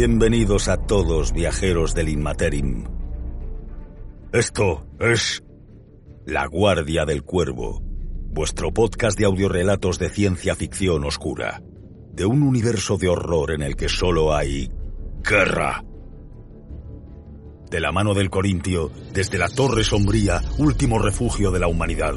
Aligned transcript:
Bienvenidos 0.00 0.68
a 0.68 0.76
todos 0.76 1.32
viajeros 1.32 1.92
del 1.92 2.08
Inmaterim. 2.08 2.84
Esto 4.32 4.86
es 5.00 5.42
La 6.24 6.46
Guardia 6.46 7.04
del 7.04 7.24
Cuervo, 7.24 7.82
vuestro 7.82 8.72
podcast 8.72 9.18
de 9.18 9.24
audiorelatos 9.24 9.98
de 9.98 10.08
ciencia 10.08 10.54
ficción 10.54 11.02
oscura, 11.02 11.64
de 12.12 12.26
un 12.26 12.44
universo 12.44 12.96
de 12.96 13.08
horror 13.08 13.50
en 13.50 13.60
el 13.60 13.74
que 13.74 13.88
solo 13.88 14.36
hay 14.36 14.70
guerra. 15.28 15.82
De 17.68 17.80
la 17.80 17.90
mano 17.90 18.14
del 18.14 18.30
Corintio, 18.30 18.92
desde 19.12 19.36
la 19.36 19.48
Torre 19.48 19.82
Sombría, 19.82 20.40
último 20.58 21.00
refugio 21.00 21.50
de 21.50 21.58
la 21.58 21.66
humanidad, 21.66 22.14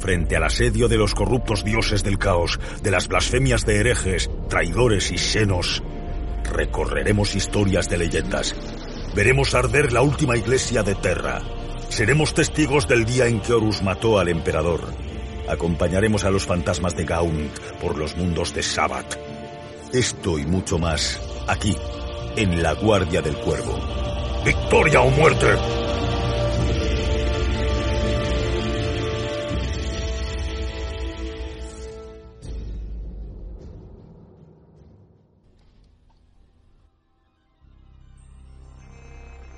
frente 0.00 0.36
al 0.36 0.44
asedio 0.44 0.86
de 0.86 0.98
los 0.98 1.14
corruptos 1.14 1.64
dioses 1.64 2.04
del 2.04 2.18
caos, 2.18 2.60
de 2.82 2.90
las 2.90 3.08
blasfemias 3.08 3.64
de 3.64 3.76
herejes, 3.76 4.30
traidores 4.50 5.10
y 5.10 5.16
senos, 5.16 5.82
recorreremos 6.44 7.34
historias 7.34 7.88
de 7.88 7.98
leyendas. 7.98 8.54
Veremos 9.14 9.54
arder 9.54 9.92
la 9.92 10.02
última 10.02 10.36
iglesia 10.36 10.82
de 10.82 10.94
Terra. 10.94 11.40
Seremos 11.88 12.34
testigos 12.34 12.88
del 12.88 13.04
día 13.04 13.26
en 13.26 13.40
que 13.40 13.52
Horus 13.52 13.82
mató 13.82 14.18
al 14.18 14.28
emperador. 14.28 14.80
Acompañaremos 15.48 16.24
a 16.24 16.30
los 16.30 16.46
fantasmas 16.46 16.96
de 16.96 17.04
Gaunt 17.04 17.58
por 17.80 17.98
los 17.98 18.16
mundos 18.16 18.54
de 18.54 18.62
Sabbath. 18.62 19.18
Esto 19.92 20.38
y 20.38 20.46
mucho 20.46 20.78
más, 20.78 21.20
aquí, 21.46 21.76
en 22.36 22.62
la 22.62 22.72
Guardia 22.72 23.20
del 23.20 23.36
Cuervo. 23.36 23.78
¡Victoria 24.44 25.02
o 25.02 25.10
muerte! 25.10 25.48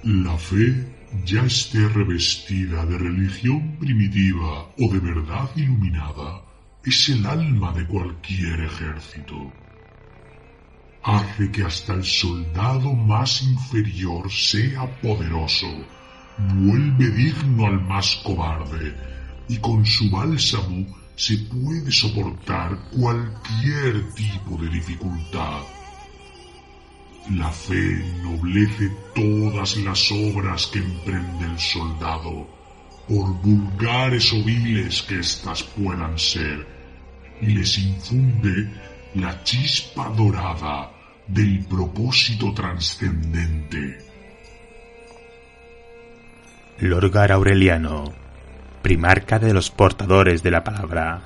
La 0.06 0.36
fe, 0.36 0.86
ya 1.24 1.46
esté 1.46 1.88
revestida 1.88 2.84
de 2.84 2.98
religión 2.98 3.74
primitiva 3.78 4.68
o 4.78 4.92
de 4.92 4.98
verdad 5.00 5.48
iluminada, 5.56 6.42
es 6.84 7.08
el 7.08 7.24
alma 7.24 7.72
de 7.72 7.86
cualquier 7.86 8.60
ejército. 8.64 9.50
Hace 11.02 11.50
que 11.50 11.62
hasta 11.62 11.94
el 11.94 12.04
soldado 12.04 12.92
más 12.92 13.44
inferior 13.44 14.30
sea 14.30 14.84
poderoso, 15.00 15.72
vuelve 16.52 17.08
digno 17.08 17.64
al 17.64 17.80
más 17.80 18.20
cobarde, 18.22 18.94
y 19.48 19.56
con 19.56 19.86
su 19.86 20.10
bálsamo 20.10 20.84
se 21.16 21.38
puede 21.38 21.90
soportar 21.90 22.78
cualquier 22.90 24.12
tipo 24.12 24.58
de 24.58 24.68
dificultad. 24.68 25.62
La 27.30 27.50
fe 27.50 28.04
noblece 28.22 28.90
todas 29.14 29.78
las 29.78 30.12
obras 30.12 30.66
que 30.66 30.78
emprende 30.78 31.46
el 31.46 31.58
soldado, 31.58 32.46
por 33.08 33.32
vulgares 33.40 34.30
o 34.34 34.44
viles 34.44 35.02
que 35.02 35.20
éstas 35.20 35.62
puedan 35.62 36.18
ser, 36.18 36.66
y 37.40 37.46
les 37.46 37.78
infunde 37.78 38.70
la 39.14 39.42
chispa 39.42 40.10
dorada 40.10 40.90
del 41.26 41.64
propósito 41.64 42.52
trascendente. 42.52 43.98
Lorgar 46.78 47.32
Aureliano, 47.32 48.12
primarca 48.82 49.38
de 49.38 49.54
los 49.54 49.70
portadores 49.70 50.42
de 50.42 50.50
la 50.50 50.62
palabra. 50.62 51.22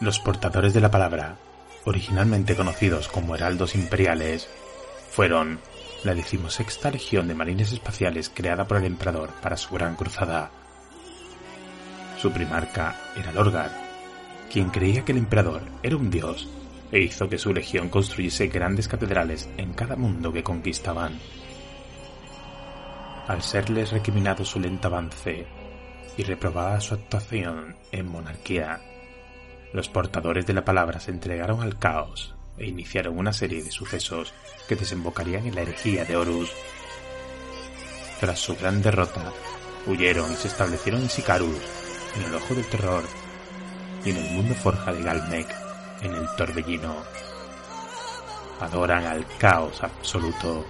Los 0.00 0.20
portadores 0.20 0.74
de 0.74 0.80
la 0.80 0.92
palabra, 0.92 1.36
originalmente 1.84 2.54
conocidos 2.54 3.08
como 3.08 3.34
heraldos 3.34 3.74
imperiales, 3.74 4.48
fueron 5.10 5.58
la 6.04 6.14
decimosexta 6.14 6.92
legión 6.92 7.26
de 7.26 7.34
marines 7.34 7.72
espaciales 7.72 8.30
creada 8.32 8.64
por 8.64 8.76
el 8.76 8.84
emperador 8.84 9.30
para 9.42 9.56
su 9.56 9.74
gran 9.74 9.96
cruzada. 9.96 10.52
Su 12.16 12.30
primarca 12.30 12.94
era 13.16 13.32
Lorgar, 13.32 13.72
quien 14.52 14.70
creía 14.70 15.04
que 15.04 15.10
el 15.10 15.18
emperador 15.18 15.62
era 15.82 15.96
un 15.96 16.10
dios 16.10 16.48
e 16.92 17.00
hizo 17.00 17.28
que 17.28 17.38
su 17.38 17.52
legión 17.52 17.88
construyese 17.88 18.46
grandes 18.46 18.86
catedrales 18.86 19.48
en 19.56 19.72
cada 19.72 19.96
mundo 19.96 20.32
que 20.32 20.44
conquistaban. 20.44 21.18
Al 23.26 23.42
serles 23.42 23.90
recriminado 23.90 24.44
su 24.44 24.60
lento 24.60 24.86
avance 24.86 25.44
y 26.16 26.22
reprobada 26.22 26.80
su 26.80 26.94
actuación 26.94 27.76
en 27.90 28.06
monarquía, 28.06 28.80
los 29.72 29.88
portadores 29.88 30.46
de 30.46 30.54
la 30.54 30.64
palabra 30.64 31.00
se 31.00 31.10
entregaron 31.10 31.60
al 31.60 31.78
caos 31.78 32.34
e 32.56 32.66
iniciaron 32.66 33.18
una 33.18 33.32
serie 33.32 33.62
de 33.62 33.70
sucesos 33.70 34.34
que 34.66 34.76
desembocarían 34.76 35.46
en 35.46 35.54
la 35.54 35.62
herejía 35.62 36.04
de 36.04 36.16
Horus. 36.16 36.50
Tras 38.20 38.38
su 38.38 38.56
gran 38.56 38.82
derrota, 38.82 39.32
huyeron 39.86 40.32
y 40.32 40.36
se 40.36 40.48
establecieron 40.48 41.02
en 41.02 41.08
Sicarus, 41.08 41.60
en 42.16 42.24
el 42.24 42.34
Ojo 42.34 42.54
del 42.54 42.66
Terror, 42.66 43.04
y 44.04 44.10
en 44.10 44.16
el 44.16 44.30
mundo 44.32 44.54
forja 44.54 44.92
de 44.92 45.02
Galmec, 45.02 45.48
en 46.02 46.14
el 46.14 46.26
Torbellino. 46.36 46.96
Adoran 48.60 49.04
al 49.04 49.24
caos 49.38 49.82
absoluto. 49.82 50.64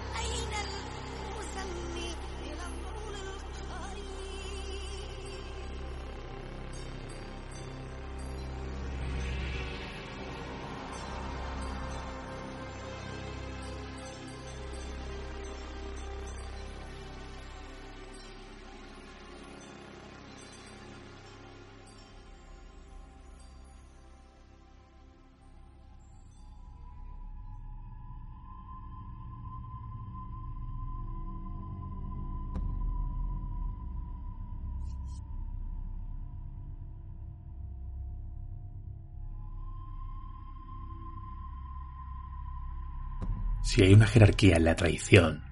Si 43.68 43.82
hay 43.82 43.92
una 43.92 44.06
jerarquía 44.06 44.56
en 44.56 44.64
la 44.64 44.76
traición, 44.76 45.42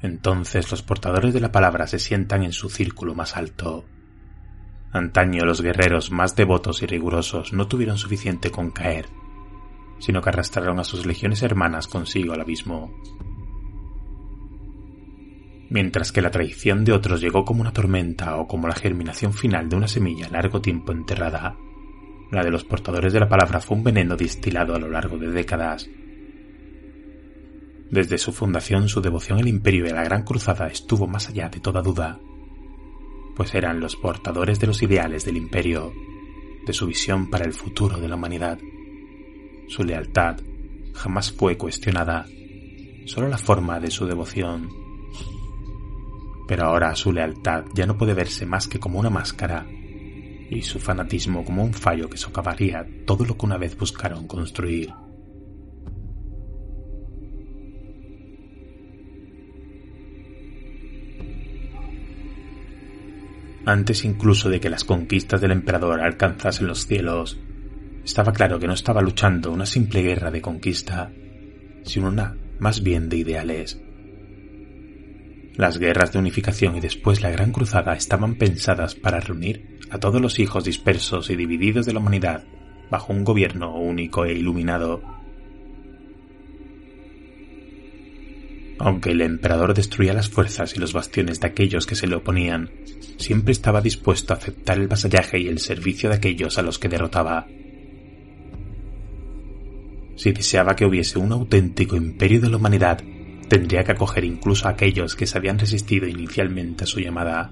entonces 0.00 0.70
los 0.70 0.82
portadores 0.82 1.34
de 1.34 1.40
la 1.40 1.50
palabra 1.50 1.88
se 1.88 1.98
sientan 1.98 2.44
en 2.44 2.52
su 2.52 2.70
círculo 2.70 3.16
más 3.16 3.36
alto. 3.36 3.84
Antaño 4.92 5.44
los 5.44 5.62
guerreros 5.62 6.12
más 6.12 6.36
devotos 6.36 6.82
y 6.82 6.86
rigurosos 6.86 7.52
no 7.52 7.66
tuvieron 7.66 7.98
suficiente 7.98 8.52
con 8.52 8.70
caer, 8.70 9.06
sino 9.98 10.22
que 10.22 10.28
arrastraron 10.28 10.78
a 10.78 10.84
sus 10.84 11.06
legiones 11.06 11.42
hermanas 11.42 11.88
consigo 11.88 12.34
al 12.34 12.42
abismo. 12.42 12.94
Mientras 15.68 16.12
que 16.12 16.22
la 16.22 16.30
traición 16.30 16.84
de 16.84 16.92
otros 16.92 17.20
llegó 17.20 17.44
como 17.44 17.62
una 17.62 17.72
tormenta 17.72 18.36
o 18.36 18.46
como 18.46 18.68
la 18.68 18.76
germinación 18.76 19.32
final 19.32 19.68
de 19.68 19.74
una 19.74 19.88
semilla 19.88 20.28
largo 20.28 20.60
tiempo 20.60 20.92
enterrada, 20.92 21.56
la 22.30 22.44
de 22.44 22.52
los 22.52 22.62
portadores 22.62 23.12
de 23.12 23.18
la 23.18 23.28
palabra 23.28 23.58
fue 23.58 23.76
un 23.76 23.82
veneno 23.82 24.14
distilado 24.14 24.76
a 24.76 24.78
lo 24.78 24.88
largo 24.88 25.18
de 25.18 25.32
décadas 25.32 25.90
desde 27.90 28.18
su 28.18 28.32
fundación 28.32 28.88
su 28.88 29.00
devoción 29.00 29.38
al 29.38 29.48
imperio 29.48 29.86
y 29.86 29.90
a 29.90 29.94
la 29.94 30.04
Gran 30.04 30.24
Cruzada 30.24 30.66
estuvo 30.66 31.06
más 31.06 31.28
allá 31.28 31.48
de 31.48 31.60
toda 31.60 31.82
duda, 31.82 32.18
pues 33.36 33.54
eran 33.54 33.80
los 33.80 33.96
portadores 33.96 34.58
de 34.58 34.66
los 34.66 34.82
ideales 34.82 35.24
del 35.24 35.36
imperio, 35.36 35.92
de 36.66 36.72
su 36.72 36.86
visión 36.86 37.30
para 37.30 37.44
el 37.44 37.52
futuro 37.52 37.98
de 37.98 38.08
la 38.08 38.16
humanidad. 38.16 38.58
Su 39.68 39.84
lealtad 39.84 40.38
jamás 40.94 41.30
fue 41.30 41.56
cuestionada, 41.56 42.26
solo 43.04 43.28
la 43.28 43.38
forma 43.38 43.78
de 43.78 43.90
su 43.90 44.06
devoción. 44.06 44.68
Pero 46.48 46.64
ahora 46.64 46.94
su 46.96 47.12
lealtad 47.12 47.64
ya 47.74 47.86
no 47.86 47.96
puede 47.96 48.14
verse 48.14 48.46
más 48.46 48.66
que 48.66 48.80
como 48.80 48.98
una 48.98 49.10
máscara, 49.10 49.66
y 50.48 50.62
su 50.62 50.78
fanatismo 50.78 51.44
como 51.44 51.62
un 51.62 51.74
fallo 51.74 52.08
que 52.08 52.16
socavaría 52.16 52.86
todo 53.04 53.24
lo 53.24 53.36
que 53.36 53.46
una 53.46 53.58
vez 53.58 53.76
buscaron 53.76 54.26
construir. 54.26 54.92
Antes 63.66 64.04
incluso 64.04 64.48
de 64.48 64.60
que 64.60 64.70
las 64.70 64.84
conquistas 64.84 65.40
del 65.40 65.50
emperador 65.50 66.00
alcanzasen 66.00 66.68
los 66.68 66.86
cielos, 66.86 67.36
estaba 68.04 68.32
claro 68.32 68.60
que 68.60 68.68
no 68.68 68.72
estaba 68.72 69.02
luchando 69.02 69.50
una 69.50 69.66
simple 69.66 70.02
guerra 70.02 70.30
de 70.30 70.40
conquista, 70.40 71.10
sino 71.82 72.06
una 72.06 72.36
más 72.60 72.84
bien 72.84 73.08
de 73.08 73.16
ideales. 73.16 73.82
Las 75.56 75.78
guerras 75.78 76.12
de 76.12 76.20
unificación 76.20 76.76
y 76.76 76.80
después 76.80 77.22
la 77.22 77.30
Gran 77.30 77.50
Cruzada 77.50 77.94
estaban 77.94 78.36
pensadas 78.36 78.94
para 78.94 79.18
reunir 79.18 79.80
a 79.90 79.98
todos 79.98 80.20
los 80.20 80.38
hijos 80.38 80.64
dispersos 80.64 81.28
y 81.30 81.34
divididos 81.34 81.86
de 81.86 81.92
la 81.92 81.98
humanidad 81.98 82.44
bajo 82.88 83.12
un 83.12 83.24
gobierno 83.24 83.74
único 83.74 84.24
e 84.26 84.34
iluminado. 84.34 85.02
Aunque 88.78 89.12
el 89.12 89.22
emperador 89.22 89.72
destruía 89.72 90.12
las 90.12 90.28
fuerzas 90.28 90.76
y 90.76 90.80
los 90.80 90.92
bastiones 90.92 91.40
de 91.40 91.46
aquellos 91.46 91.86
que 91.86 91.94
se 91.94 92.06
le 92.06 92.16
oponían, 92.16 92.70
siempre 93.16 93.52
estaba 93.52 93.80
dispuesto 93.80 94.34
a 94.34 94.36
aceptar 94.36 94.78
el 94.78 94.88
vasallaje 94.88 95.38
y 95.38 95.48
el 95.48 95.60
servicio 95.60 96.10
de 96.10 96.16
aquellos 96.16 96.58
a 96.58 96.62
los 96.62 96.78
que 96.78 96.88
derrotaba. 96.88 97.46
Si 100.16 100.32
deseaba 100.32 100.76
que 100.76 100.84
hubiese 100.84 101.18
un 101.18 101.32
auténtico 101.32 101.96
imperio 101.96 102.40
de 102.40 102.50
la 102.50 102.56
humanidad, 102.56 103.02
tendría 103.48 103.84
que 103.84 103.92
acoger 103.92 104.24
incluso 104.24 104.66
a 104.66 104.72
aquellos 104.72 105.14
que 105.14 105.26
se 105.26 105.38
habían 105.38 105.58
resistido 105.58 106.06
inicialmente 106.06 106.84
a 106.84 106.86
su 106.86 107.00
llamada. 107.00 107.50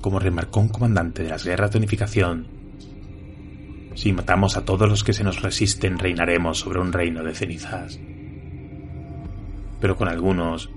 Como 0.00 0.18
remarcó 0.18 0.60
un 0.60 0.68
comandante 0.68 1.22
de 1.22 1.30
las 1.30 1.44
guerras 1.44 1.72
de 1.72 1.78
unificación, 1.78 2.53
si 3.94 4.12
matamos 4.12 4.56
a 4.56 4.64
todos 4.64 4.88
los 4.88 5.04
que 5.04 5.12
se 5.12 5.24
nos 5.24 5.42
resisten, 5.42 5.98
reinaremos 5.98 6.58
sobre 6.58 6.80
un 6.80 6.92
reino 6.92 7.22
de 7.22 7.34
cenizas. 7.34 7.98
Pero 9.80 9.96
con 9.96 10.08
algunos, 10.08 10.70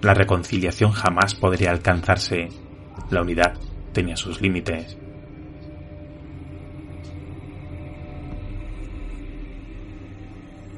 la 0.00 0.14
reconciliación 0.14 0.92
jamás 0.92 1.34
podría 1.34 1.70
alcanzarse. 1.70 2.48
La 3.10 3.22
unidad 3.22 3.54
tenía 3.92 4.16
sus 4.16 4.40
límites. 4.40 4.98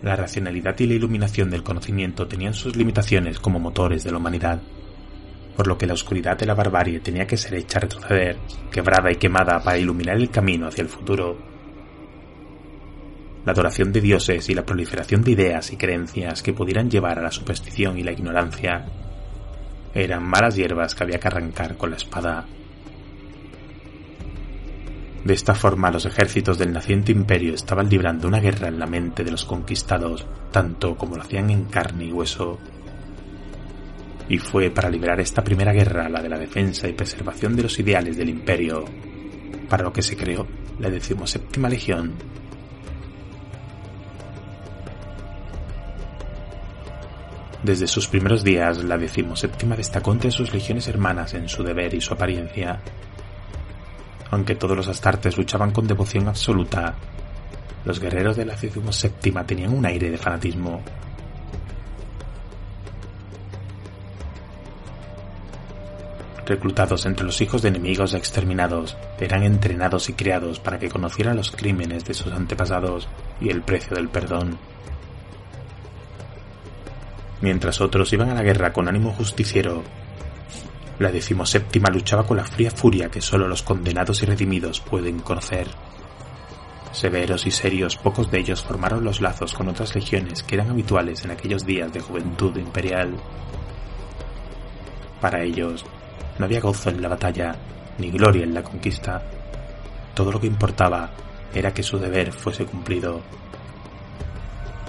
La 0.03 0.15
racionalidad 0.15 0.79
y 0.79 0.87
la 0.87 0.95
iluminación 0.95 1.51
del 1.51 1.65
conocimiento 1.65 2.29
tenían 2.29 2.55
sus 2.55 2.77
limitaciones 2.77 3.41
como 3.41 3.59
motores 3.59 4.05
de 4.05 4.13
la 4.13 4.19
humanidad, 4.19 4.63
por 5.57 5.67
lo 5.67 5.79
que 5.79 5.87
la 5.87 5.95
oscuridad 5.95 6.37
de 6.37 6.47
la 6.47 6.55
barbarie 6.55 7.01
tenía 7.01 7.27
que 7.27 7.37
ser 7.37 7.55
hecha 7.55 7.81
retroceder, 7.81 8.37
quebrada 8.71 9.11
y 9.11 9.17
quemada 9.17 9.61
para 9.63 9.79
iluminar 9.79 10.17
el 10.17 10.31
camino 10.31 10.67
hacia 10.67 10.83
el 10.83 10.89
futuro. 10.89 11.37
La 13.45 13.53
adoración 13.53 13.93
de 13.93 14.01
dioses 14.01 14.49
y 14.49 14.55
la 14.55 14.67
proliferación 14.67 15.23
de 15.23 15.31
ideas 15.33 15.73
y 15.73 15.77
creencias 15.77 16.43
que 16.43 16.53
pudieran 16.53 16.91
llevar 16.91 17.19
a 17.19 17.23
la 17.23 17.31
superstición 17.31 17.97
y 17.97 18.03
la 18.03 18.13
ignorancia 18.13 18.85
eran 19.95 20.25
malas 20.25 20.57
hierbas 20.57 20.95
que 20.95 21.05
había 21.05 21.19
que 21.19 21.29
arrancar 21.29 21.77
con 21.77 21.91
la 21.91 21.97
espada. 21.97 22.47
De 25.25 25.35
esta 25.35 25.55
forma 25.55 25.91
los 25.91 26.05
ejércitos 26.05 26.59
del 26.59 26.73
naciente 26.73 27.11
imperio 27.13 27.55
estaban 27.55 27.89
librando 27.89 28.29
una 28.29 28.39
guerra 28.39 28.69
en 28.69 28.79
la 28.79 28.87
mente 28.87 29.25
de 29.25 29.31
los 29.31 29.45
conquistados, 29.45 30.27
tanto 30.53 30.97
como 30.97 31.17
lo 31.17 31.23
hacían 31.23 31.51
en 31.51 31.65
carne 31.65 32.05
y 32.05 32.13
hueso. 32.13 32.59
Y 34.29 34.39
fue 34.39 34.71
para 34.71 34.91
librar 34.91 35.21
esta 35.21 35.45
primera 35.45 35.73
guerra, 35.73 36.09
la 36.09 36.21
de 36.21 36.29
la 36.29 36.39
defensa 36.39 36.89
y 36.89 36.93
preservación 36.93 37.55
de 37.55 37.63
los 37.63 37.79
ideales 37.79 38.17
del 38.17 38.29
imperio, 38.29 38.85
para 39.69 39.85
lo 39.85 39.93
que 39.93 40.03
se 40.03 40.17
creó 40.17 40.47
la 40.79 40.91
decimoséptima 40.91 41.69
legión. 41.69 42.15
Desde 47.63 47.87
sus 47.87 48.07
primeros 48.07 48.45
días, 48.45 48.85
la 48.85 48.99
decimoséptima 48.99 49.77
destacó 49.77 50.13
entre 50.13 50.31
sus 50.31 50.53
legiones 50.53 50.87
hermanas 50.87 51.35
en 51.35 51.49
su 51.49 51.63
deber 51.63 51.95
y 51.95 52.01
su 52.01 52.15
apariencia, 52.15 52.81
aunque 54.31 54.55
todos 54.55 54.77
los 54.77 54.89
astartes 54.89 55.37
luchaban 55.37 55.73
con 55.73 55.87
devoción 55.87 56.29
absoluta, 56.29 56.95
los 57.85 58.01
guerreros 58.01 58.37
de 58.37 58.45
la 58.45 58.57
séptima 58.57 59.47
tenían 59.47 59.73
un 59.73 59.87
aire 59.87 60.11
de 60.11 60.19
fanatismo. 60.19 60.83
Reclutados 66.47 67.07
entre 67.07 67.27
los 67.27 67.41
hijos 67.41 67.63
de 67.63 67.69
enemigos 67.69 68.15
exterminados, 68.15 68.97
eran 69.19 69.43
entrenados 69.43 70.09
y 70.09 70.13
criados 70.13 70.61
para 70.61 70.79
que 70.79 70.89
conocieran 70.89 71.37
los 71.37 71.51
crímenes 71.51 72.05
de 72.05 72.15
sus 72.15 72.33
antepasados 72.33 73.09
y 73.41 73.51
el 73.51 73.63
precio 73.63 73.97
del 73.97 74.09
perdón. 74.09 74.57
Mientras 77.41 77.81
otros 77.81 78.13
iban 78.13 78.31
a 78.31 78.35
la 78.35 78.45
guerra 78.45 78.73
con 78.73 78.87
ánimo 78.87 79.13
justiciero, 79.13 79.83
la 81.01 81.11
decimoséptima 81.11 81.91
luchaba 81.91 82.25
con 82.25 82.37
la 82.37 82.45
fría 82.45 82.71
furia 82.71 83.11
que 83.11 83.21
solo 83.21 83.49
los 83.49 83.65
condenados 83.65 84.23
y 84.23 84.27
redimidos 84.27 84.81
pueden 84.81 85.19
conocer. 85.19 85.67
Severos 86.93 87.45
y 87.47 87.51
serios, 87.51 87.97
pocos 87.97 88.31
de 88.31 88.39
ellos 88.39 88.63
formaron 88.63 89.05
los 89.05 89.21
lazos 89.21 89.53
con 89.53 89.69
otras 89.69 89.95
legiones 89.97 90.45
que 90.45 90.55
eran 90.55 90.71
habituales 90.71 91.25
en 91.25 91.33
aquellos 91.33 91.67
días 91.67 91.93
de 91.93 92.01
juventud 92.01 92.57
imperial. 92.57 93.17
Para 95.21 95.43
ellos, 95.43 95.85
no 96.39 96.45
había 96.45 96.61
gozo 96.61 96.91
en 96.91 97.01
la 97.03 97.09
batalla, 97.09 97.55
ni 97.99 98.11
gloria 98.11 98.45
en 98.45 98.55
la 98.55 98.63
conquista. 98.63 99.23
Todo 100.15 100.33
lo 100.33 100.41
que 100.41 100.47
importaba 100.47 101.11
era 101.55 101.73
que 101.73 101.83
su 101.83 101.99
deber 101.99 102.33
fuese 102.33 102.65
cumplido. 102.65 103.23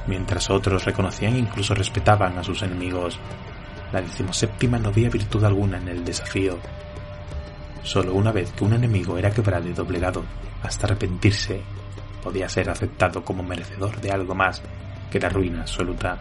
Mientras 0.07 0.49
otros 0.49 0.85
reconocían 0.85 1.35
e 1.35 1.39
incluso 1.39 1.73
respetaban 1.73 2.37
a 2.37 2.43
sus 2.43 2.61
enemigos, 2.61 3.19
la 3.91 4.01
decimoséptima 4.01 4.77
no 4.77 4.91
veía 4.91 5.09
virtud 5.09 5.43
alguna 5.43 5.77
en 5.77 5.87
el 5.87 6.03
desafío. 6.03 6.57
Solo 7.83 8.13
una 8.13 8.31
vez 8.31 8.51
que 8.51 8.65
un 8.65 8.73
enemigo 8.73 9.17
era 9.17 9.31
quebrado 9.31 9.67
y 9.67 9.73
doblegado 9.73 10.23
hasta 10.63 10.87
arrepentirse, 10.87 11.61
podía 12.21 12.49
ser 12.49 12.69
aceptado 12.69 13.23
como 13.23 13.43
merecedor 13.43 13.99
de 14.01 14.11
algo 14.11 14.35
más 14.35 14.61
que 15.09 15.19
la 15.19 15.29
ruina 15.29 15.61
absoluta. 15.61 16.17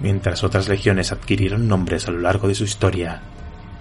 Mientras 0.00 0.42
otras 0.44 0.68
legiones 0.68 1.12
adquirieron 1.12 1.68
nombres 1.68 2.08
a 2.08 2.10
lo 2.10 2.20
largo 2.20 2.48
de 2.48 2.54
su 2.54 2.64
historia, 2.64 3.22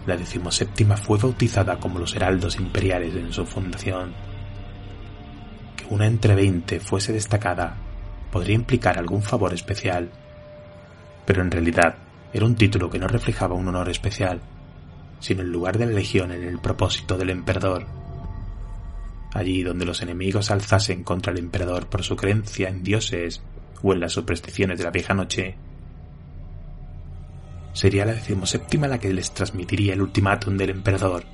la 0.05 0.17
decimoséptima 0.17 0.97
fue 0.97 1.17
bautizada 1.17 1.79
como 1.79 1.99
los 1.99 2.15
heraldos 2.15 2.57
imperiales 2.57 3.15
en 3.15 3.31
su 3.31 3.45
fundación. 3.45 4.13
Que 5.75 5.85
una 5.89 6.07
entre 6.07 6.35
veinte 6.35 6.79
fuese 6.79 7.13
destacada 7.13 7.77
podría 8.31 8.55
implicar 8.55 8.97
algún 8.97 9.21
favor 9.21 9.53
especial, 9.53 10.09
pero 11.25 11.41
en 11.41 11.51
realidad 11.51 11.95
era 12.33 12.45
un 12.45 12.55
título 12.55 12.89
que 12.89 12.99
no 12.99 13.07
reflejaba 13.07 13.55
un 13.55 13.67
honor 13.67 13.89
especial, 13.89 14.41
sino 15.19 15.41
el 15.41 15.51
lugar 15.51 15.77
de 15.77 15.85
la 15.85 15.93
legión 15.93 16.31
en 16.31 16.43
el 16.43 16.59
propósito 16.59 17.17
del 17.17 17.29
emperador. 17.29 17.85
Allí 19.33 19.63
donde 19.63 19.85
los 19.85 20.01
enemigos 20.01 20.51
alzasen 20.51 21.03
contra 21.03 21.31
el 21.31 21.39
emperador 21.39 21.87
por 21.87 22.03
su 22.03 22.15
creencia 22.15 22.69
en 22.69 22.83
dioses 22.83 23.41
o 23.81 23.93
en 23.93 23.99
las 23.99 24.11
supersticiones 24.11 24.77
de 24.77 24.83
la 24.83 24.91
vieja 24.91 25.13
noche, 25.13 25.55
sería 27.73 28.05
la 28.05 28.13
decimoséptima 28.13 28.87
la 28.87 28.99
que 28.99 29.11
les 29.11 29.33
transmitiría 29.33 29.93
el 29.93 30.01
ultimátum 30.01 30.55
del 30.55 30.69
emperador. 30.69 31.25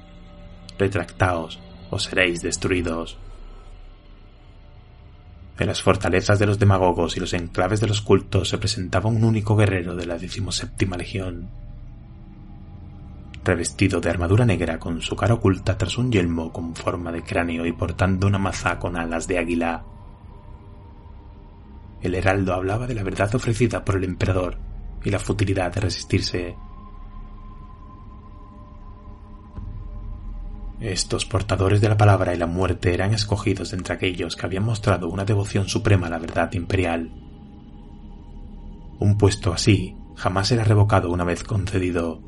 Retractaos 0.78 1.60
o 1.92 2.00
seréis 2.00 2.42
destruidos. 2.42 3.18
En 5.60 5.68
las 5.68 5.84
fortalezas 5.84 6.40
de 6.40 6.46
los 6.46 6.58
demagogos 6.58 7.18
y 7.18 7.20
los 7.20 7.34
enclaves 7.34 7.82
de 7.82 7.88
los 7.88 8.02
cultos 8.02 8.48
se 8.48 8.58
presentaba 8.58 9.10
un 9.10 9.26
único 9.26 9.58
guerrero 9.58 9.94
de 9.96 10.06
la 10.06 10.18
decimoséptima 10.18 10.96
legión. 10.96 11.50
Revestido 13.44 14.00
de 14.00 14.10
armadura 14.10 14.46
negra 14.46 14.80
con 14.80 15.02
su 15.02 15.18
cara 15.18 15.34
oculta 15.34 15.78
tras 15.78 15.98
un 15.98 16.12
yelmo 16.12 16.54
con 16.54 16.76
forma 16.76 17.12
de 17.12 17.24
cráneo 17.24 17.66
y 17.66 17.74
portando 17.74 18.28
una 18.28 18.38
maza 18.38 18.80
con 18.80 18.96
alas 18.96 19.28
de 19.28 19.38
águila. 19.38 19.84
El 22.02 22.16
heraldo 22.16 22.54
hablaba 22.54 22.88
de 22.88 22.94
la 22.94 23.04
verdad 23.04 23.36
ofrecida 23.36 23.84
por 23.84 23.98
el 23.98 24.06
emperador 24.06 24.69
y 25.04 25.10
la 25.10 25.20
futilidad 25.20 25.74
de 25.74 25.82
resistirse. 25.82 26.56
Estos 30.80 31.26
portadores 31.26 31.82
de 31.82 31.90
la 31.90 31.98
palabra 31.98 32.34
y 32.34 32.38
la 32.38 32.48
muerte 32.48 32.94
eran 32.94 33.14
escogidos 33.14 33.74
entre 33.74 33.96
aquellos 33.96 34.38
que 34.38 34.46
habían 34.46 34.64
mostrado 34.64 35.10
una 35.10 35.26
devoción 35.26 35.68
suprema 35.68 36.08
a 36.08 36.10
la 36.10 36.20
verdad 36.20 36.54
imperial. 36.54 37.12
Un 39.00 39.18
puesto 39.18 39.52
así 39.52 39.98
jamás 40.16 40.52
era 40.52 40.64
revocado 40.64 41.12
una 41.12 41.26
vez 41.26 41.44
concedido. 41.44 42.22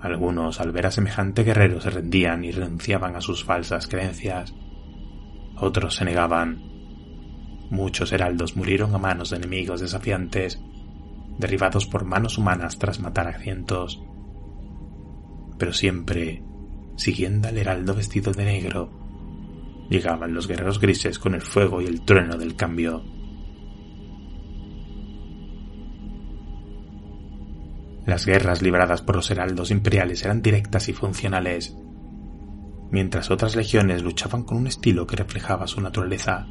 Algunos, 0.00 0.60
al 0.60 0.72
ver 0.72 0.86
a 0.86 0.90
semejante 0.90 1.42
guerrero, 1.42 1.80
se 1.80 1.90
rendían 1.90 2.44
y 2.44 2.52
renunciaban 2.52 3.16
a 3.16 3.20
sus 3.20 3.44
falsas 3.44 3.86
creencias. 3.86 4.54
Otros 5.56 5.96
se 5.96 6.04
negaban. 6.04 6.62
Muchos 7.70 8.12
heraldos 8.12 8.56
murieron 8.56 8.94
a 8.94 8.98
manos 8.98 9.30
de 9.30 9.36
enemigos 9.36 9.80
desafiantes, 9.80 10.60
derribados 11.38 11.86
por 11.86 12.04
manos 12.04 12.38
humanas 12.38 12.78
tras 12.78 13.00
matar 13.00 13.28
a 13.28 13.38
cientos. 13.38 14.02
Pero 15.58 15.72
siempre 15.72 16.42
siguiendo 16.98 17.48
al 17.48 17.56
heraldo 17.56 17.94
vestido 17.94 18.32
de 18.32 18.44
negro. 18.44 18.90
Llegaban 19.88 20.34
los 20.34 20.46
guerreros 20.46 20.80
grises 20.80 21.18
con 21.18 21.34
el 21.34 21.40
fuego 21.40 21.80
y 21.80 21.86
el 21.86 22.02
trueno 22.02 22.36
del 22.36 22.56
cambio. 22.56 23.04
Las 28.04 28.26
guerras 28.26 28.62
libradas 28.62 29.02
por 29.02 29.16
los 29.16 29.30
heraldos 29.30 29.70
imperiales 29.70 30.24
eran 30.24 30.42
directas 30.42 30.88
y 30.88 30.92
funcionales, 30.92 31.76
mientras 32.90 33.30
otras 33.30 33.54
legiones 33.54 34.02
luchaban 34.02 34.44
con 34.44 34.58
un 34.58 34.66
estilo 34.66 35.06
que 35.06 35.16
reflejaba 35.16 35.66
su 35.66 35.80
naturaleza. 35.80 36.46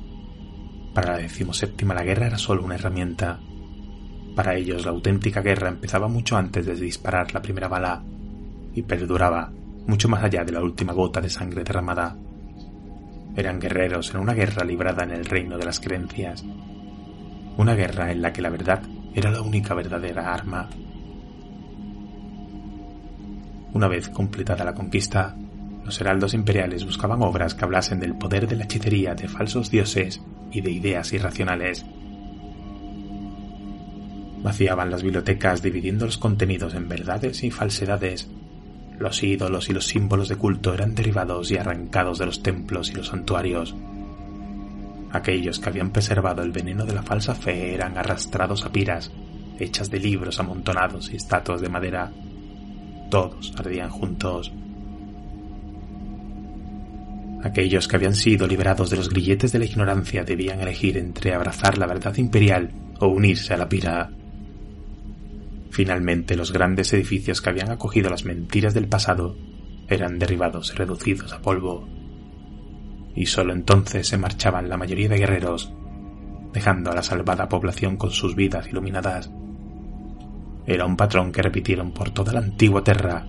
Para 0.94 1.14
la 1.14 1.18
decimoséptima 1.18 1.94
la 1.94 2.04
guerra 2.04 2.28
era 2.28 2.38
solo 2.38 2.64
una 2.64 2.76
herramienta. 2.76 3.40
Para 4.38 4.54
ellos 4.54 4.86
la 4.86 4.92
auténtica 4.92 5.42
guerra 5.42 5.68
empezaba 5.68 6.08
mucho 6.08 6.38
antes 6.38 6.64
de 6.64 6.76
disparar 6.76 7.34
la 7.34 7.42
primera 7.42 7.68
bala 7.68 8.04
y 8.72 8.84
perduraba 8.84 9.52
mucho 9.88 10.10
más 10.10 10.24
allá 10.24 10.46
de 10.46 10.52
la 10.52 10.62
última 10.62 10.94
gota 10.94 11.20
de 11.20 11.32
sangre 11.32 11.64
derramada. 11.64 12.16
Eran 13.36 13.60
guerreros 13.60 14.14
en 14.14 14.20
una 14.20 14.36
guerra 14.36 14.64
librada 14.64 15.06
en 15.06 15.10
el 15.10 15.26
reino 15.26 15.58
de 15.58 15.66
las 15.66 15.80
creencias, 15.80 16.46
una 17.58 17.74
guerra 17.74 18.12
en 18.12 18.22
la 18.22 18.32
que 18.32 18.44
la 18.44 18.52
verdad 18.52 18.84
era 19.16 19.32
la 19.32 19.42
única 19.42 19.74
verdadera 19.74 20.32
arma. 20.32 20.70
Una 23.74 23.88
vez 23.88 24.08
completada 24.10 24.64
la 24.64 24.76
conquista, 24.76 25.36
los 25.84 26.00
heraldos 26.00 26.36
imperiales 26.36 26.86
buscaban 26.86 27.24
obras 27.24 27.56
que 27.56 27.66
hablasen 27.66 28.00
del 28.00 28.16
poder 28.16 28.48
de 28.48 28.56
la 28.56 28.66
hechicería 28.66 29.16
de 29.16 29.28
falsos 29.28 29.72
dioses 29.72 30.22
y 30.52 30.62
de 30.62 30.70
ideas 30.70 31.12
irracionales. 31.12 31.88
Vaciaban 34.48 34.90
las 34.90 35.04
bibliotecas 35.04 35.62
dividiendo 35.62 36.06
los 36.06 36.18
contenidos 36.18 36.74
en 36.74 36.88
verdades 36.88 37.44
y 37.44 37.52
falsedades. 37.52 38.30
Los 38.98 39.22
ídolos 39.22 39.68
y 39.68 39.74
los 39.74 39.88
símbolos 39.88 40.30
de 40.30 40.38
culto 40.38 40.74
eran 40.74 40.96
derivados 40.96 41.52
y 41.52 41.58
arrancados 41.58 42.18
de 42.18 42.28
los 42.28 42.42
templos 42.44 42.90
y 42.90 42.94
los 42.94 43.08
santuarios. 43.08 43.76
Aquellos 45.12 45.60
que 45.60 45.68
habían 45.68 45.92
preservado 45.92 46.44
el 46.44 46.54
veneno 46.54 46.86
de 46.86 46.94
la 46.94 47.04
falsa 47.04 47.36
fe 47.36 47.74
eran 47.74 47.98
arrastrados 47.98 48.64
a 48.64 48.72
piras, 48.72 49.12
hechas 49.60 49.92
de 49.92 50.00
libros 50.00 50.40
amontonados 50.40 51.12
y 51.12 51.18
estatuas 51.18 51.60
de 51.60 51.68
madera. 51.68 52.14
Todos 53.12 53.54
ardían 53.58 53.90
juntos. 53.90 54.54
Aquellos 57.44 57.90
que 57.90 57.98
habían 57.98 58.16
sido 58.16 58.48
liberados 58.48 58.90
de 58.90 58.96
los 58.96 59.10
grilletes 59.10 59.52
de 59.52 59.60
la 59.60 59.66
ignorancia 59.66 60.24
debían 60.24 60.62
elegir 60.62 60.98
entre 60.98 61.34
abrazar 61.34 61.78
la 61.78 61.86
verdad 61.86 62.16
imperial 62.16 62.72
o 63.02 63.08
unirse 63.08 63.54
a 63.54 63.58
la 63.58 63.68
pira. 63.68 64.10
Finalmente 65.78 66.36
los 66.36 66.52
grandes 66.52 66.92
edificios 66.94 67.40
que 67.40 67.52
habían 67.52 67.70
acogido 67.70 68.10
las 68.10 68.26
mentiras 68.26 68.74
del 68.74 68.88
pasado 68.88 69.38
eran 69.88 70.18
derribados 70.18 70.72
y 70.72 70.76
reducidos 70.76 71.34
a 71.34 71.42
polvo 71.44 71.88
y 73.16 73.28
sólo 73.28 73.54
entonces 73.54 74.08
se 74.08 74.18
marchaban 74.18 74.70
la 74.70 74.78
mayoría 74.78 75.08
de 75.08 75.20
guerreros, 75.20 75.72
dejando 76.52 76.90
a 76.90 76.96
la 76.96 77.04
salvada 77.04 77.48
población 77.48 77.96
con 77.96 78.10
sus 78.10 78.36
vidas 78.36 78.68
iluminadas. 78.70 79.30
Era 80.66 80.88
un 80.88 80.98
patrón 80.98 81.32
que 81.32 81.44
repitieron 81.44 81.92
por 81.92 82.10
toda 82.10 82.34
la 82.34 82.40
antigua 82.40 82.84
tierra, 82.84 83.28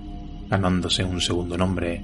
ganándose 0.48 1.04
un 1.04 1.20
segundo 1.20 1.58
nombre. 1.58 2.02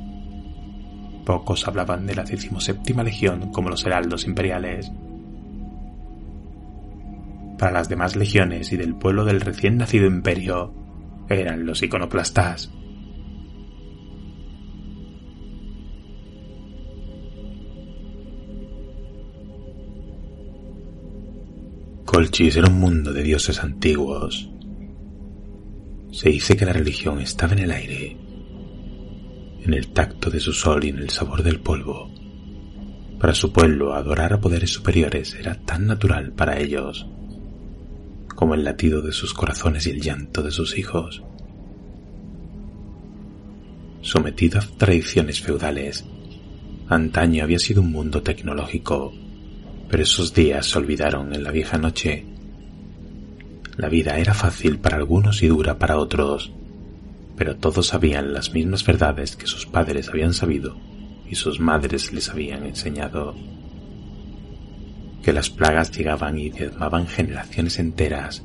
Pocos 1.24 1.66
hablaban 1.66 2.04
de 2.04 2.16
la 2.16 2.24
decimoséptima 2.24 3.02
legión 3.02 3.50
como 3.50 3.70
los 3.70 3.86
heraldos 3.86 4.26
imperiales. 4.26 4.92
Para 7.58 7.72
las 7.72 7.88
demás 7.88 8.16
legiones 8.16 8.72
y 8.72 8.76
del 8.76 8.96
pueblo 8.96 9.24
del 9.24 9.40
recién 9.40 9.76
nacido 9.76 10.06
imperio, 10.06 10.74
eran 11.28 11.64
los 11.64 11.82
iconoplastas. 11.82 12.70
Colchis 22.04 22.56
era 22.56 22.68
un 22.68 22.78
mundo 22.78 23.12
de 23.12 23.22
dioses 23.22 23.62
antiguos. 23.62 24.50
Se 26.12 26.28
dice 26.28 26.56
que 26.56 26.66
la 26.66 26.72
religión 26.72 27.20
estaba 27.20 27.54
en 27.54 27.60
el 27.60 27.70
aire, 27.70 28.16
en 29.62 29.74
el 29.74 29.88
tacto 29.88 30.30
de 30.30 30.38
su 30.38 30.52
sol 30.52 30.84
y 30.84 30.88
en 30.88 30.98
el 30.98 31.10
sabor 31.10 31.42
del 31.42 31.60
polvo. 31.60 32.10
Para 33.18 33.34
su 33.34 33.52
pueblo, 33.52 33.94
adorar 33.94 34.32
a 34.32 34.40
poderes 34.40 34.70
superiores 34.70 35.34
era 35.34 35.54
tan 35.54 35.86
natural 35.86 36.32
para 36.32 36.60
ellos 36.60 37.08
como 38.34 38.54
el 38.54 38.64
latido 38.64 39.02
de 39.02 39.12
sus 39.12 39.34
corazones 39.34 39.86
y 39.86 39.90
el 39.90 40.00
llanto 40.00 40.42
de 40.42 40.50
sus 40.50 40.76
hijos. 40.76 41.22
Sometido 44.00 44.60
a 44.60 44.62
tradiciones 44.76 45.40
feudales, 45.40 46.04
antaño 46.88 47.44
había 47.44 47.58
sido 47.58 47.80
un 47.82 47.92
mundo 47.92 48.22
tecnológico 48.22 49.12
pero 49.88 50.02
esos 50.02 50.34
días 50.34 50.66
se 50.66 50.78
olvidaron 50.78 51.34
en 51.34 51.44
la 51.44 51.50
vieja 51.50 51.78
noche. 51.78 52.26
La 53.76 53.88
vida 53.88 54.18
era 54.18 54.34
fácil 54.34 54.78
para 54.78 54.96
algunos 54.96 55.42
y 55.42 55.48
dura 55.48 55.78
para 55.78 55.98
otros, 55.98 56.52
pero 57.36 57.56
todos 57.56 57.88
sabían 57.88 58.32
las 58.32 58.52
mismas 58.52 58.84
verdades 58.84 59.36
que 59.36 59.46
sus 59.46 59.66
padres 59.66 60.08
habían 60.08 60.34
sabido 60.34 60.76
y 61.28 61.34
sus 61.34 61.60
madres 61.60 62.12
les 62.12 62.28
habían 62.28 62.64
enseñado. 62.64 63.34
Que 65.24 65.32
las 65.32 65.50
plagas 65.50 65.90
llegaban 65.90 66.38
y 66.38 66.50
diezmaban 66.50 67.06
generaciones 67.06 67.78
enteras, 67.78 68.42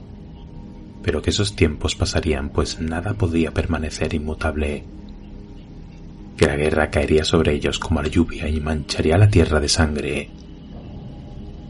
pero 1.04 1.22
que 1.22 1.32
esos 1.32 1.56
tiempos 1.56 1.96
pasarían 1.96 2.50
pues 2.50 2.80
nada 2.80 3.14
podía 3.14 3.52
permanecer 3.52 4.14
inmutable. 4.14 4.86
Que 6.38 6.48
la 6.48 6.56
guerra 6.56 6.90
caería 6.90 7.26
sobre 7.26 7.54
ellos 7.54 7.80
como 7.80 8.02
la 8.02 8.08
lluvia 8.08 8.48
y 8.48 8.62
mancharía 8.62 9.18
la 9.18 9.30
tierra 9.30 9.60
de 9.60 9.68
sangre 9.68 10.30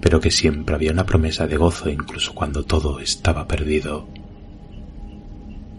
pero 0.02 0.20
que 0.20 0.32
siempre 0.32 0.76
había 0.76 0.92
una 0.92 1.06
promesa 1.06 1.48
de 1.48 1.58
gozo 1.58 1.90
incluso 1.90 2.34
cuando 2.34 2.64
todo 2.64 3.00
estaba 3.00 3.48
perdido. 3.48 4.08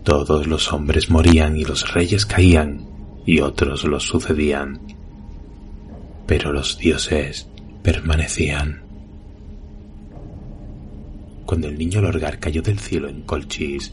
Todos 0.05 0.47
los 0.47 0.73
hombres 0.73 1.11
morían 1.11 1.57
y 1.57 1.65
los 1.65 1.93
reyes 1.93 2.27
caían 2.27 2.87
y 3.27 3.41
otros 3.41 3.85
los 3.85 4.05
sucedían, 4.05 4.81
pero 6.27 6.53
los 6.53 6.79
dioses 6.79 7.49
permanecían. 7.83 8.90
Cuando 11.51 11.67
el 11.67 11.77
niño 11.77 12.01
Lorgar 12.01 12.39
cayó 12.39 12.63
del 12.63 12.79
cielo 12.79 13.09
en 13.09 13.23
Colchis, 13.23 13.93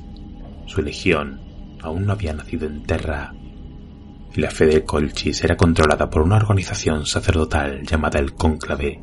su 0.68 0.84
legión 0.84 1.42
aún 1.82 2.06
no 2.06 2.14
había 2.14 2.32
nacido 2.32 2.68
en 2.68 2.84
Terra, 2.84 3.34
y 4.36 4.40
la 4.40 4.52
fe 4.52 4.68
de 4.68 4.86
Colchis 4.86 5.44
era 5.44 5.58
controlada 5.58 6.08
por 6.08 6.22
una 6.22 6.36
organización 6.36 7.08
sacerdotal 7.08 7.82
llamada 7.82 8.20
el 8.20 8.36
Cónclave, 8.36 9.02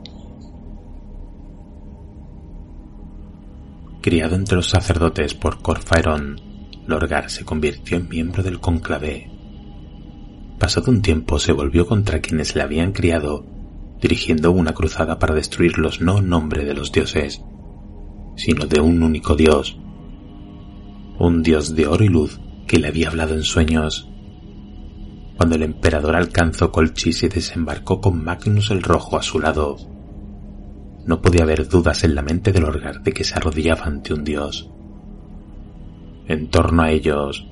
Criado 4.00 4.36
entre 4.36 4.54
los 4.54 4.68
sacerdotes 4.68 5.34
por 5.34 5.60
Corfaerón, 5.60 6.40
Lorgar 6.86 7.30
se 7.30 7.44
convirtió 7.44 7.96
en 7.96 8.08
miembro 8.08 8.44
del 8.44 8.60
conclave. 8.60 9.32
Pasado 10.60 10.92
un 10.92 11.02
tiempo 11.02 11.40
se 11.40 11.50
volvió 11.50 11.88
contra 11.88 12.20
quienes 12.20 12.54
le 12.54 12.62
habían 12.62 12.92
criado, 12.92 13.44
dirigiendo 14.00 14.52
una 14.52 14.74
cruzada 14.74 15.18
para 15.18 15.34
destruirlos 15.34 16.00
no 16.00 16.18
en 16.18 16.28
nombre 16.28 16.64
de 16.64 16.74
los 16.74 16.92
dioses, 16.92 17.42
sino 18.36 18.66
de 18.66 18.80
un 18.80 19.02
único 19.02 19.36
dios, 19.36 19.78
un 21.18 21.42
dios 21.42 21.74
de 21.74 21.86
oro 21.86 22.04
y 22.04 22.08
luz 22.08 22.40
que 22.66 22.78
le 22.78 22.88
había 22.88 23.08
hablado 23.08 23.34
en 23.34 23.42
sueños. 23.42 24.08
Cuando 25.36 25.56
el 25.56 25.62
emperador 25.62 26.16
alcanzó 26.16 26.70
Colchis 26.70 27.22
y 27.22 27.28
desembarcó 27.28 28.00
con 28.00 28.22
Magnus 28.22 28.70
el 28.70 28.82
Rojo 28.82 29.16
a 29.16 29.22
su 29.22 29.40
lado, 29.40 29.76
no 31.06 31.20
podía 31.20 31.42
haber 31.42 31.68
dudas 31.68 32.04
en 32.04 32.14
la 32.14 32.22
mente 32.22 32.52
del 32.52 32.64
Orgar 32.64 33.02
de 33.02 33.12
que 33.12 33.24
se 33.24 33.34
arrodillaba 33.34 33.84
ante 33.84 34.14
un 34.14 34.24
dios. 34.24 34.70
En 36.26 36.48
torno 36.48 36.82
a 36.82 36.90
ellos, 36.90 37.46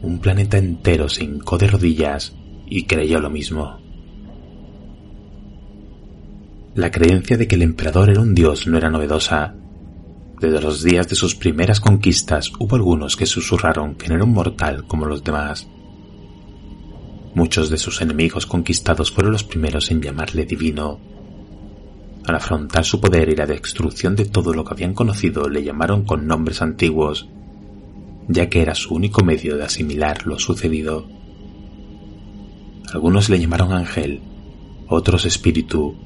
un 0.00 0.18
planeta 0.18 0.58
entero 0.58 1.08
se 1.08 1.24
hincó 1.24 1.58
de 1.58 1.66
rodillas 1.66 2.34
y 2.66 2.84
creyó 2.84 3.20
lo 3.20 3.30
mismo. 3.30 3.78
La 6.74 6.90
creencia 6.90 7.36
de 7.36 7.46
que 7.46 7.54
el 7.54 7.62
emperador 7.62 8.10
era 8.10 8.20
un 8.20 8.34
dios 8.34 8.66
no 8.66 8.76
era 8.76 8.90
novedosa. 8.90 9.54
Desde 10.40 10.60
los 10.60 10.82
días 10.82 11.08
de 11.08 11.16
sus 11.16 11.34
primeras 11.34 11.80
conquistas 11.80 12.52
hubo 12.58 12.76
algunos 12.76 13.16
que 13.16 13.26
susurraron 13.26 13.94
que 13.94 14.08
no 14.08 14.16
era 14.16 14.24
un 14.24 14.32
mortal 14.32 14.86
como 14.86 15.06
los 15.06 15.22
demás. 15.22 15.66
Muchos 17.34 17.70
de 17.70 17.78
sus 17.78 18.00
enemigos 18.00 18.46
conquistados 18.46 19.10
fueron 19.10 19.32
los 19.32 19.44
primeros 19.44 19.90
en 19.90 20.02
llamarle 20.02 20.44
divino 20.44 21.00
al 22.26 22.36
afrontar 22.36 22.84
su 22.84 23.00
poder 23.00 23.28
y 23.28 23.36
la 23.36 23.46
destrucción 23.46 24.16
de 24.16 24.24
todo 24.24 24.54
lo 24.54 24.64
que 24.64 24.72
habían 24.72 24.94
conocido, 24.94 25.48
le 25.48 25.62
llamaron 25.62 26.04
con 26.04 26.26
nombres 26.26 26.62
antiguos, 26.62 27.28
ya 28.28 28.48
que 28.48 28.62
era 28.62 28.74
su 28.74 28.94
único 28.94 29.22
medio 29.22 29.56
de 29.56 29.64
asimilar 29.64 30.26
lo 30.26 30.38
sucedido. 30.38 31.06
Algunos 32.92 33.28
le 33.28 33.38
llamaron 33.38 33.72
ángel, 33.72 34.22
otros 34.88 35.26
espíritu, 35.26 35.96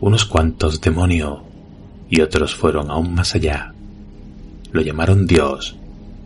unos 0.00 0.24
cuantos 0.24 0.80
demonio, 0.80 1.44
y 2.12 2.20
otros 2.20 2.54
fueron 2.54 2.90
aún 2.90 3.14
más 3.14 3.34
allá. 3.34 3.72
Lo 4.70 4.82
llamaron 4.82 5.26
Dios 5.26 5.78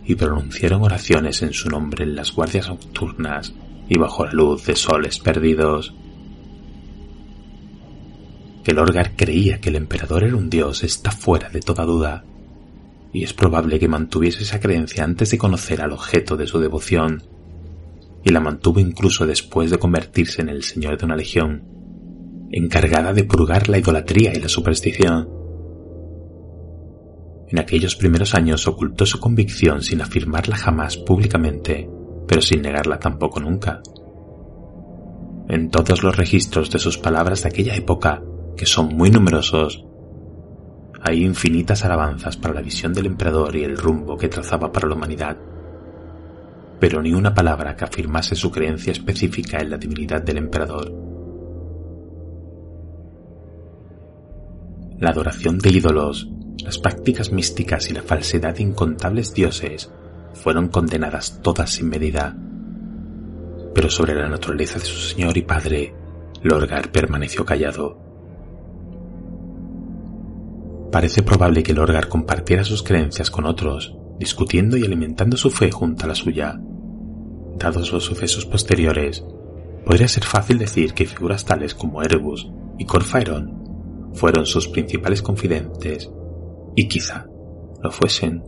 y 0.05 0.17
pronunciaron 0.17 0.83
oraciones 0.83 1.43
en 1.43 1.53
su 1.53 1.69
nombre 1.69 2.03
en 2.03 2.17
las 2.17 2.33
guardias 2.33 2.69
nocturnas 2.69 3.55
y 3.89 3.97
bajo 3.97 4.25
la 4.27 4.33
luz 4.33 4.67
de 4.67 4.75
soles 4.75 5.21
perdidos 5.21 5.95
que 8.65 8.73
Lorgar 8.73 9.13
creía 9.15 9.61
que 9.61 9.69
el 9.69 9.77
emperador 9.77 10.25
era 10.25 10.35
un 10.35 10.51
dios 10.51 10.83
está 10.83 11.13
fuera 11.13 11.51
de 11.51 11.61
toda 11.61 11.85
duda, 11.85 12.25
y 13.13 13.23
es 13.23 13.33
probable 13.33 13.79
que 13.79 13.87
mantuviese 13.87 14.43
esa 14.43 14.59
creencia 14.59 15.05
antes 15.05 15.31
de 15.31 15.39
conocer 15.39 15.83
al 15.83 15.93
objeto 15.93 16.37
de 16.37 16.49
su 16.49 16.59
devoción, 16.59 17.23
y 18.25 18.31
la 18.31 18.41
mantuvo 18.41 18.81
incluso 18.81 19.25
después 19.25 19.71
de 19.71 19.79
convertirse 19.79 20.43
en 20.43 20.49
el 20.49 20.65
señor 20.65 20.99
de 20.99 21.05
una 21.05 21.15
legión, 21.15 21.63
encargada 22.51 23.13
de 23.13 23.23
purgar 23.23 23.69
la 23.69 23.79
idolatría 23.79 24.33
y 24.35 24.41
la 24.41 24.49
superstición. 24.49 25.46
En 27.49 27.59
aquellos 27.61 27.95
primeros 27.95 28.35
años 28.35 28.67
ocultó 28.67 29.07
su 29.07 29.21
convicción 29.21 29.83
sin 29.83 30.01
afirmarla 30.01 30.57
jamás 30.57 30.97
públicamente, 30.97 31.89
pero 32.27 32.43
sin 32.43 32.63
negarla 32.63 32.99
tampoco 32.99 33.41
nunca. 33.41 33.81
En 35.49 35.71
todos 35.71 36.03
los 36.03 36.17
registros 36.17 36.71
de 36.71 36.81
sus 36.81 36.99
palabras 36.99 37.43
de 37.43 37.49
aquella 37.51 37.77
época, 37.77 38.21
que 38.57 38.67
son 38.67 38.89
muy 38.89 39.11
numerosos, 39.11 39.85
hay 41.01 41.25
infinitas 41.25 41.85
alabanzas 41.85 42.37
para 42.37 42.55
la 42.55 42.63
visión 42.63 42.93
del 42.93 43.07
emperador 43.07 43.55
y 43.55 43.63
el 43.63 43.77
rumbo 43.77 44.17
que 44.17 44.29
trazaba 44.29 44.73
para 44.73 44.89
la 44.89 44.97
humanidad, 44.97 45.37
pero 46.81 47.01
ni 47.01 47.13
una 47.13 47.33
palabra 47.33 47.77
que 47.77 47.85
afirmase 47.85 48.35
su 48.35 48.51
creencia 48.51 48.91
específica 48.91 49.59
en 49.59 49.71
la 49.71 49.79
divinidad 49.79 50.23
del 50.23 50.39
emperador. 50.39 50.93
La 54.99 55.11
adoración 55.11 55.59
de 55.59 55.71
ídolos, 55.71 56.29
las 56.65 56.79
prácticas 56.79 57.33
místicas 57.33 57.91
y 57.91 57.95
la 57.95 58.03
falsedad 58.03 58.55
de 58.55 58.63
incontables 58.63 59.35
dioses 59.35 59.91
fueron 60.33 60.69
condenadas 60.69 61.41
todas 61.43 61.71
sin 61.71 61.89
medida. 61.89 62.37
Pero 63.75 63.91
sobre 63.91 64.15
la 64.15 64.29
naturaleza 64.29 64.79
de 64.79 64.85
su 64.85 64.99
señor 64.99 65.37
y 65.37 65.43
padre, 65.43 65.95
Lorgar 66.43 66.91
permaneció 66.91 67.45
callado. 67.45 67.99
Parece 70.93 71.23
probable 71.23 71.63
que 71.63 71.75
Lorgar 71.75 72.09
compartiera 72.09 72.65
sus 72.65 72.83
creencias 72.83 73.31
con 73.31 73.47
otros, 73.47 73.95
discutiendo 74.19 74.77
y 74.77 74.85
alimentando 74.85 75.37
su 75.37 75.51
fe 75.51 75.71
junto 75.71 76.05
a 76.05 76.09
la 76.09 76.15
suya. 76.15 76.59
Dados 77.59 77.93
los 77.93 78.05
sucesos 78.05 78.47
posteriores, 78.47 79.25
podría 79.85 80.09
ser 80.09 80.25
fácil 80.25 80.59
decir 80.59 80.95
que 80.95 81.07
figuras 81.07 81.45
tales 81.45 81.75
como 81.75 82.03
Erebus 82.03 82.49
y 82.79 82.85
Corfaeron 82.85 84.11
fueron 84.15 84.47
sus 84.47 84.69
principales 84.69 85.23
confidentes, 85.23 86.11
y 86.77 86.87
quizá 86.87 87.27
lo 87.83 87.91
fuesen. 87.91 88.45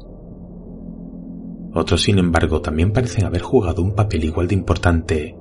Otros, 1.75 2.03
sin 2.03 2.19
embargo, 2.19 2.61
también 2.61 2.93
parecen 2.93 3.25
haber 3.25 3.43
jugado 3.43 3.83
un 3.83 3.95
papel 3.95 4.25
igual 4.25 4.47
de 4.47 4.55
importante. 4.55 5.37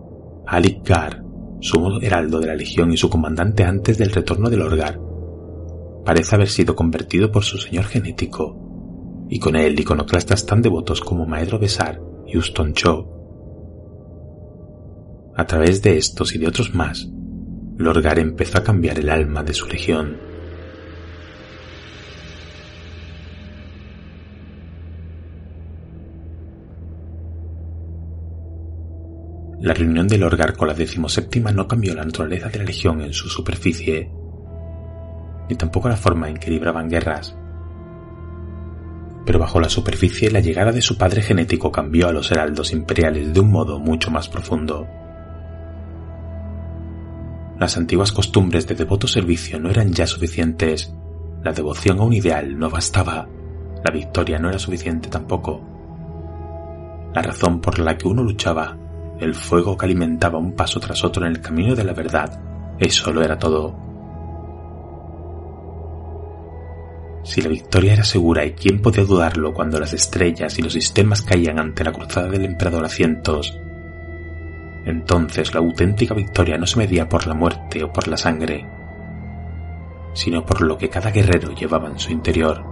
Alik 0.46 0.88
Gar, 0.88 1.24
sumo 1.60 2.00
heraldo 2.02 2.40
de 2.40 2.48
la 2.48 2.56
Legión 2.56 2.92
y 2.92 2.98
su 2.98 3.10
comandante 3.10 3.64
antes 3.64 3.98
del 3.98 4.12
retorno 4.12 4.50
del 4.50 4.62
Orgar, 4.62 5.00
parece 6.06 6.36
haber 6.36 6.50
sido 6.50 6.76
convertido 6.76 7.32
por 7.32 7.44
su 7.44 7.58
señor 7.58 7.86
genético, 7.86 9.26
y 9.30 9.40
con 9.40 9.56
él 9.56 9.80
iconoclastas 9.80 10.46
tan 10.46 10.62
devotos 10.62 11.02
como 11.02 11.26
Maedro 11.26 11.60
Besar 11.60 12.00
y 12.26 12.38
Uston 12.38 12.74
Cho. 12.74 13.14
A 15.36 15.46
través 15.46 15.82
de 15.82 15.98
estos 15.98 16.34
y 16.34 16.40
de 16.40 16.48
otros 16.48 16.74
más, 16.74 17.10
Lorgar 17.78 18.20
empezó 18.20 18.58
a 18.58 18.64
cambiar 18.64 18.98
el 19.00 19.10
alma 19.10 19.44
de 19.44 19.54
su 19.54 19.68
legión. 19.68 20.18
La 29.60 29.74
reunión 29.74 30.08
del 30.08 30.22
Lorgar 30.22 30.56
con 30.56 30.68
la 30.68 30.76
decimoséptima 30.76 31.52
no 31.52 31.68
cambió 31.68 31.96
la 31.96 32.06
naturaleza 32.06 32.50
de 32.50 32.60
la 32.60 32.66
legión 32.66 33.02
en 33.02 33.12
su 33.12 33.28
superficie, 33.28 34.12
ni 35.50 35.56
tampoco 35.56 35.90
la 35.90 35.98
forma 35.98 36.30
en 36.30 36.38
que 36.38 36.52
libraban 36.52 36.88
guerras. 36.88 37.36
Pero 39.26 39.40
bajo 39.40 39.60
la 39.60 39.68
superficie 39.68 40.30
la 40.30 40.42
llegada 40.42 40.72
de 40.72 40.82
su 40.82 40.96
padre 40.96 41.24
genético 41.24 41.72
cambió 41.72 42.08
a 42.08 42.12
los 42.12 42.32
heraldos 42.32 42.72
imperiales 42.72 43.34
de 43.34 43.40
un 43.40 43.52
modo 43.52 43.80
mucho 43.80 44.12
más 44.12 44.30
profundo. 44.30 44.88
Las 47.60 47.78
antiguas 47.78 48.12
costumbres 48.12 48.68
de 48.68 48.76
devoto 48.76 49.08
servicio 49.08 49.60
no 49.60 49.72
eran 49.72 49.92
ya 49.92 50.06
suficientes, 50.06 50.94
la 51.44 51.52
devoción 51.52 52.00
a 52.00 52.04
un 52.04 52.14
ideal 52.14 52.60
no 52.60 52.70
bastaba, 52.70 53.28
la 53.84 53.92
victoria 53.92 54.38
no 54.38 54.50
era 54.50 54.60
suficiente 54.60 55.10
tampoco. 55.10 55.62
La 57.16 57.24
razón 57.24 57.60
por 57.60 57.80
la 57.80 57.98
que 57.98 58.08
uno 58.08 58.22
luchaba, 58.22 58.78
el 59.20 59.34
fuego 59.34 59.78
que 59.78 59.86
alimentaba 59.86 60.38
un 60.38 60.54
paso 60.54 60.80
tras 60.80 61.04
otro 61.04 61.26
en 61.26 61.32
el 61.32 61.42
camino 61.42 61.76
de 61.76 61.84
la 61.84 61.94
verdad, 61.94 62.40
eso 62.80 63.12
lo 63.12 63.24
era 63.24 63.38
todo. 63.38 63.76
Si 67.24 67.42
la 67.42 67.50
victoria 67.50 67.94
era 67.94 68.04
segura 68.04 68.46
y 68.46 68.54
quién 68.54 68.82
podía 68.82 69.04
dudarlo 69.04 69.54
cuando 69.54 69.80
las 69.80 69.94
estrellas 69.94 70.58
y 70.60 70.62
los 70.62 70.74
sistemas 70.74 71.22
caían 71.22 71.60
ante 71.60 71.84
la 71.84 71.92
cruzada 71.92 72.30
del 72.30 72.46
emperador 72.46 72.86
a 72.86 72.90
cientos, 72.90 73.60
entonces 74.86 75.54
la 75.54 75.60
auténtica 75.60 76.14
victoria 76.14 76.58
no 76.58 76.66
se 76.66 76.78
medía 76.78 77.10
por 77.10 77.28
la 77.28 77.34
muerte 77.34 77.84
o 77.84 77.92
por 77.92 78.08
la 78.08 78.16
sangre, 78.16 78.66
sino 80.14 80.46
por 80.46 80.62
lo 80.62 80.78
que 80.78 80.90
cada 80.90 81.12
guerrero 81.12 81.54
llevaba 81.54 81.90
en 81.90 82.00
su 82.00 82.14
interior. 82.14 82.64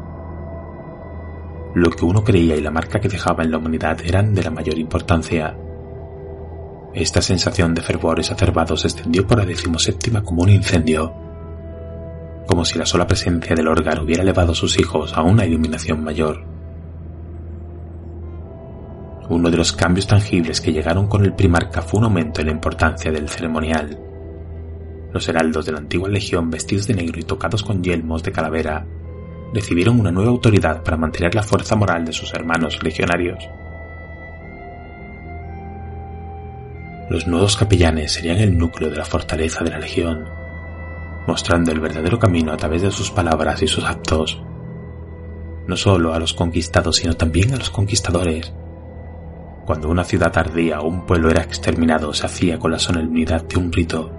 Lo 1.74 1.90
que 1.90 2.06
uno 2.06 2.24
creía 2.24 2.56
y 2.56 2.62
la 2.62 2.72
marca 2.72 3.02
que 3.02 3.10
dejaba 3.10 3.44
en 3.44 3.52
la 3.52 3.58
humanidad 3.58 4.00
eran 4.06 4.34
de 4.34 4.44
la 4.44 4.52
mayor 4.52 4.80
importancia. 4.80 5.58
Esta 6.96 7.22
sensación 7.22 7.76
de 7.76 7.82
fervor 7.82 8.20
exacerbado 8.20 8.78
se 8.78 8.88
extendió 8.88 9.28
por 9.28 9.38
la 9.38 9.46
decimoséptima 9.46 10.24
como 10.24 10.44
un 10.44 10.50
incendio 10.50 11.14
como 12.48 12.64
si 12.64 12.78
la 12.78 12.86
sola 12.86 13.06
presencia 13.06 13.56
del 13.56 13.68
Orgar 13.68 14.02
hubiera 14.02 14.24
elevado 14.24 14.54
a 14.54 14.56
sus 14.56 14.80
hijos 14.80 15.12
a 15.14 15.22
una 15.24 15.46
iluminación 15.46 16.04
mayor. 16.04 16.46
Uno 19.28 19.50
de 19.50 19.58
los 19.58 19.74
cambios 19.74 20.08
tangibles 20.08 20.62
que 20.62 20.72
llegaron 20.72 21.08
con 21.08 21.26
el 21.26 21.34
primarca 21.34 21.82
fue 21.82 22.00
un 22.00 22.06
aumento 22.06 22.40
en 22.40 22.48
la 22.48 22.54
importancia 22.54 23.12
del 23.12 23.28
ceremonial. 23.28 24.00
Los 25.12 25.28
heraldos 25.28 25.66
de 25.66 25.72
la 25.72 25.80
antigua 25.80 26.08
legión 26.08 26.50
vestidos 26.50 26.88
de 26.88 26.94
negro 26.94 27.20
y 27.20 27.24
tocados 27.24 27.64
con 27.64 27.84
yelmos 27.84 28.24
de 28.24 28.32
calavera 28.32 28.86
recibieron 29.54 30.00
una 30.00 30.12
nueva 30.12 30.30
autoridad 30.30 30.84
para 30.84 30.98
mantener 30.98 31.34
la 31.34 31.44
fuerza 31.44 31.76
moral 31.76 32.06
de 32.06 32.14
sus 32.14 32.34
hermanos 32.34 32.82
legionarios. 32.84 33.44
Los 37.10 37.28
nuevos 37.28 37.58
capellanes 37.58 38.14
serían 38.14 38.38
el 38.38 38.58
núcleo 38.58 38.90
de 38.90 38.98
la 38.98 39.06
fortaleza 39.06 39.64
de 39.64 39.70
la 39.72 39.80
legión 39.80 40.26
mostrando 41.28 41.72
el 41.72 41.80
verdadero 41.80 42.20
camino 42.20 42.52
a 42.52 42.58
través 42.58 42.82
de 42.82 42.92
sus 42.92 43.12
palabras 43.12 43.62
y 43.62 43.68
sus 43.68 43.84
actos, 43.84 44.42
no 45.68 45.76
solo 45.76 46.14
a 46.14 46.20
los 46.20 46.34
conquistados, 46.34 46.98
sino 46.98 47.16
también 47.16 47.54
a 47.54 47.58
los 47.58 47.70
conquistadores. 47.70 48.54
Cuando 49.66 49.90
una 49.90 50.04
ciudad 50.04 50.38
ardía 50.38 50.80
o 50.80 50.88
un 50.88 51.06
pueblo 51.06 51.32
era 51.32 51.42
exterminado, 51.42 52.14
se 52.14 52.28
hacía 52.28 52.60
con 52.60 52.72
la 52.72 52.80
solemnidad 52.80 53.44
de 53.44 53.58
un 53.58 53.72
rito. 53.72 54.12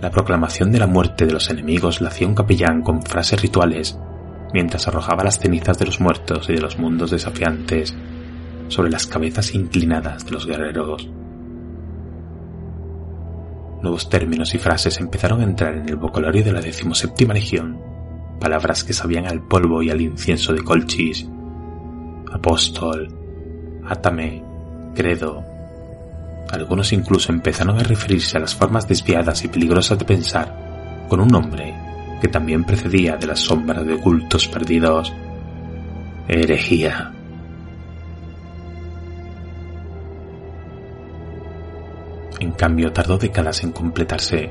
La 0.00 0.10
proclamación 0.10 0.72
de 0.72 0.80
la 0.80 0.86
muerte 0.86 1.26
de 1.26 1.32
los 1.32 1.50
enemigos 1.50 2.00
la 2.00 2.08
hacía 2.08 2.26
un 2.26 2.34
capellán 2.34 2.82
con 2.82 3.02
frases 3.02 3.40
rituales, 3.40 3.98
mientras 4.52 4.88
arrojaba 4.88 5.24
las 5.24 5.38
cenizas 5.38 5.78
de 5.78 5.86
los 5.86 6.00
muertos 6.00 6.48
y 6.48 6.54
de 6.54 6.60
los 6.60 6.78
mundos 6.78 7.10
desafiantes 7.10 7.94
sobre 8.68 8.90
las 8.90 9.06
cabezas 9.06 9.54
inclinadas 9.54 10.24
de 10.24 10.30
los 10.30 10.46
guerreros. 10.46 11.08
Nuevos 13.82 14.10
términos 14.10 14.54
y 14.54 14.58
frases 14.58 14.98
empezaron 14.98 15.40
a 15.40 15.44
entrar 15.44 15.76
en 15.76 15.88
el 15.88 15.96
vocabulario 15.96 16.44
de 16.44 16.52
la 16.52 16.60
decimoséptima 16.60 17.34
legión, 17.34 17.80
palabras 18.40 18.84
que 18.84 18.92
sabían 18.92 19.26
al 19.26 19.46
polvo 19.46 19.82
y 19.82 19.90
al 19.90 20.00
incienso 20.00 20.52
de 20.52 20.62
Colchis, 20.62 21.28
apóstol, 22.32 23.08
atame, 23.86 24.42
credo. 24.94 25.44
Algunos 26.50 26.92
incluso 26.92 27.30
empezaron 27.30 27.78
a 27.78 27.82
referirse 27.82 28.36
a 28.36 28.40
las 28.40 28.54
formas 28.54 28.88
desviadas 28.88 29.44
y 29.44 29.48
peligrosas 29.48 29.98
de 29.98 30.04
pensar 30.04 31.06
con 31.08 31.20
un 31.20 31.28
nombre 31.28 31.74
que 32.20 32.28
también 32.28 32.64
precedía 32.64 33.16
de 33.16 33.26
las 33.26 33.40
sombras 33.40 33.86
de 33.86 33.94
ocultos 33.94 34.48
perdidos, 34.48 35.12
herejía. 36.26 37.12
En 42.40 42.52
cambio, 42.52 42.92
tardó 42.92 43.18
décadas 43.18 43.62
en 43.64 43.72
completarse. 43.72 44.50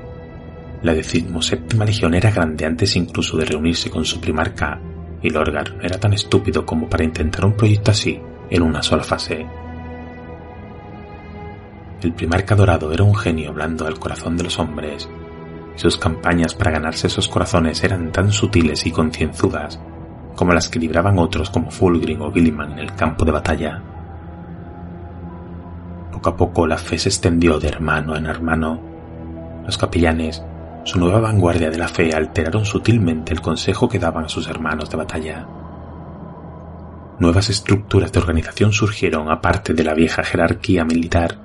La 0.84 0.93
decimoséptima 0.93 1.86
legión 1.86 2.13
era 2.13 2.32
grande 2.32 2.65
antes 2.65 2.95
incluso 2.95 3.38
de 3.38 3.45
reunirse 3.45 3.89
con 3.89 4.06
su 4.06 4.19
primarca, 4.19 4.80
y 5.21 5.30
Lorgar 5.30 5.76
era 5.82 6.00
tan 6.00 6.13
estúpido 6.13 6.65
como 6.65 6.88
para 6.88 7.04
intentar 7.04 7.45
un 7.45 7.54
proyecto 7.54 7.91
así 7.91 8.19
en 8.50 8.62
una 8.62 8.84
sola 8.84 9.04
fase. 9.04 9.45
El 12.02 12.13
primarca 12.13 12.56
dorado 12.56 12.93
era 12.93 13.04
un 13.04 13.15
genio 13.15 13.54
blando 13.54 13.88
al 13.88 13.97
corazón 13.97 14.38
de 14.38 14.43
los 14.43 14.60
hombres, 14.60 15.10
sus 15.78 15.95
campañas 15.95 16.56
para 16.56 16.71
ganarse 16.71 17.06
esos 17.06 17.28
corazones 17.28 17.84
eran 17.84 18.12
tan 18.12 18.32
sutiles 18.32 18.86
y 18.88 18.91
concienzudas 18.91 19.80
como 20.36 20.54
las 20.54 20.69
que 20.69 20.80
libraban 20.80 21.19
otros 21.19 21.50
como 21.50 21.69
Fulgrim 21.69 22.21
o 22.21 22.32
Gilliman 22.32 22.73
en 22.73 22.80
el 22.80 22.95
campo 22.95 23.26
de 23.26 23.32
batalla. 23.32 23.82
Poco 26.17 26.30
a 26.32 26.36
poco 26.36 26.65
la 26.65 26.80
fe 26.80 26.97
se 26.97 27.10
extendió 27.10 27.60
de 27.60 27.67
hermano 27.67 28.15
en 28.15 28.25
hermano. 28.25 28.82
Los 29.63 29.77
capellanes, 29.77 30.43
su 30.84 30.97
nueva 30.97 31.19
vanguardia 31.19 31.69
de 31.69 31.77
la 31.77 31.88
fe, 31.88 32.12
alteraron 32.12 32.65
sutilmente 32.65 33.34
el 33.34 33.39
consejo 33.39 33.88
que 33.88 33.99
daban 33.99 34.25
a 34.25 34.30
sus 34.30 34.47
hermanos 34.47 34.89
de 34.89 34.97
batalla. 34.97 35.47
Nuevas 37.19 37.51
estructuras 37.51 38.12
de 38.12 38.17
organización 38.17 38.71
surgieron 38.71 39.30
aparte 39.30 39.75
de 39.75 39.84
la 39.84 39.93
vieja 39.93 40.23
jerarquía 40.23 40.84
militar. 40.86 41.38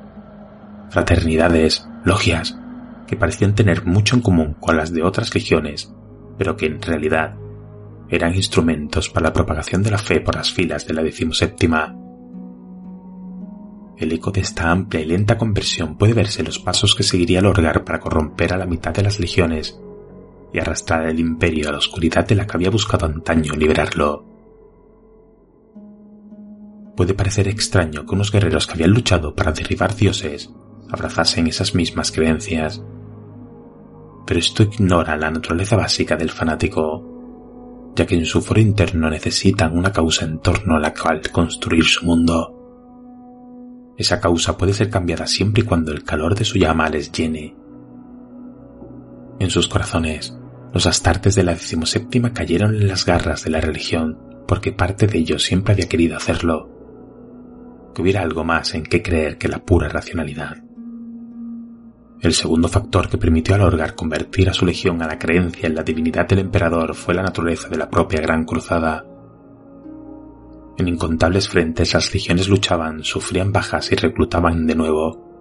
Fraternidades, 0.89 1.87
logias, 2.05 2.59
que 3.07 3.17
parecían 3.17 3.55
tener 3.55 3.85
mucho 3.85 4.17
en 4.17 4.23
común 4.23 4.57
con 4.59 4.79
las 4.79 4.91
de 4.91 5.03
otras 5.03 5.35
legiones, 5.35 5.93
pero 6.39 6.57
que 6.57 6.65
en 6.65 6.81
realidad 6.81 7.35
eran 8.09 8.35
instrumentos 8.35 9.11
para 9.11 9.25
la 9.25 9.35
propagación 9.35 9.83
de 9.83 9.91
la 9.91 9.99
fe 9.99 10.23
por 10.23 10.35
las 10.35 10.51
filas 10.51 10.87
de 10.87 10.95
la 10.95 11.03
decimoséptima. 11.03 11.95
El 14.03 14.11
eco 14.11 14.33
de 14.33 14.41
esta 14.41 14.69
amplia 14.69 15.01
y 15.01 15.05
lenta 15.05 15.39
conversión 15.39 15.97
puede 15.97 16.13
verse 16.13 16.41
en 16.41 16.47
los 16.47 16.59
pasos 16.59 16.97
que 16.97 17.05
seguiría 17.05 17.39
el 17.39 17.47
Orgar 17.47 17.85
para 17.85 18.01
corromper 18.01 18.53
a 18.53 18.57
la 18.57 18.67
mitad 18.67 18.93
de 18.93 19.05
las 19.05 19.21
legiones 19.21 19.81
y 20.53 20.59
arrastrar 20.59 21.07
el 21.07 21.21
imperio 21.21 21.69
a 21.69 21.73
la 21.73 21.79
oscuridad 21.79 22.27
de 22.27 22.35
la 22.35 22.45
que 22.45 22.57
había 22.57 22.71
buscado 22.71 23.07
antaño 23.07 23.55
liberarlo. 23.55 24.25
Puede 26.97 27.15
parecer 27.15 27.47
extraño 27.47 28.05
que 28.05 28.15
unos 28.17 28.33
guerreros 28.33 28.67
que 28.67 28.73
habían 28.73 28.91
luchado 28.91 29.37
para 29.37 29.53
derribar 29.53 29.95
dioses 29.95 30.51
abrazasen 30.91 31.47
esas 31.47 31.73
mismas 31.77 32.11
creencias, 32.11 32.83
pero 34.27 34.41
esto 34.41 34.65
ignora 34.65 35.17
la 35.17 35.31
naturaleza 35.31 35.77
básica 35.77 36.17
del 36.17 36.31
fanático, 36.31 37.93
ya 37.95 38.05
que 38.05 38.17
en 38.17 38.27
su 38.27 38.43
foro 38.43 38.59
interno 38.59 39.09
necesitan 39.09 39.79
una 39.79 39.93
causa 39.93 40.25
en 40.25 40.41
torno 40.41 40.75
a 40.75 40.81
la 40.81 40.93
cual 40.93 41.23
construir 41.31 41.85
su 41.85 42.05
mundo. 42.05 42.59
Esa 44.03 44.19
causa 44.19 44.59
puede 44.59 44.73
ser 44.73 44.91
cambiada 44.91 45.29
siempre 45.29 45.63
y 45.63 45.65
cuando 45.65 45.93
el 45.93 46.03
calor 46.03 46.35
de 46.35 46.45
su 46.45 46.59
llama 46.59 46.89
les 46.89 47.13
llene. 47.13 47.55
En 49.39 49.49
sus 49.49 49.69
corazones, 49.69 50.37
los 50.75 50.87
astartes 50.87 51.37
de 51.37 51.45
la 51.45 51.53
decimoséptima 51.53 52.33
cayeron 52.33 52.75
en 52.75 52.89
las 52.89 53.07
garras 53.07 53.45
de 53.45 53.51
la 53.51 53.61
religión 53.61 54.19
porque 54.49 54.73
parte 54.73 55.07
de 55.07 55.19
ellos 55.19 55.45
siempre 55.45 55.75
había 55.75 55.89
querido 55.89 56.17
hacerlo. 56.17 56.69
Que 57.95 58.03
hubiera 58.03 58.23
algo 58.23 58.43
más 58.43 58.75
en 58.75 58.83
qué 58.83 59.05
creer 59.05 59.39
que 59.39 59.47
la 59.47 59.65
pura 59.65 59.89
racionalidad. 59.89 60.57
El 62.21 62.35
segundo 62.35 62.67
factor 62.67 63.09
que 63.09 63.19
permitió 63.19 63.55
al 63.55 63.61
Orgar 63.61 63.95
convertir 63.95 64.51
a 64.51 64.53
su 64.53 64.67
legión 64.67 65.01
a 65.01 65.07
la 65.07 65.21
creencia 65.21 65.69
en 65.69 65.77
la 65.77 65.85
divinidad 65.85 66.27
del 66.27 66.41
emperador 66.41 66.97
fue 66.97 67.15
la 67.15 67.23
naturaleza 67.23 67.69
de 67.69 67.77
la 67.77 67.89
propia 67.89 68.21
Gran 68.21 68.47
Cruzada. 68.47 69.05
En 70.79 70.89
incontables 70.89 71.49
frentes 71.49 71.95
las 71.95 72.13
legiones 72.13 72.49
luchaban, 72.49 73.05
sufrían 73.05 73.53
bajas 73.53 73.93
y 73.93 73.97
reclutaban 73.97 74.67
de 74.67 74.75
nuevo, 74.75 75.33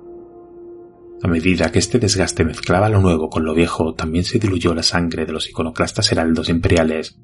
a 1.23 1.27
medida 1.27 1.71
que 1.71 1.77
este 1.77 1.99
desgaste 1.99 2.43
mezclaba 2.43 2.89
lo 2.89 2.99
nuevo 2.99 3.29
con 3.29 3.45
lo 3.45 3.53
viejo, 3.53 3.93
también 3.93 4.23
se 4.23 4.39
diluyó 4.39 4.73
la 4.73 4.81
sangre 4.81 5.27
de 5.27 5.33
los 5.33 5.47
iconoclastas 5.47 6.11
heraldos 6.11 6.49
imperiales, 6.49 7.19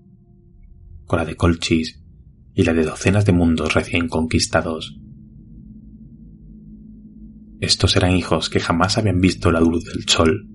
con 1.05 1.17
la 1.17 1.25
de 1.25 1.35
Colchis 1.35 2.03
y 2.53 2.63
la 2.63 2.73
de 2.73 2.83
docenas 2.83 3.25
de 3.25 3.31
mundos 3.31 3.73
recién 3.73 4.07
conquistados. 4.07 4.99
Estos 7.59 7.95
eran 7.95 8.15
hijos 8.15 8.51
que 8.51 8.59
jamás 8.59 8.99
habían 8.99 9.19
visto 9.19 9.51
la 9.51 9.61
luz 9.61 9.83
del 9.85 10.07
sol. 10.07 10.47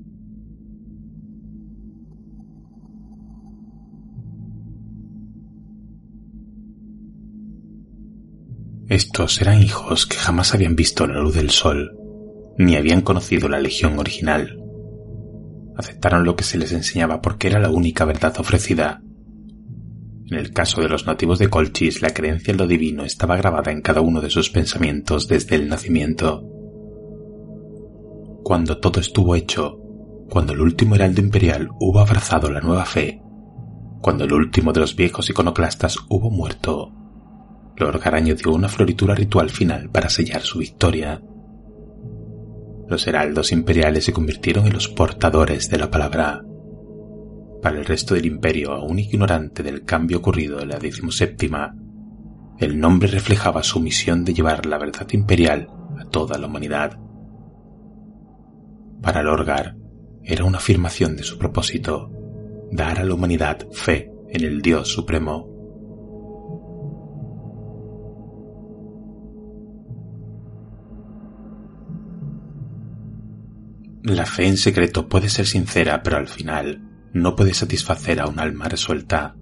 Estos 8.93 9.41
eran 9.41 9.63
hijos 9.63 10.05
que 10.05 10.19
jamás 10.19 10.53
habían 10.53 10.77
visto 10.77 11.07
la 11.07 11.19
luz 11.19 11.35
del 11.35 11.49
sol 11.49 11.97
ni 12.59 12.77
habían 12.77 13.01
conocido 13.01 13.49
la 13.49 13.59
legión 13.59 13.99
original. 13.99 14.59
Aceptaron 15.79 16.27
lo 16.27 16.37
que 16.37 16.45
se 16.45 16.59
les 16.59 16.73
enseñaba 16.73 17.23
porque 17.23 17.47
era 17.49 17.59
la 17.59 17.71
única 17.71 18.05
verdad 18.05 18.35
ofrecida. 18.39 19.01
En 20.27 20.37
el 20.37 20.53
caso 20.53 20.83
de 20.83 20.91
los 20.91 21.07
nativos 21.07 21.39
de 21.39 21.49
Colchis, 21.49 22.03
la 22.03 22.11
creencia 22.11 22.51
en 22.53 22.59
lo 22.59 22.67
divino 22.67 23.03
estaba 23.03 23.39
grabada 23.39 23.73
en 23.73 23.81
cada 23.81 24.03
uno 24.03 24.21
de 24.21 24.29
sus 24.29 24.51
pensamientos 24.51 25.27
desde 25.27 25.57
el 25.57 25.71
nacimiento. 25.71 26.47
Cuando 28.45 28.77
todo 28.77 29.01
estuvo 29.01 29.35
hecho, 29.37 29.79
cuando 30.29 30.53
el 30.53 30.61
último 30.61 30.97
heraldo 30.97 31.23
imperial 31.23 31.71
hubo 31.81 31.99
abrazado 31.99 32.51
la 32.51 32.61
nueva 32.61 32.85
fe, 32.85 33.23
cuando 34.03 34.25
el 34.25 34.35
último 34.35 34.75
de 34.75 34.81
los 34.81 34.95
viejos 34.95 35.31
iconoclastas 35.31 35.97
hubo 36.11 36.29
muerto, 36.29 36.93
Lord 37.77 38.01
Garaño 38.01 38.35
dio 38.35 38.53
una 38.53 38.69
floritura 38.69 39.15
ritual 39.15 39.51
final 39.51 39.91
para 39.91 40.09
sellar 40.09 40.43
su 40.43 40.59
victoria 40.59 41.21
los 42.93 43.07
heraldos 43.07 43.53
imperiales 43.53 44.05
se 44.05 44.13
convirtieron 44.13 44.67
en 44.67 44.75
los 44.75 44.89
portadores 44.89 45.71
de 45.71 45.79
la 45.79 45.91
palabra. 45.91 46.45
Para 47.63 47.79
el 47.79 47.87
resto 47.87 48.15
del 48.15 48.27
imperio, 48.27 48.73
aún 48.73 48.99
ignorante 48.99 49.63
del 49.63 49.85
cambio 49.85 50.19
ocurrido 50.19 50.61
en 50.61 50.69
la 50.69 50.79
decimoséptima, 50.79 51.75
el 52.59 52.79
nombre 52.79 53.09
reflejaba 53.09 53.63
su 53.63 53.81
misión 53.81 54.27
de 54.27 54.35
llevar 54.35 54.67
la 54.67 54.77
verdad 54.77 55.09
imperial 55.13 55.69
a 55.99 56.05
toda 56.05 56.39
la 56.39 56.49
humanidad. 56.49 56.99
Para 59.01 59.23
Lorgar, 59.23 59.75
era 60.23 60.45
una 60.45 60.59
afirmación 60.59 61.17
de 61.17 61.23
su 61.23 61.39
propósito, 61.39 62.11
dar 62.71 62.99
a 62.99 63.05
la 63.05 63.15
humanidad 63.15 63.67
fe 63.73 64.13
en 64.29 64.45
el 64.45 64.61
Dios 64.61 64.89
Supremo. 64.89 65.49
La 74.03 74.27
fe 74.27 74.49
en 74.49 74.57
secreto 74.57 75.09
puede 75.09 75.29
ser 75.29 75.47
sincera, 75.47 76.03
pero 76.03 76.17
al 76.17 76.27
final 76.27 76.83
no 77.13 77.37
puede 77.37 77.55
satisfacer 77.55 78.21
a 78.21 78.27
un 78.27 78.41
alma 78.41 78.69
resuelta. 78.69 79.37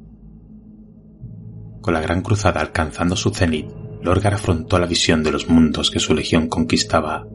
Con 1.80 1.94
la 1.94 2.00
gran 2.02 2.20
cruzada 2.20 2.60
alcanzando 2.60 3.16
su 3.16 3.30
cenit, 3.30 3.70
Lorgar 4.02 4.34
afrontó 4.34 4.78
la 4.78 4.86
visión 4.86 5.22
de 5.22 5.32
los 5.32 5.48
mundos 5.48 5.90
que 5.90 5.98
su 5.98 6.14
legión 6.14 6.48
conquistaba. 6.48 7.26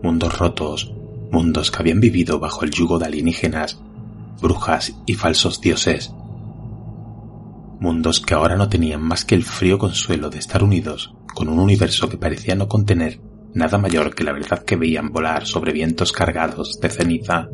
Mundos 0.00 0.38
rotos, 0.38 0.94
mundos 1.32 1.72
que 1.72 1.78
habían 1.78 1.98
vivido 1.98 2.38
bajo 2.38 2.64
el 2.64 2.70
yugo 2.70 3.00
de 3.00 3.06
alienígenas, 3.06 3.80
brujas 4.40 4.94
y 5.06 5.14
falsos 5.14 5.60
dioses. 5.60 6.12
Mundos 7.80 8.20
que 8.20 8.34
ahora 8.34 8.56
no 8.56 8.68
tenían 8.68 9.02
más 9.02 9.24
que 9.24 9.34
el 9.34 9.42
frío 9.42 9.76
consuelo 9.78 10.30
de 10.30 10.38
estar 10.38 10.62
unidos 10.62 11.14
con 11.34 11.48
un 11.48 11.58
universo 11.58 12.08
que 12.08 12.16
parecía 12.16 12.54
no 12.54 12.68
contener 12.68 13.20
nada 13.54 13.78
mayor 13.78 14.14
que 14.14 14.24
la 14.24 14.32
verdad 14.32 14.64
que 14.64 14.76
veían 14.76 15.12
volar 15.12 15.46
sobre 15.46 15.72
vientos 15.72 16.12
cargados 16.12 16.80
de 16.80 16.90
ceniza. 16.90 17.48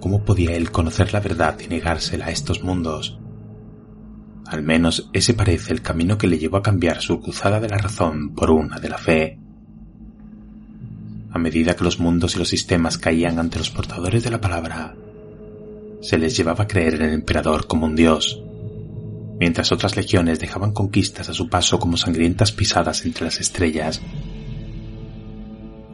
¿Cómo 0.00 0.24
podía 0.24 0.54
él 0.56 0.70
conocer 0.70 1.12
la 1.12 1.20
verdad 1.20 1.58
y 1.60 1.68
negársela 1.68 2.26
a 2.26 2.30
estos 2.30 2.62
mundos? 2.62 3.18
Al 4.46 4.62
menos 4.62 5.10
ese 5.12 5.34
parece 5.34 5.72
el 5.72 5.82
camino 5.82 6.16
que 6.16 6.26
le 6.26 6.38
llevó 6.38 6.56
a 6.56 6.62
cambiar 6.62 7.02
su 7.02 7.20
cruzada 7.20 7.60
de 7.60 7.68
la 7.68 7.76
razón 7.76 8.34
por 8.34 8.50
una 8.50 8.78
de 8.78 8.88
la 8.88 8.98
fe. 8.98 9.38
A 11.30 11.38
medida 11.38 11.76
que 11.76 11.84
los 11.84 12.00
mundos 12.00 12.34
y 12.34 12.38
los 12.38 12.48
sistemas 12.48 12.96
caían 12.96 13.38
ante 13.38 13.58
los 13.58 13.70
portadores 13.70 14.24
de 14.24 14.30
la 14.30 14.40
palabra, 14.40 14.96
se 16.00 16.16
les 16.16 16.34
llevaba 16.34 16.64
a 16.64 16.68
creer 16.68 16.94
en 16.94 17.02
el 17.02 17.12
emperador 17.12 17.66
como 17.66 17.84
un 17.84 17.96
dios, 17.96 18.42
mientras 19.38 19.72
otras 19.72 19.96
legiones 19.96 20.40
dejaban 20.40 20.72
conquistas 20.72 21.28
a 21.28 21.32
su 21.32 21.48
paso 21.48 21.78
como 21.78 21.96
sangrientas 21.96 22.52
pisadas 22.52 23.04
entre 23.04 23.24
las 23.24 23.40
estrellas. 23.40 24.00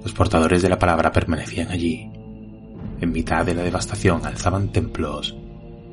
Los 0.02 0.12
portadores 0.12 0.62
de 0.62 0.68
la 0.68 0.78
palabra 0.78 1.12
permanecían 1.12 1.70
allí. 1.70 2.11
En 3.00 3.12
mitad 3.12 3.44
de 3.44 3.54
la 3.54 3.62
devastación 3.62 4.24
alzaban 4.24 4.72
templos. 4.72 5.37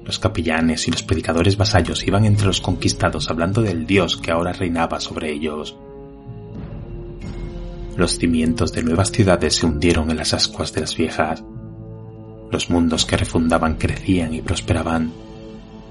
Los 0.05 0.19
capellanes 0.19 0.87
y 0.87 0.91
los 0.91 1.03
predicadores 1.03 1.57
vasallos 1.57 2.05
iban 2.07 2.25
entre 2.25 2.47
los 2.47 2.61
conquistados 2.61 3.29
hablando 3.29 3.61
del 3.61 3.85
Dios 3.85 4.17
que 4.17 4.31
ahora 4.31 4.53
reinaba 4.53 4.99
sobre 4.99 5.31
ellos. 5.31 5.77
Los 7.95 8.17
cimientos 8.17 8.73
de 8.73 8.83
nuevas 8.83 9.11
ciudades 9.11 9.55
se 9.55 9.65
hundieron 9.65 10.09
en 10.09 10.17
las 10.17 10.33
ascuas 10.33 10.73
de 10.73 10.81
las 10.81 10.95
viejas. 10.95 11.43
Los 12.49 12.69
mundos 12.69 13.05
que 13.05 13.17
refundaban 13.17 13.75
crecían 13.75 14.33
y 14.33 14.41
prosperaban 14.41 15.11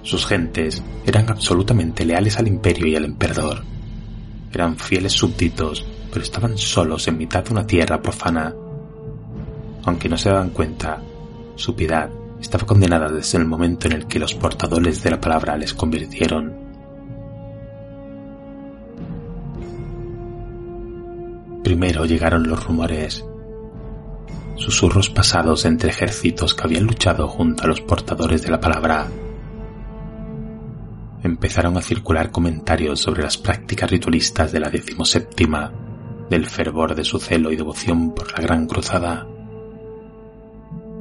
sus 0.02 0.26
gentes 0.26 0.82
eran 1.04 1.28
absolutamente 1.28 2.04
leales 2.04 2.38
al 2.38 2.48
imperio 2.48 2.86
y 2.86 2.96
al 2.96 3.04
emperador. 3.04 3.62
Eran 4.52 4.76
fieles 4.76 5.12
súbditos, 5.12 5.84
pero 6.10 6.24
estaban 6.24 6.56
solos 6.56 7.06
en 7.08 7.18
mitad 7.18 7.44
de 7.44 7.52
una 7.52 7.66
tierra 7.66 8.00
profana. 8.00 8.54
Aunque 9.84 10.08
no 10.08 10.16
se 10.16 10.30
daban 10.30 10.50
cuenta, 10.50 11.02
su 11.54 11.74
piedad 11.76 12.10
estaba 12.40 12.66
condenada 12.66 13.08
desde 13.08 13.38
el 13.38 13.44
momento 13.44 13.86
en 13.86 13.92
el 13.92 14.06
que 14.06 14.18
los 14.18 14.34
portadores 14.34 15.02
de 15.02 15.10
la 15.10 15.20
palabra 15.20 15.56
les 15.56 15.74
convirtieron. 15.74 16.70
Primero 21.62 22.06
llegaron 22.06 22.48
los 22.48 22.64
rumores, 22.64 23.24
susurros 24.56 25.10
pasados 25.10 25.66
entre 25.66 25.90
ejércitos 25.90 26.54
que 26.54 26.64
habían 26.64 26.84
luchado 26.84 27.28
junto 27.28 27.64
a 27.64 27.66
los 27.66 27.82
portadores 27.82 28.42
de 28.42 28.50
la 28.50 28.60
palabra 28.60 29.06
empezaron 31.22 31.76
a 31.76 31.82
circular 31.82 32.30
comentarios 32.30 33.00
sobre 33.00 33.22
las 33.22 33.36
prácticas 33.38 33.90
ritualistas 33.90 34.52
de 34.52 34.60
la 34.60 34.70
decimoséptima, 34.70 35.72
del 36.30 36.46
fervor 36.46 36.94
de 36.94 37.04
su 37.04 37.18
celo 37.18 37.50
y 37.50 37.56
devoción 37.56 38.14
por 38.14 38.32
la 38.32 38.42
Gran 38.42 38.66
Cruzada. 38.66 39.26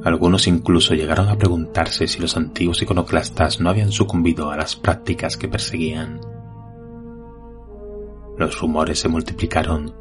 Algunos 0.04 0.46
incluso 0.46 0.94
llegaron 0.94 1.28
a 1.28 1.36
preguntarse 1.36 2.08
si 2.08 2.20
los 2.20 2.36
antiguos 2.36 2.82
iconoclastas 2.82 3.60
no 3.60 3.70
habían 3.70 3.92
sucumbido 3.92 4.50
a 4.50 4.56
las 4.56 4.76
prácticas 4.76 5.36
que 5.36 5.48
perseguían. 5.48 6.20
Los 8.38 8.58
rumores 8.58 8.98
se 8.98 9.08
multiplicaron, 9.08 9.94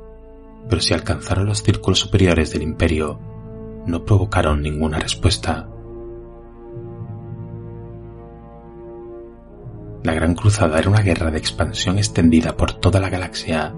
pero 0.69 0.81
si 0.81 0.93
alcanzaron 0.93 1.45
los 1.45 1.61
círculos 1.61 1.99
superiores 1.99 2.53
del 2.53 2.61
imperio, 2.61 3.19
no 3.85 4.05
provocaron 4.05 4.61
ninguna 4.61 4.99
respuesta. 4.99 5.69
La 10.03 10.13
Gran 10.13 10.33
Cruzada 10.33 10.79
era 10.79 10.89
una 10.89 11.01
guerra 11.01 11.29
de 11.29 11.37
expansión 11.37 11.97
extendida 11.97 12.55
por 12.55 12.73
toda 12.73 12.99
la 12.99 13.09
galaxia. 13.09 13.75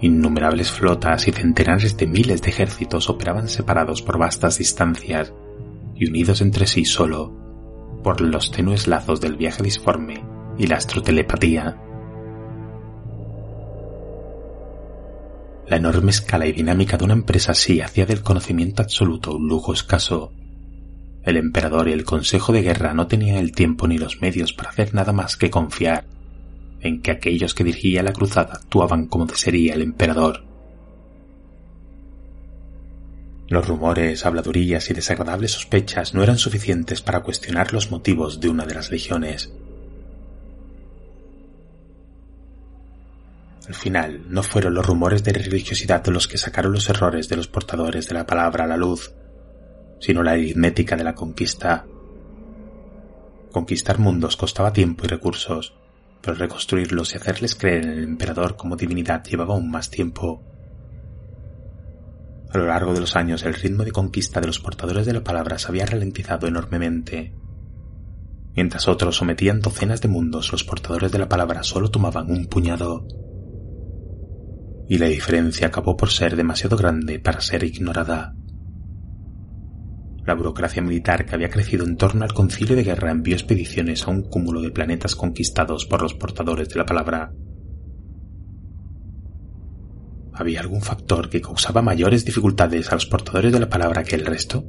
Innumerables 0.00 0.70
flotas 0.72 1.28
y 1.28 1.32
centenares 1.32 1.96
de 1.96 2.06
miles 2.06 2.42
de 2.42 2.50
ejércitos 2.50 3.08
operaban 3.08 3.48
separados 3.48 4.02
por 4.02 4.18
vastas 4.18 4.58
distancias 4.58 5.32
y 5.94 6.08
unidos 6.08 6.40
entre 6.40 6.66
sí 6.66 6.84
solo 6.84 7.40
por 8.02 8.20
los 8.20 8.50
tenues 8.50 8.88
lazos 8.88 9.20
del 9.20 9.36
viaje 9.36 9.62
disforme 9.62 10.24
y 10.58 10.66
la 10.66 10.76
astrotelepatía. 10.76 11.76
La 15.68 15.76
enorme 15.76 16.10
escala 16.10 16.46
y 16.46 16.52
dinámica 16.52 16.96
de 16.96 17.04
una 17.04 17.14
empresa 17.14 17.52
así 17.52 17.80
hacía 17.80 18.06
del 18.06 18.22
conocimiento 18.22 18.82
absoluto 18.82 19.36
un 19.36 19.48
lujo 19.48 19.72
escaso. 19.72 20.32
El 21.22 21.36
emperador 21.36 21.88
y 21.88 21.92
el 21.92 22.04
Consejo 22.04 22.52
de 22.52 22.62
Guerra 22.62 22.94
no 22.94 23.06
tenían 23.06 23.36
el 23.36 23.52
tiempo 23.52 23.86
ni 23.86 23.98
los 23.98 24.20
medios 24.22 24.52
para 24.52 24.70
hacer 24.70 24.94
nada 24.94 25.12
más 25.12 25.36
que 25.36 25.50
confiar 25.50 26.04
en 26.80 27.02
que 27.02 27.10
aquellos 27.10 27.54
que 27.54 27.64
dirigía 27.64 28.02
la 28.02 28.12
cruzada 28.12 28.54
actuaban 28.54 29.06
como 29.06 29.26
desearía 29.26 29.74
el 29.74 29.82
emperador. 29.82 30.44
Los 33.48 33.66
rumores, 33.66 34.24
habladurías 34.24 34.88
y 34.90 34.94
desagradables 34.94 35.50
sospechas 35.50 36.14
no 36.14 36.22
eran 36.22 36.38
suficientes 36.38 37.02
para 37.02 37.20
cuestionar 37.20 37.72
los 37.72 37.90
motivos 37.90 38.40
de 38.40 38.48
una 38.48 38.64
de 38.64 38.74
las 38.74 38.90
legiones. 38.90 39.52
Al 43.66 43.74
final, 43.74 44.22
no 44.28 44.42
fueron 44.42 44.74
los 44.74 44.86
rumores 44.86 45.22
de 45.22 45.32
religiosidad 45.32 46.06
los 46.06 46.28
que 46.28 46.38
sacaron 46.38 46.72
los 46.72 46.88
errores 46.88 47.28
de 47.28 47.36
los 47.36 47.48
portadores 47.48 48.08
de 48.08 48.14
la 48.14 48.26
palabra 48.26 48.64
a 48.64 48.68
la 48.68 48.76
luz, 48.76 49.12
sino 50.00 50.22
la 50.22 50.32
aritmética 50.32 50.96
de 50.96 51.04
la 51.04 51.14
conquista. 51.14 51.86
Conquistar 53.52 53.98
mundos 53.98 54.36
costaba 54.36 54.72
tiempo 54.72 55.04
y 55.04 55.08
recursos, 55.08 55.74
pero 56.20 56.34
reconstruirlos 56.34 57.14
y 57.14 57.18
hacerles 57.18 57.54
creer 57.54 57.84
en 57.84 57.90
el 57.90 58.04
emperador 58.04 58.56
como 58.56 58.76
divinidad 58.76 59.24
llevaba 59.24 59.54
aún 59.54 59.70
más 59.70 59.90
tiempo. 59.90 60.42
A 62.52 62.58
lo 62.58 62.66
largo 62.66 62.92
de 62.92 63.00
los 63.00 63.14
años 63.14 63.44
el 63.44 63.54
ritmo 63.54 63.84
de 63.84 63.92
conquista 63.92 64.40
de 64.40 64.48
los 64.48 64.58
portadores 64.58 65.06
de 65.06 65.12
la 65.12 65.22
palabra 65.22 65.58
se 65.58 65.68
había 65.68 65.86
ralentizado 65.86 66.48
enormemente. 66.48 67.32
Mientras 68.56 68.88
otros 68.88 69.16
sometían 69.16 69.60
docenas 69.60 70.00
de 70.00 70.08
mundos, 70.08 70.50
los 70.50 70.64
portadores 70.64 71.12
de 71.12 71.18
la 71.18 71.28
palabra 71.28 71.62
solo 71.62 71.90
tomaban 71.90 72.30
un 72.30 72.46
puñado 72.46 73.06
y 74.90 74.98
la 74.98 75.06
diferencia 75.06 75.68
acabó 75.68 75.96
por 75.96 76.10
ser 76.10 76.34
demasiado 76.34 76.76
grande 76.76 77.20
para 77.20 77.40
ser 77.40 77.62
ignorada. 77.62 78.34
La 80.26 80.34
burocracia 80.34 80.82
militar 80.82 81.24
que 81.24 81.34
había 81.34 81.50
crecido 81.50 81.84
en 81.84 81.96
torno 81.96 82.24
al 82.24 82.34
concilio 82.34 82.76
de 82.76 82.84
guerra 82.84 83.10
envió 83.10 83.34
expediciones 83.34 84.06
a 84.06 84.10
un 84.10 84.22
cúmulo 84.22 84.60
de 84.60 84.70
planetas 84.70 85.16
conquistados 85.16 85.86
por 85.86 86.02
los 86.02 86.14
portadores 86.14 86.68
de 86.68 86.76
la 86.76 86.86
palabra. 86.86 87.32
¿Había 90.32 90.60
algún 90.60 90.82
factor 90.82 91.28
que 91.28 91.40
causaba 91.40 91.82
mayores 91.82 92.24
dificultades 92.24 92.90
a 92.90 92.94
los 92.94 93.06
portadores 93.06 93.52
de 93.52 93.60
la 93.60 93.68
palabra 93.68 94.04
que 94.04 94.16
el 94.16 94.26
resto? 94.26 94.64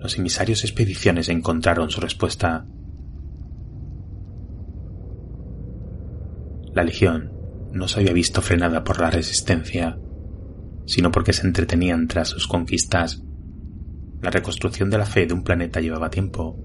Los 0.00 0.18
emisarios 0.18 0.62
expediciones 0.62 1.28
encontraron 1.28 1.90
su 1.90 2.00
respuesta. 2.00 2.66
La 6.72 6.84
Legión 6.84 7.32
no 7.72 7.88
se 7.88 8.00
había 8.00 8.12
visto 8.12 8.40
frenada 8.40 8.84
por 8.84 9.00
la 9.00 9.10
resistencia, 9.10 9.98
sino 10.86 11.10
porque 11.10 11.32
se 11.32 11.46
entretenían 11.46 12.06
tras 12.06 12.28
sus 12.28 12.46
conquistas. 12.46 13.22
La 14.20 14.30
reconstrucción 14.30 14.90
de 14.90 14.98
la 14.98 15.06
fe 15.06 15.26
de 15.26 15.34
un 15.34 15.44
planeta 15.44 15.80
llevaba 15.80 16.10
tiempo, 16.10 16.56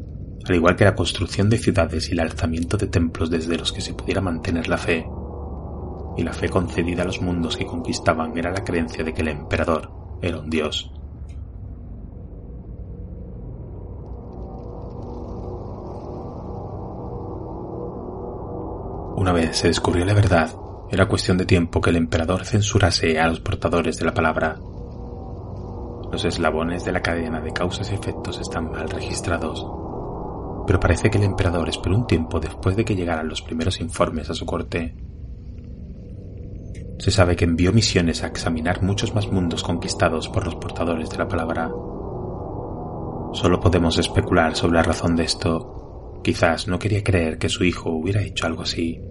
al 0.48 0.56
igual 0.56 0.76
que 0.76 0.86
la 0.86 0.96
construcción 0.96 1.50
de 1.50 1.58
ciudades 1.58 2.10
y 2.10 2.14
el 2.14 2.20
alzamiento 2.20 2.78
de 2.78 2.88
templos 2.88 3.30
desde 3.30 3.58
los 3.58 3.72
que 3.72 3.82
se 3.82 3.94
pudiera 3.94 4.22
mantener 4.22 4.68
la 4.68 4.78
fe. 4.78 5.06
Y 6.18 6.24
la 6.24 6.34
fe 6.34 6.50
concedida 6.50 7.04
a 7.04 7.06
los 7.06 7.22
mundos 7.22 7.56
que 7.56 7.66
conquistaban 7.66 8.38
era 8.38 8.52
la 8.52 8.64
creencia 8.64 9.04
de 9.04 9.14
que 9.14 9.22
el 9.22 9.30
emperador 9.30 9.92
era 10.22 10.40
un 10.40 10.50
dios. 10.50 10.92
Una 19.16 19.32
vez 19.32 19.58
se 19.58 19.68
descubrió 19.68 20.04
la 20.06 20.14
verdad, 20.14 20.52
era 20.92 21.08
cuestión 21.08 21.38
de 21.38 21.46
tiempo 21.46 21.80
que 21.82 21.92
el 21.92 21.96
emperador 21.96 22.46
censurase 22.46 23.20
a 23.20 23.28
los 23.28 23.40
portadores 23.40 23.98
de 23.98 24.06
la 24.06 24.14
palabra. 24.14 24.60
Los 26.14 26.26
eslabones 26.26 26.86
de 26.86 26.92
la 26.92 27.02
cadena 27.02 27.42
de 27.42 27.52
causas 27.52 27.92
y 27.92 27.96
efectos 27.96 28.40
están 28.40 28.70
mal 28.70 28.88
registrados, 28.88 29.66
pero 30.68 30.80
parece 30.80 31.10
que 31.10 31.18
el 31.18 31.24
emperador 31.24 31.68
esperó 31.68 31.96
un 31.96 32.06
tiempo 32.06 32.40
después 32.40 32.76
de 32.76 32.86
que 32.86 32.96
llegaran 32.96 33.28
los 33.28 33.42
primeros 33.42 33.82
informes 33.82 34.30
a 34.30 34.36
su 34.36 34.46
corte. 34.46 34.94
Se 37.00 37.10
sabe 37.10 37.36
que 37.36 37.46
envió 37.46 37.74
misiones 37.74 38.24
a 38.24 38.28
examinar 38.28 38.84
muchos 38.84 39.16
más 39.16 39.28
mundos 39.32 39.64
conquistados 39.64 40.30
por 40.30 40.46
los 40.46 40.54
portadores 40.58 41.10
de 41.10 41.18
la 41.18 41.28
palabra. 41.28 41.72
Solo 43.34 43.60
podemos 43.60 43.98
especular 43.98 44.56
sobre 44.56 44.76
la 44.76 44.84
razón 44.84 45.16
de 45.16 45.24
esto. 45.24 46.22
Quizás 46.24 46.68
no 46.68 46.78
quería 46.78 47.04
creer 47.04 47.40
que 47.40 47.50
su 47.50 47.64
hijo 47.64 47.90
hubiera 47.90 48.22
hecho 48.22 48.46
algo 48.46 48.62
así. 48.62 49.02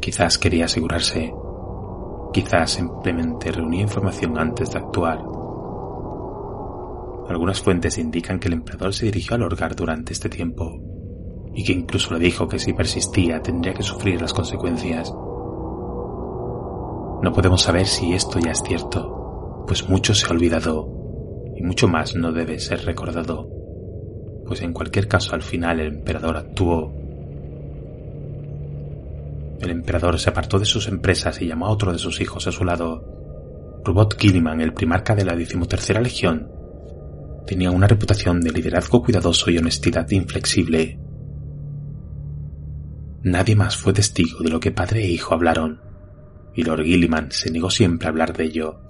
Quizás 0.00 0.38
quería 0.38 0.64
asegurarse. 0.64 1.30
Quizás 2.32 2.70
simplemente 2.70 3.52
reunía 3.52 3.82
información 3.82 4.38
antes 4.38 4.70
de 4.70 4.78
actuar. 4.78 5.41
Algunas 7.28 7.60
fuentes 7.60 7.98
indican 7.98 8.38
que 8.38 8.48
el 8.48 8.54
emperador 8.54 8.92
se 8.94 9.06
dirigió 9.06 9.36
al 9.36 9.42
Orgar 9.42 9.74
durante 9.76 10.12
este 10.12 10.28
tiempo 10.28 10.80
y 11.54 11.64
que 11.64 11.72
incluso 11.72 12.14
le 12.14 12.20
dijo 12.20 12.48
que 12.48 12.58
si 12.58 12.72
persistía 12.72 13.40
tendría 13.40 13.74
que 13.74 13.82
sufrir 13.82 14.20
las 14.20 14.32
consecuencias. 14.32 15.12
No 17.22 17.32
podemos 17.32 17.62
saber 17.62 17.86
si 17.86 18.12
esto 18.14 18.38
ya 18.40 18.52
es 18.52 18.62
cierto, 18.62 19.64
pues 19.66 19.88
mucho 19.88 20.14
se 20.14 20.26
ha 20.26 20.30
olvidado 20.30 20.88
y 21.56 21.62
mucho 21.62 21.88
más 21.88 22.14
no 22.14 22.32
debe 22.32 22.58
ser 22.58 22.84
recordado, 22.84 23.48
pues 24.46 24.62
en 24.62 24.72
cualquier 24.72 25.06
caso 25.06 25.34
al 25.34 25.42
final 25.42 25.80
el 25.80 25.94
emperador 25.94 26.36
actuó 26.36 27.02
el 29.62 29.70
emperador 29.70 30.18
se 30.18 30.28
apartó 30.28 30.58
de 30.58 30.64
sus 30.64 30.88
empresas 30.88 31.40
y 31.40 31.46
llamó 31.46 31.66
a 31.66 31.70
otro 31.70 31.92
de 31.92 31.98
sus 31.98 32.20
hijos 32.20 32.48
a 32.48 32.52
su 32.52 32.64
lado. 32.64 33.80
Rubot 33.84 34.20
Gilliman, 34.20 34.60
el 34.60 34.72
primarca 34.72 35.14
de 35.14 35.24
la 35.24 35.36
decimotercera 35.36 36.00
legión, 36.00 36.50
tenía 37.46 37.70
una 37.70 37.86
reputación 37.86 38.40
de 38.40 38.50
liderazgo 38.50 39.02
cuidadoso 39.02 39.50
y 39.50 39.58
honestidad 39.58 40.10
inflexible. 40.10 40.98
Nadie 43.22 43.54
más 43.54 43.76
fue 43.76 43.92
testigo 43.92 44.40
de 44.40 44.50
lo 44.50 44.60
que 44.60 44.72
padre 44.72 45.04
e 45.04 45.10
hijo 45.10 45.34
hablaron, 45.34 45.80
y 46.54 46.64
Lord 46.64 46.84
Gilliman 46.84 47.30
se 47.30 47.50
negó 47.50 47.70
siempre 47.70 48.06
a 48.06 48.10
hablar 48.10 48.36
de 48.36 48.44
ello. 48.44 48.80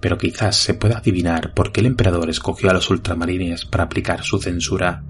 Pero 0.00 0.18
quizás 0.18 0.56
se 0.56 0.74
pueda 0.74 0.98
adivinar 0.98 1.54
por 1.54 1.70
qué 1.70 1.80
el 1.80 1.86
emperador 1.86 2.28
escogió 2.28 2.70
a 2.70 2.74
los 2.74 2.90
ultramarines 2.90 3.64
para 3.64 3.84
aplicar 3.84 4.24
su 4.24 4.38
censura. 4.38 5.04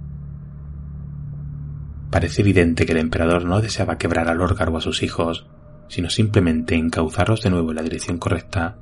Parece 2.10 2.42
evidente 2.42 2.84
que 2.84 2.92
el 2.92 2.98
emperador 2.98 3.46
no 3.46 3.62
deseaba 3.62 3.96
quebrar 3.96 4.28
al 4.28 4.42
órgano 4.42 4.76
a 4.76 4.82
sus 4.82 5.02
hijos, 5.02 5.46
sino 5.88 6.10
simplemente 6.10 6.74
encauzarlos 6.74 7.42
de 7.42 7.50
nuevo 7.50 7.70
en 7.70 7.76
la 7.76 7.82
dirección 7.82 8.18
correcta. 8.18 8.76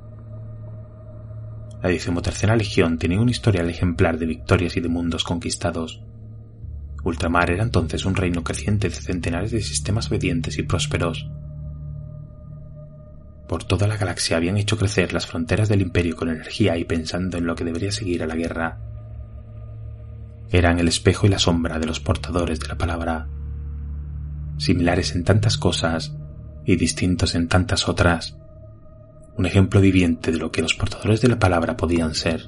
La 1.81 1.89
decimotercera 1.89 2.55
legión 2.55 2.97
tenía 2.97 3.19
un 3.19 3.29
historial 3.29 3.69
ejemplar 3.69 4.17
de 4.17 4.25
victorias 4.25 4.77
y 4.77 4.81
de 4.81 4.89
mundos 4.89 5.23
conquistados. 5.23 6.01
Ultramar 7.03 7.49
era 7.49 7.63
entonces 7.63 8.05
un 8.05 8.15
reino 8.15 8.43
creciente 8.43 8.89
de 8.89 8.95
centenares 8.95 9.51
de 9.51 9.61
sistemas 9.61 10.09
obedientes 10.09 10.57
y 10.57 10.63
prósperos. 10.63 11.27
Por 13.47 13.63
toda 13.63 13.87
la 13.87 13.97
galaxia 13.97 14.37
habían 14.37 14.57
hecho 14.57 14.77
crecer 14.77 15.11
las 15.11 15.25
fronteras 15.25 15.67
del 15.67 15.81
imperio 15.81 16.15
con 16.15 16.29
energía 16.29 16.77
y 16.77 16.85
pensando 16.85 17.37
en 17.37 17.45
lo 17.45 17.55
que 17.55 17.65
debería 17.65 17.91
seguir 17.91 18.23
a 18.23 18.27
la 18.27 18.35
guerra 18.35 18.79
eran 20.51 20.79
el 20.79 20.87
espejo 20.89 21.25
y 21.25 21.29
la 21.29 21.39
sombra 21.39 21.79
de 21.79 21.85
los 21.85 22.01
portadores 22.01 22.59
de 22.59 22.67
la 22.67 22.77
palabra, 22.77 23.29
similares 24.57 25.15
en 25.15 25.23
tantas 25.23 25.57
cosas 25.57 26.13
y 26.65 26.75
distintos 26.75 27.35
en 27.35 27.47
tantas 27.47 27.87
otras, 27.87 28.37
un 29.41 29.47
ejemplo 29.47 29.81
viviente 29.81 30.31
de 30.31 30.37
lo 30.37 30.51
que 30.51 30.61
los 30.61 30.75
portadores 30.75 31.19
de 31.19 31.27
la 31.27 31.39
palabra 31.39 31.75
podían 31.75 32.13
ser. 32.13 32.47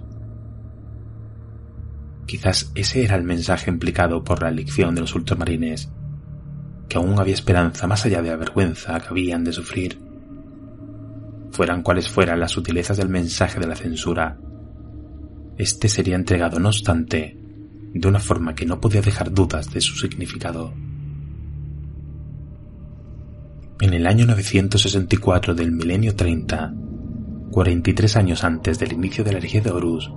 Quizás 2.27 2.71
ese 2.75 3.03
era 3.03 3.15
el 3.15 3.23
mensaje 3.23 3.71
implicado 3.71 4.23
por 4.23 4.43
la 4.43 4.49
elección 4.49 4.93
de 4.93 5.01
los 5.01 5.15
ultramarines, 5.15 5.91
que 6.87 6.97
aún 6.97 7.19
había 7.19 7.33
esperanza 7.33 7.87
más 7.87 8.05
allá 8.05 8.21
de 8.21 8.29
la 8.29 8.35
vergüenza 8.35 8.99
que 8.99 9.07
habían 9.07 9.43
de 9.43 9.53
sufrir. 9.53 9.99
Fueran 11.49 11.81
cuales 11.81 12.09
fueran 12.09 12.39
las 12.39 12.51
sutilezas 12.51 12.97
del 12.97 13.09
mensaje 13.09 13.59
de 13.59 13.67
la 13.67 13.75
censura, 13.75 14.37
este 15.57 15.89
sería 15.89 16.15
entregado 16.15 16.59
no 16.59 16.69
obstante 16.69 17.35
de 17.91 18.07
una 18.07 18.19
forma 18.19 18.53
que 18.53 18.67
no 18.67 18.79
podía 18.79 19.01
dejar 19.01 19.33
dudas 19.33 19.73
de 19.73 19.81
su 19.81 19.95
significado. 19.95 20.73
En 23.83 23.93
el 23.93 24.07
año 24.07 24.25
964 24.25 25.55
del 25.55 25.73
milenio 25.73 26.15
30, 26.15 26.73
43 27.51 28.15
años 28.15 28.45
antes 28.45 28.79
del 28.79 28.93
inicio 28.93 29.25
de 29.25 29.33
la 29.33 29.39
herejía 29.39 29.59
de 29.59 29.71
Horus, 29.71 30.09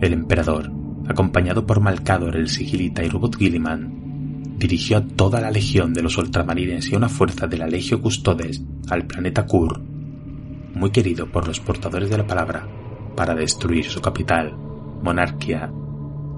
el 0.00 0.12
emperador, 0.12 0.70
acompañado 1.08 1.66
por 1.66 1.80
Malcador 1.80 2.36
el 2.36 2.48
sigilita 2.48 3.02
y 3.02 3.08
Robot 3.08 3.38
Gilliman, 3.38 4.54
dirigió 4.56 4.98
a 4.98 5.04
toda 5.04 5.40
la 5.40 5.50
legión 5.50 5.94
de 5.94 6.02
los 6.02 6.16
ultramarines 6.16 6.88
y 6.88 6.94
una 6.94 7.08
fuerza 7.08 7.48
de 7.48 7.58
la 7.58 7.66
Legio 7.66 8.00
Custodes 8.00 8.62
al 8.88 9.04
planeta 9.08 9.46
Kur, 9.46 9.80
muy 9.80 10.90
querido 10.90 11.26
por 11.26 11.48
los 11.48 11.58
portadores 11.58 12.08
de 12.08 12.18
la 12.18 12.26
palabra, 12.28 12.68
para 13.16 13.34
destruir 13.34 13.86
su 13.86 14.00
capital, 14.00 14.56
Monarquía, 15.02 15.72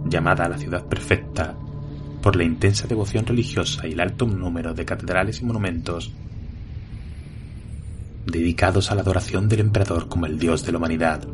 llamada 0.07 0.49
la 0.49 0.57
ciudad 0.57 0.87
perfecta 0.87 1.59
por 2.23 2.37
la 2.37 2.45
intensa 2.45 2.87
devoción 2.87 3.27
religiosa 3.27 3.87
y 3.87 3.93
el 3.93 4.01
alto 4.01 4.27
número 4.27 4.73
de 4.73 4.87
catedrales 4.87 5.43
y 5.43 5.45
monumentos 5.45 6.11
dedicados 8.31 8.91
a 8.91 8.95
la 8.95 9.03
adoración 9.03 9.49
del 9.49 9.61
emperador 9.61 10.09
como 10.09 10.27
el 10.27 10.39
dios 10.39 10.65
de 10.65 10.73
la 10.73 10.79
humanidad. 10.79 11.27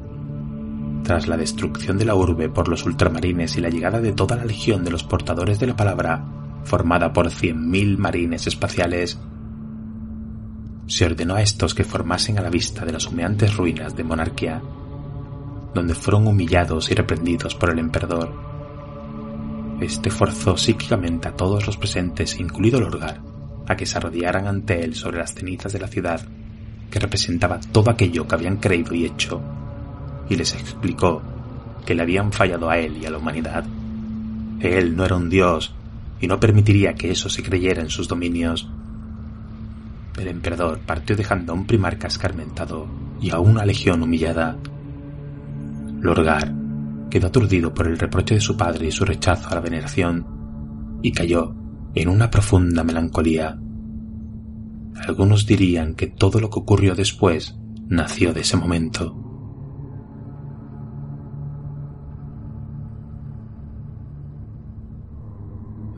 Tras 1.03 1.29
la 1.29 1.37
destrucción 1.37 1.99
de 1.99 2.05
la 2.05 2.15
urbe 2.15 2.49
por 2.49 2.69
los 2.69 2.85
ultramarines 2.85 3.57
y 3.57 3.61
la 3.61 3.69
llegada 3.69 4.01
de 4.01 4.13
toda 4.13 4.37
la 4.37 4.45
legión 4.45 4.85
de 4.85 4.91
los 4.91 5.05
portadores 5.05 5.61
de 5.61 5.67
la 5.67 5.77
palabra, 5.77 6.25
formada 6.65 7.13
por 7.13 7.29
100.000 7.29 7.99
marines 7.99 8.47
espaciales, 8.47 9.19
se 10.87 11.07
ordenó 11.07 11.35
a 11.35 11.43
estos 11.43 11.75
que 11.75 11.85
formasen 11.85 12.39
a 12.39 12.43
la 12.43 12.51
vista 12.51 12.85
de 12.85 12.93
las 12.93 13.07
humeantes 13.07 13.57
ruinas 13.57 13.97
de 13.97 14.05
monarquía, 14.05 14.63
donde 15.75 15.95
fueron 15.95 16.27
humillados 16.27 16.91
y 16.91 16.95
reprendidos 16.95 17.55
por 17.55 17.71
el 17.71 17.79
emperador. 17.79 18.33
Este 19.81 20.11
forzó 20.11 20.57
psíquicamente 20.57 21.29
a 21.29 21.37
todos 21.37 21.67
los 21.67 21.77
presentes, 21.77 22.39
incluido 22.39 22.81
Lorgar, 22.81 23.21
a 23.67 23.77
que 23.77 23.87
se 23.87 23.99
arrodillaran 23.99 24.47
ante 24.47 24.85
él 24.85 24.95
sobre 24.95 25.19
las 25.19 25.35
cenizas 25.35 25.73
de 25.73 25.81
la 25.81 25.89
ciudad, 25.89 26.21
que 26.95 27.01
representaba 27.01 27.59
todo 27.59 27.91
aquello 27.91 28.29
que 28.29 28.37
habían 28.37 28.59
creído 28.59 28.95
y 28.95 29.05
hecho, 29.05 29.41
y 30.31 30.37
les 30.37 30.55
explicó 30.55 31.21
que 31.85 31.93
le 31.93 32.03
habían 32.03 32.31
fallado 32.31 32.71
a 32.71 32.79
él 32.79 32.99
y 33.03 33.05
a 33.05 33.11
la 33.11 33.19
humanidad. 33.19 33.65
Él 34.61 34.95
no 34.95 35.05
era 35.05 35.17
un 35.17 35.29
dios 35.29 35.75
y 36.21 36.29
no 36.29 36.39
permitiría 36.39 36.95
que 36.95 37.11
eso 37.11 37.29
se 37.29 37.43
creyera 37.43 37.83
en 37.83 37.91
sus 37.91 38.07
dominios. 38.07 38.71
El 40.17 40.29
emperador 40.29 40.79
partió 40.87 41.17
dejando 41.17 41.53
a 41.53 41.57
un 41.57 41.67
primarca 41.67 42.07
escarmentado 42.07 42.87
y 43.21 43.31
a 43.31 43.41
una 43.41 43.67
legión 43.67 44.01
humillada. 44.01 44.57
Lorgar 46.01 46.55
quedó 47.11 47.27
aturdido 47.27 47.75
por 47.75 47.89
el 47.89 47.99
reproche 47.99 48.37
de 48.37 48.41
su 48.41 48.57
padre 48.57 48.87
y 48.87 48.93
su 48.93 49.05
rechazo 49.05 49.49
a 49.49 49.57
la 49.57 49.61
veneración, 49.61 51.01
y 51.03 51.11
cayó 51.11 51.57
en 51.93 52.09
una 52.09 52.31
profunda 52.31 52.85
melancolía. 52.85 53.59
Algunos 55.07 55.47
dirían 55.47 55.95
que 55.95 56.07
todo 56.07 56.41
lo 56.41 56.51
que 56.51 56.61
ocurrió 56.61 56.95
después 56.95 57.57
nació 57.89 58.33
de 58.33 58.41
ese 58.41 58.57
momento. 58.57 59.25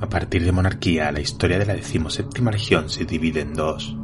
A 0.01 0.09
partir 0.09 0.45
de 0.45 0.53
monarquía, 0.53 1.11
la 1.11 1.21
historia 1.21 1.59
de 1.59 1.67
la 1.67 1.75
decimoséptima 1.75 2.51
legión 2.51 2.91
se 2.91 3.05
divide 3.05 3.41
en 3.41 3.55
dos. 3.55 3.97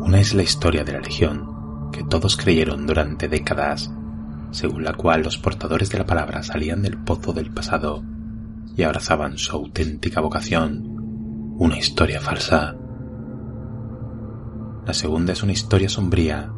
Una 0.00 0.20
es 0.20 0.34
la 0.34 0.42
historia 0.42 0.84
de 0.84 0.92
la 0.92 1.00
legión, 1.00 1.90
que 1.90 2.04
todos 2.04 2.36
creyeron 2.36 2.86
durante 2.86 3.28
décadas, 3.28 3.90
según 4.52 4.84
la 4.84 4.92
cual 4.94 5.22
los 5.22 5.38
portadores 5.38 5.90
de 5.90 5.98
la 5.98 6.06
palabra 6.06 6.42
salían 6.42 6.82
del 6.82 6.98
pozo 6.98 7.32
del 7.32 7.50
pasado 7.50 8.04
y 8.76 8.82
abrazaban 8.82 9.38
su 9.38 9.56
auténtica 9.56 10.20
vocación, 10.20 11.54
una 11.58 11.78
historia 11.78 12.20
falsa. 12.20 12.76
La 14.86 14.94
segunda 14.94 15.32
es 15.32 15.42
una 15.42 15.52
historia 15.52 15.88
sombría, 15.88 16.52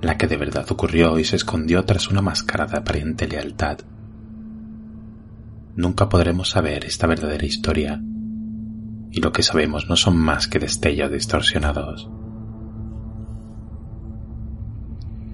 la 0.00 0.18
que 0.18 0.26
de 0.26 0.36
verdad 0.36 0.66
ocurrió 0.70 1.18
y 1.18 1.24
se 1.24 1.36
escondió 1.36 1.84
tras 1.84 2.08
una 2.08 2.22
máscara 2.22 2.66
de 2.66 2.76
aparente 2.76 3.28
lealtad 3.28 3.78
nunca 5.76 6.08
podremos 6.08 6.50
saber 6.50 6.84
esta 6.84 7.06
verdadera 7.06 7.46
historia, 7.46 8.00
y 9.10 9.20
lo 9.20 9.32
que 9.32 9.42
sabemos 9.42 9.88
no 9.88 9.96
son 9.96 10.16
más 10.16 10.48
que 10.48 10.58
destellos 10.58 11.10
distorsionados. 11.10 12.10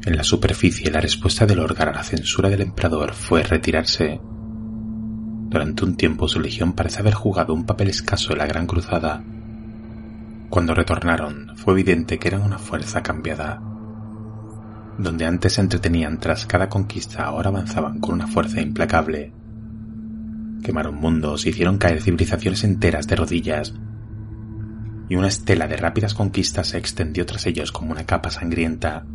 En 0.05 0.17
la 0.17 0.25
superficie, 0.25 0.91
la 0.91 1.01
respuesta 1.01 1.45
del 1.45 1.59
órgano 1.59 1.91
a 1.91 1.95
la 1.95 2.03
censura 2.03 2.49
del 2.49 2.63
emperador 2.63 3.13
fue 3.13 3.43
retirarse. 3.43 4.21
Durante 4.23 5.85
un 5.85 5.97
tiempo 5.97 6.29
su 6.29 6.41
legión 6.41 6.73
parece 6.73 7.01
haber 7.01 7.15
jugado 7.15 7.53
un 7.53 7.67
papel 7.67 7.89
escaso 7.89 8.33
en 8.33 8.39
la 8.39 8.47
Gran 8.47 8.67
Cruzada. 8.67 9.23
Cuando 10.51 10.75
retornaron, 10.75 11.53
fue 11.57 11.75
evidente 11.75 12.19
que 12.19 12.29
eran 12.29 12.43
una 12.43 12.59
fuerza 12.59 13.03
cambiada. 13.03 13.61
Donde 14.99 15.27
antes 15.27 15.55
se 15.55 15.61
entretenían 15.61 16.19
tras 16.19 16.47
cada 16.47 16.69
conquista, 16.69 17.25
ahora 17.25 17.51
avanzaban 17.51 18.01
con 18.01 18.15
una 18.15 18.27
fuerza 18.27 18.61
implacable 18.61 19.33
Quemaron 20.63 20.97
mundos, 20.97 21.47
hicieron 21.47 21.79
caer 21.79 22.03
civilizaciones 22.03 22.65
enteras 22.65 23.07
de 23.07 23.17
rodillas, 23.17 23.75
y 25.09 25.17
una 25.17 25.29
estela 25.29 25.67
de 25.67 25.77
rápidas 25.77 26.15
conquistas 26.15 26.69
se 26.69 26.79
extendió 26.79 27.25
tras 27.25 27.47
ellos 27.47 27.73
como 27.73 27.93
una 27.93 28.05
capa 28.05 28.31
sangrienta. 28.31 29.07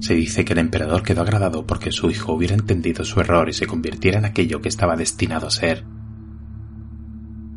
Se 0.00 0.14
dice 0.14 0.44
que 0.44 0.52
el 0.52 0.60
emperador 0.60 1.02
quedó 1.02 1.22
agradado 1.22 1.66
porque 1.66 1.90
su 1.90 2.10
hijo 2.10 2.32
hubiera 2.32 2.54
entendido 2.54 3.04
su 3.04 3.20
error 3.20 3.48
y 3.48 3.52
se 3.52 3.66
convirtiera 3.66 4.18
en 4.18 4.24
aquello 4.24 4.62
que 4.62 4.68
estaba 4.68 4.96
destinado 4.96 5.48
a 5.48 5.50
ser. 5.50 5.84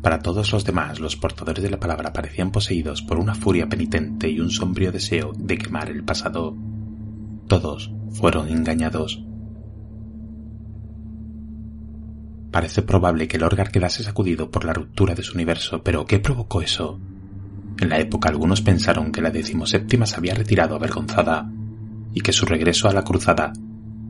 Para 0.02 0.18
todos 0.18 0.52
los 0.52 0.64
demás, 0.64 0.98
los 0.98 1.16
portadores 1.16 1.62
de 1.62 1.70
la 1.70 1.78
palabra 1.78 2.12
parecían 2.12 2.50
poseídos 2.50 3.02
por 3.02 3.18
una 3.18 3.36
furia 3.36 3.68
penitente 3.68 4.28
y 4.28 4.40
un 4.40 4.50
sombrío 4.50 4.90
deseo 4.90 5.32
de 5.36 5.56
quemar 5.56 5.90
el 5.90 6.02
pasado. 6.02 6.56
Todos 7.46 7.92
fueron 8.10 8.48
engañados. 8.48 9.24
Parece 12.50 12.82
probable 12.82 13.28
que 13.28 13.36
el 13.36 13.44
Orgar 13.44 13.70
quedase 13.70 14.02
sacudido 14.02 14.50
por 14.50 14.64
la 14.64 14.72
ruptura 14.74 15.14
de 15.14 15.22
su 15.22 15.34
universo, 15.34 15.82
pero 15.84 16.04
¿qué 16.04 16.18
provocó 16.18 16.60
eso? 16.60 17.00
En 17.80 17.88
la 17.88 17.98
época 17.98 18.28
algunos 18.28 18.60
pensaron 18.60 19.12
que 19.12 19.22
la 19.22 19.30
decimoséptima 19.30 20.04
se 20.04 20.16
había 20.16 20.34
retirado 20.34 20.74
avergonzada 20.74 21.50
y 22.12 22.20
que 22.20 22.32
su 22.32 22.44
regreso 22.44 22.88
a 22.88 22.92
la 22.92 23.04
cruzada 23.04 23.52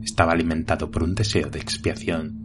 estaba 0.03 0.33
alimentado 0.33 0.89
por 0.91 1.03
un 1.03 1.13
deseo 1.15 1.49
de 1.49 1.59
expiación. 1.59 2.42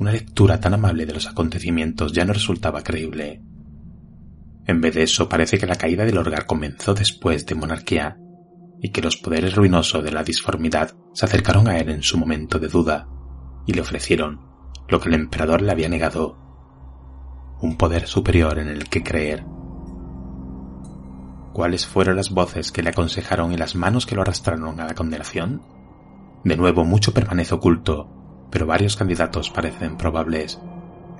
Una 0.00 0.12
lectura 0.12 0.58
tan 0.58 0.72
amable 0.72 1.04
de 1.04 1.12
los 1.12 1.26
acontecimientos 1.26 2.14
ya 2.14 2.24
no 2.24 2.32
resultaba 2.32 2.80
creíble. 2.82 3.42
En 4.66 4.80
vez 4.80 4.94
de 4.94 5.02
eso, 5.02 5.28
parece 5.28 5.58
que 5.58 5.66
la 5.66 5.76
caída 5.76 6.06
del 6.06 6.16
Orgar 6.16 6.46
comenzó 6.46 6.94
después 6.94 7.44
de 7.44 7.54
monarquía 7.54 8.16
y 8.80 8.92
que 8.92 9.02
los 9.02 9.18
poderes 9.18 9.54
ruinosos 9.54 10.02
de 10.02 10.10
la 10.10 10.24
disformidad 10.24 10.94
se 11.12 11.26
acercaron 11.26 11.68
a 11.68 11.76
él 11.76 11.90
en 11.90 12.02
su 12.02 12.16
momento 12.16 12.58
de 12.58 12.68
duda 12.68 13.08
y 13.66 13.74
le 13.74 13.82
ofrecieron 13.82 14.40
lo 14.88 15.00
que 15.00 15.10
el 15.10 15.16
emperador 15.16 15.60
le 15.60 15.70
había 15.70 15.90
negado, 15.90 16.38
un 17.60 17.76
poder 17.76 18.06
superior 18.06 18.58
en 18.58 18.68
el 18.68 18.88
que 18.88 19.02
creer. 19.02 19.44
¿Cuáles 21.52 21.86
fueron 21.86 22.16
las 22.16 22.30
voces 22.30 22.72
que 22.72 22.82
le 22.82 22.88
aconsejaron 22.88 23.52
y 23.52 23.58
las 23.58 23.74
manos 23.74 24.06
que 24.06 24.14
lo 24.14 24.22
arrastraron 24.22 24.80
a 24.80 24.86
la 24.86 24.94
condenación? 24.94 25.60
De 26.42 26.56
nuevo, 26.56 26.86
mucho 26.86 27.12
permanece 27.12 27.54
oculto, 27.54 28.19
pero 28.50 28.66
varios 28.66 28.96
candidatos 28.96 29.50
parecen 29.50 29.96
probables. 29.96 30.60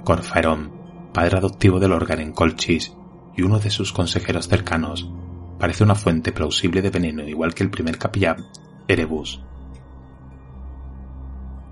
Corfaerón, 0.04 0.72
padre 1.12 1.38
adoptivo 1.38 1.78
del 1.78 1.92
órgano 1.92 2.22
en 2.22 2.32
Colchis, 2.32 2.94
y 3.36 3.42
uno 3.42 3.58
de 3.58 3.70
sus 3.70 3.92
consejeros 3.92 4.48
cercanos, 4.48 5.10
parece 5.58 5.84
una 5.84 5.94
fuente 5.94 6.32
plausible 6.32 6.82
de 6.82 6.90
veneno 6.90 7.26
igual 7.26 7.54
que 7.54 7.62
el 7.62 7.70
primer 7.70 7.98
capellán, 7.98 8.46
Erebus. 8.88 9.42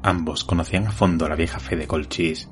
Ambos 0.02 0.44
conocían 0.44 0.86
a 0.86 0.92
fondo 0.92 1.28
la 1.28 1.34
vieja 1.34 1.58
fe 1.58 1.76
de 1.76 1.86
Colchis, 1.86 2.48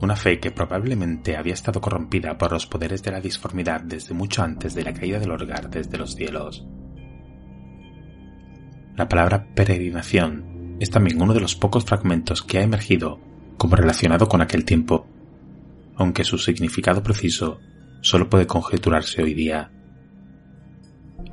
una 0.00 0.14
fe 0.14 0.38
que 0.38 0.50
probablemente 0.50 1.36
había 1.36 1.54
estado 1.54 1.80
corrompida 1.80 2.36
por 2.36 2.52
los 2.52 2.66
poderes 2.66 3.02
de 3.02 3.10
la 3.10 3.20
disformidad 3.20 3.80
desde 3.80 4.14
mucho 4.14 4.42
antes 4.42 4.74
de 4.74 4.84
la 4.84 4.92
caída 4.92 5.18
del 5.18 5.30
Orgar 5.30 5.70
desde 5.70 5.96
los 5.98 6.14
cielos. 6.14 6.66
La 8.94 9.08
palabra 9.08 9.46
peregrinación 9.54 10.55
es 10.80 10.90
también 10.90 11.20
uno 11.20 11.34
de 11.34 11.40
los 11.40 11.54
pocos 11.54 11.84
fragmentos 11.84 12.42
que 12.42 12.58
ha 12.58 12.62
emergido 12.62 13.20
como 13.56 13.76
relacionado 13.76 14.28
con 14.28 14.42
aquel 14.42 14.64
tiempo, 14.64 15.06
aunque 15.96 16.24
su 16.24 16.38
significado 16.38 17.02
preciso 17.02 17.60
solo 18.02 18.28
puede 18.28 18.46
conjeturarse 18.46 19.22
hoy 19.22 19.34
día. 19.34 19.70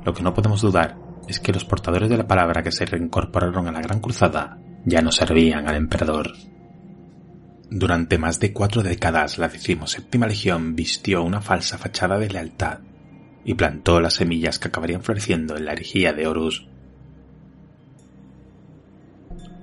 Lo 0.04 0.14
que 0.14 0.22
no 0.22 0.34
podemos 0.34 0.62
dudar 0.62 0.96
es 1.28 1.40
que 1.40 1.52
los 1.52 1.64
portadores 1.64 2.08
de 2.08 2.16
la 2.16 2.26
palabra 2.26 2.62
que 2.62 2.72
se 2.72 2.86
reincorporaron 2.86 3.68
a 3.68 3.72
la 3.72 3.80
Gran 3.80 4.00
Cruzada 4.00 4.58
ya 4.84 5.00
no 5.02 5.12
servían 5.12 5.68
al 5.68 5.76
emperador. 5.76 6.32
Durante 7.70 8.18
más 8.18 8.40
de 8.40 8.52
cuatro 8.52 8.82
décadas 8.82 9.38
la 9.38 9.48
decimoséptima 9.48 10.26
legión 10.26 10.76
vistió 10.76 11.22
una 11.22 11.40
falsa 11.40 11.78
fachada 11.78 12.18
de 12.18 12.28
lealtad 12.28 12.80
y 13.44 13.54
plantó 13.54 14.00
las 14.00 14.14
semillas 14.14 14.58
que 14.58 14.68
acabarían 14.68 15.02
floreciendo 15.02 15.56
en 15.56 15.64
la 15.64 15.72
herejía 15.72 16.12
de 16.12 16.26
Horus. 16.26 16.68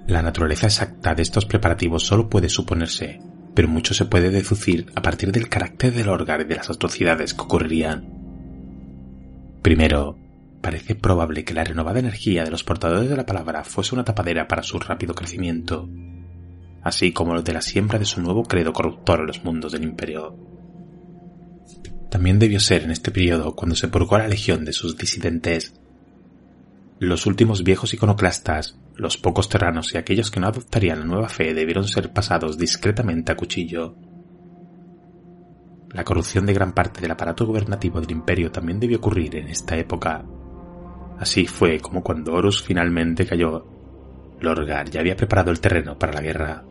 La 0.08 0.22
naturaleza 0.22 0.68
exacta 0.68 1.16
de 1.16 1.22
estos 1.22 1.46
preparativos 1.46 2.04
solo 2.06 2.30
puede 2.30 2.50
suponerse, 2.50 3.22
pero 3.54 3.68
mucho 3.68 3.94
se 3.94 4.06
puede 4.06 4.30
deducir 4.30 4.92
a 4.96 5.02
partir 5.02 5.32
del 5.32 5.50
carácter 5.50 5.94
del 5.94 6.10
órgano 6.10 6.44
y 6.44 6.48
de 6.48 6.56
las 6.56 6.70
atrocidades 6.70 7.34
que 7.34 7.42
ocurrirían. 7.42 8.10
Primero, 9.62 10.18
parece 10.62 10.96
probable 10.96 11.44
que 11.44 11.54
la 11.54 11.64
renovada 11.64 12.00
energía 12.00 12.44
de 12.44 12.52
los 12.52 12.64
portadores 12.64 13.10
de 13.10 13.16
la 13.16 13.26
palabra 13.26 13.64
fuese 13.64 13.96
una 13.96 14.04
tapadera 14.04 14.48
para 14.48 14.64
su 14.64 14.80
rápido 14.80 15.14
crecimiento. 15.14 15.88
así 16.84 17.12
como 17.14 17.34
los 17.36 17.44
de 17.44 17.54
la 17.54 17.62
siembra 17.62 18.00
de 18.00 18.06
su 18.06 18.22
nuevo 18.22 18.44
credo 18.44 18.74
corruptor 18.74 19.20
en 19.20 19.28
los 19.28 19.44
mundos 19.44 19.72
del 19.72 19.84
imperio. 19.84 20.36
También 22.10 22.40
debió 22.40 22.60
ser 22.60 22.84
en 22.84 22.92
este 22.92 23.12
periodo 23.12 23.56
cuando 23.56 23.76
se 23.76 23.88
purgó 23.88 24.16
a 24.16 24.20
la 24.20 24.28
legión 24.28 24.66
de 24.66 24.74
sus 24.74 24.98
disidentes. 24.98 25.74
Los 27.02 27.26
últimos 27.26 27.64
viejos 27.64 27.96
iconoclastas, 27.96 28.78
los 28.96 29.18
pocos 29.18 29.50
terranos 29.50 29.92
y 29.92 29.98
aquellos 29.98 30.30
que 30.30 30.40
no 30.40 30.46
adoptarían 30.46 31.00
la 31.00 31.06
nueva 31.06 31.30
fe 31.30 31.56
debieron 31.56 31.88
ser 31.88 32.14
pasados 32.14 32.60
discretamente 32.60 33.32
a 33.32 33.36
cuchillo. 33.36 33.96
La 35.90 36.04
corrupción 36.04 36.46
de 36.46 36.54
gran 36.54 36.74
parte 36.74 37.02
del 37.02 37.10
aparato 37.10 37.48
gubernativo 37.48 38.00
del 38.00 38.12
imperio 38.12 38.52
también 38.52 38.80
debió 38.80 39.00
ocurrir 39.00 39.36
en 39.36 39.48
esta 39.48 39.76
época. 39.76 40.24
Así 41.18 41.48
fue 41.48 41.80
como 41.80 42.04
cuando 42.04 42.34
Horus 42.34 42.62
finalmente 42.62 43.26
cayó, 43.26 43.66
Lorgar 44.40 44.88
ya 44.92 45.00
había 45.00 45.16
preparado 45.16 45.50
el 45.50 45.60
terreno 45.60 45.98
para 45.98 46.14
la 46.14 46.22
guerra. 46.22 46.64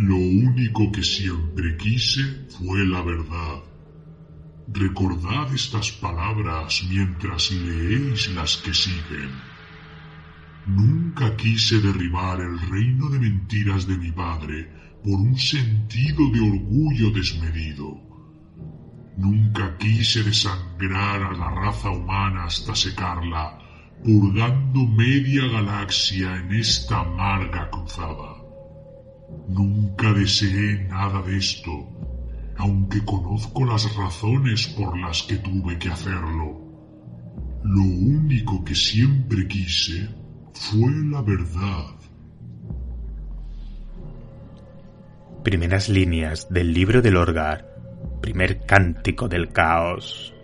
Lo 0.00 0.16
único 0.16 0.90
que 0.90 1.02
siempre 1.02 1.76
quise 1.76 2.22
fue 2.56 2.86
la 2.86 3.02
verdad. 3.02 3.60
Recordad 4.72 5.52
estas 5.52 5.92
palabras 5.92 6.82
mientras 6.88 7.50
leéis 7.50 8.34
las 8.34 8.56
que 8.56 8.72
siguen. 8.72 9.30
Nunca 10.66 11.36
quise 11.36 11.82
derribar 11.82 12.40
el 12.40 12.58
reino 12.70 13.10
de 13.10 13.18
mentiras 13.18 13.86
de 13.86 13.98
mi 13.98 14.10
padre 14.10 14.72
por 15.04 15.20
un 15.20 15.36
sentido 15.36 16.30
de 16.30 16.40
orgullo 16.48 17.10
desmedido. 17.10 18.00
Nunca 19.18 19.76
quise 19.76 20.22
desangrar 20.22 21.24
a 21.24 21.32
la 21.32 21.50
raza 21.50 21.90
humana 21.90 22.44
hasta 22.44 22.74
secarla, 22.74 23.58
purgando 24.02 24.86
media 24.86 25.46
galaxia 25.46 26.36
en 26.36 26.54
esta 26.54 27.00
amarga 27.00 27.68
cruzada. 27.68 28.39
Nunca 29.48 30.12
deseé 30.12 30.86
nada 30.88 31.22
de 31.22 31.36
esto, 31.36 31.70
aunque 32.56 33.04
conozco 33.04 33.64
las 33.64 33.94
razones 33.96 34.68
por 34.68 34.98
las 34.98 35.22
que 35.24 35.36
tuve 35.36 35.78
que 35.78 35.88
hacerlo. 35.88 36.60
Lo 37.64 37.82
único 37.82 38.64
que 38.64 38.74
siempre 38.74 39.46
quise 39.48 40.08
fue 40.52 40.90
la 41.10 41.22
verdad. 41.22 41.86
Primeras 45.42 45.88
líneas 45.88 46.48
del 46.50 46.72
libro 46.72 47.02
del 47.02 47.16
Orgar, 47.16 47.66
primer 48.20 48.64
cántico 48.66 49.28
del 49.28 49.48
caos. 49.48 50.34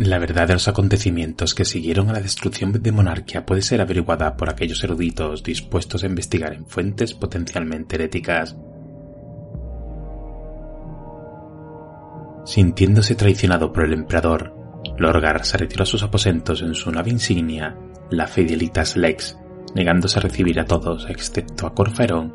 La 0.00 0.18
verdad 0.18 0.48
de 0.48 0.54
los 0.54 0.66
acontecimientos 0.66 1.54
que 1.54 1.66
siguieron 1.66 2.08
a 2.08 2.14
la 2.14 2.22
destrucción 2.22 2.72
de 2.72 2.90
Monarquía 2.90 3.44
puede 3.44 3.60
ser 3.60 3.82
averiguada 3.82 4.34
por 4.34 4.48
aquellos 4.48 4.82
eruditos 4.82 5.42
dispuestos 5.42 6.02
a 6.02 6.06
investigar 6.06 6.54
en 6.54 6.64
fuentes 6.64 7.12
potencialmente 7.12 7.96
heréticas. 7.96 8.56
Sintiéndose 12.46 13.14
traicionado 13.14 13.74
por 13.74 13.84
el 13.84 13.92
emperador, 13.92 14.54
Lorgar 14.96 15.44
se 15.44 15.58
retiró 15.58 15.82
a 15.82 15.86
sus 15.86 16.02
aposentos 16.02 16.62
en 16.62 16.74
su 16.74 16.90
nave 16.90 17.10
insignia, 17.10 17.76
la 18.10 18.26
Fidelitas 18.26 18.96
Lex, 18.96 19.36
negándose 19.74 20.18
a 20.18 20.22
recibir 20.22 20.58
a 20.60 20.64
todos 20.64 21.10
excepto 21.10 21.66
a 21.66 21.74
Corferón, 21.74 22.34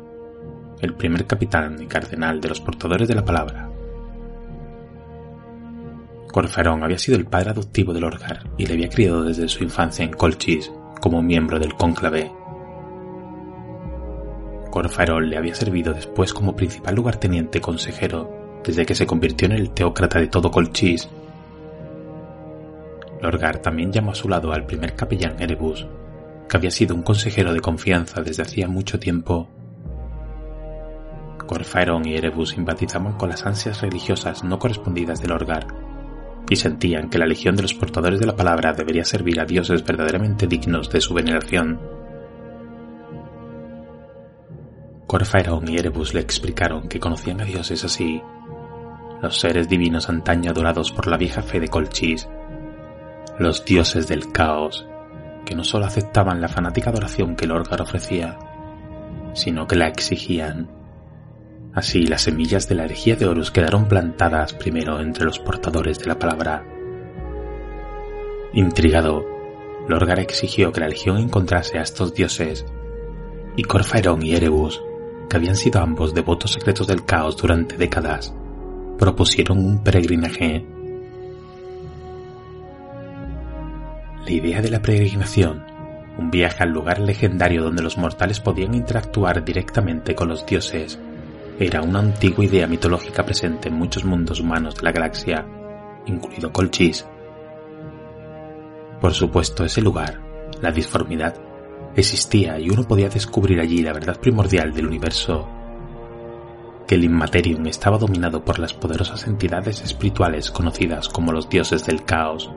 el 0.82 0.94
primer 0.94 1.26
capitán 1.26 1.82
y 1.82 1.86
cardenal 1.86 2.40
de 2.40 2.48
los 2.48 2.60
portadores 2.60 3.08
de 3.08 3.16
la 3.16 3.24
palabra. 3.24 3.75
Corferón 6.36 6.84
había 6.84 6.98
sido 6.98 7.16
el 7.16 7.24
padre 7.24 7.48
adoptivo 7.48 7.94
de 7.94 8.00
Lorgar 8.00 8.50
y 8.58 8.66
le 8.66 8.74
había 8.74 8.90
criado 8.90 9.24
desde 9.24 9.48
su 9.48 9.64
infancia 9.64 10.04
en 10.04 10.12
Colchis 10.12 10.70
como 11.00 11.22
miembro 11.22 11.58
del 11.58 11.72
cónclave. 11.72 12.30
Corferón 14.70 15.30
le 15.30 15.38
había 15.38 15.54
servido 15.54 15.94
después 15.94 16.34
como 16.34 16.54
principal 16.54 16.94
lugarteniente 16.94 17.62
consejero 17.62 18.60
desde 18.62 18.84
que 18.84 18.94
se 18.94 19.06
convirtió 19.06 19.46
en 19.46 19.52
el 19.52 19.70
teócrata 19.70 20.18
de 20.18 20.26
todo 20.26 20.50
Colchis. 20.50 21.08
Lorgar 23.22 23.60
también 23.60 23.90
llamó 23.90 24.10
a 24.10 24.14
su 24.14 24.28
lado 24.28 24.52
al 24.52 24.66
primer 24.66 24.94
capellán 24.94 25.40
Erebus, 25.40 25.86
que 26.50 26.56
había 26.58 26.70
sido 26.70 26.94
un 26.94 27.02
consejero 27.02 27.54
de 27.54 27.60
confianza 27.60 28.20
desde 28.20 28.42
hacía 28.42 28.68
mucho 28.68 28.98
tiempo. 28.98 29.48
Corfaerón 31.46 32.06
y 32.06 32.14
Erebus 32.14 32.50
simpatizaban 32.50 33.14
con 33.14 33.30
las 33.30 33.46
ansias 33.46 33.80
religiosas 33.80 34.44
no 34.44 34.58
correspondidas 34.58 35.22
de 35.22 35.28
Lorgar 35.28 35.85
y 36.48 36.56
sentían 36.56 37.10
que 37.10 37.18
la 37.18 37.26
legión 37.26 37.56
de 37.56 37.62
los 37.62 37.74
portadores 37.74 38.20
de 38.20 38.26
la 38.26 38.36
palabra 38.36 38.72
debería 38.72 39.04
servir 39.04 39.40
a 39.40 39.44
dioses 39.44 39.84
verdaderamente 39.84 40.46
dignos 40.46 40.90
de 40.90 41.00
su 41.00 41.14
veneración. 41.14 41.80
Corfaerón 45.06 45.68
y 45.68 45.76
Erebus 45.76 46.14
le 46.14 46.20
explicaron 46.20 46.88
que 46.88 47.00
conocían 47.00 47.40
a 47.40 47.44
dioses 47.44 47.84
así, 47.84 48.20
los 49.22 49.38
seres 49.40 49.68
divinos 49.68 50.08
antaño 50.08 50.50
adorados 50.50 50.92
por 50.92 51.06
la 51.06 51.16
vieja 51.16 51.42
fe 51.42 51.60
de 51.60 51.68
Colchis, 51.68 52.28
los 53.38 53.64
dioses 53.64 54.08
del 54.08 54.32
caos, 54.32 54.86
que 55.44 55.54
no 55.54 55.64
solo 55.64 55.86
aceptaban 55.86 56.40
la 56.40 56.48
fanática 56.48 56.90
adoración 56.90 57.36
que 57.36 57.44
el 57.44 57.52
Orgar 57.52 57.82
ofrecía, 57.82 58.38
sino 59.32 59.66
que 59.66 59.76
la 59.76 59.88
exigían 59.88 60.75
Así 61.76 62.06
las 62.06 62.22
semillas 62.22 62.70
de 62.70 62.74
la 62.74 62.86
herejía 62.86 63.16
de 63.16 63.26
Horus 63.26 63.50
quedaron 63.50 63.86
plantadas 63.86 64.54
primero 64.54 64.98
entre 64.98 65.26
los 65.26 65.38
portadores 65.38 65.98
de 65.98 66.06
la 66.06 66.18
palabra. 66.18 66.64
Intrigado, 68.54 69.26
Lorgar 69.86 70.18
exigió 70.18 70.72
que 70.72 70.80
la 70.80 70.88
legión 70.88 71.18
encontrase 71.18 71.78
a 71.78 71.82
estos 71.82 72.14
dioses, 72.14 72.64
y 73.56 73.62
Corfaerón 73.64 74.22
y 74.22 74.34
Erebus, 74.34 74.82
que 75.28 75.36
habían 75.36 75.54
sido 75.54 75.82
ambos 75.82 76.14
devotos 76.14 76.52
secretos 76.52 76.86
del 76.86 77.04
caos 77.04 77.36
durante 77.36 77.76
décadas, 77.76 78.34
propusieron 78.98 79.58
un 79.58 79.84
peregrinaje. 79.84 80.64
La 84.24 84.30
idea 84.30 84.62
de 84.62 84.70
la 84.70 84.80
peregrinación, 84.80 85.62
un 86.16 86.30
viaje 86.30 86.62
al 86.62 86.70
lugar 86.70 87.00
legendario 87.00 87.62
donde 87.62 87.82
los 87.82 87.98
mortales 87.98 88.40
podían 88.40 88.72
interactuar 88.72 89.44
directamente 89.44 90.14
con 90.14 90.28
los 90.28 90.46
dioses, 90.46 90.98
era 91.58 91.80
una 91.80 92.00
antigua 92.00 92.44
idea 92.44 92.66
mitológica 92.66 93.24
presente 93.24 93.68
en 93.68 93.76
muchos 93.76 94.04
mundos 94.04 94.40
humanos 94.40 94.74
de 94.74 94.82
la 94.82 94.92
galaxia, 94.92 95.46
incluido 96.04 96.52
Colchis. 96.52 97.06
Por 99.00 99.14
supuesto, 99.14 99.64
ese 99.64 99.80
lugar, 99.80 100.20
la 100.60 100.70
disformidad, 100.70 101.34
existía 101.94 102.58
y 102.58 102.68
uno 102.68 102.82
podía 102.82 103.08
descubrir 103.08 103.58
allí 103.58 103.82
la 103.82 103.94
verdad 103.94 104.20
primordial 104.20 104.74
del 104.74 104.86
universo, 104.86 105.48
que 106.86 106.96
el 106.96 107.04
Inmaterium 107.04 107.66
estaba 107.66 107.96
dominado 107.96 108.44
por 108.44 108.58
las 108.58 108.74
poderosas 108.74 109.26
entidades 109.26 109.82
espirituales 109.82 110.50
conocidas 110.50 111.08
como 111.08 111.32
los 111.32 111.48
dioses 111.48 111.86
del 111.86 112.04
caos. 112.04 112.52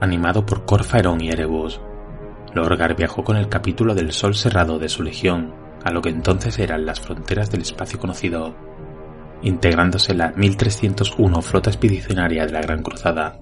Animado 0.00 0.46
por 0.46 0.64
Corfaerón 0.64 1.20
y 1.20 1.28
Erebus, 1.28 1.82
Lorgar 2.54 2.96
viajó 2.96 3.22
con 3.22 3.36
el 3.36 3.50
capítulo 3.50 3.94
del 3.94 4.10
Sol 4.12 4.34
Cerrado 4.34 4.78
de 4.78 4.88
su 4.88 5.02
legión 5.02 5.59
a 5.84 5.90
lo 5.90 6.02
que 6.02 6.10
entonces 6.10 6.58
eran 6.58 6.86
las 6.86 7.00
fronteras 7.00 7.50
del 7.50 7.62
espacio 7.62 7.98
conocido, 7.98 8.54
integrándose 9.42 10.14
la 10.14 10.32
1301 10.32 11.42
flota 11.42 11.70
expedicionaria 11.70 12.46
de 12.46 12.52
la 12.52 12.60
Gran 12.60 12.82
Cruzada. 12.82 13.38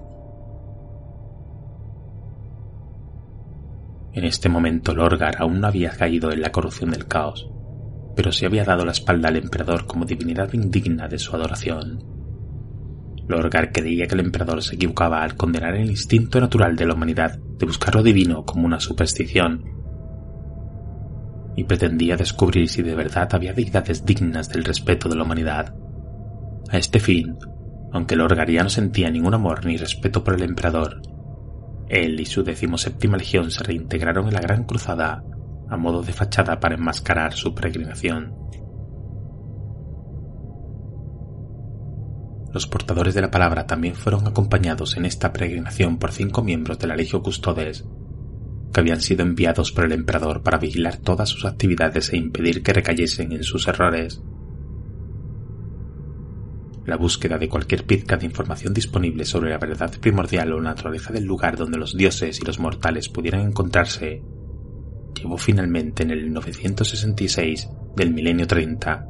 En 4.13 4.25
este 4.25 4.49
momento 4.49 4.95
Lorgar 4.95 5.35
aún 5.39 5.59
no 5.59 5.67
había 5.67 5.91
caído 5.91 6.31
en 6.31 6.41
la 6.41 6.51
corrupción 6.51 6.91
del 6.91 7.07
caos, 7.07 7.49
pero 8.15 8.31
se 8.31 8.45
había 8.45 8.63
dado 8.63 8.85
la 8.85 8.91
espalda 8.91 9.29
al 9.29 9.37
emperador 9.37 9.85
como 9.85 10.05
divinidad 10.05 10.51
indigna 10.53 11.07
de 11.07 11.19
su 11.19 11.35
adoración. 11.35 12.03
Lorgar 13.27 13.71
creía 13.71 14.07
que 14.07 14.15
el 14.15 14.21
emperador 14.21 14.63
se 14.63 14.75
equivocaba 14.75 15.21
al 15.21 15.35
condenar 15.35 15.75
el 15.75 15.89
instinto 15.89 16.41
natural 16.41 16.75
de 16.75 16.87
la 16.87 16.95
humanidad 16.95 17.37
de 17.37 17.65
buscar 17.65 17.93
lo 17.93 18.01
divino 18.01 18.43
como 18.43 18.65
una 18.65 18.79
superstición, 18.79 19.78
y 21.55 21.63
pretendía 21.63 22.15
descubrir 22.15 22.69
si 22.69 22.81
de 22.81 22.95
verdad 22.95 23.29
había 23.33 23.53
deidades 23.53 24.05
dignas 24.05 24.49
del 24.49 24.63
respeto 24.63 25.09
de 25.09 25.15
la 25.15 25.23
humanidad. 25.23 25.73
A 26.69 26.77
este 26.77 26.99
fin, 26.99 27.37
aunque 27.91 28.15
Lorgar 28.15 28.49
ya 28.49 28.63
no 28.63 28.69
sentía 28.69 29.09
ningún 29.09 29.33
amor 29.33 29.65
ni 29.65 29.77
respeto 29.77 30.23
por 30.23 30.35
el 30.35 30.43
emperador, 30.43 31.01
él 31.89 32.19
y 32.19 32.25
su 32.25 32.43
decimoséptima 32.43 33.17
legión 33.17 33.49
se 33.49 33.63
reintegraron 33.63 34.27
en 34.27 34.35
la 34.35 34.41
Gran 34.41 34.63
Cruzada 34.63 35.23
a 35.69 35.77
modo 35.77 36.01
de 36.01 36.13
fachada 36.13 36.59
para 36.59 36.75
enmascarar 36.75 37.33
su 37.33 37.53
peregrinación. 37.53 38.35
Los 42.51 42.65
portadores 42.65 43.13
de 43.13 43.21
la 43.21 43.29
palabra 43.29 43.67
también 43.67 43.93
fueron 43.93 44.25
acompañados 44.25 44.97
en 44.97 45.05
esta 45.05 45.31
peregrinación 45.31 45.99
por 45.99 46.11
cinco 46.11 46.41
miembros 46.41 46.79
de 46.79 46.87
la 46.87 46.95
Legio 46.95 47.21
Custodes, 47.21 47.85
que 48.73 48.79
habían 48.79 49.01
sido 49.01 49.23
enviados 49.23 49.71
por 49.71 49.85
el 49.85 49.91
emperador 49.91 50.43
para 50.43 50.57
vigilar 50.57 50.97
todas 50.97 51.29
sus 51.29 51.45
actividades 51.45 52.13
e 52.13 52.17
impedir 52.17 52.61
que 52.63 52.73
recayesen 52.73 53.31
en 53.31 53.43
sus 53.43 53.67
errores. 53.67 54.21
La 56.85 56.97
búsqueda 56.97 57.37
de 57.37 57.49
cualquier 57.49 57.85
pizca 57.85 58.17
de 58.17 58.25
información 58.25 58.73
disponible 58.73 59.25
sobre 59.25 59.51
la 59.51 59.57
verdad 59.57 59.91
primordial 59.99 60.53
o 60.53 60.61
naturaleza 60.61 61.13
del 61.13 61.25
lugar 61.25 61.55
donde 61.57 61.77
los 61.77 61.95
dioses 61.95 62.39
y 62.39 62.45
los 62.45 62.59
mortales 62.59 63.09
pudieran 63.09 63.41
encontrarse 63.41 64.23
llevó 65.15 65.37
finalmente 65.37 66.03
en 66.03 66.11
el 66.11 66.31
966 66.31 67.69
del 67.95 68.13
milenio 68.13 68.47
30, 68.47 69.05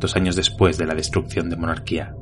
dos 0.00 0.16
años 0.16 0.36
después 0.36 0.76
de 0.76 0.86
la 0.86 0.94
destrucción 0.94 1.48
de 1.48 1.56
monarquía 1.56 2.14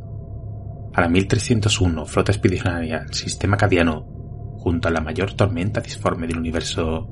a 0.96 1.02
la 1.02 1.08
1301 1.10 2.06
flota 2.06 2.32
expedicionaria 2.32 3.00
del 3.00 3.12
sistema 3.12 3.58
cadiano 3.58 4.15
junto 4.66 4.88
a 4.88 4.90
la 4.90 5.00
mayor 5.00 5.32
tormenta 5.34 5.80
disforme 5.80 6.26
del 6.26 6.38
universo, 6.38 7.06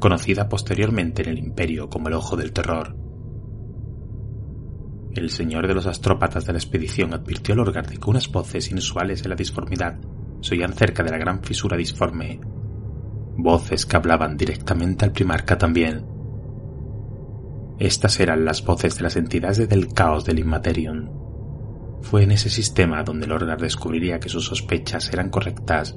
conocida 0.00 0.48
posteriormente 0.48 1.22
en 1.22 1.28
el 1.28 1.38
imperio 1.38 1.88
como 1.88 2.08
el 2.08 2.14
Ojo 2.14 2.36
del 2.36 2.52
Terror. 2.52 2.96
El 5.14 5.30
señor 5.30 5.68
de 5.68 5.74
los 5.74 5.86
astrópatas 5.86 6.46
de 6.46 6.54
la 6.54 6.58
expedición 6.58 7.14
advirtió 7.14 7.54
al 7.54 7.60
Orgar 7.60 7.86
de 7.86 7.98
que 7.98 8.10
unas 8.10 8.28
voces 8.32 8.72
inusuales 8.72 9.22
en 9.22 9.30
la 9.30 9.36
disformidad 9.36 10.00
se 10.40 10.56
oían 10.56 10.72
cerca 10.72 11.04
de 11.04 11.12
la 11.12 11.18
gran 11.18 11.44
fisura 11.44 11.76
disforme, 11.76 12.40
voces 13.36 13.86
que 13.86 13.96
hablaban 13.96 14.36
directamente 14.36 15.04
al 15.04 15.12
primarca 15.12 15.56
también. 15.56 16.04
Estas 17.78 18.18
eran 18.18 18.44
las 18.44 18.64
voces 18.64 18.96
de 18.96 19.04
las 19.04 19.14
entidades 19.14 19.68
del 19.68 19.94
caos 19.94 20.24
del 20.24 20.40
Inmaterion 20.40 21.08
fue 22.00 22.24
en 22.24 22.32
ese 22.32 22.50
sistema 22.50 23.04
donde 23.04 23.28
Lorgar 23.28 23.60
descubriría 23.60 24.18
que 24.18 24.28
sus 24.28 24.46
sospechas 24.46 25.12
eran 25.12 25.30
correctas 25.30 25.94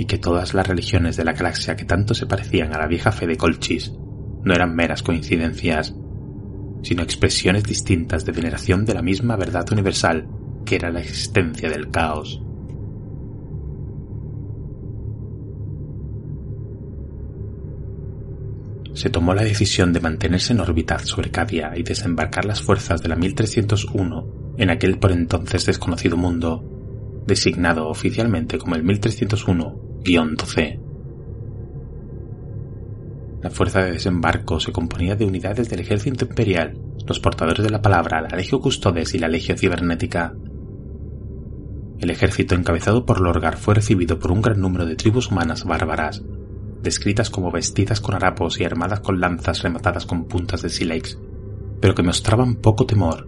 y 0.00 0.06
que 0.06 0.16
todas 0.16 0.54
las 0.54 0.66
religiones 0.66 1.18
de 1.18 1.24
la 1.24 1.34
galaxia 1.34 1.76
que 1.76 1.84
tanto 1.84 2.14
se 2.14 2.24
parecían 2.24 2.74
a 2.74 2.78
la 2.78 2.86
vieja 2.86 3.12
fe 3.12 3.26
de 3.26 3.36
Colchis 3.36 3.92
no 4.42 4.54
eran 4.54 4.74
meras 4.74 5.02
coincidencias, 5.02 5.94
sino 6.82 7.02
expresiones 7.02 7.64
distintas 7.64 8.24
de 8.24 8.32
veneración 8.32 8.86
de 8.86 8.94
la 8.94 9.02
misma 9.02 9.36
verdad 9.36 9.70
universal 9.70 10.26
que 10.64 10.76
era 10.76 10.90
la 10.90 11.00
existencia 11.00 11.68
del 11.68 11.90
caos. 11.90 12.42
se 18.94 19.08
tomó 19.08 19.34
la 19.34 19.44
decisión 19.44 19.92
de 19.92 20.00
mantenerse 20.00 20.52
en 20.52 20.60
órbita 20.60 20.98
sobre 20.98 21.30
Cadia 21.30 21.72
y 21.76 21.82
desembarcar 21.82 22.44
las 22.44 22.60
fuerzas 22.60 23.02
de 23.02 23.08
la 23.08 23.16
1301 23.16 24.54
en 24.58 24.70
aquel 24.70 24.98
por 24.98 25.12
entonces 25.12 25.64
desconocido 25.64 26.16
mundo, 26.16 27.22
designado 27.26 27.88
oficialmente 27.88 28.58
como 28.58 28.74
el 28.74 28.82
1301-12. 30.04 30.80
La 33.42 33.50
fuerza 33.50 33.82
de 33.82 33.92
desembarco 33.92 34.60
se 34.60 34.72
componía 34.72 35.16
de 35.16 35.24
unidades 35.24 35.70
del 35.70 35.80
ejército 35.80 36.26
imperial, 36.26 36.78
los 37.06 37.20
portadores 37.20 37.64
de 37.64 37.70
la 37.70 37.80
palabra, 37.80 38.20
la 38.20 38.36
Legio 38.36 38.60
Custodes 38.60 39.14
y 39.14 39.18
la 39.18 39.28
Legio 39.28 39.56
Cibernética. 39.56 40.34
El 41.98 42.10
ejército 42.10 42.54
encabezado 42.54 43.06
por 43.06 43.20
Lorgar 43.20 43.56
fue 43.56 43.74
recibido 43.74 44.18
por 44.18 44.30
un 44.30 44.42
gran 44.42 44.60
número 44.60 44.84
de 44.84 44.96
tribus 44.96 45.30
humanas 45.30 45.64
bárbaras, 45.64 46.22
descritas 46.82 47.30
como 47.30 47.50
vestidas 47.50 48.00
con 48.00 48.14
harapos 48.14 48.60
y 48.60 48.64
armadas 48.64 49.00
con 49.00 49.20
lanzas 49.20 49.62
rematadas 49.62 50.06
con 50.06 50.24
puntas 50.24 50.62
de 50.62 50.68
sílex, 50.68 51.18
pero 51.80 51.94
que 51.94 52.02
mostraban 52.02 52.56
poco 52.56 52.86
temor. 52.86 53.26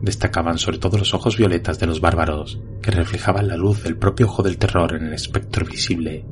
Destacaban 0.00 0.58
sobre 0.58 0.78
todo 0.78 0.96
los 0.96 1.14
ojos 1.14 1.36
violetas 1.36 1.78
de 1.78 1.86
los 1.86 2.00
bárbaros, 2.00 2.60
que 2.82 2.90
reflejaban 2.90 3.48
la 3.48 3.56
luz 3.56 3.82
del 3.82 3.96
propio 3.96 4.26
ojo 4.26 4.42
del 4.42 4.58
terror 4.58 4.94
en 4.94 5.06
el 5.06 5.12
espectro 5.12 5.66
visible. 5.66 6.24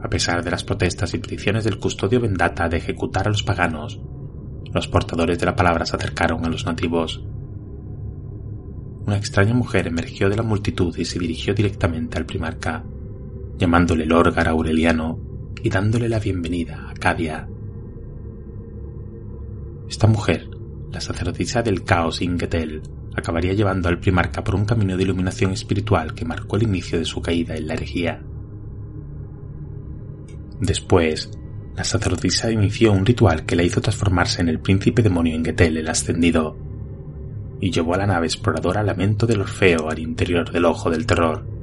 A 0.00 0.08
pesar 0.08 0.44
de 0.44 0.50
las 0.50 0.64
protestas 0.64 1.12
y 1.14 1.18
peticiones 1.18 1.64
del 1.64 1.78
custodio 1.78 2.20
Vendata 2.20 2.68
de 2.68 2.78
ejecutar 2.78 3.26
a 3.26 3.30
los 3.30 3.42
paganos, 3.42 4.00
los 4.72 4.86
portadores 4.86 5.38
de 5.38 5.46
la 5.46 5.56
palabra 5.56 5.84
se 5.84 5.96
acercaron 5.96 6.44
a 6.44 6.48
los 6.48 6.64
nativos. 6.64 7.24
Una 9.04 9.16
extraña 9.16 9.52
mujer 9.52 9.88
emergió 9.88 10.28
de 10.28 10.36
la 10.36 10.42
multitud 10.42 10.96
y 10.96 11.04
se 11.04 11.18
dirigió 11.18 11.54
directamente 11.54 12.18
al 12.18 12.26
primarca, 12.26 12.84
llamándole 13.58 14.06
Lorgar 14.06 14.48
Aureliano 14.48 15.18
y 15.62 15.68
dándole 15.70 16.08
la 16.08 16.20
bienvenida 16.20 16.88
a 16.88 16.94
Cadia. 16.94 17.48
Esta 19.88 20.06
mujer, 20.06 20.48
la 20.92 21.00
sacerdotisa 21.00 21.62
del 21.62 21.84
caos 21.84 22.20
Ingetel, 22.22 22.82
acabaría 23.14 23.52
llevando 23.52 23.88
al 23.88 24.00
primarca 24.00 24.42
por 24.42 24.54
un 24.54 24.64
camino 24.64 24.96
de 24.96 25.02
iluminación 25.02 25.52
espiritual 25.52 26.14
que 26.14 26.24
marcó 26.24 26.56
el 26.56 26.64
inicio 26.64 26.98
de 26.98 27.04
su 27.04 27.20
caída 27.20 27.56
en 27.56 27.66
la 27.66 27.74
herejía. 27.74 28.22
Después, 30.60 31.30
la 31.76 31.84
sacerdotisa 31.84 32.50
inició 32.50 32.92
un 32.92 33.06
ritual 33.06 33.46
que 33.46 33.56
la 33.56 33.62
hizo 33.62 33.80
transformarse 33.80 34.42
en 34.42 34.48
el 34.48 34.60
príncipe 34.60 35.02
demonio 35.02 35.34
Ingetel 35.34 35.76
el 35.76 35.88
ascendido, 35.88 36.56
y 37.60 37.70
llevó 37.70 37.94
a 37.94 37.98
la 37.98 38.06
nave 38.06 38.26
exploradora 38.26 38.82
Lamento 38.82 39.26
del 39.26 39.42
Orfeo 39.42 39.90
al 39.90 39.98
interior 39.98 40.50
del 40.50 40.64
Ojo 40.64 40.90
del 40.90 41.06
Terror. 41.06 41.59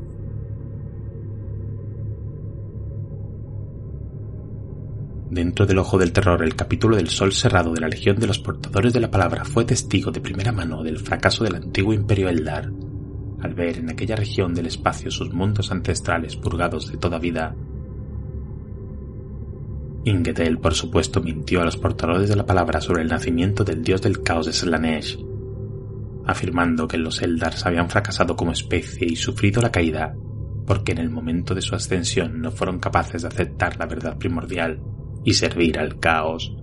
Dentro 5.30 5.66
del 5.66 5.80
ojo 5.80 5.98
del 5.98 6.14
terror, 6.14 6.42
el 6.42 6.56
capítulo 6.56 6.96
del 6.96 7.10
Sol 7.10 7.34
Cerrado 7.34 7.74
de 7.74 7.82
la 7.82 7.90
Legión 7.90 8.16
de 8.16 8.28
los 8.28 8.40
Portadores 8.40 8.94
de 8.94 9.02
la 9.02 9.12
Palabra 9.12 9.44
fue 9.44 9.66
testigo 9.66 10.10
de 10.10 10.22
primera 10.22 10.54
mano 10.54 10.84
del 10.84 11.00
fracaso 11.00 11.44
del 11.44 11.56
antiguo 11.56 11.94
imperio 11.94 12.30
Eldar, 12.30 12.72
al 13.42 13.54
ver 13.54 13.80
en 13.80 13.90
aquella 13.90 14.16
región 14.16 14.54
del 14.54 14.68
espacio 14.68 15.12
sus 15.12 15.34
mundos 15.34 15.70
ancestrales 15.70 16.38
purgados 16.38 16.90
de 16.90 16.98
toda 16.98 17.20
vida. 17.20 17.54
Ingetel, 20.06 20.60
por 20.60 20.74
supuesto, 20.74 21.22
mintió 21.22 21.62
a 21.62 21.66
los 21.66 21.76
portadores 21.76 22.30
de 22.30 22.36
la 22.38 22.46
palabra 22.46 22.80
sobre 22.80 23.02
el 23.02 23.10
nacimiento 23.10 23.66
del 23.66 23.84
dios 23.84 24.02
del 24.02 24.24
caos 24.24 24.46
de 24.46 24.54
Slanesh, 24.54 25.20
afirmando 26.26 26.88
que 26.88 26.98
los 26.98 27.22
Eldars 27.22 27.66
habían 27.66 27.90
fracasado 27.90 28.38
como 28.38 28.54
especie 28.54 29.06
y 29.06 29.18
sufrido 29.18 29.62
la 29.62 29.74
caída 29.74 30.16
porque 30.66 30.92
en 30.92 30.98
el 30.98 31.10
momento 31.10 31.56
de 31.56 31.62
su 31.62 31.76
ascensión 31.76 32.42
no 32.42 32.52
fueron 32.52 32.80
capaces 32.80 33.22
de 33.22 33.30
aceptar 33.30 33.78
la 33.78 33.86
verdad 33.86 34.18
primordial 34.18 34.82
y 35.28 35.34
servir 35.34 35.78
al 35.78 36.00
caos. 36.00 36.56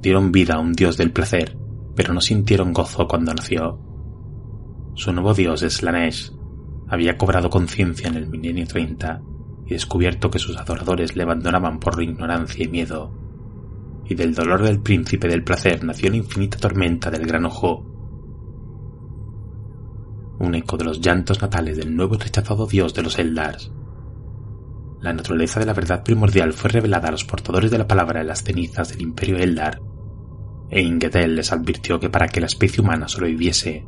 Dieron 0.00 0.30
vida 0.30 0.54
a 0.54 0.60
un 0.60 0.72
dios 0.72 0.96
del 0.96 1.10
placer, 1.10 1.58
pero 1.96 2.14
no 2.14 2.20
sintieron 2.20 2.72
gozo 2.72 3.08
cuando 3.08 3.34
nació. 3.34 3.80
Su 4.94 5.12
nuevo 5.12 5.34
dios, 5.34 5.62
Slanesh, 5.62 6.30
había 6.86 7.18
cobrado 7.18 7.50
conciencia 7.50 8.06
en 8.06 8.14
el 8.14 8.28
milenio 8.28 8.68
30 8.68 9.20
y 9.66 9.70
descubierto 9.70 10.30
que 10.30 10.38
sus 10.38 10.56
adoradores 10.56 11.16
le 11.16 11.24
abandonaban 11.24 11.80
por 11.80 12.00
ignorancia 12.00 12.66
y 12.66 12.68
miedo. 12.68 13.12
Y 14.08 14.14
del 14.14 14.32
dolor 14.32 14.62
del 14.62 14.80
príncipe 14.80 15.26
del 15.26 15.42
placer 15.42 15.82
nació 15.82 16.10
la 16.10 16.18
infinita 16.18 16.56
tormenta 16.56 17.10
del 17.10 17.26
gran 17.26 17.46
ojo, 17.46 17.84
un 20.38 20.54
eco 20.54 20.76
de 20.76 20.84
los 20.84 21.00
llantos 21.00 21.42
natales 21.42 21.78
del 21.78 21.96
nuevo 21.96 22.14
y 22.14 22.18
rechazado 22.18 22.68
dios 22.68 22.94
de 22.94 23.02
los 23.02 23.18
Eldars 23.18 23.72
la 25.02 25.12
naturaleza 25.12 25.58
de 25.58 25.66
la 25.66 25.74
verdad 25.74 26.04
primordial 26.04 26.52
fue 26.52 26.70
revelada 26.70 27.08
a 27.08 27.10
los 27.10 27.24
portadores 27.24 27.72
de 27.72 27.78
la 27.78 27.88
palabra 27.88 28.20
en 28.20 28.28
las 28.28 28.44
cenizas 28.44 28.88
del 28.88 29.02
imperio 29.02 29.36
Eldar, 29.36 29.80
e 30.70 30.80
Ingetel 30.80 31.34
les 31.34 31.52
advirtió 31.52 31.98
que 31.98 32.08
para 32.08 32.28
que 32.28 32.40
la 32.40 32.46
especie 32.46 32.80
humana 32.80 33.08
sobreviviese, 33.08 33.84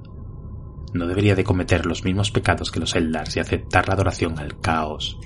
no 0.92 1.06
debería 1.06 1.36
de 1.36 1.44
cometer 1.44 1.86
los 1.86 2.04
mismos 2.04 2.32
pecados 2.32 2.72
que 2.72 2.80
los 2.80 2.96
Eldars 2.96 3.36
y 3.36 3.40
aceptar 3.40 3.86
la 3.86 3.94
adoración 3.94 4.38
al 4.40 4.58
caos. 4.58 5.18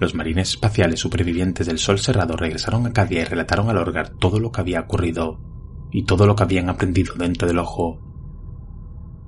Los 0.00 0.14
marines 0.14 0.50
espaciales 0.50 1.00
supervivientes 1.00 1.66
del 1.68 1.78
Sol 1.78 2.00
Cerrado 2.00 2.36
regresaron 2.36 2.86
a 2.86 2.92
Cadia 2.92 3.22
y 3.22 3.24
relataron 3.24 3.70
al 3.70 3.78
Orgar 3.78 4.10
todo 4.10 4.40
lo 4.40 4.50
que 4.50 4.60
había 4.60 4.80
ocurrido 4.80 5.40
y 5.90 6.04
todo 6.04 6.26
lo 6.26 6.34
que 6.34 6.42
habían 6.42 6.68
aprendido 6.68 7.14
dentro 7.14 7.46
del 7.46 7.60
ojo 7.60 8.00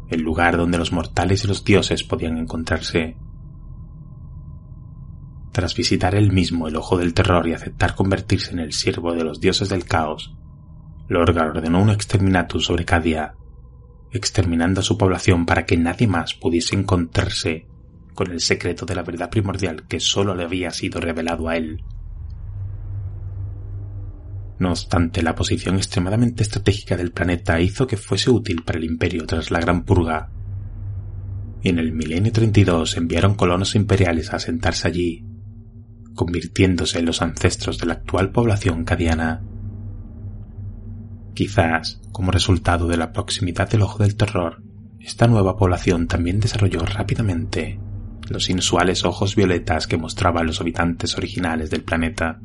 el 0.09 0.22
lugar 0.22 0.56
donde 0.56 0.78
los 0.78 0.92
mortales 0.92 1.44
y 1.44 1.48
los 1.48 1.64
dioses 1.64 2.04
podían 2.04 2.38
encontrarse. 2.38 3.16
Tras 5.52 5.74
visitar 5.74 6.14
él 6.14 6.32
mismo 6.32 6.68
el 6.68 6.76
ojo 6.76 6.96
del 6.96 7.14
terror 7.14 7.46
y 7.48 7.52
aceptar 7.52 7.94
convertirse 7.94 8.52
en 8.52 8.61
el 8.61 8.72
siervo 8.72 9.14
de 9.14 9.24
los 9.24 9.40
dioses 9.40 9.68
del 9.68 9.84
caos, 9.84 10.34
Lorgar 11.09 11.48
ordenó 11.48 11.82
un 11.82 11.90
exterminatus 11.90 12.66
sobre 12.66 12.84
Cadia, 12.84 13.34
exterminando 14.12 14.80
a 14.80 14.84
su 14.84 14.96
población 14.98 15.46
para 15.46 15.64
que 15.64 15.76
nadie 15.76 16.06
más 16.06 16.34
pudiese 16.34 16.76
encontrarse 16.76 17.66
con 18.14 18.30
el 18.30 18.40
secreto 18.40 18.84
de 18.84 18.94
la 18.94 19.02
verdad 19.02 19.30
primordial 19.30 19.86
que 19.86 20.00
sólo 20.00 20.34
le 20.34 20.44
había 20.44 20.70
sido 20.70 21.00
revelado 21.00 21.48
a 21.48 21.56
él. 21.56 21.82
No 24.59 24.70
obstante, 24.70 25.22
la 25.22 25.34
posición 25.34 25.76
extremadamente 25.76 26.42
estratégica 26.42 26.96
del 26.96 27.12
planeta 27.12 27.61
hizo 27.61 27.86
que 27.86 27.96
fuese 27.96 28.30
útil 28.30 28.62
para 28.64 28.78
el 28.78 28.84
imperio 28.84 29.26
tras 29.26 29.50
la 29.50 29.61
Gran 29.61 29.84
Purga. 29.84 30.30
Y 31.62 31.68
en 31.68 31.78
el 31.78 31.92
milenio 31.92 32.32
32 32.32 32.96
enviaron 32.96 33.34
colonos 33.34 33.74
imperiales 33.74 34.32
a 34.32 34.36
asentarse 34.36 34.88
allí, 34.88 35.24
convirtiéndose 36.14 36.98
en 36.98 37.06
los 37.06 37.22
ancestros 37.22 37.78
de 37.78 37.86
la 37.86 37.94
actual 37.94 38.30
población 38.30 38.84
cadiana. 38.84 39.42
Quizás, 41.34 42.00
como 42.11 42.32
resultado 42.32 42.88
de 42.88 42.96
la 42.96 43.12
proximidad 43.12 43.70
del 43.70 43.82
ojo 43.82 44.02
del 44.02 44.16
terror, 44.16 44.62
esta 44.98 45.28
nueva 45.28 45.56
población 45.56 46.09
también 46.09 46.40
desarrolló 46.40 46.80
rápidamente 46.80 47.78
los 48.30 48.50
inusuales 48.50 49.04
ojos 49.04 49.34
violetas 49.36 49.86
que 49.86 49.96
mostraban 49.96 50.46
los 50.46 50.61
habitantes 50.61 51.16
originales 51.16 51.70
del 51.70 51.82
planeta. 51.82 52.40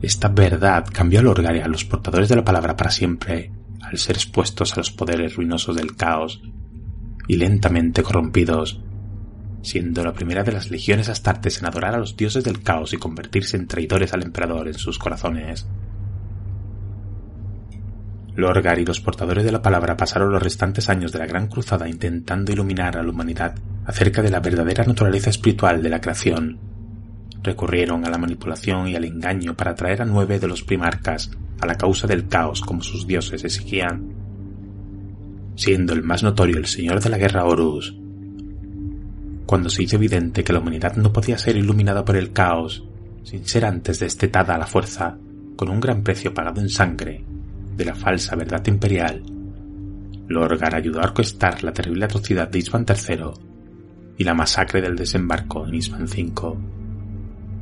Esta 0.00 0.28
verdad 0.28 0.86
cambió 0.92 1.20
al 1.20 1.26
Orgar 1.26 1.56
y 1.56 1.60
a 1.60 1.68
los 1.68 1.84
portadores 1.84 2.28
de 2.28 2.36
la 2.36 2.44
palabra 2.44 2.76
para 2.76 2.90
siempre, 2.90 3.50
al 3.82 3.98
ser 3.98 4.16
expuestos 4.16 4.72
a 4.72 4.76
los 4.76 4.92
poderes 4.92 5.34
ruinosos 5.34 5.76
del 5.76 5.96
caos 5.96 6.40
y 7.26 7.36
lentamente 7.36 8.02
corrompidos, 8.02 8.80
siendo 9.62 10.04
la 10.04 10.12
primera 10.12 10.44
de 10.44 10.52
las 10.52 10.70
legiones 10.70 11.08
astartes 11.08 11.58
en 11.58 11.66
adorar 11.66 11.94
a 11.94 11.98
los 11.98 12.16
dioses 12.16 12.44
del 12.44 12.62
caos 12.62 12.92
y 12.92 12.96
convertirse 12.96 13.56
en 13.56 13.66
traidores 13.66 14.12
al 14.14 14.22
emperador 14.22 14.68
en 14.68 14.74
sus 14.74 14.98
corazones. 14.98 15.66
Lorgar 18.36 18.78
y 18.78 18.84
los 18.84 19.00
portadores 19.00 19.42
de 19.42 19.50
la 19.50 19.62
palabra 19.62 19.96
pasaron 19.96 20.30
los 20.30 20.40
restantes 20.40 20.88
años 20.88 21.10
de 21.10 21.18
la 21.18 21.26
Gran 21.26 21.48
Cruzada 21.48 21.88
intentando 21.88 22.52
iluminar 22.52 22.96
a 22.96 23.02
la 23.02 23.10
humanidad 23.10 23.56
acerca 23.84 24.22
de 24.22 24.30
la 24.30 24.38
verdadera 24.38 24.84
naturaleza 24.84 25.30
espiritual 25.30 25.82
de 25.82 25.88
la 25.88 26.00
creación. 26.00 26.67
Recurrieron 27.42 28.04
a 28.04 28.10
la 28.10 28.18
manipulación 28.18 28.88
y 28.88 28.96
al 28.96 29.04
engaño 29.04 29.54
para 29.54 29.72
atraer 29.72 30.02
a 30.02 30.04
nueve 30.04 30.38
de 30.38 30.48
los 30.48 30.62
primarcas 30.62 31.30
a 31.60 31.66
la 31.66 31.76
causa 31.76 32.06
del 32.06 32.28
caos 32.28 32.60
como 32.60 32.82
sus 32.82 33.06
dioses 33.06 33.44
exigían, 33.44 34.14
siendo 35.56 35.92
el 35.92 36.02
más 36.02 36.22
notorio 36.22 36.58
el 36.58 36.66
señor 36.66 37.00
de 37.00 37.10
la 37.10 37.18
guerra 37.18 37.44
Horus. 37.44 37.96
Cuando 39.46 39.70
se 39.70 39.82
hizo 39.82 39.96
evidente 39.96 40.44
que 40.44 40.52
la 40.52 40.60
humanidad 40.60 40.96
no 40.96 41.12
podía 41.12 41.38
ser 41.38 41.56
iluminada 41.56 42.04
por 42.04 42.16
el 42.16 42.32
caos 42.32 42.84
sin 43.22 43.46
ser 43.46 43.64
antes 43.64 43.98
destetada 43.98 44.54
a 44.54 44.58
la 44.58 44.66
fuerza, 44.66 45.16
con 45.56 45.68
un 45.68 45.80
gran 45.80 46.02
precio 46.02 46.32
pagado 46.32 46.60
en 46.60 46.68
sangre, 46.68 47.24
de 47.76 47.84
la 47.84 47.94
falsa 47.94 48.36
verdad 48.36 48.66
imperial, 48.66 49.22
Lorgar 50.28 50.74
ayudó 50.74 51.00
a 51.00 51.04
orquestar 51.04 51.64
la 51.64 51.72
terrible 51.72 52.04
atrocidad 52.04 52.48
de 52.48 52.58
Isvan 52.58 52.84
III 52.86 53.30
y 54.18 54.24
la 54.24 54.34
masacre 54.34 54.82
del 54.82 54.94
desembarco 54.94 55.66
en 55.66 55.74
Isvan 55.74 56.04
V, 56.04 56.58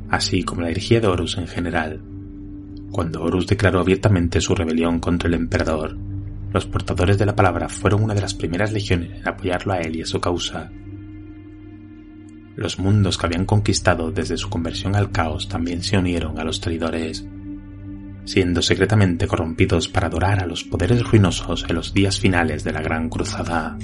así 0.09 0.43
como 0.43 0.61
la 0.61 0.69
herejía 0.69 0.99
de 0.99 1.07
Horus 1.07 1.37
en 1.37 1.47
general. 1.47 2.01
Cuando 2.91 3.21
Horus 3.21 3.47
declaró 3.47 3.79
abiertamente 3.79 4.41
su 4.41 4.55
rebelión 4.55 4.99
contra 4.99 5.27
el 5.27 5.35
emperador, 5.35 5.97
los 6.53 6.65
portadores 6.65 7.17
de 7.17 7.25
la 7.25 7.35
palabra 7.35 7.69
fueron 7.69 8.03
una 8.03 8.13
de 8.13 8.21
las 8.21 8.33
primeras 8.33 8.71
legiones 8.71 9.19
en 9.19 9.27
apoyarlo 9.27 9.73
a 9.73 9.79
él 9.79 9.95
y 9.97 10.01
a 10.01 10.05
su 10.05 10.19
causa. 10.19 10.71
Los 12.55 12.79
mundos 12.79 13.17
que 13.17 13.25
habían 13.25 13.45
conquistado 13.45 14.11
desde 14.11 14.37
su 14.37 14.49
conversión 14.49 14.95
al 14.95 15.11
caos 15.11 15.47
también 15.47 15.83
se 15.83 15.97
unieron 15.97 16.39
a 16.39 16.43
los 16.43 16.59
traidores 16.59 17.27
siendo 18.27 18.61
secretamente 18.61 19.25
corrompidos 19.27 19.87
para 19.87 20.07
adorar 20.07 20.43
a 20.43 20.45
los 20.45 20.63
poderes 20.63 21.03
ruinosos 21.09 21.65
en 21.67 21.75
los 21.75 21.93
días 21.93 22.19
finales 22.19 22.63
de 22.63 22.73
la 22.73 22.81
Gran 22.81 23.09
Cruzada. 23.09 23.77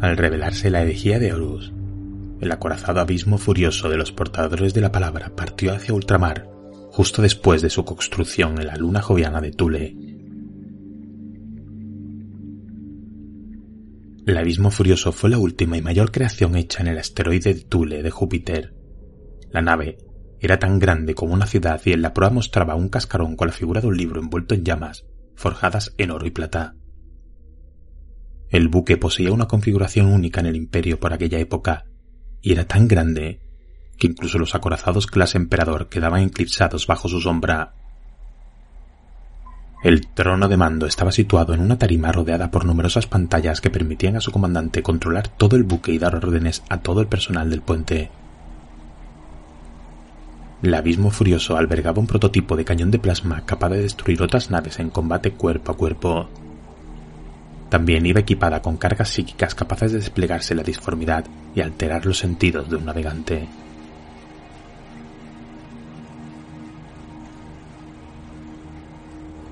Al 0.00 0.16
revelarse 0.16 0.70
la 0.70 0.82
herejía 0.82 1.18
de 1.18 1.32
Horus, 1.32 1.72
el 2.40 2.52
acorazado 2.52 3.00
abismo 3.00 3.38
furioso 3.38 3.88
de 3.88 3.96
los 3.96 4.12
portadores 4.12 4.74
de 4.74 4.80
la 4.82 4.92
palabra 4.92 5.32
partió 5.34 5.72
hacia 5.72 5.94
ultramar 5.94 6.48
justo 6.90 7.22
después 7.22 7.62
de 7.62 7.70
su 7.70 7.84
construcción 7.84 8.58
en 8.58 8.66
la 8.66 8.76
luna 8.76 9.02
joviana 9.02 9.40
de 9.40 9.52
Tule 9.52 9.96
El 14.26 14.36
abismo 14.38 14.72
furioso 14.72 15.12
fue 15.12 15.30
la 15.30 15.38
última 15.38 15.76
y 15.76 15.82
mayor 15.82 16.10
creación 16.10 16.56
hecha 16.56 16.82
en 16.82 16.88
el 16.88 16.98
asteroide 16.98 17.54
de 17.54 17.60
Thule 17.60 18.02
de 18.02 18.10
Júpiter. 18.10 18.74
La 19.52 19.62
nave 19.62 19.98
era 20.40 20.58
tan 20.58 20.80
grande 20.80 21.14
como 21.14 21.32
una 21.32 21.46
ciudad 21.46 21.80
y 21.84 21.92
en 21.92 22.02
la 22.02 22.12
proa 22.12 22.30
mostraba 22.30 22.74
un 22.74 22.88
cascarón 22.88 23.36
con 23.36 23.46
la 23.46 23.54
figura 23.54 23.80
de 23.80 23.86
un 23.86 23.96
libro 23.96 24.20
envuelto 24.20 24.56
en 24.56 24.64
llamas, 24.64 25.06
forjadas 25.36 25.94
en 25.96 26.10
oro 26.10 26.26
y 26.26 26.32
plata. 26.32 26.74
El 28.50 28.68
buque 28.68 28.96
poseía 28.96 29.32
una 29.32 29.48
configuración 29.48 30.06
única 30.06 30.40
en 30.40 30.46
el 30.46 30.56
imperio 30.56 31.00
por 31.00 31.12
aquella 31.12 31.38
época, 31.38 31.86
y 32.40 32.52
era 32.52 32.66
tan 32.66 32.88
grande 32.88 33.40
que 33.98 34.06
incluso 34.06 34.38
los 34.38 34.54
acorazados 34.54 35.06
clase 35.06 35.38
emperador 35.38 35.88
quedaban 35.88 36.22
eclipsados 36.22 36.86
bajo 36.86 37.08
su 37.08 37.20
sombra 37.20 37.72
el 39.86 40.08
trono 40.08 40.48
de 40.48 40.56
mando 40.56 40.86
estaba 40.86 41.12
situado 41.12 41.54
en 41.54 41.60
una 41.60 41.78
tarima 41.78 42.10
rodeada 42.10 42.50
por 42.50 42.64
numerosas 42.64 43.06
pantallas 43.06 43.60
que 43.60 43.70
permitían 43.70 44.16
a 44.16 44.20
su 44.20 44.32
comandante 44.32 44.82
controlar 44.82 45.28
todo 45.28 45.54
el 45.54 45.62
buque 45.62 45.92
y 45.92 45.98
dar 45.98 46.16
órdenes 46.16 46.64
a 46.68 46.78
todo 46.78 47.00
el 47.00 47.06
personal 47.06 47.50
del 47.50 47.62
puente. 47.62 48.10
El 50.62 50.74
abismo 50.74 51.12
furioso 51.12 51.56
albergaba 51.56 52.00
un 52.00 52.08
prototipo 52.08 52.56
de 52.56 52.64
cañón 52.64 52.90
de 52.90 52.98
plasma 52.98 53.44
capaz 53.46 53.68
de 53.68 53.82
destruir 53.82 54.22
otras 54.22 54.50
naves 54.50 54.80
en 54.80 54.90
combate 54.90 55.30
cuerpo 55.30 55.70
a 55.70 55.76
cuerpo. 55.76 56.28
También 57.68 58.06
iba 58.06 58.20
equipada 58.20 58.62
con 58.62 58.76
cargas 58.76 59.08
psíquicas 59.08 59.54
capaces 59.54 59.92
de 59.92 59.98
desplegarse 59.98 60.54
la 60.54 60.62
disformidad 60.62 61.24
y 61.54 61.60
alterar 61.60 62.06
los 62.06 62.18
sentidos 62.18 62.70
de 62.70 62.76
un 62.76 62.84
navegante. 62.84 63.48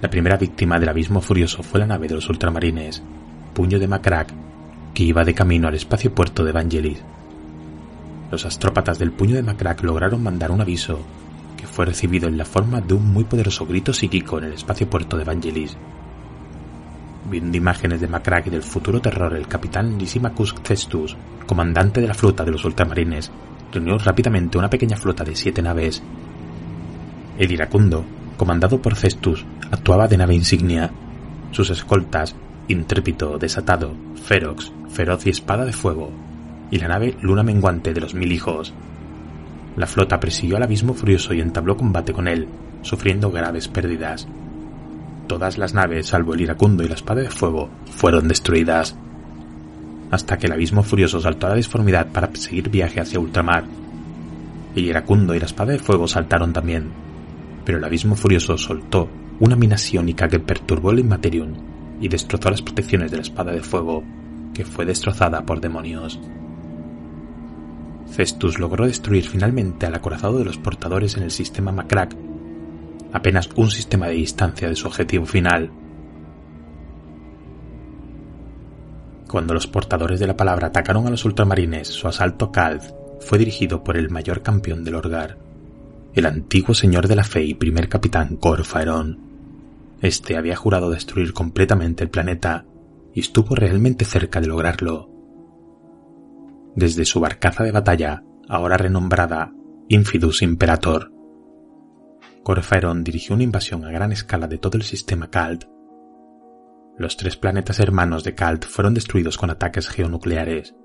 La 0.01 0.11
primera 0.11 0.37
víctima 0.37 0.79
del 0.79 0.91
abismo 0.91 1.21
furioso 1.21 1.63
fue 1.63 1.81
la 1.81 1.87
nave 1.87 2.07
de 2.07 2.15
los 2.15 2.29
ultramarines, 2.29 3.03
Puño 3.55 3.79
de 3.79 3.89
Macrack, 3.89 4.33
que 4.93 5.03
iba 5.03 5.25
de 5.25 5.35
camino 5.35 5.67
al 5.67 5.75
espacio 5.75 6.15
puerto 6.15 6.45
de 6.45 6.51
Evangelis. 6.51 7.03
Los 8.31 8.45
astrópatas 8.45 8.99
del 8.99 9.13
Puño 9.13 9.35
de 9.35 9.43
Macrack 9.43 9.83
lograron 9.83 10.23
mandar 10.23 10.51
un 10.51 10.61
aviso 10.61 11.01
que 11.57 11.67
fue 11.67 11.87
recibido 11.87 12.29
en 12.29 12.37
la 12.37 12.45
forma 12.45 12.81
de 12.81 12.95
un 12.95 13.13
muy 13.13 13.25
poderoso 13.25 13.67
grito 13.67 13.93
psíquico 13.93 14.39
en 14.39 14.45
el 14.45 14.53
espacio 14.53 14.91
puerto 14.91 15.17
de 15.17 15.23
Evangelis. 15.23 15.77
Viendo 17.31 17.57
imágenes 17.57 18.01
de 18.01 18.09
Macrack 18.09 18.49
y 18.49 18.51
del 18.51 18.63
futuro 18.63 19.01
terror, 19.01 19.35
el 19.35 19.49
capitán 19.49 19.97
Lysimachus 19.99 20.55
Cestus, 20.63 21.17
comandante 21.47 22.01
de 22.01 22.09
la 22.09 22.15
flota 22.15 22.45
de 22.45 22.51
los 22.51 22.65
ultramarines, 22.65 23.31
reunió 23.73 23.97
rápidamente 23.99 24.59
una 24.59 24.69
pequeña 24.69 24.97
flota 24.97 25.25
de 25.25 25.35
siete 25.35 25.63
naves. 25.63 26.03
El 27.39 27.51
iracundo, 27.51 28.05
comandado 28.37 28.81
por 28.81 28.95
Cestus, 28.95 29.45
actuaba 29.71 30.07
de 30.07 30.19
nave 30.19 30.35
insignia. 30.35 30.91
Sus 31.51 31.71
escoltas, 31.71 32.37
Intrépido, 32.69 33.39
Desatado, 33.39 33.95
Ferox, 34.25 34.73
Feroz 34.91 35.27
y 35.27 35.31
Espada 35.31 35.65
de 35.65 35.73
Fuego, 35.73 36.11
y 36.71 36.79
la 36.79 36.89
nave 36.89 37.17
Luna 37.21 37.43
Menguante 37.43 37.95
de 37.95 38.01
los 38.01 38.15
Mil 38.15 38.33
Hijos. 38.33 38.75
La 39.77 39.87
flota 39.87 40.21
persiguió 40.21 40.57
al 40.57 40.63
abismo 40.63 40.95
furioso 40.95 41.35
y 41.35 41.41
entabló 41.41 41.77
combate 41.77 42.13
con 42.13 42.29
él, 42.29 42.49
sufriendo 42.83 43.31
graves 43.31 43.69
pérdidas. 43.69 44.29
Todas 45.27 45.57
las 45.57 45.73
naves, 45.73 46.09
salvo 46.09 46.35
el 46.35 46.43
iracundo 46.43 46.85
y 46.85 46.89
la 46.89 46.95
espada 46.95 47.23
de 47.23 47.31
fuego, 47.31 47.71
fueron 47.87 48.29
destruidas. 48.29 48.97
Hasta 50.11 50.39
que 50.39 50.47
el 50.47 50.53
abismo 50.53 50.83
furioso 50.83 51.21
saltó 51.21 51.47
a 51.47 51.51
la 51.51 51.57
disformidad 51.57 52.09
para 52.13 52.35
seguir 52.35 52.69
viaje 52.69 53.01
hacia 53.01 53.19
ultramar. 53.19 53.65
El 54.77 54.85
iracundo 54.85 55.35
y 55.35 55.39
la 55.39 55.47
espada 55.47 55.73
de 55.73 55.79
fuego 55.79 56.07
saltaron 56.07 56.53
también, 56.53 56.91
pero 57.65 57.79
el 57.79 57.85
abismo 57.85 58.17
furioso 58.17 58.59
soltó 58.59 59.09
una 59.41 59.57
mina 59.57 59.79
psiónica 59.79 60.29
que 60.29 60.41
perturbó 60.41 60.91
el 60.91 61.01
Inmaterium 61.01 61.55
y 62.01 62.09
destrozó 62.09 62.51
las 62.51 62.63
protecciones 62.63 63.11
de 63.11 63.17
la 63.17 63.23
espada 63.23 63.53
de 63.53 63.63
fuego, 63.63 64.05
que 64.53 64.65
fue 64.65 64.85
destrozada 64.85 65.45
por 65.47 65.61
demonios. 65.61 66.21
Cestus 68.11 68.59
logró 68.59 68.87
destruir 68.87 69.27
finalmente 69.27 69.87
al 69.87 69.95
acorazado 69.95 70.39
de 70.39 70.45
los 70.45 70.59
portadores 70.59 71.17
en 71.17 71.25
el 71.25 71.31
sistema 71.31 71.73
Macrack, 71.73 72.15
apenas 73.15 73.49
un 73.55 73.71
sistema 73.71 74.09
de 74.09 74.15
distancia 74.15 74.69
de 74.69 74.75
su 74.75 74.89
objetivo 74.89 75.25
final. 75.25 75.71
Cuando 79.29 79.55
los 79.55 79.69
portadores 79.69 80.19
de 80.19 80.27
la 80.27 80.37
palabra 80.37 80.67
atacaron 80.67 81.07
a 81.07 81.11
los 81.11 81.25
ultramarines, 81.25 81.89
su 81.89 82.09
asalto 82.09 82.51
a 82.55 82.79
fue 83.21 83.39
dirigido 83.39 83.85
por 83.85 83.97
el 83.97 84.11
mayor 84.11 84.43
campeón 84.43 84.85
del 84.85 84.97
Orgar, 84.97 85.39
el 86.13 86.27
antiguo 86.27 86.75
señor 86.75 87.07
de 87.07 87.15
la 87.17 87.23
fe 87.23 87.45
y 87.45 87.55
primer 87.55 87.89
capitán 87.89 88.37
Corfaerón. 88.37 89.21
Este 90.03 90.37
había 90.37 90.57
jurado 90.57 90.91
destruir 90.91 91.33
completamente 91.33 92.03
el 92.03 92.11
planeta 92.11 92.67
y 93.15 93.21
estuvo 93.21 93.55
realmente 93.55 94.05
cerca 94.05 94.41
de 94.41 94.49
lograrlo. 94.49 95.09
Desde 96.75 97.05
su 97.05 97.21
barcaza 97.21 97.63
de 97.63 97.71
batalla, 97.71 98.25
ahora 98.49 98.77
renombrada 98.77 99.53
Infidus 99.89 100.43
Imperator, 100.43 101.14
Corfaeron 102.45 103.03
dirigió 103.03 103.35
una 103.35 103.45
invasión 103.45 103.87
a 103.87 103.91
gran 103.91 104.13
escala 104.13 104.47
de 104.47 104.59
todo 104.59 104.77
el 104.77 104.85
sistema 104.85 105.31
Kald. 105.31 105.67
Los 106.99 107.17
tres 107.17 107.39
planetas 107.39 107.81
hermanos 107.81 108.23
de 108.23 108.35
Kald 108.35 108.65
fueron 108.65 108.93
destruidos 108.93 109.39
con 109.39 109.49
ataques 109.49 109.89
geonucleares. 109.89 110.77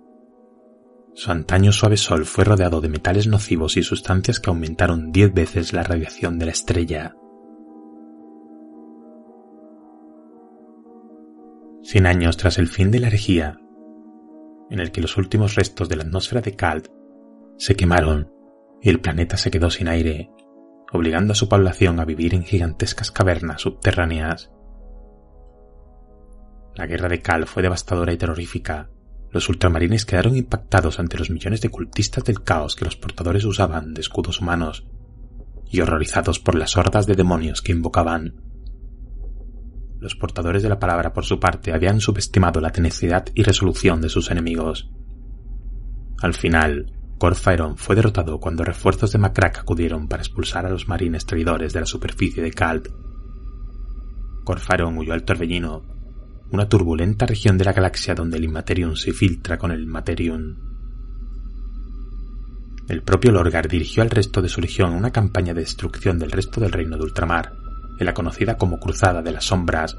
Su 1.13 1.31
antaño 1.31 1.73
suave 1.73 1.97
sol 1.97 2.25
fue 2.25 2.45
rodeado 2.45 2.79
de 2.79 2.87
metales 2.87 3.27
nocivos 3.27 3.75
y 3.75 3.83
sustancias 3.83 4.39
que 4.39 4.49
aumentaron 4.49 5.11
diez 5.11 5.33
veces 5.33 5.73
la 5.73 5.83
radiación 5.83 6.39
de 6.39 6.45
la 6.45 6.51
estrella. 6.53 7.15
Cien 11.83 12.05
años 12.05 12.37
tras 12.37 12.57
el 12.57 12.69
fin 12.69 12.89
de 12.89 12.99
la 12.99 13.07
herejía, 13.07 13.59
en 14.69 14.79
el 14.79 14.91
que 14.91 15.01
los 15.01 15.17
últimos 15.17 15.55
restos 15.55 15.89
de 15.89 15.97
la 15.97 16.03
atmósfera 16.03 16.39
de 16.39 16.55
Kald 16.55 16.87
se 17.57 17.75
quemaron 17.75 18.31
y 18.81 18.89
el 18.89 19.01
planeta 19.01 19.35
se 19.35 19.51
quedó 19.51 19.69
sin 19.69 19.89
aire, 19.89 20.31
obligando 20.91 21.33
a 21.33 21.35
su 21.35 21.47
población 21.47 21.99
a 21.99 22.05
vivir 22.05 22.33
en 22.33 22.43
gigantescas 22.43 23.11
cavernas 23.11 23.61
subterráneas. 23.61 24.51
La 26.75 26.87
guerra 26.87 27.09
de 27.09 27.21
Kald 27.21 27.45
fue 27.45 27.61
devastadora 27.61 28.13
y 28.13 28.17
terrorífica. 28.17 28.89
Los 29.31 29.49
ultramarines 29.49 30.05
quedaron 30.05 30.35
impactados 30.35 30.99
ante 30.99 31.17
los 31.17 31.29
millones 31.29 31.61
de 31.61 31.69
cultistas 31.69 32.23
del 32.23 32.41
caos 32.43 32.75
que 32.75 32.85
los 32.85 32.95
portadores 32.95 33.45
usaban 33.45 33.93
de 33.93 34.01
escudos 34.01 34.41
humanos 34.41 34.87
y 35.69 35.81
horrorizados 35.81 36.39
por 36.39 36.55
las 36.55 36.77
hordas 36.77 37.05
de 37.05 37.15
demonios 37.15 37.61
que 37.61 37.71
invocaban. 37.71 38.41
Los 39.99 40.15
portadores 40.15 40.63
de 40.63 40.69
la 40.69 40.79
palabra, 40.79 41.13
por 41.13 41.25
su 41.25 41.39
parte, 41.39 41.73
habían 41.73 41.99
subestimado 41.99 42.61
la 42.61 42.71
tenacidad 42.71 43.25
y 43.35 43.43
resolución 43.43 44.01
de 44.01 44.09
sus 44.09 44.31
enemigos. 44.31 44.89
Al 46.21 46.33
final, 46.33 46.91
Corfaeron 47.19 47.77
fue 47.77 47.97
derrotado 47.97 48.39
cuando 48.39 48.63
refuerzos 48.63 49.11
de 49.11 49.19
Macrack 49.19 49.59
acudieron 49.59 50.07
para 50.07 50.23
expulsar 50.23 50.65
a 50.65 50.69
los 50.69 50.87
marines 50.87 51.25
traidores 51.25 51.73
de 51.73 51.81
la 51.81 51.85
superficie 51.85 52.41
de 52.41 52.51
Kald. 52.51 52.93
Corfaeron 54.45 54.97
huyó 54.97 55.11
al 55.11 55.25
Torbellino, 55.25 55.83
una 56.49 56.69
turbulenta 56.69 57.25
región 57.25 57.57
de 57.57 57.65
la 57.65 57.73
galaxia 57.73 58.15
donde 58.15 58.37
el 58.37 58.45
Immaterium 58.45 58.95
se 58.95 59.11
filtra 59.11 59.57
con 59.57 59.71
el 59.71 59.85
Materium. 59.85 60.55
El 62.87 63.03
propio 63.03 63.33
Lorgar 63.33 63.67
dirigió 63.67 64.01
al 64.01 64.09
resto 64.09 64.41
de 64.41 64.47
su 64.47 64.61
legión 64.61 64.93
una 64.93 65.11
campaña 65.11 65.53
de 65.53 65.59
destrucción 65.59 66.19
del 66.19 66.31
resto 66.31 66.61
del 66.61 66.71
reino 66.71 66.95
de 66.95 67.03
ultramar, 67.03 67.51
en 67.99 68.05
la 68.05 68.13
conocida 68.13 68.57
como 68.57 68.79
Cruzada 68.79 69.21
de 69.21 69.33
las 69.33 69.43
Sombras, 69.43 69.97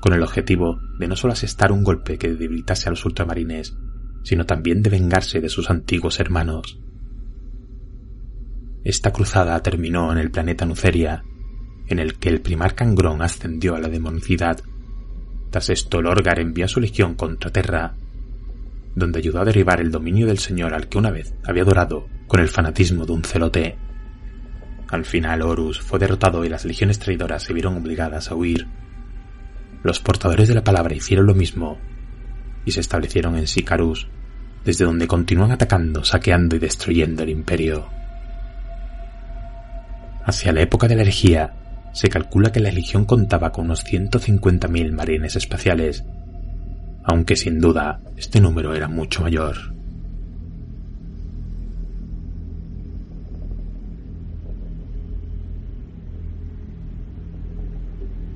con 0.00 0.14
el 0.14 0.22
objetivo 0.22 0.80
de 0.98 1.08
no 1.08 1.14
solo 1.14 1.34
asestar 1.34 1.72
un 1.72 1.84
golpe 1.84 2.16
que 2.16 2.32
debilitase 2.32 2.88
a 2.88 2.90
los 2.90 3.04
ultramarines, 3.04 3.76
sino 4.26 4.44
también 4.44 4.82
de 4.82 4.90
vengarse 4.90 5.40
de 5.40 5.48
sus 5.48 5.70
antiguos 5.70 6.18
hermanos. 6.18 6.80
Esta 8.82 9.12
cruzada 9.12 9.62
terminó 9.62 10.10
en 10.10 10.18
el 10.18 10.32
planeta 10.32 10.66
Nuceria, 10.66 11.22
en 11.86 12.00
el 12.00 12.18
que 12.18 12.30
el 12.30 12.40
primar 12.40 12.74
Cangrón 12.74 13.22
ascendió 13.22 13.76
a 13.76 13.78
la 13.78 13.88
demonicidad. 13.88 14.58
Tras 15.50 15.70
esto, 15.70 16.02
Lorgar 16.02 16.40
envió 16.40 16.64
a 16.64 16.68
su 16.68 16.80
legión 16.80 17.14
contra 17.14 17.52
Terra, 17.52 17.94
donde 18.96 19.20
ayudó 19.20 19.42
a 19.42 19.44
derribar 19.44 19.80
el 19.80 19.92
dominio 19.92 20.26
del 20.26 20.38
señor 20.38 20.74
al 20.74 20.88
que 20.88 20.98
una 20.98 21.12
vez 21.12 21.32
había 21.44 21.62
adorado 21.62 22.08
con 22.26 22.40
el 22.40 22.48
fanatismo 22.48 23.06
de 23.06 23.12
un 23.12 23.22
celote. 23.22 23.76
Al 24.88 25.04
final 25.04 25.42
Horus 25.42 25.80
fue 25.80 26.00
derrotado 26.00 26.44
y 26.44 26.48
las 26.48 26.64
legiones 26.64 26.98
traidoras 26.98 27.44
se 27.44 27.52
vieron 27.52 27.76
obligadas 27.76 28.32
a 28.32 28.34
huir. 28.34 28.66
Los 29.84 30.00
portadores 30.00 30.48
de 30.48 30.54
la 30.56 30.64
palabra 30.64 30.96
hicieron 30.96 31.26
lo 31.26 31.34
mismo 31.36 31.78
y 32.66 32.72
se 32.72 32.80
establecieron 32.80 33.36
en 33.36 33.46
Sicarus, 33.46 34.08
desde 34.64 34.84
donde 34.84 35.06
continúan 35.06 35.52
atacando, 35.52 36.04
saqueando 36.04 36.56
y 36.56 36.58
destruyendo 36.58 37.22
el 37.22 37.30
imperio. 37.30 37.86
Hacia 40.24 40.52
la 40.52 40.60
época 40.60 40.88
de 40.88 40.96
la 40.96 41.02
herejía, 41.02 41.54
se 41.92 42.08
calcula 42.08 42.50
que 42.50 42.60
la 42.60 42.72
legión 42.72 43.04
contaba 43.04 43.52
con 43.52 43.66
unos 43.66 43.86
150.000 43.86 44.92
marines 44.92 45.36
espaciales, 45.36 46.04
aunque 47.04 47.36
sin 47.36 47.60
duda 47.60 48.00
este 48.16 48.40
número 48.40 48.74
era 48.74 48.88
mucho 48.88 49.22
mayor. 49.22 49.56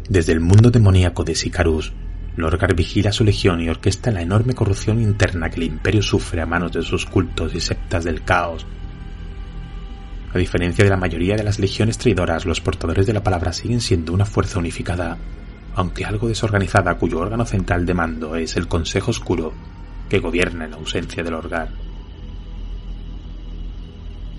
Desde 0.08 0.32
el 0.32 0.40
mundo 0.40 0.70
demoníaco 0.70 1.24
de 1.24 1.34
Sicarus, 1.34 1.92
Lorgar 2.36 2.74
vigila 2.74 3.12
su 3.12 3.24
legión 3.24 3.60
y 3.60 3.68
orquesta 3.68 4.10
la 4.10 4.22
enorme 4.22 4.54
corrupción 4.54 5.00
interna 5.02 5.50
que 5.50 5.56
el 5.56 5.64
imperio 5.64 6.02
sufre 6.02 6.40
a 6.40 6.46
manos 6.46 6.72
de 6.72 6.82
sus 6.82 7.06
cultos 7.06 7.54
y 7.54 7.60
sectas 7.60 8.04
del 8.04 8.22
caos. 8.22 8.66
A 10.32 10.38
diferencia 10.38 10.84
de 10.84 10.90
la 10.90 10.96
mayoría 10.96 11.36
de 11.36 11.42
las 11.42 11.58
legiones 11.58 11.98
traidoras, 11.98 12.46
los 12.46 12.60
portadores 12.60 13.06
de 13.06 13.12
la 13.12 13.22
palabra 13.22 13.52
siguen 13.52 13.80
siendo 13.80 14.12
una 14.12 14.24
fuerza 14.24 14.60
unificada, 14.60 15.18
aunque 15.74 16.04
algo 16.04 16.28
desorganizada 16.28 16.96
cuyo 16.98 17.18
órgano 17.18 17.44
central 17.44 17.84
de 17.84 17.94
mando 17.94 18.36
es 18.36 18.56
el 18.56 18.68
Consejo 18.68 19.10
Oscuro, 19.10 19.52
que 20.08 20.20
gobierna 20.20 20.66
en 20.66 20.70
la 20.70 20.76
ausencia 20.76 21.24
del 21.24 21.32
Lorgar. 21.32 21.70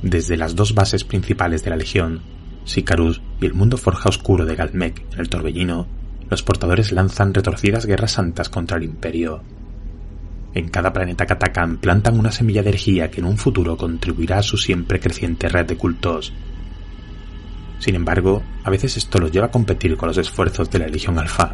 Desde 0.01 0.37
las 0.37 0.55
dos 0.55 0.73
bases 0.73 1.03
principales 1.03 1.63
de 1.63 1.69
la 1.69 1.75
legión, 1.75 2.21
Sicarus 2.63 3.21
y 3.41 3.45
el 3.45 3.53
mundo 3.53 3.77
forja 3.77 4.09
oscuro 4.09 4.45
de 4.45 4.55
Galmec 4.55 5.03
en 5.13 5.19
el 5.19 5.29
Torbellino, 5.29 5.87
los 6.31 6.43
portadores 6.43 6.93
lanzan 6.93 7.33
retorcidas 7.33 7.85
guerras 7.85 8.13
santas 8.13 8.47
contra 8.47 8.77
el 8.77 8.83
Imperio. 8.83 9.43
En 10.53 10.69
cada 10.69 10.93
planeta 10.93 11.25
que 11.25 11.33
atacan 11.33 11.77
plantan 11.77 12.17
una 12.17 12.31
semilla 12.31 12.63
de 12.63 12.69
herejía 12.69 13.11
que 13.11 13.19
en 13.19 13.27
un 13.27 13.37
futuro 13.37 13.75
contribuirá 13.75 14.37
a 14.37 14.43
su 14.43 14.55
siempre 14.55 15.01
creciente 15.01 15.49
red 15.49 15.65
de 15.65 15.75
cultos. 15.75 16.31
Sin 17.79 17.95
embargo, 17.95 18.41
a 18.63 18.69
veces 18.69 18.95
esto 18.95 19.19
los 19.19 19.31
lleva 19.31 19.47
a 19.47 19.51
competir 19.51 19.97
con 19.97 20.07
los 20.07 20.17
esfuerzos 20.17 20.71
de 20.71 20.79
la 20.79 20.87
Legión 20.87 21.19
Alfa. 21.19 21.53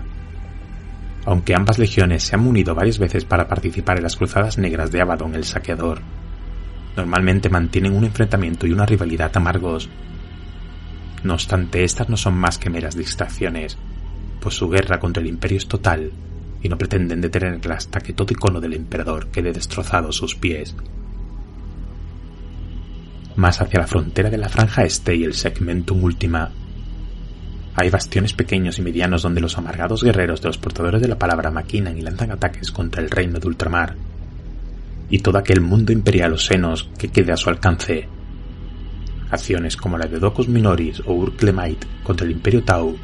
Aunque 1.25 1.55
ambas 1.55 1.79
legiones 1.79 2.23
se 2.23 2.35
han 2.35 2.45
unido 2.45 2.75
varias 2.75 2.99
veces 2.99 3.25
para 3.25 3.47
participar 3.47 3.97
en 3.97 4.03
las 4.03 4.15
cruzadas 4.15 4.59
negras 4.59 4.91
de 4.91 5.01
Abaddon 5.01 5.33
el 5.33 5.43
Saqueador, 5.43 6.01
normalmente 6.95 7.49
mantienen 7.49 7.95
un 7.95 8.05
enfrentamiento 8.05 8.67
y 8.67 8.73
una 8.73 8.85
rivalidad 8.85 9.35
amargos 9.35 9.89
no 11.23 11.33
obstante, 11.33 11.83
estas 11.83 12.09
no 12.09 12.17
son 12.17 12.35
más 12.35 12.57
que 12.57 12.69
meras 12.69 12.95
distracciones, 12.95 13.77
pues 14.47 14.55
su 14.55 14.69
guerra 14.69 14.97
contra 14.97 15.21
el 15.21 15.27
imperio 15.27 15.57
es 15.57 15.67
total 15.67 16.09
y 16.63 16.69
no 16.69 16.77
pretenden 16.77 17.19
detenerla 17.19 17.75
hasta 17.75 17.99
que 17.99 18.13
todo 18.13 18.31
icono 18.31 18.61
del 18.61 18.75
emperador 18.75 19.27
quede 19.27 19.51
destrozado 19.51 20.07
a 20.07 20.13
sus 20.13 20.35
pies. 20.35 20.73
Más 23.35 23.59
hacia 23.59 23.81
la 23.81 23.87
frontera 23.87 24.29
de 24.29 24.37
la 24.37 24.47
franja 24.47 24.85
este 24.85 25.17
y 25.17 25.25
el 25.25 25.33
segmentum 25.33 26.01
última, 26.01 26.49
hay 27.75 27.89
bastiones 27.89 28.31
pequeños 28.31 28.79
y 28.79 28.83
medianos 28.83 29.21
donde 29.21 29.41
los 29.41 29.57
amargados 29.57 30.01
guerreros 30.01 30.41
de 30.41 30.47
los 30.47 30.57
portadores 30.57 31.01
de 31.01 31.09
la 31.09 31.19
palabra 31.19 31.51
maquinan 31.51 31.97
y 31.97 32.01
lanzan 32.01 32.31
ataques 32.31 32.71
contra 32.71 33.01
el 33.01 33.09
reino 33.09 33.39
de 33.39 33.47
ultramar 33.47 33.97
y 35.09 35.19
todo 35.19 35.39
aquel 35.39 35.59
mundo 35.59 35.91
imperial 35.91 36.31
o 36.31 36.37
senos 36.37 36.89
que 36.97 37.09
quede 37.09 37.33
a 37.33 37.37
su 37.37 37.49
alcance 37.49 38.07
Acciones 39.29 39.75
como 39.75 39.97
la 39.97 40.07
de 40.07 40.19
Docus 40.19 40.47
Minoris 40.47 41.01
o 41.05 41.11
Urklemite 41.11 41.85
contra 42.01 42.25
el 42.25 42.31
Imperio 42.31 42.63
Tau 42.63 42.97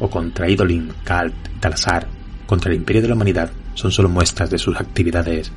o 0.00 0.10
contra 0.10 0.48
Idolin, 0.48 0.92
Kalt 1.04 1.34
Talasar 1.60 2.06
contra 2.46 2.70
el 2.70 2.78
Imperio 2.78 3.02
de 3.02 3.08
la 3.08 3.14
Humanidad 3.14 3.50
son 3.74 3.90
solo 3.90 4.08
muestras 4.08 4.50
de 4.50 4.58
sus 4.58 4.76
actividades. 4.76 5.52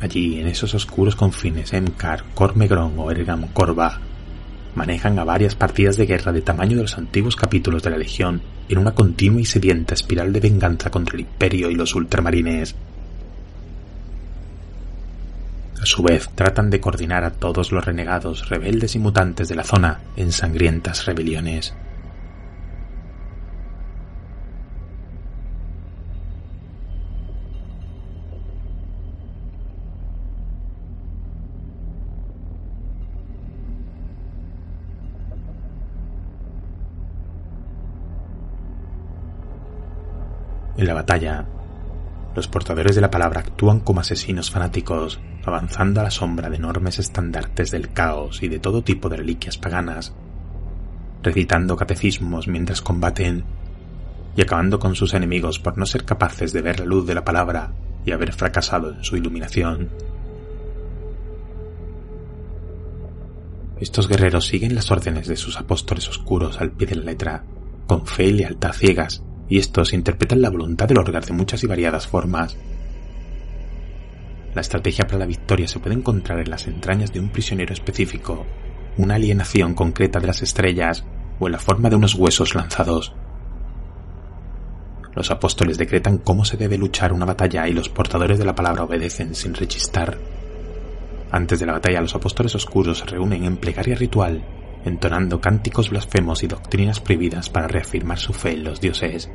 Allí, 0.00 0.38
en 0.38 0.46
esos 0.46 0.74
oscuros 0.74 1.16
confines, 1.16 1.72
Emkar, 1.72 2.24
Cormegron 2.34 2.94
o 2.96 3.10
Ergam 3.10 3.48
Korva 3.48 3.98
manejan 4.74 5.18
a 5.18 5.24
varias 5.24 5.56
partidas 5.56 5.96
de 5.96 6.06
guerra 6.06 6.30
de 6.30 6.42
tamaño 6.42 6.76
de 6.76 6.82
los 6.82 6.96
antiguos 6.96 7.34
capítulos 7.34 7.82
de 7.82 7.90
la 7.90 7.98
Legión 7.98 8.40
en 8.68 8.78
una 8.78 8.94
continua 8.94 9.40
y 9.40 9.44
sedienta 9.44 9.94
espiral 9.94 10.32
de 10.32 10.40
venganza 10.40 10.90
contra 10.90 11.16
el 11.16 11.22
Imperio 11.22 11.68
y 11.70 11.74
los 11.74 11.94
ultramarines. 11.96 12.76
A 15.80 15.86
su 15.86 16.02
vez, 16.02 16.28
tratan 16.34 16.70
de 16.70 16.80
coordinar 16.80 17.22
a 17.22 17.30
todos 17.30 17.70
los 17.70 17.84
renegados, 17.84 18.48
rebeldes 18.48 18.96
y 18.96 18.98
mutantes 18.98 19.48
de 19.48 19.54
la 19.54 19.62
zona 19.62 20.00
en 20.16 20.32
sangrientas 20.32 21.06
rebeliones. 21.06 21.74
En 40.76 40.86
la 40.86 40.94
batalla, 40.94 41.44
los 42.34 42.48
portadores 42.48 42.94
de 42.94 43.00
la 43.00 43.10
palabra 43.10 43.40
actúan 43.40 43.80
como 43.80 44.00
asesinos 44.00 44.50
fanáticos, 44.50 45.20
avanzando 45.44 46.00
a 46.00 46.04
la 46.04 46.10
sombra 46.10 46.50
de 46.50 46.56
enormes 46.56 46.98
estandartes 46.98 47.70
del 47.70 47.92
caos 47.92 48.42
y 48.42 48.48
de 48.48 48.58
todo 48.58 48.82
tipo 48.82 49.08
de 49.08 49.16
reliquias 49.16 49.58
paganas, 49.58 50.14
recitando 51.22 51.76
catecismos 51.76 52.48
mientras 52.48 52.82
combaten 52.82 53.44
y 54.36 54.42
acabando 54.42 54.78
con 54.78 54.94
sus 54.94 55.14
enemigos 55.14 55.58
por 55.58 55.78
no 55.78 55.86
ser 55.86 56.04
capaces 56.04 56.52
de 56.52 56.62
ver 56.62 56.80
la 56.80 56.86
luz 56.86 57.06
de 57.06 57.14
la 57.14 57.24
palabra 57.24 57.72
y 58.04 58.12
haber 58.12 58.32
fracasado 58.32 58.92
en 58.92 59.02
su 59.02 59.16
iluminación. 59.16 59.88
Estos 63.80 64.08
guerreros 64.08 64.46
siguen 64.46 64.74
las 64.74 64.90
órdenes 64.90 65.28
de 65.28 65.36
sus 65.36 65.56
apóstoles 65.56 66.08
oscuros 66.08 66.60
al 66.60 66.72
pie 66.72 66.86
de 66.88 66.96
la 66.96 67.04
letra, 67.04 67.44
con 67.86 68.06
fe 68.06 68.26
y 68.26 68.32
lealtad 68.32 68.72
ciegas, 68.72 69.22
y 69.48 69.58
estos 69.58 69.92
interpretan 69.92 70.42
la 70.42 70.50
voluntad 70.50 70.86
del 70.86 70.98
Orgar 70.98 71.24
de 71.24 71.32
muchas 71.32 71.62
y 71.64 71.66
variadas 71.66 72.06
formas. 72.06 72.56
La 74.54 74.60
estrategia 74.60 75.06
para 75.06 75.18
la 75.18 75.26
victoria 75.26 75.68
se 75.68 75.78
puede 75.78 75.94
encontrar 75.94 76.40
en 76.40 76.50
las 76.50 76.66
entrañas 76.66 77.12
de 77.12 77.20
un 77.20 77.28
prisionero 77.28 77.72
específico, 77.72 78.46
una 78.96 79.14
alienación 79.14 79.74
concreta 79.74 80.20
de 80.20 80.26
las 80.26 80.42
estrellas 80.42 81.04
o 81.38 81.46
en 81.46 81.52
la 81.52 81.58
forma 81.58 81.88
de 81.88 81.96
unos 81.96 82.14
huesos 82.14 82.54
lanzados. 82.54 83.14
Los 85.14 85.30
apóstoles 85.30 85.78
decretan 85.78 86.18
cómo 86.18 86.44
se 86.44 86.56
debe 86.56 86.78
luchar 86.78 87.12
una 87.12 87.24
batalla 87.24 87.68
y 87.68 87.72
los 87.72 87.88
portadores 87.88 88.38
de 88.38 88.44
la 88.44 88.54
palabra 88.54 88.84
obedecen 88.84 89.34
sin 89.34 89.54
rechistar. 89.54 90.18
Antes 91.30 91.60
de 91.60 91.66
la 91.66 91.72
batalla 91.72 92.00
los 92.00 92.14
apóstoles 92.14 92.54
oscuros 92.54 92.98
se 92.98 93.06
reúnen 93.06 93.44
en 93.44 93.56
plegaria 93.56 93.94
ritual, 93.94 94.42
entonando 94.88 95.40
cánticos 95.40 95.90
blasfemos 95.90 96.42
y 96.42 96.48
doctrinas 96.48 97.00
prohibidas 97.00 97.50
para 97.50 97.68
reafirmar 97.68 98.18
su 98.18 98.32
fe 98.32 98.52
en 98.52 98.64
los 98.64 98.80
dioses. 98.80 99.30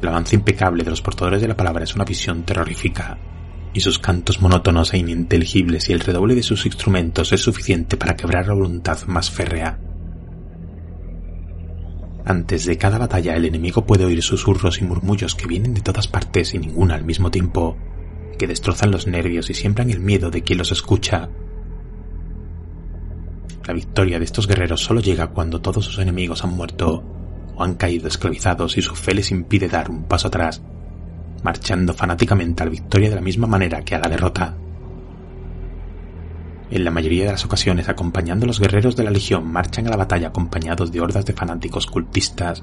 El 0.00 0.08
avance 0.08 0.34
impecable 0.34 0.82
de 0.82 0.90
los 0.90 1.02
portadores 1.02 1.42
de 1.42 1.48
la 1.48 1.56
palabra 1.56 1.84
es 1.84 1.94
una 1.94 2.04
visión 2.04 2.44
terrorífica, 2.44 3.18
y 3.74 3.80
sus 3.80 3.98
cantos 3.98 4.40
monótonos 4.40 4.94
e 4.94 4.98
ininteligibles 4.98 5.90
y 5.90 5.92
el 5.92 6.00
redoble 6.00 6.34
de 6.34 6.42
sus 6.42 6.64
instrumentos 6.66 7.32
es 7.32 7.42
suficiente 7.42 7.96
para 7.96 8.16
quebrar 8.16 8.46
la 8.48 8.54
voluntad 8.54 8.98
más 9.06 9.30
férrea. 9.30 9.78
Antes 12.24 12.64
de 12.64 12.78
cada 12.78 12.98
batalla 12.98 13.36
el 13.36 13.44
enemigo 13.44 13.84
puede 13.84 14.04
oír 14.04 14.22
susurros 14.22 14.80
y 14.80 14.84
murmullos 14.84 15.34
que 15.34 15.46
vienen 15.46 15.74
de 15.74 15.80
todas 15.80 16.08
partes 16.08 16.54
y 16.54 16.58
ninguna 16.58 16.94
al 16.94 17.04
mismo 17.04 17.30
tiempo, 17.30 17.76
que 18.38 18.46
destrozan 18.46 18.90
los 18.90 19.06
nervios 19.06 19.50
y 19.50 19.54
siembran 19.54 19.90
el 19.90 20.00
miedo 20.00 20.30
de 20.30 20.42
quien 20.42 20.58
los 20.58 20.72
escucha. 20.72 21.28
La 23.66 23.74
victoria 23.74 24.18
de 24.18 24.24
estos 24.24 24.46
guerreros 24.46 24.82
solo 24.82 25.00
llega 25.00 25.28
cuando 25.28 25.60
todos 25.60 25.84
sus 25.84 25.98
enemigos 25.98 26.44
han 26.44 26.54
muerto 26.54 27.02
o 27.54 27.62
han 27.62 27.74
caído 27.74 28.08
esclavizados 28.08 28.76
y 28.78 28.82
su 28.82 28.94
fe 28.94 29.14
les 29.14 29.30
impide 29.30 29.68
dar 29.68 29.90
un 29.90 30.04
paso 30.04 30.28
atrás 30.28 30.62
marchando 31.42 31.94
fanáticamente 31.94 32.62
a 32.62 32.66
la 32.66 32.72
victoria 32.72 33.08
de 33.08 33.14
la 33.14 33.20
misma 33.20 33.46
manera 33.46 33.82
que 33.82 33.94
a 33.94 33.98
la 33.98 34.08
derrota. 34.08 34.56
En 36.70 36.84
la 36.84 36.90
mayoría 36.90 37.24
de 37.24 37.32
las 37.32 37.44
ocasiones, 37.44 37.88
acompañando 37.88 38.44
a 38.44 38.46
los 38.46 38.60
guerreros 38.60 38.94
de 38.94 39.04
la 39.04 39.10
Legión, 39.10 39.50
marchan 39.50 39.86
a 39.86 39.90
la 39.90 39.96
batalla 39.96 40.28
acompañados 40.28 40.92
de 40.92 41.00
hordas 41.00 41.26
de 41.26 41.32
fanáticos 41.32 41.86
cultistas, 41.86 42.62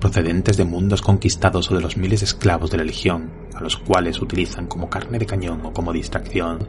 procedentes 0.00 0.56
de 0.56 0.64
mundos 0.64 1.00
conquistados 1.00 1.70
o 1.70 1.74
de 1.74 1.80
los 1.80 1.96
miles 1.96 2.20
de 2.20 2.26
esclavos 2.26 2.70
de 2.70 2.78
la 2.78 2.84
Legión, 2.84 3.30
a 3.54 3.60
los 3.60 3.76
cuales 3.76 4.20
utilizan 4.20 4.66
como 4.66 4.90
carne 4.90 5.18
de 5.18 5.26
cañón 5.26 5.64
o 5.64 5.72
como 5.72 5.92
distracción, 5.92 6.68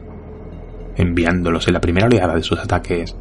enviándolos 0.96 1.66
en 1.66 1.74
la 1.74 1.80
primera 1.80 2.06
oleada 2.06 2.34
de 2.34 2.42
sus 2.42 2.58
ataques. 2.58 3.16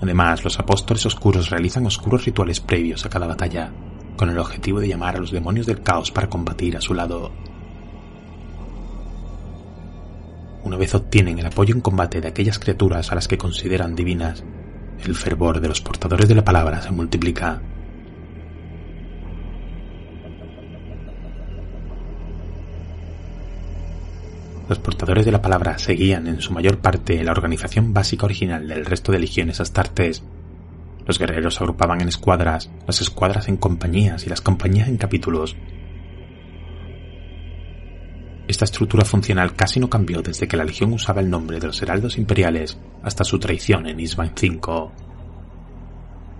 Además, 0.00 0.44
los 0.44 0.58
apóstoles 0.58 1.06
oscuros 1.06 1.50
realizan 1.50 1.86
oscuros 1.86 2.24
rituales 2.24 2.60
previos 2.60 3.06
a 3.06 3.08
cada 3.08 3.26
batalla, 3.26 3.72
con 4.16 4.30
el 4.30 4.38
objetivo 4.38 4.80
de 4.80 4.88
llamar 4.88 5.16
a 5.16 5.20
los 5.20 5.30
demonios 5.30 5.66
del 5.66 5.82
caos 5.82 6.10
para 6.10 6.28
combatir 6.28 6.76
a 6.76 6.80
su 6.80 6.94
lado. 6.94 7.30
Una 10.64 10.76
vez 10.76 10.94
obtienen 10.94 11.38
el 11.38 11.46
apoyo 11.46 11.74
en 11.74 11.80
combate 11.80 12.20
de 12.20 12.28
aquellas 12.28 12.58
criaturas 12.58 13.10
a 13.10 13.14
las 13.14 13.28
que 13.28 13.38
consideran 13.38 13.94
divinas, 13.94 14.44
el 15.04 15.16
fervor 15.16 15.60
de 15.60 15.68
los 15.68 15.80
portadores 15.80 16.28
de 16.28 16.34
la 16.36 16.44
palabra 16.44 16.80
se 16.80 16.92
multiplica. 16.92 17.60
Los 24.68 24.78
portadores 24.78 25.24
de 25.24 25.32
la 25.32 25.42
palabra 25.42 25.78
seguían 25.78 26.26
en 26.26 26.40
su 26.40 26.52
mayor 26.52 26.78
parte 26.78 27.22
la 27.22 27.32
organización 27.32 27.92
básica 27.92 28.26
original 28.26 28.66
del 28.68 28.84
resto 28.84 29.12
de 29.12 29.18
legiones 29.18 29.60
astartes 29.60 30.22
los 31.06 31.18
guerreros 31.18 31.54
se 31.54 31.64
agrupaban 31.64 32.00
en 32.00 32.08
escuadras, 32.08 32.70
las 32.86 33.00
escuadras 33.00 33.48
en 33.48 33.56
compañías 33.56 34.24
y 34.24 34.30
las 34.30 34.40
compañías 34.40 34.88
en 34.88 34.96
capítulos. 34.96 35.56
Esta 38.46 38.64
estructura 38.64 39.04
funcional 39.04 39.54
casi 39.54 39.80
no 39.80 39.88
cambió 39.88 40.22
desde 40.22 40.46
que 40.46 40.56
la 40.56 40.64
Legión 40.64 40.92
usaba 40.92 41.20
el 41.20 41.30
nombre 41.30 41.58
de 41.58 41.66
los 41.66 41.80
heraldos 41.82 42.18
imperiales 42.18 42.78
hasta 43.02 43.24
su 43.24 43.38
traición 43.38 43.86
en 43.86 43.98
Isban 43.98 44.32
V. 44.40 44.90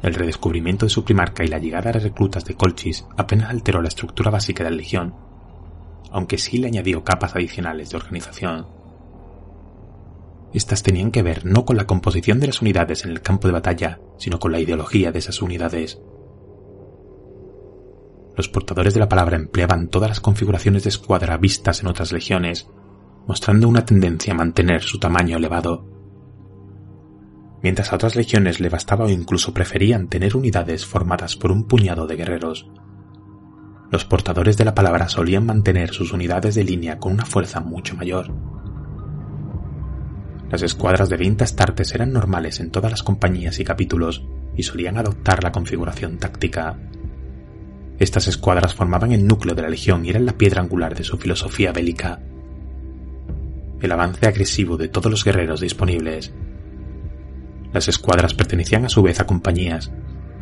El 0.02 0.14
redescubrimiento 0.14 0.86
de 0.86 0.90
su 0.90 1.04
primarca 1.04 1.44
y 1.44 1.48
la 1.48 1.58
llegada 1.58 1.92
de 1.92 2.00
reclutas 2.00 2.44
de 2.44 2.54
Colchis 2.54 3.06
apenas 3.16 3.50
alteró 3.50 3.80
la 3.80 3.88
estructura 3.88 4.30
básica 4.30 4.64
de 4.64 4.70
la 4.70 4.76
Legión, 4.76 5.14
aunque 6.12 6.38
sí 6.38 6.58
le 6.58 6.68
añadió 6.68 7.02
capas 7.02 7.34
adicionales 7.34 7.90
de 7.90 7.96
organización. 7.96 8.66
Estas 10.52 10.82
tenían 10.82 11.10
que 11.10 11.22
ver 11.22 11.46
no 11.46 11.64
con 11.64 11.76
la 11.76 11.86
composición 11.86 12.38
de 12.38 12.48
las 12.48 12.60
unidades 12.60 13.04
en 13.04 13.10
el 13.10 13.22
campo 13.22 13.48
de 13.48 13.54
batalla, 13.54 14.00
sino 14.18 14.38
con 14.38 14.52
la 14.52 14.60
ideología 14.60 15.10
de 15.10 15.18
esas 15.18 15.40
unidades. 15.40 15.98
Los 18.36 18.48
portadores 18.48 18.94
de 18.94 19.00
la 19.00 19.08
palabra 19.08 19.36
empleaban 19.36 19.88
todas 19.88 20.10
las 20.10 20.20
configuraciones 20.20 20.84
de 20.84 20.90
escuadra 20.90 21.36
vistas 21.38 21.80
en 21.80 21.88
otras 21.88 22.12
legiones, 22.12 22.68
mostrando 23.26 23.68
una 23.68 23.84
tendencia 23.84 24.32
a 24.32 24.36
mantener 24.36 24.82
su 24.82 24.98
tamaño 24.98 25.36
elevado. 25.36 25.86
Mientras 27.62 27.92
a 27.92 27.96
otras 27.96 28.16
legiones 28.16 28.58
le 28.60 28.68
bastaba 28.68 29.04
o 29.04 29.10
incluso 29.10 29.54
preferían 29.54 30.08
tener 30.08 30.36
unidades 30.36 30.84
formadas 30.84 31.36
por 31.36 31.52
un 31.52 31.66
puñado 31.68 32.06
de 32.06 32.16
guerreros. 32.16 32.68
Los 33.92 34.04
portadores 34.04 34.56
de 34.56 34.64
la 34.64 34.74
palabra 34.74 35.08
solían 35.08 35.46
mantener 35.46 35.90
sus 35.90 36.12
unidades 36.12 36.56
de 36.56 36.64
línea 36.64 36.98
con 36.98 37.12
una 37.12 37.24
fuerza 37.24 37.60
mucho 37.60 37.94
mayor 37.94 38.32
las 40.52 40.60
escuadras 40.60 41.08
de 41.08 41.16
20 41.16 41.44
astartes 41.44 41.94
eran 41.94 42.12
normales 42.12 42.60
en 42.60 42.70
todas 42.70 42.90
las 42.90 43.02
compañías 43.02 43.58
y 43.58 43.64
capítulos 43.64 44.22
y 44.54 44.64
solían 44.64 44.98
adoptar 44.98 45.42
la 45.42 45.50
configuración 45.50 46.18
táctica. 46.18 46.78
Estas 47.98 48.28
escuadras 48.28 48.74
formaban 48.74 49.12
el 49.12 49.26
núcleo 49.26 49.54
de 49.54 49.62
la 49.62 49.70
legión 49.70 50.04
y 50.04 50.10
eran 50.10 50.26
la 50.26 50.36
piedra 50.36 50.60
angular 50.60 50.94
de 50.94 51.04
su 51.04 51.16
filosofía 51.16 51.72
bélica. 51.72 52.20
El 53.80 53.92
avance 53.92 54.26
agresivo 54.26 54.76
de 54.76 54.88
todos 54.88 55.10
los 55.10 55.24
guerreros 55.24 55.62
disponibles. 55.62 56.34
Las 57.72 57.88
escuadras 57.88 58.34
pertenecían 58.34 58.84
a 58.84 58.90
su 58.90 59.02
vez 59.02 59.20
a 59.20 59.26
compañías, 59.26 59.90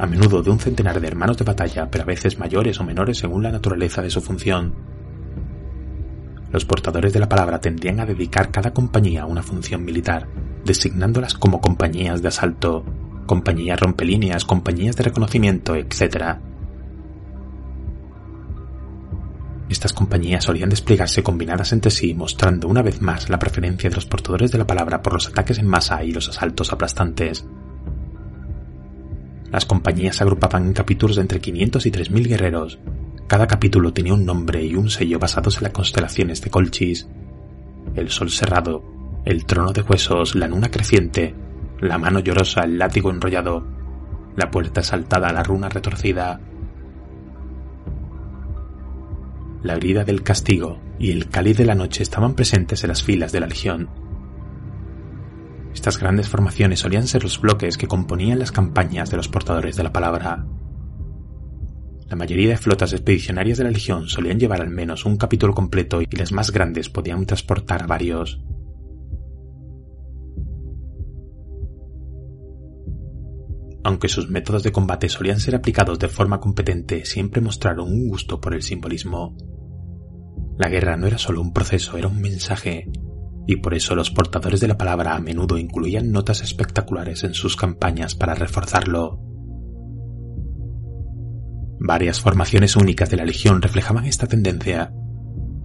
a 0.00 0.06
menudo 0.06 0.42
de 0.42 0.50
un 0.50 0.58
centenar 0.58 1.00
de 1.00 1.06
hermanos 1.06 1.36
de 1.36 1.44
batalla, 1.44 1.90
pero 1.90 2.02
a 2.02 2.06
veces 2.06 2.38
mayores 2.38 2.80
o 2.80 2.84
menores 2.84 3.18
según 3.18 3.42
la 3.42 3.52
naturaleza 3.52 4.02
de 4.02 4.10
su 4.10 4.20
función 4.20 4.74
los 6.52 6.64
portadores 6.64 7.12
de 7.12 7.20
la 7.20 7.28
palabra 7.28 7.60
tendrían 7.60 8.00
a 8.00 8.06
dedicar 8.06 8.50
cada 8.50 8.72
compañía 8.72 9.22
a 9.22 9.26
una 9.26 9.42
función 9.42 9.84
militar, 9.84 10.26
designándolas 10.64 11.34
como 11.34 11.60
compañías 11.60 12.22
de 12.22 12.28
asalto, 12.28 12.84
compañías 13.26 13.78
rompelíneas, 13.78 14.44
compañías 14.44 14.96
de 14.96 15.04
reconocimiento, 15.04 15.76
etc. 15.76 16.38
Estas 19.68 19.92
compañías 19.92 20.42
solían 20.42 20.70
desplegarse 20.70 21.22
combinadas 21.22 21.72
entre 21.72 21.92
sí, 21.92 22.14
mostrando 22.14 22.66
una 22.66 22.82
vez 22.82 23.00
más 23.00 23.30
la 23.30 23.38
preferencia 23.38 23.88
de 23.88 23.94
los 23.94 24.06
portadores 24.06 24.50
de 24.50 24.58
la 24.58 24.66
palabra 24.66 25.02
por 25.02 25.12
los 25.12 25.28
ataques 25.28 25.58
en 25.58 25.68
masa 25.68 26.02
y 26.02 26.10
los 26.10 26.28
asaltos 26.28 26.72
aplastantes. 26.72 27.46
Las 29.50 29.66
compañías 29.66 30.20
agrupaban 30.20 30.66
en 30.66 30.72
capítulos 30.72 31.16
de 31.16 31.22
entre 31.22 31.40
500 31.40 31.86
y 31.86 31.90
3.000 31.90 32.28
guerreros, 32.28 32.78
cada 33.30 33.46
capítulo 33.46 33.92
tenía 33.92 34.14
un 34.14 34.26
nombre 34.26 34.64
y 34.64 34.74
un 34.74 34.90
sello 34.90 35.20
basados 35.20 35.58
en 35.58 35.62
las 35.62 35.72
constelaciones 35.72 36.42
de 36.42 36.50
Colchis. 36.50 37.06
El 37.94 38.10
sol 38.10 38.28
cerrado, 38.28 38.82
el 39.24 39.44
trono 39.44 39.72
de 39.72 39.82
huesos, 39.82 40.34
la 40.34 40.48
luna 40.48 40.68
creciente, 40.68 41.32
la 41.80 41.96
mano 41.96 42.18
llorosa, 42.18 42.62
el 42.62 42.76
látigo 42.76 43.08
enrollado, 43.08 43.64
la 44.34 44.50
puerta 44.50 44.82
saltada, 44.82 45.32
la 45.32 45.44
runa 45.44 45.68
retorcida, 45.68 46.40
la 49.62 49.74
herida 49.74 50.02
del 50.04 50.24
castigo 50.24 50.80
y 50.98 51.12
el 51.12 51.28
cáliz 51.28 51.56
de 51.56 51.66
la 51.66 51.76
noche 51.76 52.02
estaban 52.02 52.34
presentes 52.34 52.82
en 52.82 52.88
las 52.88 53.04
filas 53.04 53.30
de 53.30 53.38
la 53.38 53.46
legión. 53.46 53.88
Estas 55.74 55.98
grandes 55.98 56.28
formaciones 56.28 56.80
solían 56.80 57.06
ser 57.06 57.22
los 57.22 57.40
bloques 57.40 57.76
que 57.76 57.86
componían 57.86 58.38
las 58.38 58.52
campañas 58.52 59.10
de 59.10 59.16
los 59.16 59.28
portadores 59.28 59.76
de 59.76 59.82
la 59.82 59.92
palabra. 59.92 60.44
La 62.08 62.16
mayoría 62.16 62.50
de 62.50 62.56
flotas 62.56 62.92
expedicionarias 62.92 63.58
de 63.58 63.64
la 63.64 63.70
Legión 63.70 64.08
solían 64.08 64.40
llevar 64.40 64.60
al 64.60 64.70
menos 64.70 65.04
un 65.04 65.16
capítulo 65.16 65.54
completo 65.54 66.02
y 66.02 66.06
las 66.16 66.32
más 66.32 66.50
grandes 66.50 66.90
podían 66.90 67.24
transportar 67.24 67.86
varios. 67.86 68.40
Aunque 73.84 74.08
sus 74.08 74.28
métodos 74.28 74.62
de 74.62 74.72
combate 74.72 75.08
solían 75.08 75.40
ser 75.40 75.54
aplicados 75.54 75.98
de 75.98 76.08
forma 76.08 76.40
competente, 76.40 77.04
siempre 77.04 77.40
mostraron 77.40 77.88
un 77.88 78.08
gusto 78.08 78.40
por 78.40 78.54
el 78.54 78.62
simbolismo. 78.62 79.36
La 80.58 80.68
guerra 80.68 80.96
no 80.96 81.06
era 81.06 81.16
solo 81.16 81.40
un 81.40 81.54
proceso, 81.54 81.96
era 81.96 82.08
un 82.08 82.20
mensaje, 82.20 82.90
y 83.46 83.56
por 83.56 83.74
eso 83.74 83.94
los 83.94 84.10
portadores 84.10 84.60
de 84.60 84.68
la 84.68 84.78
palabra 84.78 85.14
a 85.14 85.20
menudo 85.20 85.58
incluían 85.58 86.12
notas 86.12 86.42
espectaculares 86.42 87.24
en 87.24 87.34
sus 87.34 87.56
campañas 87.56 88.14
para 88.14 88.34
reforzarlo. 88.34 89.20
Varias 91.78 92.20
formaciones 92.20 92.76
únicas 92.76 93.10
de 93.10 93.16
la 93.16 93.24
Legión 93.24 93.62
reflejaban 93.62 94.04
esta 94.04 94.26
tendencia. 94.26 94.92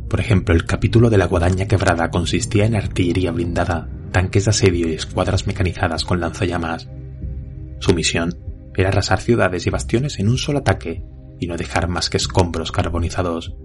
Por 0.09 0.19
ejemplo, 0.19 0.55
el 0.55 0.65
capítulo 0.65 1.09
de 1.09 1.17
la 1.17 1.25
Guadaña 1.25 1.67
Quebrada 1.67 2.09
consistía 2.09 2.65
en 2.65 2.75
artillería 2.75 3.31
blindada, 3.31 3.89
tanques 4.11 4.45
de 4.45 4.51
asedio 4.51 4.87
y 4.87 4.93
escuadras 4.93 5.45
mecanizadas 5.45 6.05
con 6.05 6.21
lanzallamas. 6.21 6.89
Su 7.79 7.93
misión 7.93 8.33
era 8.75 8.89
arrasar 8.89 9.19
ciudades 9.19 9.67
y 9.67 9.69
bastiones 9.69 10.19
en 10.19 10.29
un 10.29 10.37
solo 10.37 10.59
ataque 10.59 11.03
y 11.39 11.47
no 11.47 11.57
dejar 11.57 11.87
más 11.87 12.09
que 12.09 12.17
escombros 12.17 12.71
carbonizados. 12.71 13.55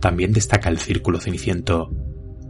También 0.00 0.32
destaca 0.32 0.68
el 0.68 0.78
Círculo 0.78 1.18
Ceniciento. 1.18 1.90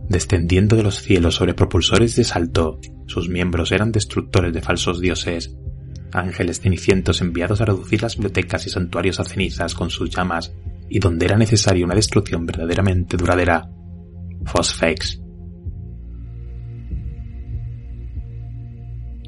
Descendiendo 0.09 0.77
de 0.77 0.83
los 0.83 1.01
cielos 1.01 1.37
sobre 1.37 1.55
propulsores 1.55 2.15
de 2.17 2.25
salto, 2.25 2.79
sus 3.07 3.29
miembros 3.29 3.73
eran 3.73 3.93
destructores 3.93 4.53
de 4.53 4.61
falsos 4.61 5.01
dioses, 5.01 5.57
ángeles 6.13 6.61
cenicientos 6.61 7.21
enviados 7.21 7.61
a 7.61 7.65
reducir 7.65 8.03
las 8.03 8.17
bibliotecas 8.17 8.67
y 8.67 8.71
santuarios 8.71 9.19
a 9.21 9.25
cenizas 9.25 9.75
con 9.75 9.91
sus 9.91 10.11
llamas, 10.11 10.55
y 10.89 10.99
donde 10.99 11.25
era 11.25 11.37
necesaria 11.37 11.85
una 11.85 11.95
destrucción 11.95 12.45
verdaderamente 12.45 13.17
duradera. 13.17 13.71
Phosphex. 14.45 15.21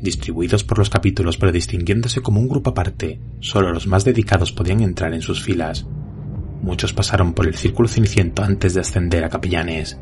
Distribuidos 0.03 0.62
por 0.62 0.79
los 0.79 0.91
capítulos 0.91 1.39
pero 1.39 1.53
distinguiéndose 1.53 2.20
como 2.20 2.39
un 2.39 2.49
grupo 2.49 2.70
aparte, 2.70 3.18
solo 3.41 3.72
los 3.72 3.87
más 3.87 4.05
dedicados 4.05 4.53
podían 4.53 4.83
entrar 4.83 5.14
en 5.14 5.22
sus 5.22 5.43
filas. 5.43 5.87
Muchos 6.61 6.93
pasaron 6.93 7.33
por 7.33 7.47
el 7.47 7.55
círculo 7.55 7.89
ceniciento 7.89 8.43
antes 8.43 8.74
de 8.74 8.81
ascender 8.81 9.24
a 9.24 9.31
capellanes. 9.31 9.99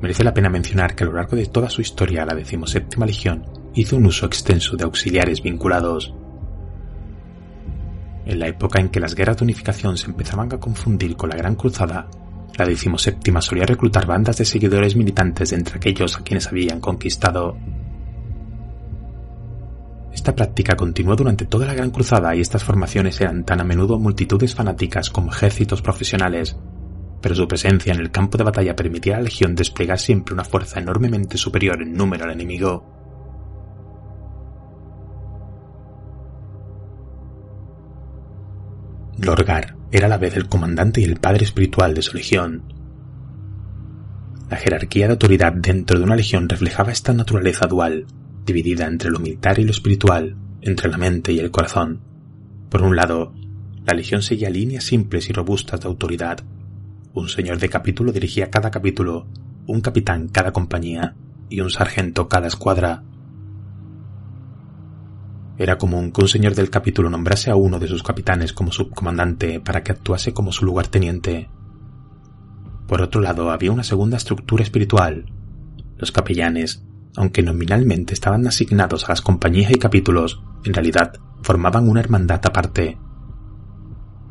Merece 0.00 0.24
la 0.24 0.32
pena 0.32 0.48
mencionar 0.48 0.94
que 0.94 1.04
a 1.04 1.06
lo 1.06 1.12
largo 1.12 1.36
de 1.36 1.46
toda 1.46 1.68
su 1.68 1.82
historia 1.82 2.24
la 2.24 2.34
decimoséptima 2.34 3.04
legión 3.04 3.44
hizo 3.74 3.96
un 3.96 4.06
uso 4.06 4.26
extenso 4.26 4.76
de 4.76 4.84
auxiliares 4.84 5.42
vinculados. 5.42 6.14
En 8.24 8.38
la 8.38 8.48
época 8.48 8.80
en 8.80 8.88
que 8.88 9.00
las 9.00 9.14
guerras 9.14 9.38
de 9.38 9.44
unificación 9.44 9.98
se 9.98 10.06
empezaban 10.06 10.52
a 10.52 10.58
confundir 10.58 11.16
con 11.16 11.30
la 11.30 11.36
Gran 11.36 11.54
Cruzada, 11.54 12.08
la 12.56 12.64
decimoséptima 12.64 13.40
solía 13.40 13.66
reclutar 13.66 14.06
bandas 14.06 14.38
de 14.38 14.44
seguidores 14.44 14.96
militantes 14.96 15.52
entre 15.52 15.76
aquellos 15.76 16.16
a 16.16 16.22
quienes 16.22 16.46
habían 16.46 16.80
conquistado. 16.80 17.56
Esta 20.12 20.34
práctica 20.34 20.76
continuó 20.76 21.14
durante 21.14 21.46
toda 21.46 21.66
la 21.66 21.74
Gran 21.74 21.90
Cruzada 21.90 22.34
y 22.34 22.40
estas 22.40 22.64
formaciones 22.64 23.20
eran 23.20 23.44
tan 23.44 23.60
a 23.60 23.64
menudo 23.64 23.98
multitudes 23.98 24.54
fanáticas 24.54 25.10
como 25.10 25.30
ejércitos 25.30 25.82
profesionales, 25.82 26.56
pero 27.20 27.34
su 27.34 27.46
presencia 27.46 27.92
en 27.92 28.00
el 28.00 28.10
campo 28.10 28.38
de 28.38 28.44
batalla 28.44 28.76
permitía 28.76 29.14
a 29.14 29.18
la 29.18 29.24
Legión 29.24 29.54
desplegar 29.54 29.98
siempre 29.98 30.34
una 30.34 30.44
fuerza 30.44 30.80
enormemente 30.80 31.36
superior 31.36 31.82
en 31.82 31.92
número 31.92 32.24
al 32.24 32.32
enemigo. 32.32 33.00
Lorgar 39.18 39.76
era 39.92 40.06
a 40.06 40.08
la 40.08 40.18
vez 40.18 40.36
el 40.36 40.48
comandante 40.48 41.00
y 41.00 41.04
el 41.04 41.20
padre 41.20 41.44
espiritual 41.44 41.94
de 41.94 42.02
su 42.02 42.16
legión. 42.16 42.62
La 44.48 44.56
jerarquía 44.56 45.06
de 45.06 45.12
autoridad 45.12 45.52
dentro 45.52 45.98
de 45.98 46.04
una 46.04 46.16
legión 46.16 46.48
reflejaba 46.48 46.90
esta 46.90 47.12
naturaleza 47.12 47.66
dual, 47.66 48.06
dividida 48.46 48.86
entre 48.86 49.10
lo 49.10 49.20
militar 49.20 49.58
y 49.58 49.64
lo 49.64 49.70
espiritual, 49.70 50.36
entre 50.62 50.88
la 50.88 50.96
mente 50.96 51.32
y 51.32 51.38
el 51.38 51.50
corazón. 51.50 52.00
Por 52.70 52.82
un 52.82 52.96
lado, 52.96 53.34
la 53.84 53.94
legión 53.94 54.22
seguía 54.22 54.50
líneas 54.50 54.84
simples 54.84 55.28
y 55.28 55.32
robustas 55.32 55.80
de 55.80 55.88
autoridad, 55.88 56.40
un 57.12 57.28
señor 57.28 57.58
de 57.58 57.68
capítulo 57.68 58.12
dirigía 58.12 58.50
cada 58.50 58.70
capítulo, 58.70 59.26
un 59.66 59.80
capitán 59.80 60.28
cada 60.28 60.52
compañía 60.52 61.16
y 61.48 61.60
un 61.60 61.70
sargento 61.70 62.28
cada 62.28 62.46
escuadra. 62.46 63.02
Era 65.58 65.76
común 65.76 66.12
que 66.12 66.22
un 66.22 66.28
señor 66.28 66.54
del 66.54 66.70
capítulo 66.70 67.10
nombrase 67.10 67.50
a 67.50 67.56
uno 67.56 67.78
de 67.78 67.88
sus 67.88 68.02
capitanes 68.02 68.52
como 68.52 68.70
subcomandante 68.70 69.60
para 69.60 69.82
que 69.82 69.92
actuase 69.92 70.32
como 70.32 70.52
su 70.52 70.64
lugarteniente. 70.64 71.50
Por 72.86 73.02
otro 73.02 73.20
lado, 73.20 73.50
había 73.50 73.72
una 73.72 73.84
segunda 73.84 74.16
estructura 74.16 74.62
espiritual. 74.62 75.26
Los 75.98 76.12
capellanes, 76.12 76.84
aunque 77.16 77.42
nominalmente 77.42 78.14
estaban 78.14 78.46
asignados 78.46 79.04
a 79.04 79.08
las 79.08 79.20
compañías 79.20 79.72
y 79.72 79.78
capítulos, 79.78 80.42
en 80.64 80.74
realidad 80.74 81.12
formaban 81.42 81.88
una 81.88 82.00
hermandad 82.00 82.40
aparte, 82.44 82.98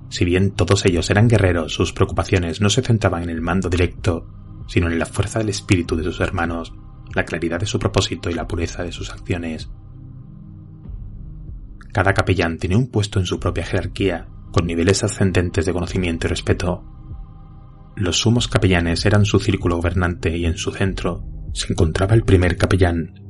si 0.10 0.26
bien 0.26 0.52
todos 0.52 0.86
ellos 0.86 1.10
eran 1.10 1.28
guerreros, 1.28 1.74
sus 1.74 1.94
preocupaciones 1.94 2.62
no 2.62 2.70
se 2.70 2.82
centraban 2.82 3.24
en 3.24 3.30
el 3.30 3.42
mando 3.42 3.70
directo, 3.70 4.28
sino 4.68 4.88
en 4.88 5.00
la 5.00 5.06
fuerza 5.06 5.40
del 5.40 5.50
espíritu 5.50 5.96
de 5.96 6.04
sus 6.04 6.20
hermanos, 6.20 6.74
la 7.14 7.26
claridad 7.26 7.60
de 7.60 7.66
su 7.66 7.80
propósito 7.80 8.30
y 8.30 8.34
la 8.34 8.48
pureza 8.48 8.84
de 8.84 8.92
sus 8.92 9.12
acciones. 9.12 9.70
Cada 11.94 12.14
capellán 12.14 12.58
tenía 12.58 12.78
un 12.78 12.90
puesto 12.90 13.20
en 13.20 13.26
su 13.26 13.40
propia 13.40 13.66
jerarquía, 13.66 14.28
con 14.52 14.66
niveles 14.66 15.04
ascendentes 15.04 15.66
de 15.66 15.74
conocimiento 15.74 16.28
y 16.28 16.30
respeto. 16.30 16.84
Los 17.96 18.18
sumos 18.20 18.48
capellanes 18.48 19.06
eran 19.06 19.26
su 19.26 19.40
círculo 19.40 19.78
gobernante 19.78 20.36
y 20.36 20.46
en 20.46 20.58
su 20.58 20.72
centro 20.72 21.24
se 21.54 21.74
encontraba 21.74 22.14
el 22.14 22.24
primer 22.24 22.58
capellán, 22.58 23.29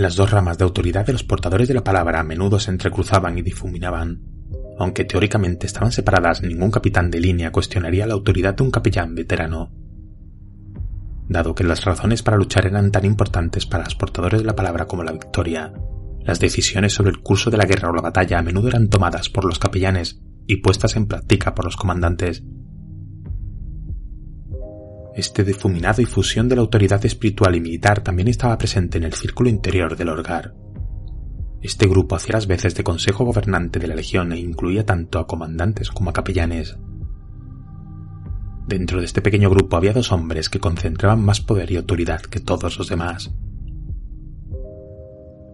Las 0.00 0.16
dos 0.16 0.30
ramas 0.30 0.56
de 0.56 0.64
autoridad 0.64 1.04
de 1.04 1.12
los 1.12 1.24
portadores 1.24 1.68
de 1.68 1.74
la 1.74 1.84
palabra 1.84 2.20
a 2.20 2.24
menudo 2.24 2.58
se 2.58 2.70
entrecruzaban 2.70 3.36
y 3.36 3.42
difuminaban. 3.42 4.22
Aunque 4.78 5.04
teóricamente 5.04 5.66
estaban 5.66 5.92
separadas, 5.92 6.40
ningún 6.40 6.70
capitán 6.70 7.10
de 7.10 7.20
línea 7.20 7.52
cuestionaría 7.52 8.06
la 8.06 8.14
autoridad 8.14 8.54
de 8.54 8.62
un 8.62 8.70
capellán 8.70 9.14
veterano. 9.14 9.70
Dado 11.28 11.54
que 11.54 11.64
las 11.64 11.84
razones 11.84 12.22
para 12.22 12.38
luchar 12.38 12.64
eran 12.64 12.90
tan 12.90 13.04
importantes 13.04 13.66
para 13.66 13.84
los 13.84 13.94
portadores 13.94 14.40
de 14.40 14.46
la 14.46 14.56
palabra 14.56 14.86
como 14.86 15.04
la 15.04 15.12
victoria, 15.12 15.70
las 16.20 16.40
decisiones 16.40 16.94
sobre 16.94 17.10
el 17.10 17.20
curso 17.20 17.50
de 17.50 17.58
la 17.58 17.66
guerra 17.66 17.90
o 17.90 17.94
la 17.94 18.00
batalla 18.00 18.38
a 18.38 18.42
menudo 18.42 18.68
eran 18.68 18.88
tomadas 18.88 19.28
por 19.28 19.44
los 19.44 19.58
capellanes 19.58 20.22
y 20.46 20.62
puestas 20.62 20.96
en 20.96 21.08
práctica 21.08 21.54
por 21.54 21.66
los 21.66 21.76
comandantes. 21.76 22.42
Este 25.14 25.42
difuminado 25.42 26.00
y 26.00 26.04
fusión 26.04 26.48
de 26.48 26.54
la 26.54 26.62
autoridad 26.62 27.04
espiritual 27.04 27.56
y 27.56 27.60
militar 27.60 28.00
también 28.00 28.28
estaba 28.28 28.56
presente 28.56 28.98
en 28.98 29.04
el 29.04 29.14
círculo 29.14 29.50
interior 29.50 29.96
del 29.96 30.08
Orgar. 30.08 30.54
Este 31.60 31.86
grupo 31.88 32.14
hacía 32.14 32.34
las 32.34 32.46
veces 32.46 32.74
de 32.76 32.84
consejo 32.84 33.24
gobernante 33.24 33.80
de 33.80 33.88
la 33.88 33.96
legión 33.96 34.32
e 34.32 34.38
incluía 34.38 34.86
tanto 34.86 35.18
a 35.18 35.26
comandantes 35.26 35.90
como 35.90 36.10
a 36.10 36.12
capellanes. 36.12 36.78
Dentro 38.68 39.00
de 39.00 39.04
este 39.04 39.20
pequeño 39.20 39.50
grupo 39.50 39.76
había 39.76 39.92
dos 39.92 40.12
hombres 40.12 40.48
que 40.48 40.60
concentraban 40.60 41.22
más 41.22 41.40
poder 41.40 41.72
y 41.72 41.76
autoridad 41.76 42.20
que 42.20 42.38
todos 42.38 42.78
los 42.78 42.88
demás. 42.88 43.34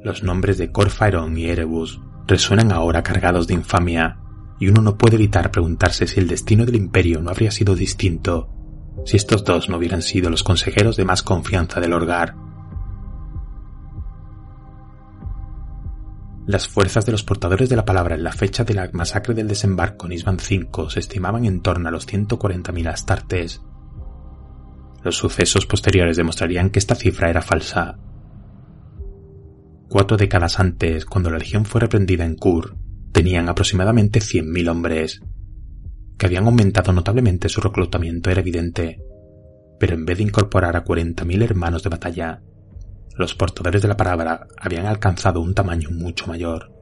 Los 0.04 0.22
nombres 0.22 0.59
de 0.59 0.70
Corfaeron 0.70 1.36
y 1.38 1.46
Erebus 1.46 2.00
resuenan 2.26 2.72
ahora 2.72 3.02
cargados 3.02 3.46
de 3.46 3.54
infamia, 3.54 4.18
y 4.61 4.68
uno 4.68 4.82
no 4.82 4.98
puede 4.98 5.16
evitar 5.16 5.50
preguntarse 5.50 6.07
si 6.07 6.20
el 6.20 6.28
destino 6.28 6.66
del 6.66 6.76
imperio 6.76 7.22
no 7.22 7.30
habría 7.30 7.50
sido 7.50 7.74
distinto 7.74 8.55
si 9.05 9.16
estos 9.16 9.44
dos 9.44 9.68
no 9.68 9.76
hubieran 9.76 10.03
sido 10.03 10.30
los 10.30 10.42
consejeros 10.42 10.97
de 10.97 11.05
más 11.05 11.22
confianza 11.22 11.80
del 11.80 11.92
Orgar. 11.92 12.34
Las 16.47 16.68
fuerzas 16.68 17.05
de 17.05 17.12
los 17.12 17.24
portadores 17.24 17.68
de 17.68 17.76
la 17.76 17.84
palabra 17.84 18.14
en 18.14 18.22
la 18.22 18.32
fecha 18.32 18.62
de 18.62 18.74
la 18.74 18.88
masacre 18.92 19.34
del 19.34 19.49
desembarco 19.49 20.07
en 20.07 20.12
Isban 20.12 20.36
V 20.36 20.90
se 20.90 21.01
estimaban 21.01 21.44
en 21.44 21.61
torno 21.61 21.88
a 21.88 21.92
los 21.92 22.07
140.000 22.07 22.88
astartes. 22.88 23.62
Los 25.03 25.16
sucesos 25.16 25.66
posteriores 25.66 26.16
demostrarían 26.16 26.70
que 26.70 26.78
esta 26.78 26.94
cifra 26.94 27.30
era 27.30 27.42
falsa. 27.42 27.99
Cuatro 29.88 30.16
décadas 30.16 30.61
antes, 30.61 31.05
cuando 31.05 31.30
la 31.30 31.38
legión 31.38 31.64
fue 31.64 31.80
reprendida 31.80 32.24
en 32.24 32.36
Kur, 32.36 32.76
tenían 33.12 33.49
aproximadamente 33.49 34.20
100.000 34.20 34.70
hombres 34.70 35.22
que 36.19 36.27
habían 36.27 36.47
aumentado 36.47 36.93
notablemente 36.93 37.49
su 37.49 37.61
reclutamiento 37.61 38.31
era 38.31 38.41
evidente, 38.41 39.01
pero 39.79 39.95
en 39.95 40.05
vez 40.05 40.19
de 40.19 40.25
incorporar 40.25 40.77
a 40.77 40.85
40.000 40.85 41.43
hermanos 41.43 41.83
de 41.83 41.91
batalla, 41.91 42.43
los 43.17 43.35
portadores 43.35 43.83
de 43.83 43.89
la 43.89 43.97
palabra 43.97 44.47
habían 44.59 44.87
alcanzado 44.87 45.41
un 45.41 45.55
tamaño 45.55 45.91
mucho 45.91 46.27
mayor. 46.27 46.73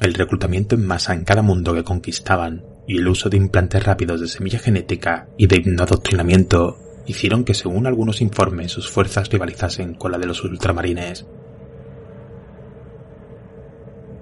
El 0.00 0.14
reclutamiento 0.14 0.74
en 0.74 0.86
masa 0.86 1.14
en 1.14 1.24
cada 1.24 1.42
mundo 1.42 1.74
que 1.74 1.84
conquistaban 1.84 2.64
y 2.86 2.98
el 2.98 3.08
uso 3.08 3.30
de 3.30 3.36
implantes 3.36 3.82
rápidos 3.84 4.20
de 4.20 4.28
semilla 4.28 4.58
genética 4.58 5.28
y 5.38 5.46
de 5.46 5.62
adoctrinamiento 5.78 6.78
hicieron 7.06 7.44
que, 7.44 7.54
según 7.54 7.86
algunos 7.86 8.20
informes, 8.20 8.72
sus 8.72 8.90
fuerzas 8.90 9.30
rivalizasen 9.30 9.94
con 9.94 10.12
la 10.12 10.18
de 10.18 10.26
los 10.26 10.42
ultramarines. 10.42 11.26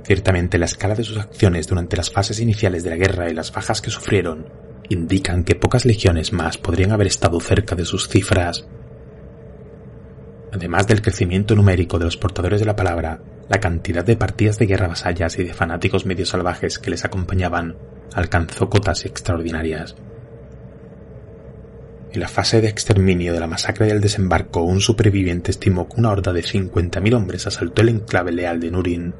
Ciertamente 0.05 0.59
la 0.59 0.66
escala 0.66 0.94
de 0.94 1.05
sus 1.05 1.18
acciones 1.18 1.66
durante 1.66 1.96
las 1.96 2.11
fases 2.11 2.40
iniciales 2.40 2.82
de 2.82 2.90
la 2.90 2.96
guerra 2.96 3.30
y 3.30 3.34
las 3.34 3.53
bajas 3.53 3.80
que 3.80 3.90
sufrieron 3.90 4.46
indican 4.88 5.44
que 5.44 5.55
pocas 5.55 5.84
legiones 5.84 6.32
más 6.32 6.59
podrían 6.59 6.92
haber 6.92 7.07
estado 7.07 7.40
cerca 7.40 7.76
de 7.76 7.84
sus 7.84 8.09
cifras, 8.09 8.66
Además 10.53 10.86
del 10.86 11.00
crecimiento 11.00 11.55
numérico 11.55 11.98
de 11.98 12.05
los 12.05 12.18
portadores 12.18 12.61
de 12.61 12.66
la 12.66 12.76
palabra, 12.76 13.20
la 13.48 13.59
cantidad 13.59 14.05
de 14.05 14.16
partidas 14.16 14.59
de 14.59 14.66
guerra 14.66 14.88
vasallas 14.88 15.38
y 15.38 15.44
de 15.44 15.55
fanáticos 15.55 16.05
medios 16.05 16.28
salvajes 16.28 16.78
que 16.78 16.90
les 16.90 17.07
acompañaban 17.07 17.76
alcanzó 18.12 18.68
cotas 18.68 19.07
extraordinarias. 19.07 19.96
En 22.12 22.20
la 22.20 22.28
fase 22.28 22.61
de 22.61 22.68
exterminio 22.68 23.32
de 23.32 23.40
la 23.40 23.46
masacre 23.46 23.86
del 23.86 24.03
desembarco, 24.03 24.62
un 24.62 24.82
superviviente 24.82 25.50
estimó 25.50 25.88
que 25.88 25.98
una 25.98 26.11
horda 26.11 26.34
de 26.34 26.42
50.000 26.42 27.14
hombres 27.14 27.46
asaltó 27.46 27.80
el 27.80 27.88
enclave 27.88 28.32
leal 28.32 28.61
de 28.61 28.70
Nurin. 28.70 29.14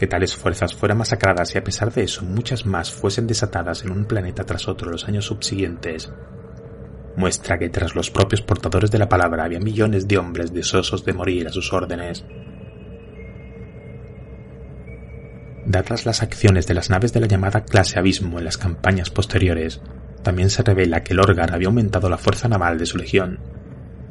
Que 0.00 0.06
tales 0.06 0.34
fuerzas 0.34 0.74
fueran 0.74 0.96
masacradas 0.96 1.54
y 1.54 1.58
a 1.58 1.62
pesar 1.62 1.92
de 1.92 2.04
eso 2.04 2.24
muchas 2.24 2.64
más 2.64 2.90
fuesen 2.90 3.26
desatadas 3.26 3.84
en 3.84 3.90
un 3.90 4.06
planeta 4.06 4.44
tras 4.44 4.66
otro 4.66 4.90
los 4.90 5.06
años 5.06 5.26
subsiguientes, 5.26 6.10
muestra 7.16 7.58
que 7.58 7.68
tras 7.68 7.94
los 7.94 8.10
propios 8.10 8.40
portadores 8.40 8.90
de 8.90 8.98
la 8.98 9.10
palabra 9.10 9.44
había 9.44 9.60
millones 9.60 10.08
de 10.08 10.16
hombres 10.16 10.54
deseosos 10.54 11.04
de 11.04 11.12
morir 11.12 11.48
a 11.48 11.52
sus 11.52 11.74
órdenes. 11.74 12.24
Dadas 15.66 16.06
las 16.06 16.22
acciones 16.22 16.66
de 16.66 16.72
las 16.72 16.88
naves 16.88 17.12
de 17.12 17.20
la 17.20 17.26
llamada 17.26 17.66
clase 17.66 17.98
Abismo 17.98 18.38
en 18.38 18.46
las 18.46 18.56
campañas 18.56 19.10
posteriores, 19.10 19.82
también 20.22 20.48
se 20.48 20.62
revela 20.62 21.04
que 21.04 21.12
el 21.12 21.20
Orgar 21.20 21.52
había 21.52 21.68
aumentado 21.68 22.08
la 22.08 22.16
fuerza 22.16 22.48
naval 22.48 22.78
de 22.78 22.86
su 22.86 22.96
legión, 22.96 23.38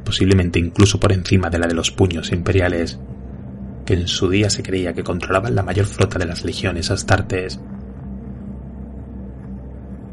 posiblemente 0.05 0.59
incluso 0.59 0.99
por 0.99 1.11
encima 1.13 1.49
de 1.49 1.57
la 1.57 1.65
de 1.65 1.73
los 1.73 1.89
puños 1.89 2.31
imperiales, 2.31 2.99
que 3.89 3.95
en 3.95 4.07
su 4.07 4.29
día 4.29 4.51
se 4.51 4.61
creía 4.61 4.93
que 4.93 5.03
controlaban 5.03 5.55
la 5.55 5.63
mayor 5.63 5.87
flota 5.87 6.19
de 6.19 6.27
las 6.27 6.45
legiones 6.45 6.91
astartes. 6.91 7.59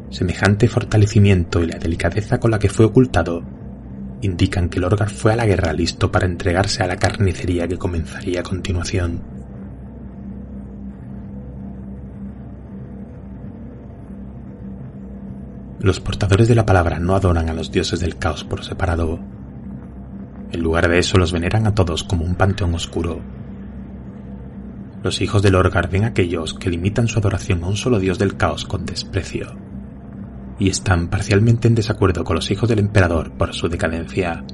Semejante 0.08 0.66
fortalecimiento 0.66 1.62
y 1.62 1.66
la 1.66 1.78
delicadeza 1.78 2.40
con 2.40 2.52
la 2.52 2.58
que 2.58 2.70
fue 2.70 2.86
ocultado 2.86 3.42
indican 4.22 4.70
que 4.70 4.78
el 4.78 4.84
Orgar 4.84 5.10
fue 5.10 5.34
a 5.34 5.36
la 5.36 5.44
guerra 5.44 5.74
listo 5.74 6.10
para 6.10 6.24
entregarse 6.24 6.82
a 6.82 6.86
la 6.86 6.96
carnicería 6.96 7.68
que 7.68 7.76
comenzaría 7.76 8.40
a 8.40 8.44
continuación. 8.44 9.20
Los 15.80 16.00
portadores 16.00 16.48
de 16.48 16.54
la 16.54 16.64
palabra 16.64 16.98
no 16.98 17.14
adoran 17.14 17.50
a 17.50 17.52
los 17.52 17.70
dioses 17.70 18.00
del 18.00 18.16
caos 18.16 18.42
por 18.42 18.64
separado. 18.64 19.20
En 20.50 20.62
lugar 20.62 20.88
de 20.88 20.98
eso 20.98 21.18
los 21.18 21.30
veneran 21.30 21.66
a 21.66 21.74
todos 21.74 22.04
como 22.04 22.24
un 22.24 22.36
panteón 22.36 22.74
oscuro. 22.74 23.20
Los 25.06 25.20
hijos 25.20 25.40
del 25.40 25.54
Orgar 25.54 25.88
ven 25.88 26.02
aquellos 26.02 26.52
que 26.52 26.68
limitan 26.68 27.06
su 27.06 27.20
adoración 27.20 27.62
a 27.62 27.68
un 27.68 27.76
solo 27.76 28.00
dios 28.00 28.18
del 28.18 28.36
caos 28.36 28.64
con 28.64 28.84
desprecio, 28.84 29.56
y 30.58 30.68
están 30.68 31.06
parcialmente 31.06 31.68
en 31.68 31.76
desacuerdo 31.76 32.24
con 32.24 32.34
los 32.34 32.50
hijos 32.50 32.68
del 32.68 32.80
emperador 32.80 33.30
por 33.30 33.54
su 33.54 33.68
decadencia. 33.68 34.44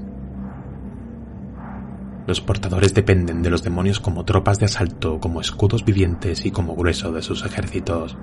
Los 2.27 2.43
portadores 2.43 2.93
dependen 2.93 3.41
de 3.41 3.49
los 3.49 3.63
demonios 3.63 3.99
como 3.99 4.27
tropas 4.27 4.59
de 4.59 4.67
asalto, 4.67 5.21
como 5.21 5.41
escudos 5.41 5.87
vivientes 5.87 6.45
y 6.45 6.51
como 6.51 6.77
grueso 6.77 7.13
de 7.13 7.23
sus 7.23 7.47
ejércitos. 7.47 8.19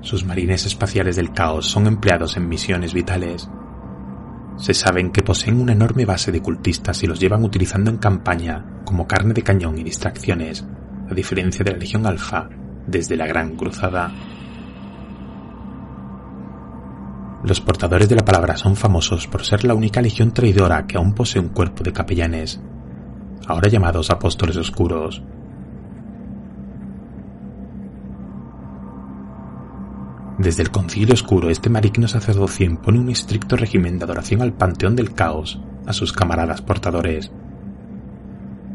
Sus 0.00 0.24
marines 0.24 0.64
espaciales 0.64 1.16
del 1.16 1.32
caos 1.32 1.66
son 1.66 1.88
empleados 1.88 2.36
en 2.36 2.48
misiones 2.48 2.94
vitales. 2.94 3.50
Se 4.56 4.74
saben 4.74 5.10
que 5.10 5.22
poseen 5.22 5.60
una 5.60 5.72
enorme 5.72 6.04
base 6.04 6.30
de 6.30 6.40
cultistas 6.40 7.02
y 7.02 7.06
los 7.06 7.18
llevan 7.18 7.44
utilizando 7.44 7.90
en 7.90 7.98
campaña 7.98 8.64
como 8.84 9.06
carne 9.06 9.34
de 9.34 9.42
cañón 9.42 9.78
y 9.78 9.82
distracciones, 9.82 10.64
a 11.10 11.14
diferencia 11.14 11.64
de 11.64 11.72
la 11.72 11.78
Legión 11.78 12.06
Alfa 12.06 12.48
desde 12.86 13.16
la 13.16 13.26
Gran 13.26 13.56
Cruzada. 13.56 14.12
Los 17.44 17.60
portadores 17.60 18.08
de 18.08 18.14
la 18.14 18.24
palabra 18.24 18.56
son 18.56 18.76
famosos 18.76 19.26
por 19.26 19.44
ser 19.44 19.64
la 19.64 19.74
única 19.74 20.00
legión 20.00 20.32
traidora 20.32 20.86
que 20.86 20.96
aún 20.96 21.12
posee 21.12 21.42
un 21.42 21.48
cuerpo 21.48 21.82
de 21.82 21.92
capellanes, 21.92 22.60
ahora 23.48 23.68
llamados 23.68 24.10
apóstoles 24.10 24.56
oscuros, 24.56 25.22
Desde 30.42 30.64
el 30.64 30.72
concilio 30.72 31.14
oscuro, 31.14 31.50
este 31.50 31.70
maligno 31.70 32.08
sacerdocio 32.08 32.66
impone 32.66 32.98
un 32.98 33.10
estricto 33.10 33.54
régimen 33.54 33.96
de 33.96 34.06
adoración 34.06 34.42
al 34.42 34.52
panteón 34.52 34.96
del 34.96 35.14
caos 35.14 35.60
a 35.86 35.92
sus 35.92 36.12
camaradas 36.12 36.60
portadores. 36.62 37.30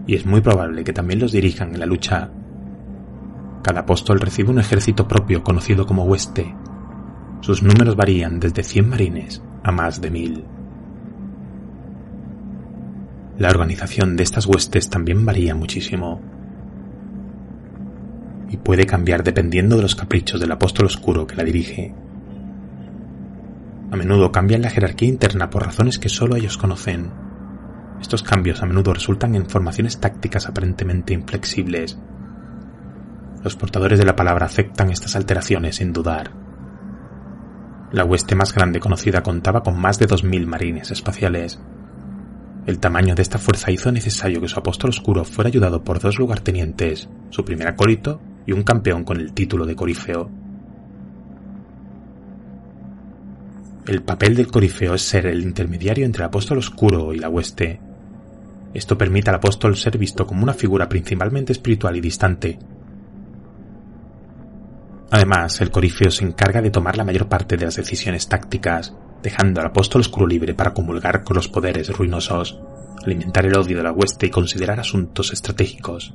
Y 0.06 0.16
es 0.16 0.26
muy 0.26 0.40
probable 0.40 0.86
que 0.86 0.94
también 0.94 1.20
los 1.20 1.34
dirijan 1.34 1.74
en 1.74 1.82
la 1.82 1.86
lucha. 1.86 2.30
Cada 3.64 3.82
apóstol 3.82 4.22
recibe 4.22 4.52
un 4.52 4.60
ejército 4.60 5.10
propio 5.10 5.44
conocido 5.44 5.86
como 5.86 6.06
hueste. 6.06 6.56
Sus 7.42 7.62
números 7.62 7.98
varían 7.98 8.40
desde 8.40 8.64
100 8.64 8.88
marines 8.90 9.44
a 9.62 9.74
más 9.74 10.00
de 10.00 10.10
mil. 10.10 10.46
La 13.40 13.50
organización 13.50 14.16
de 14.16 14.24
estas 14.24 14.46
huestes 14.46 14.90
también 14.90 15.26
varía 15.26 15.54
muchísimo 15.54 16.22
y 18.50 18.58
puede 18.58 18.86
cambiar 18.86 19.24
dependiendo 19.24 19.76
de 19.76 19.82
los 19.82 19.96
caprichos 19.96 20.40
del 20.40 20.52
apóstol 20.52 20.86
oscuro 20.86 21.28
que 21.28 21.36
la 21.36 21.44
dirige. 21.44 21.94
A 23.92 23.96
menudo 23.96 24.32
cambian 24.32 24.62
la 24.62 24.70
jerarquía 24.70 25.08
interna 25.08 25.50
por 25.50 25.66
razones 25.66 25.98
que 25.98 26.10
solo 26.10 26.36
ellos 26.36 26.58
conocen. 26.58 27.12
Estos 28.02 28.22
cambios 28.22 28.62
a 28.62 28.66
menudo 28.66 28.94
resultan 28.94 29.36
en 29.36 29.50
formaciones 29.50 30.00
tácticas 30.00 30.48
aparentemente 30.48 31.14
inflexibles. 31.14 31.98
Los 33.44 33.56
portadores 33.56 33.98
de 33.98 34.06
la 34.06 34.16
palabra 34.16 34.46
aceptan 34.46 34.92
estas 34.92 35.16
alteraciones 35.16 35.78
sin 35.78 35.94
dudar. 35.94 36.32
La 37.92 38.04
hueste 38.04 38.36
más 38.36 38.54
grande 38.54 38.82
conocida 38.82 39.24
contaba 39.24 39.64
con 39.64 39.80
más 39.80 40.00
de 40.00 40.08
2.000 40.08 40.46
marines 40.46 40.92
espaciales. 40.92 41.60
El 42.66 42.80
tamaño 42.80 43.16
de 43.16 43.22
esta 43.22 43.38
fuerza 43.38 43.72
hizo 43.72 43.94
necesario 43.94 44.42
que 44.42 44.50
su 44.50 44.60
apóstol 44.60 44.90
oscuro 44.90 45.24
fuera 45.24 45.48
ayudado 45.48 45.86
por 45.86 46.00
dos 46.02 46.20
lugartenientes, 46.20 47.08
su 47.30 47.46
primer 47.46 47.70
acólito 47.70 48.20
y 48.48 48.54
un 48.54 48.64
campeón 48.64 49.04
con 49.04 49.20
el 49.20 49.34
título 49.34 49.66
de 49.66 49.76
corifeo. 49.76 50.32
El 53.86 54.02
papel 54.02 54.36
del 54.36 54.48
corifeo 54.48 54.96
es 54.96 55.02
ser 55.04 55.28
el 55.28 55.44
intermediario 55.44 56.06
entre 56.06 56.24
el 56.24 56.28
apóstol 56.28 56.58
oscuro 56.58 57.14
y 57.14 57.20
la 57.20 57.30
hueste. 57.30 57.80
Esto 58.74 58.98
permite 58.98 59.30
al 59.30 59.36
apóstol 59.36 59.78
ser 59.78 59.98
visto 59.98 60.26
como 60.26 60.44
una 60.44 60.54
figura 60.54 60.90
principalmente 60.90 61.52
espiritual 61.52 61.96
y 61.96 62.02
distante. 62.02 62.58
Además, 65.12 65.62
el 65.62 65.72
corifeo 65.72 66.12
se 66.12 66.26
encarga 66.26 66.62
de 66.62 66.72
tomar 66.72 66.98
la 66.98 67.06
mayor 67.06 67.30
parte 67.30 67.56
de 67.56 67.66
las 67.66 67.76
decisiones 67.76 68.28
tácticas, 68.28 68.94
dejando 69.24 69.62
al 69.62 69.68
apóstol 69.68 70.02
oscuro 70.02 70.28
libre 70.28 70.54
para 70.54 70.74
comulgar 70.74 71.24
con 71.24 71.36
los 71.36 71.48
poderes 71.48 71.90
ruinosos, 71.90 72.60
alimentar 73.06 73.46
el 73.46 73.58
odio 73.58 73.78
de 73.78 73.84
la 73.84 73.94
hueste 73.94 74.28
y 74.28 74.32
considerar 74.32 74.80
asuntos 74.80 75.32
estratégicos. 75.32 76.14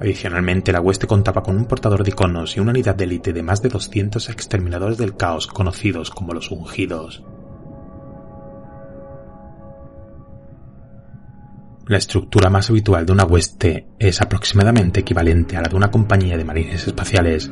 Adicionalmente, 0.00 0.72
la 0.72 0.80
hueste 0.80 1.06
contaba 1.06 1.42
con 1.42 1.56
un 1.56 1.66
portador 1.66 2.02
de 2.02 2.10
iconos 2.10 2.56
y 2.56 2.60
una 2.60 2.70
unidad 2.70 2.94
de 2.94 3.04
élite 3.04 3.34
de 3.34 3.42
más 3.42 3.60
de 3.60 3.68
200 3.68 4.30
exterminadores 4.30 4.96
del 4.96 5.14
caos 5.14 5.46
conocidos 5.46 6.10
como 6.10 6.32
los 6.32 6.50
ungidos. 6.50 7.22
La 11.86 11.98
estructura 11.98 12.48
más 12.48 12.70
habitual 12.70 13.04
de 13.04 13.12
una 13.12 13.24
hueste 13.24 13.88
es 13.98 14.22
aproximadamente 14.22 15.00
equivalente 15.00 15.58
a 15.58 15.60
la 15.60 15.68
de 15.68 15.76
una 15.76 15.90
compañía 15.90 16.38
de 16.38 16.44
marines 16.44 16.86
espaciales, 16.86 17.50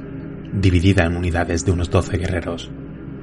dividida 0.54 1.04
en 1.04 1.16
unidades 1.16 1.66
de 1.66 1.72
unos 1.72 1.90
12 1.90 2.16
guerreros. 2.16 2.70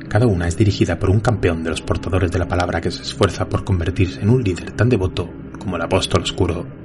Cada 0.07 0.27
una 0.27 0.47
es 0.47 0.55
dirigida 0.55 0.99
por 0.99 1.09
un 1.09 1.19
campeón 1.19 1.63
de 1.63 1.71
los 1.71 1.81
portadores 1.81 2.31
de 2.31 2.39
la 2.39 2.47
palabra 2.47 2.79
que 2.79 2.91
se 2.91 3.01
esfuerza 3.01 3.49
por 3.49 3.63
convertirse 3.63 4.21
en 4.21 4.29
un 4.29 4.43
líder 4.43 4.73
tan 4.73 4.89
devoto 4.89 5.31
como 5.57 5.77
el 5.77 5.81
apóstol 5.81 6.21
oscuro 6.21 6.84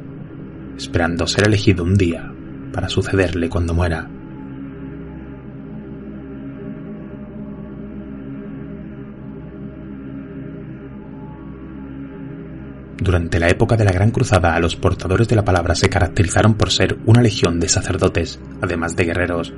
esperando 0.81 1.27
ser 1.27 1.47
elegido 1.47 1.85
un 1.85 1.95
día 1.95 2.33
para 2.73 2.89
sucederle 2.89 3.51
cuando 3.51 3.75
muera. 3.75 4.09
Durante 12.97 13.39
la 13.39 13.49
época 13.49 13.77
de 13.77 13.85
la 13.85 13.93
Gran 13.93 14.11
Cruzada, 14.11 14.59
los 14.59 14.77
portadores 14.77 15.29
de 15.29 15.37
la 15.37 15.45
palabra 15.45 15.75
se 15.75 15.91
caracterizaron 15.91 16.55
por 16.55 16.71
ser 16.71 16.99
una 17.05 17.21
legión 17.21 17.61
de 17.61 17.69
sacerdotes, 17.69 18.41
además 18.63 18.97
de 18.97 19.05
guerreros, 19.05 19.53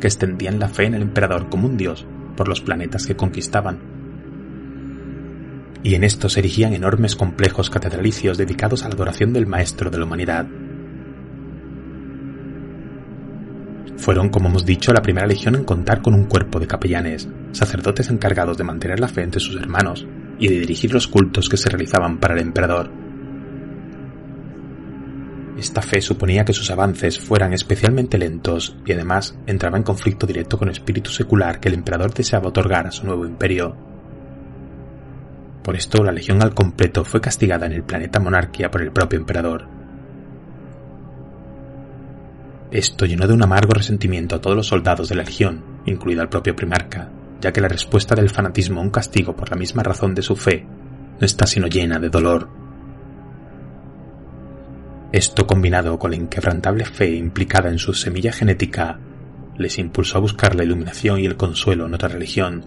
que 0.00 0.08
extendían 0.08 0.58
la 0.58 0.68
fe 0.68 0.86
en 0.86 0.94
el 0.94 1.02
emperador 1.02 1.48
como 1.48 1.68
un 1.68 1.76
dios 1.76 2.04
por 2.36 2.48
los 2.48 2.60
planetas 2.60 3.06
que 3.06 3.16
conquistaban. 3.16 3.78
Y 5.84 5.94
en 5.94 6.02
estos 6.02 6.32
se 6.32 6.40
erigían 6.40 6.72
enormes 6.72 7.14
complejos 7.14 7.70
catedralicios 7.70 8.38
dedicados 8.38 8.84
a 8.84 8.88
la 8.88 8.94
adoración 8.94 9.32
del 9.32 9.46
Maestro 9.46 9.90
de 9.90 9.98
la 9.98 10.04
Humanidad, 10.04 10.46
Fueron, 13.96 14.28
como 14.28 14.48
hemos 14.48 14.66
dicho, 14.66 14.92
la 14.92 15.02
primera 15.02 15.26
legión 15.26 15.54
en 15.54 15.64
contar 15.64 16.02
con 16.02 16.14
un 16.14 16.24
cuerpo 16.24 16.58
de 16.58 16.66
capellanes, 16.66 17.28
sacerdotes 17.52 18.10
encargados 18.10 18.58
de 18.58 18.64
mantener 18.64 19.00
la 19.00 19.08
fe 19.08 19.22
entre 19.22 19.40
sus 19.40 19.56
hermanos 19.56 20.06
y 20.38 20.48
de 20.48 20.60
dirigir 20.60 20.92
los 20.92 21.06
cultos 21.06 21.48
que 21.48 21.56
se 21.56 21.70
realizaban 21.70 22.18
para 22.18 22.34
el 22.34 22.40
emperador. 22.40 22.90
Esta 25.56 25.82
fe 25.82 26.00
suponía 26.00 26.44
que 26.44 26.52
sus 26.52 26.70
avances 26.70 27.18
fueran 27.18 27.52
especialmente 27.52 28.18
lentos 28.18 28.76
y 28.84 28.92
además 28.92 29.38
entraba 29.46 29.76
en 29.76 29.84
conflicto 29.84 30.26
directo 30.26 30.58
con 30.58 30.68
el 30.68 30.72
espíritu 30.72 31.10
secular 31.10 31.60
que 31.60 31.68
el 31.68 31.74
emperador 31.74 32.12
deseaba 32.12 32.48
otorgar 32.48 32.88
a 32.88 32.90
su 32.90 33.06
nuevo 33.06 33.24
imperio. 33.24 33.76
Por 35.62 35.76
esto 35.76 36.02
la 36.02 36.12
legión 36.12 36.42
al 36.42 36.54
completo 36.54 37.04
fue 37.04 37.20
castigada 37.20 37.66
en 37.66 37.72
el 37.72 37.84
planeta 37.84 38.18
Monarquía 38.18 38.70
por 38.70 38.82
el 38.82 38.92
propio 38.92 39.18
emperador. 39.18 39.66
Esto 42.70 43.06
llenó 43.06 43.26
de 43.26 43.34
un 43.34 43.42
amargo 43.42 43.72
resentimiento 43.72 44.36
a 44.36 44.40
todos 44.40 44.56
los 44.56 44.66
soldados 44.66 45.08
de 45.08 45.14
la 45.14 45.22
legión, 45.22 45.64
incluido 45.86 46.22
al 46.22 46.28
propio 46.28 46.56
primarca, 46.56 47.10
ya 47.40 47.52
que 47.52 47.60
la 47.60 47.68
respuesta 47.68 48.14
del 48.14 48.30
fanatismo 48.30 48.80
a 48.80 48.84
un 48.84 48.90
castigo 48.90 49.36
por 49.36 49.50
la 49.50 49.56
misma 49.56 49.82
razón 49.82 50.14
de 50.14 50.22
su 50.22 50.34
fe 50.34 50.66
no 51.20 51.26
está 51.26 51.46
sino 51.46 51.66
llena 51.66 51.98
de 51.98 52.08
dolor. 52.08 52.48
Esto 55.12 55.46
combinado 55.46 55.98
con 55.98 56.10
la 56.10 56.16
inquebrantable 56.16 56.84
fe 56.84 57.14
implicada 57.14 57.68
en 57.68 57.78
su 57.78 57.94
semilla 57.94 58.32
genética, 58.32 58.98
les 59.56 59.78
impulsó 59.78 60.18
a 60.18 60.20
buscar 60.20 60.56
la 60.56 60.64
iluminación 60.64 61.20
y 61.20 61.26
el 61.26 61.36
consuelo 61.36 61.86
en 61.86 61.94
otra 61.94 62.08
religión, 62.08 62.64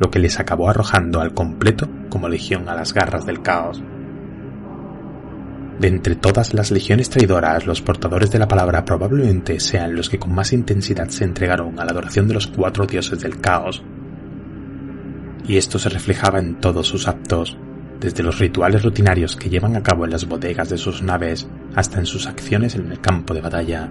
lo 0.00 0.10
que 0.10 0.20
les 0.20 0.38
acabó 0.38 0.70
arrojando 0.70 1.20
al 1.20 1.34
completo 1.34 1.88
como 2.08 2.28
legión 2.28 2.68
a 2.68 2.74
las 2.74 2.94
garras 2.94 3.26
del 3.26 3.42
caos. 3.42 3.82
De 5.78 5.86
entre 5.86 6.16
todas 6.16 6.54
las 6.54 6.72
legiones 6.72 7.08
traidoras, 7.08 7.64
los 7.64 7.82
portadores 7.82 8.32
de 8.32 8.40
la 8.40 8.48
palabra 8.48 8.84
probablemente 8.84 9.60
sean 9.60 9.94
los 9.94 10.08
que 10.08 10.18
con 10.18 10.34
más 10.34 10.52
intensidad 10.52 11.08
se 11.08 11.22
entregaron 11.22 11.78
a 11.78 11.84
la 11.84 11.92
adoración 11.92 12.26
de 12.26 12.34
los 12.34 12.48
cuatro 12.48 12.84
dioses 12.84 13.20
del 13.20 13.40
caos. 13.40 13.84
Y 15.46 15.56
esto 15.56 15.78
se 15.78 15.88
reflejaba 15.88 16.40
en 16.40 16.60
todos 16.60 16.88
sus 16.88 17.06
actos, 17.06 17.56
desde 18.00 18.24
los 18.24 18.40
rituales 18.40 18.82
rutinarios 18.82 19.36
que 19.36 19.50
llevan 19.50 19.76
a 19.76 19.82
cabo 19.84 20.04
en 20.04 20.10
las 20.10 20.26
bodegas 20.26 20.68
de 20.68 20.78
sus 20.78 21.00
naves 21.02 21.48
hasta 21.76 22.00
en 22.00 22.06
sus 22.06 22.26
acciones 22.26 22.74
en 22.74 22.90
el 22.90 23.00
campo 23.00 23.32
de 23.32 23.40
batalla. 23.40 23.88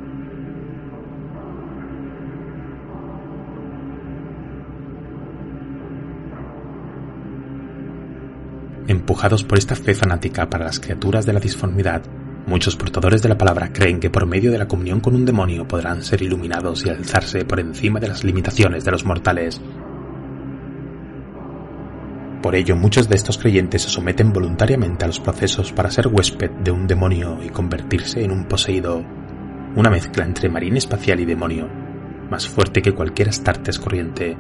Empujados 8.88 9.44
por 9.44 9.58
esta 9.58 9.76
fe 9.76 9.94
fanática 9.94 10.50
para 10.50 10.64
las 10.64 10.80
criaturas 10.80 11.26
de 11.26 11.34
la 11.34 11.42
disformidad, 11.42 12.04
muchos 12.46 12.78
portadores 12.78 13.22
de 13.22 13.28
la 13.28 13.38
palabra 13.38 13.74
creen 13.74 14.00
que 14.00 14.10
por 14.10 14.26
medio 14.26 14.50
de 14.50 14.58
la 14.58 14.70
comunión 14.70 15.02
con 15.02 15.14
un 15.14 15.26
demonio 15.26 15.68
podrán 15.68 16.02
ser 16.04 16.22
iluminados 16.22 16.86
y 16.86 16.90
alzarse 16.90 17.44
por 17.44 17.60
encima 17.60 18.00
de 18.00 18.08
las 18.08 18.24
limitaciones 18.24 18.86
de 18.86 18.92
los 18.92 19.04
mortales. 19.04 19.60
Por 22.42 22.56
ello, 22.56 22.78
muchos 22.78 23.10
de 23.10 23.16
estos 23.16 23.38
creyentes 23.38 23.82
se 23.82 23.90
someten 23.90 24.32
voluntariamente 24.32 25.04
a 25.04 25.08
los 25.08 25.20
procesos 25.20 25.74
para 25.74 25.92
ser 25.92 26.08
huésped 26.08 26.52
de 26.64 26.72
un 26.72 26.88
demonio 26.88 27.40
y 27.44 27.50
convertirse 27.50 28.24
en 28.24 28.32
un 28.32 28.46
poseído, 28.46 29.04
una 29.76 29.90
mezcla 29.90 30.24
entre 30.24 30.48
marín 30.48 30.78
espacial 30.78 31.20
y 31.20 31.26
demonio, 31.26 31.68
más 32.32 32.48
fuerte 32.48 32.82
que 32.82 32.94
cualquier 32.94 33.28
Astartes 33.28 33.80
corriente. 33.80 34.38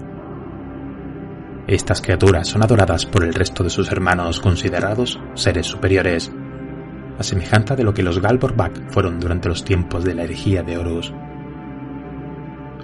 Estas 1.68 2.02
criaturas 2.02 2.48
son 2.48 2.64
adoradas 2.64 3.06
por 3.06 3.26
el 3.26 3.34
resto 3.34 3.62
de 3.62 3.70
sus 3.70 3.92
hermanos 3.92 4.40
considerados 4.40 5.20
seres 5.34 5.68
superiores, 5.68 6.32
a 7.20 7.24
semejanza 7.24 7.76
de 7.76 7.84
lo 7.84 7.94
que 7.94 8.04
los 8.04 8.22
Galborbak 8.22 8.90
fueron 8.90 9.20
durante 9.20 9.50
los 9.50 9.66
tiempos 9.66 10.06
de 10.06 10.16
la 10.16 10.24
herejía 10.24 10.64
de 10.64 10.78
Horus. 10.78 11.14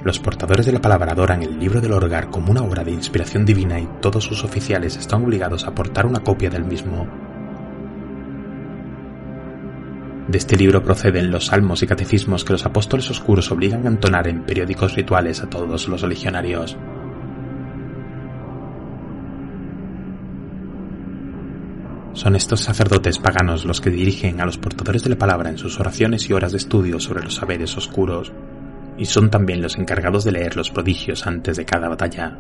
Los 0.04 0.20
portadores 0.20 0.66
de 0.66 0.74
la 0.74 0.82
palabra 0.82 1.14
adoran 1.14 1.44
el 1.44 1.58
libro 1.58 1.80
del 1.80 1.94
Orgar 1.94 2.30
como 2.30 2.52
una 2.52 2.62
obra 2.62 2.84
de 2.84 2.92
inspiración 2.92 3.46
divina 3.46 3.80
y 3.80 3.88
todos 4.02 4.26
sus 4.26 4.44
oficiales 4.44 4.98
están 4.98 5.24
obligados 5.24 5.64
a 5.64 5.70
aportar 5.70 6.06
una 6.06 6.20
copia 6.20 6.50
del 6.50 6.66
mismo. 6.66 7.08
De 10.28 10.38
este 10.38 10.58
libro 10.58 10.84
proceden 10.84 11.32
los 11.32 11.46
salmos 11.46 11.84
y 11.84 11.88
catecismos 11.88 12.44
que 12.44 12.52
los 12.52 12.66
apóstoles 12.66 13.10
oscuros 13.10 13.50
obligan 13.50 13.86
a 13.86 13.90
entonar 13.90 14.28
en 14.28 14.44
periódicos 14.44 14.96
rituales 14.96 15.42
a 15.42 15.50
todos 15.50 15.88
los 15.88 16.04
legionarios. 16.04 16.78
Son 22.14 22.36
estos 22.36 22.62
sacerdotes 22.62 23.18
paganos 23.18 23.66
los 23.66 23.82
que 23.82 23.90
dirigen 23.90 24.40
a 24.40 24.46
los 24.46 24.60
portadores 24.60 25.04
de 25.04 25.10
la 25.10 25.18
palabra 25.18 25.50
en 25.50 25.58
sus 25.58 25.80
oraciones 25.80 26.30
y 26.30 26.34
horas 26.34 26.52
de 26.52 26.60
estudio 26.60 27.00
sobre 27.00 27.24
los 27.24 27.34
saberes 27.34 27.76
oscuros, 27.76 28.32
y 29.00 29.06
son 29.06 29.32
también 29.32 29.64
los 29.64 29.78
encargados 29.78 30.24
de 30.24 30.32
leer 30.32 30.56
los 30.56 30.70
prodigios 30.70 31.26
antes 31.26 31.58
de 31.58 31.66
cada 31.66 31.90
batalla. 31.90 32.38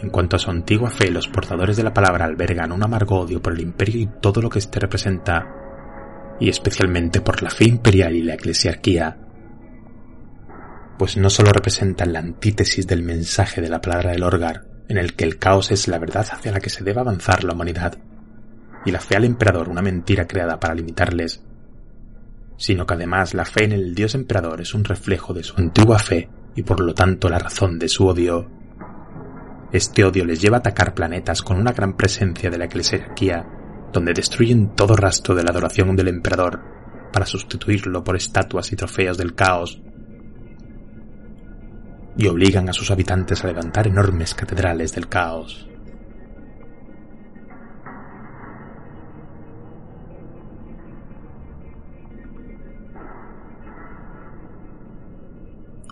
En 0.00 0.10
cuanto 0.10 0.36
a 0.36 0.38
su 0.38 0.50
antigua 0.50 0.90
fe, 0.90 1.10
los 1.10 1.26
portadores 1.26 1.76
de 1.76 1.82
la 1.82 1.94
palabra 1.94 2.26
albergan 2.26 2.70
un 2.70 2.84
amargo 2.84 3.18
odio 3.18 3.42
por 3.42 3.54
el 3.54 3.60
imperio 3.60 4.02
y 4.02 4.10
todo 4.20 4.40
lo 4.40 4.48
que 4.48 4.60
éste 4.60 4.78
representa, 4.78 5.48
y 6.38 6.48
especialmente 6.48 7.20
por 7.20 7.42
la 7.42 7.50
fe 7.50 7.64
imperial 7.64 8.14
y 8.14 8.22
la 8.22 8.34
eclesiarquía, 8.34 9.16
pues 10.96 11.16
no 11.16 11.28
solo 11.28 11.50
representan 11.50 12.12
la 12.12 12.20
antítesis 12.20 12.86
del 12.86 13.02
mensaje 13.02 13.60
de 13.60 13.68
la 13.68 13.80
palabra 13.80 14.12
del 14.12 14.22
Orgar, 14.22 14.73
en 14.88 14.98
el 14.98 15.14
que 15.14 15.24
el 15.24 15.38
caos 15.38 15.70
es 15.70 15.88
la 15.88 15.98
verdad 15.98 16.26
hacia 16.30 16.52
la 16.52 16.60
que 16.60 16.70
se 16.70 16.84
debe 16.84 17.00
avanzar 17.00 17.44
la 17.44 17.54
humanidad, 17.54 17.98
y 18.84 18.90
la 18.90 19.00
fe 19.00 19.16
al 19.16 19.24
emperador 19.24 19.68
una 19.68 19.82
mentira 19.82 20.26
creada 20.26 20.60
para 20.60 20.74
limitarles, 20.74 21.42
sino 22.56 22.86
que 22.86 22.94
además 22.94 23.34
la 23.34 23.44
fe 23.44 23.64
en 23.64 23.72
el 23.72 23.94
dios 23.94 24.14
emperador 24.14 24.60
es 24.60 24.74
un 24.74 24.84
reflejo 24.84 25.32
de 25.32 25.42
su 25.42 25.54
antigua 25.56 25.98
fe 25.98 26.28
y 26.54 26.62
por 26.62 26.80
lo 26.80 26.94
tanto 26.94 27.28
la 27.28 27.38
razón 27.38 27.78
de 27.78 27.88
su 27.88 28.06
odio. 28.06 28.48
Este 29.72 30.04
odio 30.04 30.24
les 30.24 30.40
lleva 30.40 30.58
a 30.58 30.60
atacar 30.60 30.94
planetas 30.94 31.42
con 31.42 31.58
una 31.58 31.72
gran 31.72 31.96
presencia 31.96 32.50
de 32.50 32.58
la 32.58 32.66
eclesiarquía, 32.66 33.44
donde 33.92 34.12
destruyen 34.12 34.76
todo 34.76 34.94
rastro 34.94 35.34
de 35.34 35.42
la 35.42 35.50
adoración 35.50 35.96
del 35.96 36.08
emperador 36.08 36.60
para 37.12 37.26
sustituirlo 37.26 38.04
por 38.04 38.16
estatuas 38.16 38.70
y 38.72 38.76
trofeos 38.76 39.18
del 39.18 39.34
caos 39.34 39.80
y 42.16 42.28
obligan 42.28 42.68
a 42.68 42.72
sus 42.72 42.90
habitantes 42.90 43.44
a 43.44 43.48
levantar 43.48 43.86
enormes 43.86 44.34
catedrales 44.34 44.94
del 44.94 45.08
caos. 45.08 45.68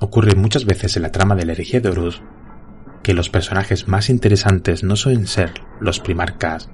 Ocurre 0.00 0.34
muchas 0.34 0.64
veces 0.64 0.96
en 0.96 1.02
la 1.02 1.12
trama 1.12 1.36
del 1.36 1.50
herejía 1.50 1.80
de 1.80 1.88
Horus 1.88 2.22
que 3.02 3.14
los 3.14 3.30
personajes 3.30 3.88
más 3.88 4.10
interesantes 4.10 4.84
no 4.84 4.96
suelen 4.96 5.26
ser 5.26 5.52
los 5.80 6.00
primarcas, 6.00 6.70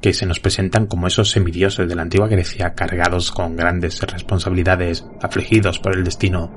que 0.00 0.12
se 0.12 0.26
nos 0.26 0.40
presentan 0.40 0.86
como 0.86 1.06
esos 1.06 1.30
semidioses 1.30 1.88
de 1.88 1.94
la 1.94 2.02
antigua 2.02 2.28
Grecia 2.28 2.74
cargados 2.74 3.30
con 3.30 3.56
grandes 3.56 4.00
responsabilidades, 4.02 5.06
afligidos 5.22 5.78
por 5.78 5.96
el 5.96 6.04
destino, 6.04 6.52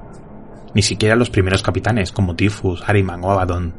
ni 0.74 0.82
siquiera 0.82 1.16
los 1.16 1.30
primeros 1.30 1.64
capitanes 1.64 2.12
como 2.12 2.36
Tifus, 2.36 2.84
Harriman 2.88 3.24
o 3.24 3.32
Abaddon, 3.32 3.76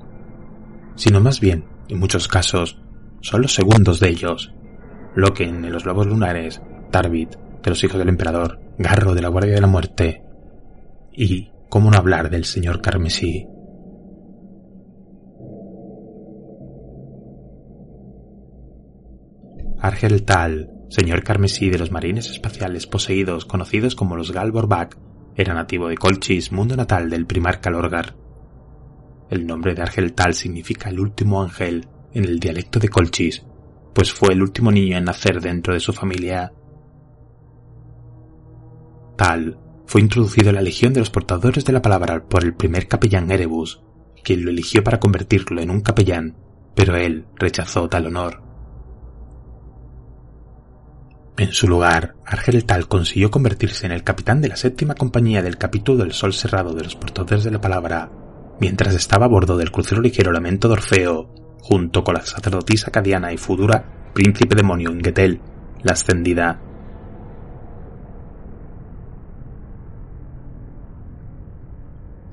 sino 0.97 1.21
más 1.21 1.41
bien, 1.41 1.65
en 1.89 1.99
muchos 1.99 2.29
casos, 2.29 2.81
son 3.21 3.43
los 3.43 3.55
segundos 3.55 4.01
de 4.01 4.09
ellos, 4.09 4.53
Loken 5.15 5.63
de 5.63 5.71
los 5.71 5.85
Lobos 5.85 6.07
Lunares, 6.07 6.61
Tarbit 6.91 7.35
de 7.63 7.71
los 7.71 7.83
Hijos 7.83 7.99
del 7.99 8.09
Emperador, 8.09 8.61
Garro 8.79 9.15
de 9.15 9.23
la 9.23 9.29
Guardia 9.29 9.55
de 9.55 9.61
la 9.61 9.67
Muerte, 9.67 10.23
y, 11.13 11.51
cómo 11.69 11.91
no 11.91 11.99
hablar 11.99 12.31
del 12.31 12.45
señor 12.45 12.81
Carmesí. 12.81 13.47
Argel 19.81 20.25
Tal, 20.25 20.71
señor 20.89 21.23
Carmesí 21.23 21.71
de 21.71 21.79
los 21.79 21.91
marines 21.91 22.31
espaciales 22.31 22.87
poseídos 22.87 23.45
conocidos 23.45 23.95
como 23.95 24.17
los 24.17 24.33
Galborbak, 24.33 24.99
era 25.39 25.55
nativo 25.55 25.89
de 25.89 25.97
Colchis, 25.97 26.51
mundo 26.51 26.75
natal 26.75 27.09
del 27.09 27.25
primarca 27.25 27.71
Lorgar. 27.71 28.17
El 29.31 29.47
nombre 29.47 29.73
de 29.73 29.83
Argel 29.83 30.13
Tal 30.13 30.35
significa 30.35 30.89
el 30.89 30.99
último 30.99 31.41
ángel 31.41 31.87
en 32.13 32.25
el 32.25 32.41
dialecto 32.41 32.81
de 32.81 32.89
Colchis, 32.89 33.47
pues 33.95 34.13
fue 34.13 34.35
el 34.35 34.43
último 34.43 34.73
niño 34.73 34.99
en 34.99 35.05
nacer 35.05 35.41
dentro 35.41 35.75
de 35.75 35.79
su 35.79 35.93
familia. 35.93 36.53
Tal 39.17 39.61
fue 39.87 40.01
introducido 40.01 40.49
en 40.49 40.57
la 40.57 40.63
Legión 40.63 40.93
de 40.93 41.01
los 41.01 41.11
Portadores 41.11 41.65
de 41.65 41.73
la 41.73 41.83
Palabra 41.83 42.25
por 42.25 42.43
el 42.43 42.55
primer 42.55 42.89
capellán 42.89 43.31
Erebus, 43.31 43.81
quien 44.25 44.45
lo 44.45 44.51
eligió 44.51 44.83
para 44.83 44.99
convertirlo 44.99 45.61
en 45.61 45.71
un 45.71 45.83
capellán, 45.83 46.37
pero 46.75 46.97
él 46.97 47.27
rechazó 47.37 47.89
tal 47.89 48.07
honor. 48.07 48.48
En 51.39 51.53
su 51.53 51.69
lugar, 51.69 52.17
Argel 52.27 52.65
Tal 52.65 52.89
consiguió 52.89 53.31
convertirse 53.31 53.87
en 53.87 53.93
el 53.93 54.03
capitán 54.03 54.41
de 54.41 54.49
la 54.49 54.57
séptima 54.57 54.97
compañía 54.97 55.41
del 55.41 55.57
capítulo 55.57 56.03
del 56.03 56.13
Sol 56.13 56.35
Cerrado 56.35 56.73
de 56.75 56.83
los 56.83 56.97
Portadores 56.97 57.45
de 57.45 57.53
la 57.53 57.61
Palabra, 57.61 58.11
mientras 58.59 58.93
estaba 58.97 59.27
a 59.27 59.29
bordo 59.29 59.57
del 59.57 59.71
crucero 59.71 60.01
ligero 60.01 60.33
Lamento 60.33 60.67
de 60.67 60.75
Orfeo, 60.75 61.57
junto 61.61 62.03
con 62.03 62.15
la 62.15 62.23
sacerdotisa 62.23 62.91
cadiana 62.91 63.33
y 63.33 63.37
futura 63.37 64.11
príncipe 64.13 64.57
demonio 64.57 64.91
Ingetel, 64.91 65.41
la 65.85 65.93
ascendida. 65.93 66.61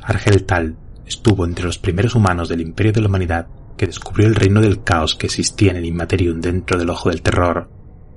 Argel 0.02 0.46
Tal 0.46 0.78
estuvo 1.06 1.46
entre 1.46 1.66
los 1.66 1.78
primeros 1.78 2.16
humanos 2.16 2.50
del 2.50 2.62
Imperio 2.62 2.92
de 2.92 3.02
la 3.02 3.08
Humanidad 3.08 3.48
que 3.78 3.86
descubrió 3.86 4.26
el 4.26 4.34
reino 4.34 4.62
del 4.62 4.84
caos 4.84 5.14
que 5.14 5.28
existía 5.28 5.70
en 5.70 5.78
el 5.78 5.86
Inmaterium 5.86 6.42
dentro 6.42 6.80
del 6.80 6.90
Ojo 6.90 7.10
del 7.10 7.22
Terror 7.22 7.75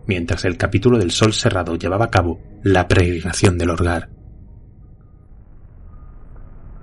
mientras 0.08 0.46
el 0.46 0.56
capítulo 0.56 0.98
del 0.98 1.12
Sol 1.12 1.34
Cerrado 1.34 1.76
llevaba 1.76 2.06
a 2.06 2.10
cabo 2.10 2.40
la 2.64 2.88
peregrinación 2.88 3.58
del 3.58 3.70
Orgar. 3.70 4.08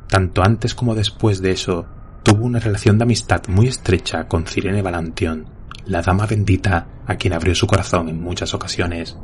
Tanto 0.08 0.44
antes 0.44 0.76
como 0.76 0.94
después 0.94 1.42
de 1.42 1.52
eso, 1.52 1.88
tuvo 2.24 2.46
una 2.46 2.60
relación 2.60 2.98
de 2.98 3.04
amistad 3.04 3.42
muy 3.48 3.68
estrecha 3.68 4.28
con 4.28 4.46
Cirene 4.46 4.84
Valantion, 4.84 5.50
la 5.88 6.04
dama 6.04 6.28
bendita 6.28 6.88
a 7.08 7.16
quien 7.16 7.34
abrió 7.34 7.56
su 7.56 7.66
corazón 7.66 8.10
en 8.10 8.22
muchas 8.22 8.54
ocasiones. 8.54 9.18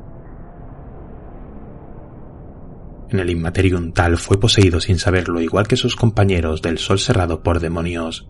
En 3.11 3.19
el 3.19 3.30
Inmaterium 3.30 3.91
tal 3.91 4.18
fue 4.18 4.40
poseído 4.40 4.80
sin 4.80 4.98
saberlo 4.98 5.41
igual 5.41 5.68
que 5.68 5.78
sus 5.78 5.95
compañeros 5.95 6.64
del 6.64 6.80
Sol 6.80 6.98
cerrado 6.98 7.44
por 7.44 7.60
demonios, 7.60 8.28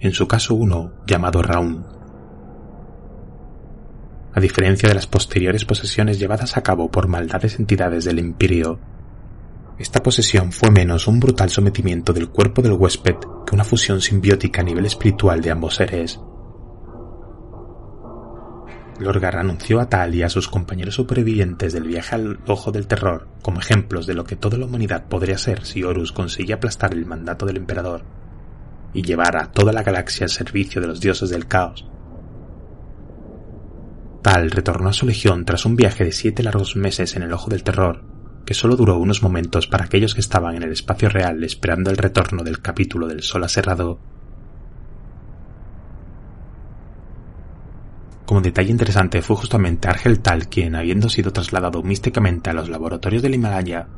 en 0.00 0.12
su 0.12 0.26
caso 0.26 0.54
uno 0.56 0.94
llamado 1.06 1.42
Raun. 1.42 2.01
A 4.34 4.40
diferencia 4.40 4.88
de 4.88 4.94
las 4.94 5.06
posteriores 5.06 5.64
posesiones 5.64 6.18
llevadas 6.18 6.56
a 6.56 6.62
cabo 6.62 6.90
por 6.90 7.06
maldades 7.06 7.58
entidades 7.58 8.04
del 8.04 8.18
Imperio, 8.18 8.78
esta 9.78 10.02
posesión 10.02 10.52
fue 10.52 10.70
menos 10.70 11.06
un 11.06 11.20
brutal 11.20 11.50
sometimiento 11.50 12.12
del 12.12 12.28
cuerpo 12.28 12.62
del 12.62 12.72
huésped 12.72 13.16
que 13.46 13.54
una 13.54 13.64
fusión 13.64 14.00
simbiótica 14.00 14.60
a 14.60 14.64
nivel 14.64 14.86
espiritual 14.86 15.40
de 15.40 15.50
ambos 15.50 15.74
seres. 15.74 16.20
Lorgar 18.98 19.36
anunció 19.36 19.80
a 19.80 19.88
Tal 19.88 20.14
y 20.14 20.22
a 20.22 20.28
sus 20.28 20.48
compañeros 20.48 20.94
supervivientes 20.94 21.72
del 21.72 21.84
viaje 21.84 22.14
al 22.14 22.38
Ojo 22.46 22.70
del 22.70 22.86
Terror 22.86 23.26
como 23.42 23.60
ejemplos 23.60 24.06
de 24.06 24.14
lo 24.14 24.24
que 24.24 24.36
toda 24.36 24.56
la 24.56 24.66
humanidad 24.66 25.08
podría 25.08 25.38
ser 25.38 25.64
si 25.64 25.82
Horus 25.82 26.12
conseguía 26.12 26.56
aplastar 26.56 26.92
el 26.92 27.04
mandato 27.04 27.44
del 27.44 27.56
emperador 27.56 28.04
y 28.94 29.02
llevar 29.02 29.36
a 29.36 29.50
toda 29.50 29.72
la 29.72 29.82
galaxia 29.82 30.24
al 30.24 30.30
servicio 30.30 30.80
de 30.80 30.86
los 30.86 31.00
dioses 31.00 31.30
del 31.30 31.48
caos. 31.48 31.88
Tal 34.22 34.52
retornó 34.52 34.88
a 34.88 34.92
su 34.92 35.04
legión 35.04 35.44
tras 35.44 35.66
un 35.66 35.74
viaje 35.74 36.04
de 36.04 36.12
siete 36.12 36.44
largos 36.44 36.76
meses 36.76 37.16
en 37.16 37.22
el 37.22 37.32
Ojo 37.32 37.50
del 37.50 37.64
Terror, 37.64 38.04
que 38.46 38.54
solo 38.54 38.76
duró 38.76 38.96
unos 38.98 39.20
momentos 39.20 39.66
para 39.66 39.84
aquellos 39.84 40.14
que 40.14 40.20
estaban 40.20 40.54
en 40.54 40.62
el 40.62 40.70
espacio 40.70 41.08
real 41.08 41.42
esperando 41.42 41.90
el 41.90 41.96
retorno 41.96 42.44
del 42.44 42.60
capítulo 42.60 43.08
del 43.08 43.22
Sol 43.22 43.42
aserrado. 43.42 43.98
Como 48.24 48.40
detalle 48.40 48.70
interesante 48.70 49.20
fue 49.22 49.34
justamente 49.34 49.88
Argel 49.88 50.20
Tal 50.20 50.48
quien, 50.48 50.76
habiendo 50.76 51.08
sido 51.08 51.32
trasladado 51.32 51.82
místicamente 51.82 52.48
a 52.48 52.54
los 52.54 52.68
laboratorios 52.68 53.22
del 53.22 53.34
Himalaya, 53.34 53.88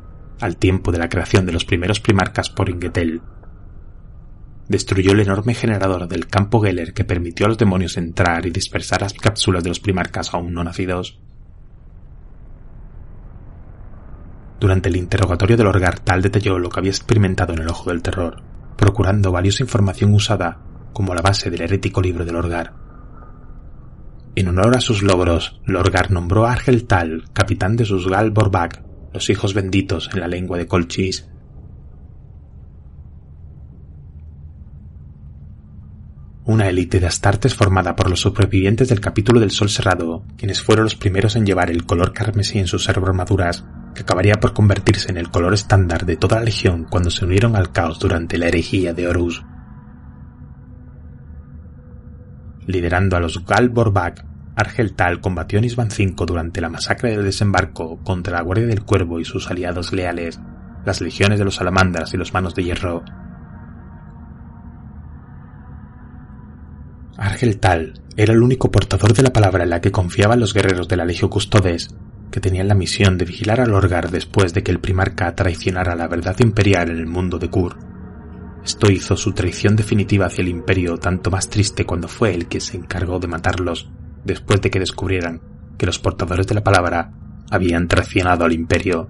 al 0.41 0.57
tiempo 0.57 0.91
de 0.91 0.97
la 0.97 1.07
creación 1.07 1.45
de 1.45 1.53
los 1.53 1.65
primeros 1.65 1.99
primarcas 1.99 2.49
por 2.49 2.69
Ingetel, 2.69 3.21
destruyó 4.67 5.11
el 5.11 5.21
enorme 5.21 5.53
generador 5.53 6.07
del 6.07 6.27
campo 6.27 6.61
Geller 6.61 6.93
que 6.93 7.03
permitió 7.03 7.45
a 7.45 7.49
los 7.49 7.57
demonios 7.57 7.97
entrar 7.97 8.45
y 8.45 8.51
dispersar 8.51 9.01
las 9.01 9.13
cápsulas 9.13 9.63
de 9.63 9.69
los 9.69 9.79
primarcas 9.79 10.33
aún 10.33 10.53
no 10.53 10.63
nacidos. 10.63 11.19
Durante 14.59 14.89
el 14.89 14.95
interrogatorio 14.95 15.57
del 15.57 15.67
Orgar, 15.67 15.99
Tal 15.99 16.21
detalló 16.21 16.57
lo 16.57 16.69
que 16.69 16.79
había 16.79 16.91
experimentado 16.91 17.53
en 17.53 17.59
el 17.59 17.67
Ojo 17.67 17.89
del 17.89 18.01
Terror, 18.01 18.41
procurando 18.77 19.31
valiosa 19.31 19.63
información 19.63 20.13
usada 20.13 20.59
como 20.93 21.13
la 21.13 21.21
base 21.21 21.49
del 21.49 21.61
herético 21.61 22.01
libro 22.01 22.25
del 22.25 22.37
Orgar. 22.37 22.73
En 24.35 24.47
honor 24.47 24.75
a 24.75 24.81
sus 24.81 25.03
logros, 25.03 25.61
Lorgar 25.65 26.11
nombró 26.11 26.45
a 26.45 26.53
Argel 26.53 26.87
Tal 26.87 27.25
capitán 27.31 27.75
de 27.75 27.85
sus 27.85 28.07
Gal 28.07 28.31
Borbak, 28.31 28.83
los 29.13 29.29
hijos 29.29 29.53
benditos 29.53 30.09
en 30.13 30.19
la 30.19 30.27
lengua 30.27 30.57
de 30.57 30.67
Colchis. 30.67 31.29
Una 36.47 36.69
élite 36.69 36.99
de 36.99 37.07
astartes 37.07 37.55
formada 37.55 37.95
por 37.95 38.07
los 38.07 38.19
supervivientes 38.19 38.87
del 38.87 39.01
capítulo 39.01 39.39
del 39.39 39.49
Sol 39.49 39.67
Cerrado, 39.67 40.23
quienes 40.37 40.61
fueron 40.61 40.83
los 40.83 40.95
primeros 40.95 41.35
en 41.35 41.43
llevar 41.43 41.71
el 41.71 41.87
color 41.87 42.13
carmesí 42.13 42.59
en 42.59 42.67
sus 42.67 42.87
armaduras, 42.87 43.65
que 43.95 44.03
acabaría 44.03 44.35
por 44.35 44.53
convertirse 44.53 45.09
en 45.09 45.17
el 45.17 45.31
color 45.31 45.55
estándar 45.55 46.05
de 46.05 46.17
toda 46.17 46.37
la 46.37 46.45
legión 46.45 46.85
cuando 46.87 47.09
se 47.09 47.25
unieron 47.25 47.55
al 47.55 47.71
caos 47.71 47.97
durante 47.97 48.37
la 48.37 48.47
herejía 48.47 48.93
de 48.93 49.07
Horus. 49.07 49.43
Liderando 52.67 53.17
a 53.17 53.21
los 53.21 53.43
Gal 53.43 53.69
Borbak, 53.69 54.23
Argeltal 54.55 55.21
combatió 55.21 55.57
en 55.57 55.65
Isban 55.65 55.87
V 55.87 56.13
durante 56.27 56.61
la 56.61 56.69
masacre 56.69 57.09
del 57.09 57.23
desembarco 57.23 57.97
contra 58.03 58.37
la 58.37 58.43
Guardia 58.43 58.67
del 58.67 58.83
Cuervo 58.83 59.19
y 59.19 59.25
sus 59.25 59.49
aliados 59.49 59.93
leales, 59.93 60.39
las 60.85 61.01
legiones 61.01 61.39
de 61.39 61.45
los 61.45 61.55
salamandras 61.55 62.13
y 62.13 62.17
los 62.17 62.33
manos 62.33 62.53
de 62.53 62.65
hierro. 62.65 63.03
Argeltal 67.17 67.93
era 68.17 68.33
el 68.33 68.41
único 68.41 68.71
portador 68.71 69.13
de 69.13 69.23
la 69.23 69.31
palabra 69.31 69.63
en 69.63 69.69
la 69.69 69.79
que 69.79 69.91
confiaban 69.91 70.39
los 70.39 70.53
guerreros 70.53 70.87
de 70.87 70.97
la 70.97 71.05
Legio 71.05 71.29
Custodes, 71.29 71.95
que 72.29 72.41
tenían 72.41 72.67
la 72.67 72.75
misión 72.75 73.17
de 73.17 73.23
vigilar 73.23 73.61
al 73.61 73.73
Orgar 73.73 74.11
después 74.11 74.53
de 74.53 74.63
que 74.63 74.71
el 74.71 74.79
primarca 74.79 75.33
traicionara 75.33 75.95
la 75.95 76.07
verdad 76.07 76.35
imperial 76.39 76.89
en 76.89 76.97
el 76.97 77.07
mundo 77.07 77.39
de 77.39 77.49
Kur. 77.49 77.77
Esto 78.65 78.91
hizo 78.91 79.15
su 79.15 79.31
traición 79.31 79.75
definitiva 79.77 80.25
hacia 80.25 80.41
el 80.41 80.49
imperio 80.49 80.97
tanto 80.97 81.31
más 81.31 81.49
triste 81.49 81.85
cuando 81.85 82.09
fue 82.09 82.33
él 82.33 82.47
quien 82.47 82.61
se 82.61 82.75
encargó 82.75 83.19
de 83.19 83.27
matarlos, 83.27 83.89
después 84.25 84.61
de 84.61 84.69
que 84.69 84.79
descubrieran 84.79 85.39
que 85.77 85.85
los 85.85 85.99
portadores 85.99 86.47
de 86.47 86.55
la 86.55 86.63
palabra 86.63 87.11
habían 87.49 87.87
traicionado 87.87 88.43
al 88.43 88.53
imperio. 88.53 89.09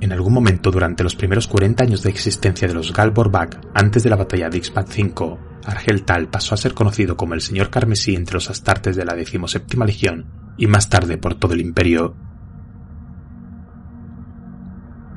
En 0.00 0.12
algún 0.12 0.32
momento 0.32 0.70
durante 0.70 1.02
los 1.02 1.14
primeros 1.14 1.46
40 1.46 1.84
años 1.84 2.02
de 2.02 2.08
existencia 2.08 2.66
de 2.66 2.72
los 2.74 2.94
Galborbak, 2.94 3.60
antes 3.74 4.02
de 4.02 4.10
la 4.10 4.16
batalla 4.16 4.48
de 4.48 4.56
Ixpat 4.56 4.88
V, 4.88 5.49
Argel 5.64 6.04
Tal 6.04 6.28
pasó 6.28 6.54
a 6.54 6.58
ser 6.58 6.74
conocido 6.74 7.16
como 7.16 7.34
el 7.34 7.40
Señor 7.40 7.70
Carmesí 7.70 8.14
entre 8.14 8.34
los 8.34 8.50
astartes 8.50 8.96
de 8.96 9.04
la 9.04 9.14
decimoséptima 9.14 9.84
legión 9.84 10.26
y 10.56 10.66
más 10.66 10.88
tarde 10.88 11.18
por 11.18 11.34
todo 11.34 11.54
el 11.54 11.60
imperio. 11.60 12.14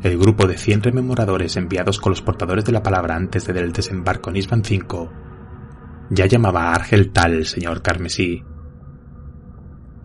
El 0.02 0.18
grupo 0.18 0.48
de 0.48 0.58
100 0.58 0.84
rememoradores 0.84 1.56
enviados 1.56 2.00
con 2.00 2.12
los 2.12 2.22
portadores 2.22 2.66
de 2.66 2.74
la 2.74 2.84
palabra 2.84 3.16
antes 3.16 3.48
del 3.48 3.72
desembarco 3.72 4.30
en 4.30 4.36
Isban 4.36 4.60
V 4.60 5.10
ya 6.10 6.26
llamaba 6.26 6.70
a 6.70 6.76
Argeltal 6.76 7.34
el 7.34 7.46
señor 7.46 7.82
Carmesí. 7.82 8.44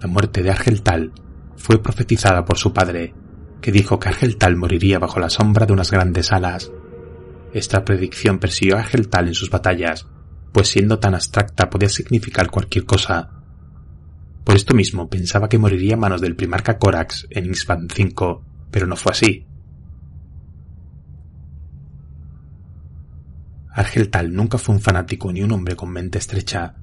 La 0.00 0.06
muerte 0.06 0.42
de 0.42 0.50
Argeltal 0.50 1.12
fue 1.56 1.82
profetizada 1.82 2.44
por 2.44 2.56
su 2.56 2.72
padre, 2.72 3.14
que 3.60 3.72
dijo 3.72 3.98
que 3.98 4.08
Argeltal 4.08 4.56
moriría 4.56 4.98
bajo 4.98 5.18
la 5.18 5.28
sombra 5.28 5.66
de 5.66 5.72
unas 5.72 5.90
grandes 5.90 6.32
alas. 6.32 6.70
Esta 7.52 7.84
predicción 7.84 8.38
persiguió 8.38 8.76
a 8.76 8.80
Argeltal 8.80 9.28
en 9.28 9.34
sus 9.34 9.50
batallas, 9.50 10.06
pues 10.52 10.68
siendo 10.68 10.98
tan 10.98 11.14
abstracta 11.14 11.70
podía 11.70 11.88
significar 11.88 12.50
cualquier 12.50 12.84
cosa. 12.84 13.30
Por 14.44 14.56
esto 14.56 14.74
mismo 14.74 15.08
pensaba 15.08 15.48
que 15.48 15.58
moriría 15.58 15.94
a 15.94 15.98
manos 15.98 16.20
del 16.20 16.36
primarca 16.36 16.78
Corax 16.78 17.26
en 17.30 17.46
Ixban 17.46 17.84
V, 17.84 18.40
pero 18.70 18.86
no 18.86 18.96
fue 18.96 19.12
así. 19.12 19.46
Argeltal 23.78 24.32
nunca 24.32 24.58
fue 24.58 24.74
un 24.74 24.80
fanático 24.80 25.32
ni 25.32 25.42
un 25.42 25.52
hombre 25.52 25.76
con 25.76 25.90
mente 25.90 26.18
estrecha. 26.18 26.74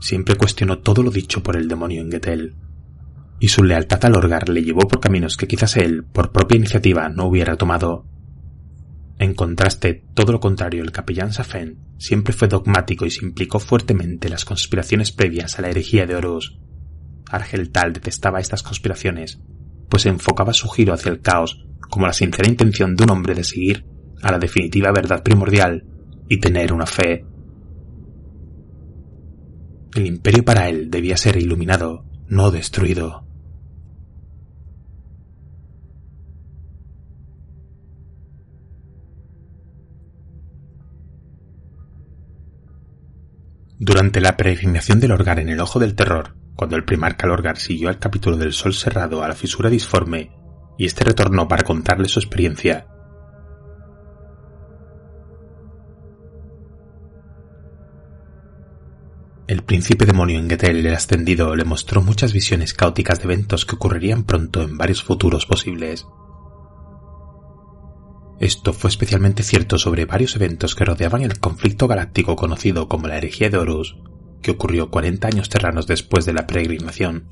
Siempre 0.00 0.34
cuestionó 0.34 0.80
todo 0.80 1.02
lo 1.02 1.10
dicho 1.10 1.42
por 1.42 1.56
el 1.56 1.68
demonio 1.68 2.02
en 2.02 2.10
Getel. 2.10 2.54
Y 3.40 3.48
su 3.48 3.64
lealtad 3.64 4.04
al 4.04 4.16
Orgar 4.16 4.48
le 4.48 4.62
llevó 4.62 4.80
por 4.80 5.00
caminos 5.00 5.36
que 5.36 5.46
quizás 5.46 5.76
él, 5.76 6.04
por 6.04 6.32
propia 6.32 6.56
iniciativa, 6.56 7.08
no 7.08 7.24
hubiera 7.26 7.56
tomado. 7.56 8.04
En 9.18 9.34
contraste, 9.34 10.04
todo 10.14 10.32
lo 10.32 10.40
contrario, 10.40 10.82
el 10.82 10.90
capellán 10.90 11.32
Safen 11.32 11.78
siempre 11.98 12.32
fue 12.32 12.48
dogmático 12.48 13.06
y 13.06 13.10
se 13.10 13.24
implicó 13.24 13.60
fuertemente 13.60 14.26
en 14.26 14.32
las 14.32 14.44
conspiraciones 14.44 15.12
previas 15.12 15.58
a 15.58 15.62
la 15.62 15.70
herejía 15.70 16.06
de 16.06 16.16
Horus. 16.16 16.58
Argeltal 17.30 17.92
detestaba 17.92 18.40
estas 18.40 18.62
conspiraciones, 18.62 19.40
pues 19.88 20.06
enfocaba 20.06 20.52
su 20.52 20.68
giro 20.68 20.92
hacia 20.92 21.12
el 21.12 21.20
caos 21.20 21.64
como 21.88 22.06
la 22.06 22.12
sincera 22.12 22.48
intención 22.48 22.96
de 22.96 23.04
un 23.04 23.10
hombre 23.10 23.34
de 23.34 23.44
seguir 23.44 23.86
a 24.22 24.32
la 24.32 24.38
definitiva 24.38 24.90
verdad 24.90 25.22
primordial 25.22 25.84
y 26.28 26.40
tener 26.40 26.72
una 26.72 26.86
fe. 26.86 27.24
El 29.94 30.06
imperio 30.06 30.44
para 30.44 30.68
él 30.68 30.90
debía 30.90 31.16
ser 31.16 31.36
iluminado, 31.36 32.04
no 32.26 32.50
destruido. 32.50 33.23
Durante 43.86 44.22
la 44.22 44.38
peregrinación 44.38 44.98
del 44.98 45.12
Orgar 45.12 45.40
en 45.40 45.50
el 45.50 45.60
Ojo 45.60 45.78
del 45.78 45.94
Terror, 45.94 46.34
cuando 46.56 46.74
el 46.74 46.84
primarca 46.84 47.26
Lorgar 47.26 47.58
siguió 47.58 47.90
al 47.90 47.98
capítulo 47.98 48.38
del 48.38 48.54
Sol 48.54 48.72
cerrado 48.72 49.22
a 49.22 49.28
la 49.28 49.34
fisura 49.34 49.68
disforme, 49.68 50.30
y 50.78 50.86
este 50.86 51.04
retornó 51.04 51.48
para 51.48 51.64
contarle 51.64 52.08
su 52.08 52.18
experiencia, 52.18 52.86
El 59.46 59.62
príncipe 59.62 60.06
demonio 60.06 60.38
en 60.38 60.48
Getel 60.48 60.86
el 60.86 60.94
ascendido 60.94 61.54
le 61.54 61.64
mostró 61.64 62.00
muchas 62.00 62.32
visiones 62.32 62.72
caóticas 62.72 63.18
de 63.18 63.24
eventos 63.24 63.66
que 63.66 63.74
ocurrirían 63.74 64.24
pronto 64.24 64.62
en 64.62 64.78
varios 64.78 65.02
futuros 65.02 65.44
posibles. 65.44 66.06
Esto 68.40 68.72
fue 68.72 68.90
especialmente 68.90 69.42
cierto 69.42 69.78
sobre 69.78 70.06
varios 70.06 70.36
eventos 70.36 70.74
que 70.74 70.84
rodeaban 70.84 71.22
el 71.22 71.38
conflicto 71.38 71.86
galáctico 71.86 72.36
conocido 72.36 72.88
como 72.88 73.06
la 73.06 73.16
herejía 73.16 73.50
de 73.50 73.58
Horus, 73.58 73.96
que 74.42 74.50
ocurrió 74.50 74.90
40 74.90 75.28
años 75.28 75.48
terranos 75.48 75.86
después 75.86 76.24
de 76.26 76.32
la 76.34 76.46
peregrinación. 76.46 77.28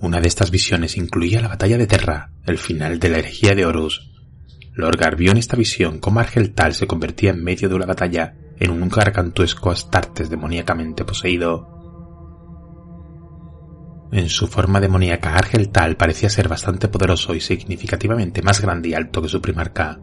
Una 0.00 0.20
de 0.20 0.28
estas 0.28 0.50
visiones 0.50 0.96
incluía 0.96 1.40
la 1.40 1.48
batalla 1.48 1.78
de 1.78 1.86
Terra, 1.86 2.32
el 2.46 2.58
final 2.58 3.00
de 3.00 3.08
la 3.08 3.18
herejía 3.18 3.54
de 3.54 3.66
Horus, 3.66 4.08
Lorgar 4.78 5.16
vio 5.16 5.32
en 5.32 5.38
esta 5.38 5.56
visión 5.56 5.98
cómo 5.98 6.20
Argeltal 6.20 6.72
se 6.72 6.86
convertía 6.86 7.30
en 7.30 7.42
medio 7.42 7.68
de 7.68 7.74
una 7.74 7.84
batalla 7.84 8.36
en 8.60 8.70
un 8.70 8.88
gargantuesco 8.88 9.72
Astartes 9.72 10.30
demoníacamente 10.30 11.04
poseído. 11.04 11.77
En 14.10 14.28
su 14.28 14.46
forma 14.46 14.80
demoníaca, 14.80 15.34
Argeltal 15.34 15.96
parecía 15.96 16.30
ser 16.30 16.48
bastante 16.48 16.88
poderoso 16.88 17.34
y 17.34 17.40
significativamente 17.40 18.42
más 18.42 18.60
grande 18.60 18.88
y 18.88 18.94
alto 18.94 19.20
que 19.20 19.28
su 19.28 19.42
primarca. 19.42 20.00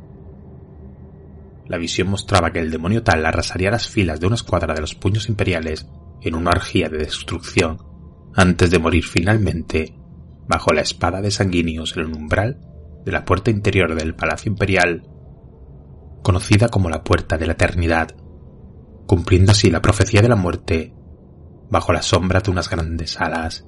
La 1.68 1.77
visión 1.77 2.10
mostraba 2.10 2.52
que 2.52 2.60
el 2.60 2.69
demonio 2.69 3.02
tal 3.02 3.26
arrasaría 3.26 3.72
las 3.72 3.90
filas 3.90 4.19
de 4.19 4.27
una 4.27 4.36
escuadra 4.36 4.76
de 4.76 4.82
los 4.82 4.94
puños 4.94 5.27
imperiales 5.30 5.88
en 6.22 6.36
una 6.36 6.52
orgía 6.52 6.90
de 6.90 6.99
destrucción, 6.99 7.80
antes 8.36 8.69
de 8.69 8.80
morir 8.80 9.03
finalmente 9.03 9.95
bajo 10.48 10.72
la 10.73 10.82
espada 10.82 11.22
de 11.22 11.32
sanguíneos 11.32 11.98
en 11.98 12.03
el 12.03 12.14
umbral 12.14 12.60
de 13.03 13.11
la 13.11 13.26
puerta 13.26 13.49
interior 13.49 13.95
del 13.95 14.14
Palacio 14.14 14.52
Imperial, 14.52 15.03
conocida 16.22 16.69
como 16.69 16.90
la 16.90 17.03
Puerta 17.03 17.38
de 17.38 17.48
la 17.48 17.53
Eternidad, 17.53 18.15
cumpliendo 19.07 19.52
así 19.52 19.72
la 19.72 19.82
profecía 19.82 20.22
de 20.22 20.30
la 20.30 20.36
muerte 20.36 20.94
bajo 21.69 21.94
la 21.94 22.03
sombra 22.03 22.41
de 22.41 22.52
unas 22.52 22.69
grandes 22.69 23.19
alas. 23.19 23.65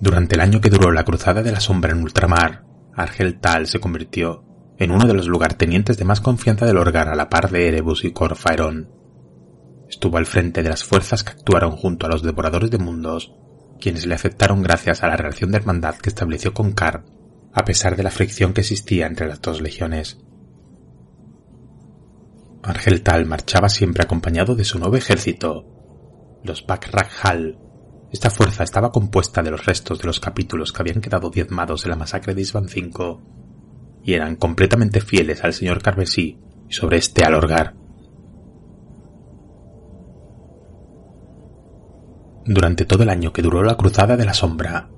Durante 0.00 0.34
el 0.34 0.42
año 0.42 0.60
que 0.60 0.70
duró 0.70 0.92
la 0.92 1.04
Cruzada 1.04 1.42
de 1.42 1.52
la 1.52 1.60
Sombra 1.60 1.92
en 1.92 2.02
ultramar, 2.02 2.64
Argel 2.94 3.38
Tal 3.40 3.66
se 3.66 3.80
convirtió 3.80 4.44
en 4.78 4.90
uno 4.90 5.06
de 5.06 5.14
los 5.14 5.26
lugartenientes 5.26 5.96
de 5.96 6.04
más 6.04 6.20
confianza 6.20 6.66
del 6.66 6.76
Orgar 6.76 7.08
a 7.08 7.14
la 7.14 7.30
par 7.30 7.50
de 7.50 7.68
Erebus 7.68 8.04
y 8.04 8.12
Corfaerón. 8.12 8.90
Estuvo 9.88 10.18
al 10.18 10.26
frente 10.26 10.62
de 10.62 10.68
las 10.68 10.84
fuerzas 10.84 11.24
que 11.24 11.30
actuaron 11.30 11.72
junto 11.72 12.06
a 12.06 12.10
los 12.10 12.22
devoradores 12.22 12.70
de 12.70 12.78
mundos, 12.78 13.32
quienes 13.80 14.06
le 14.06 14.14
aceptaron 14.14 14.62
gracias 14.62 15.02
a 15.02 15.08
la 15.08 15.16
relación 15.16 15.50
de 15.50 15.58
hermandad 15.58 15.96
que 15.96 16.10
estableció 16.10 16.52
con 16.52 16.72
Kar, 16.72 17.04
a 17.54 17.64
pesar 17.64 17.96
de 17.96 18.02
la 18.02 18.10
fricción 18.10 18.52
que 18.52 18.60
existía 18.60 19.06
entre 19.06 19.28
las 19.28 19.40
dos 19.40 19.62
legiones. 19.62 20.18
Argel 22.62 23.02
Tal 23.02 23.26
marchaba 23.26 23.68
siempre 23.68 24.02
acompañado 24.02 24.54
de 24.56 24.64
su 24.64 24.78
nuevo 24.78 24.96
ejército, 24.96 25.64
los 26.42 26.66
Bakrakhal, 26.66 27.58
esta 28.16 28.30
fuerza 28.30 28.64
estaba 28.64 28.92
compuesta 28.92 29.42
de 29.42 29.50
los 29.50 29.66
restos 29.66 29.98
de 29.98 30.06
los 30.06 30.20
capítulos 30.20 30.72
que 30.72 30.80
habían 30.80 31.02
quedado 31.02 31.28
diezmados 31.28 31.84
en 31.84 31.90
la 31.90 31.96
masacre 31.96 32.34
de 32.34 32.40
Isban 32.40 32.64
V 32.64 33.18
y 34.04 34.14
eran 34.14 34.36
completamente 34.36 35.02
fieles 35.02 35.44
al 35.44 35.52
señor 35.52 35.82
Carmesí 35.82 36.38
y 36.66 36.72
sobre 36.72 36.96
este 36.96 37.26
alorgar. 37.26 37.74
Durante 42.46 42.86
todo 42.86 43.02
el 43.02 43.10
año 43.10 43.34
que 43.34 43.42
duró 43.42 43.62
la 43.62 43.76
Cruzada 43.76 44.16
de 44.16 44.24
la 44.24 44.32
Sombra, 44.32 44.88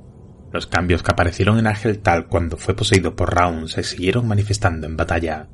los 0.52 0.68
cambios 0.68 1.02
que 1.02 1.10
aparecieron 1.10 1.58
en 1.58 1.66
Ángel 1.66 1.98
Tal 1.98 2.28
cuando 2.28 2.56
fue 2.56 2.76
poseído 2.76 3.16
por 3.16 3.34
Raun 3.34 3.68
se 3.68 3.82
siguieron 3.82 4.28
manifestando 4.28 4.86
en 4.86 4.96
batalla, 4.96 5.48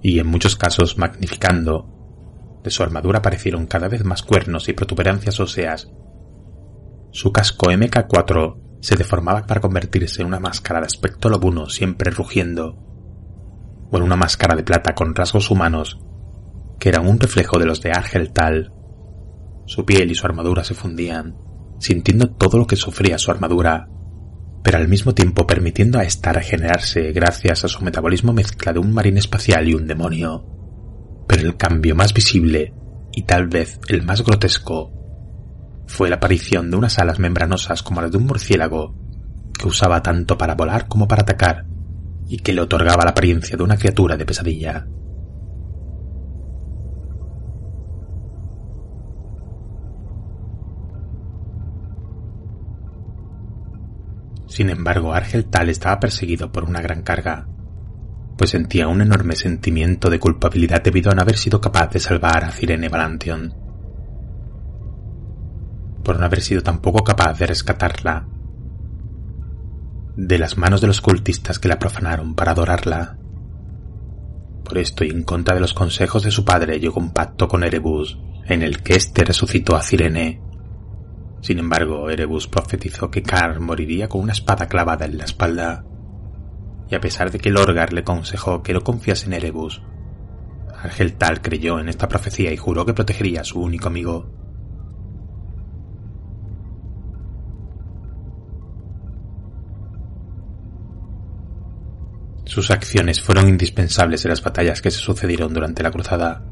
y 0.00 0.20
en 0.20 0.28
muchos 0.28 0.54
casos 0.54 0.96
magnificando. 0.96 1.88
De 2.62 2.70
su 2.70 2.84
armadura 2.84 3.18
aparecieron 3.18 3.66
cada 3.66 3.88
vez 3.88 4.04
más 4.04 4.22
cuernos 4.22 4.68
y 4.68 4.74
protuberancias 4.74 5.40
óseas 5.40 5.90
su 7.12 7.32
casco 7.32 7.66
MK4 7.66 8.78
se 8.80 8.96
deformaba 8.96 9.46
para 9.46 9.60
convertirse 9.60 10.22
en 10.22 10.28
una 10.28 10.40
máscara 10.40 10.80
de 10.80 10.86
aspecto 10.86 11.28
lobuno 11.28 11.68
siempre 11.68 12.10
rugiendo, 12.10 12.76
o 13.90 13.96
en 13.96 14.02
una 14.02 14.16
máscara 14.16 14.56
de 14.56 14.62
plata 14.62 14.94
con 14.94 15.14
rasgos 15.14 15.50
humanos, 15.50 15.98
que 16.78 16.88
eran 16.88 17.06
un 17.06 17.18
reflejo 17.18 17.58
de 17.58 17.66
los 17.66 17.80
de 17.80 17.90
Argel 17.90 18.32
Tal. 18.32 18.72
Su 19.66 19.84
piel 19.84 20.10
y 20.10 20.14
su 20.14 20.26
armadura 20.26 20.64
se 20.64 20.74
fundían, 20.74 21.36
sintiendo 21.78 22.30
todo 22.30 22.58
lo 22.58 22.66
que 22.66 22.76
sufría 22.76 23.18
su 23.18 23.30
armadura, 23.30 23.88
pero 24.62 24.78
al 24.78 24.88
mismo 24.88 25.14
tiempo 25.14 25.46
permitiendo 25.46 25.98
a 25.98 26.04
ésta 26.04 26.32
regenerarse 26.32 27.12
gracias 27.12 27.64
a 27.64 27.68
su 27.68 27.82
metabolismo 27.82 28.32
mezcla 28.32 28.72
de 28.72 28.78
un 28.78 28.92
marín 28.92 29.16
espacial 29.18 29.68
y 29.68 29.74
un 29.74 29.86
demonio. 29.86 30.46
Pero 31.26 31.42
el 31.42 31.56
cambio 31.56 31.94
más 31.94 32.14
visible, 32.14 32.74
y 33.12 33.22
tal 33.24 33.48
vez 33.48 33.80
el 33.88 34.02
más 34.02 34.22
grotesco, 34.22 34.99
fue 35.90 36.08
la 36.08 36.16
aparición 36.16 36.70
de 36.70 36.76
unas 36.76 37.00
alas 37.00 37.18
membranosas 37.18 37.82
como 37.82 38.00
las 38.00 38.12
de 38.12 38.18
un 38.18 38.26
murciélago, 38.26 38.94
que 39.58 39.66
usaba 39.66 40.00
tanto 40.00 40.38
para 40.38 40.54
volar 40.54 40.86
como 40.86 41.08
para 41.08 41.22
atacar, 41.22 41.66
y 42.28 42.38
que 42.38 42.52
le 42.52 42.60
otorgaba 42.60 43.04
la 43.04 43.10
apariencia 43.10 43.56
de 43.56 43.64
una 43.64 43.76
criatura 43.76 44.16
de 44.16 44.24
pesadilla. 44.24 44.86
Sin 54.46 54.70
embargo, 54.70 55.12
Argel 55.12 55.46
Tal 55.46 55.70
estaba 55.70 55.98
perseguido 55.98 56.52
por 56.52 56.64
una 56.64 56.80
gran 56.80 57.02
carga, 57.02 57.48
pues 58.38 58.50
sentía 58.50 58.86
un 58.86 59.02
enorme 59.02 59.34
sentimiento 59.34 60.08
de 60.08 60.20
culpabilidad 60.20 60.82
debido 60.82 61.10
a 61.10 61.14
no 61.14 61.22
haber 61.22 61.36
sido 61.36 61.60
capaz 61.60 61.90
de 61.90 61.98
salvar 61.98 62.44
a 62.44 62.52
Cirene 62.52 62.88
Valantion 62.88 63.69
por 66.10 66.18
no 66.18 66.26
haber 66.26 66.40
sido 66.40 66.60
tampoco 66.64 67.04
capaz 67.04 67.38
de 67.38 67.46
rescatarla 67.46 68.26
de 70.16 70.38
las 70.40 70.58
manos 70.58 70.80
de 70.80 70.88
los 70.88 71.00
cultistas 71.00 71.60
que 71.60 71.68
la 71.68 71.78
profanaron 71.78 72.34
para 72.34 72.50
adorarla. 72.50 73.16
Por 74.64 74.78
esto 74.78 75.04
y 75.04 75.10
en 75.10 75.22
contra 75.22 75.54
de 75.54 75.60
los 75.60 75.72
consejos 75.72 76.24
de 76.24 76.32
su 76.32 76.44
padre 76.44 76.80
llegó 76.80 76.98
un 76.98 77.12
pacto 77.12 77.46
con 77.46 77.62
Erebus, 77.62 78.18
en 78.46 78.62
el 78.62 78.82
que 78.82 78.96
éste 78.96 79.22
resucitó 79.22 79.76
a 79.76 79.82
Cirene. 79.82 80.42
Sin 81.42 81.60
embargo, 81.60 82.10
Erebus 82.10 82.48
profetizó 82.48 83.08
que 83.08 83.22
Kar 83.22 83.60
moriría 83.60 84.08
con 84.08 84.22
una 84.22 84.32
espada 84.32 84.66
clavada 84.66 85.06
en 85.06 85.16
la 85.16 85.26
espalda. 85.26 85.84
Y 86.90 86.96
a 86.96 87.00
pesar 87.00 87.30
de 87.30 87.38
que 87.38 87.50
Lorgar 87.50 87.92
le 87.92 88.00
aconsejó 88.00 88.64
que 88.64 88.74
no 88.74 88.80
confiase 88.80 89.26
en 89.26 89.34
Erebus, 89.34 89.80
Ángel 90.82 91.12
Tal 91.12 91.40
creyó 91.40 91.78
en 91.78 91.88
esta 91.88 92.08
profecía 92.08 92.52
y 92.52 92.56
juró 92.56 92.84
que 92.84 92.94
protegería 92.94 93.42
a 93.42 93.44
su 93.44 93.60
único 93.60 93.86
amigo. 93.86 94.39
Sus 102.50 102.72
acciones 102.72 103.22
fueron 103.22 103.48
indispensables 103.48 104.24
en 104.24 104.30
las 104.30 104.42
batallas 104.42 104.82
que 104.82 104.90
se 104.90 104.98
sucedieron 104.98 105.54
durante 105.54 105.84
la 105.84 105.92
cruzada, 105.92 106.42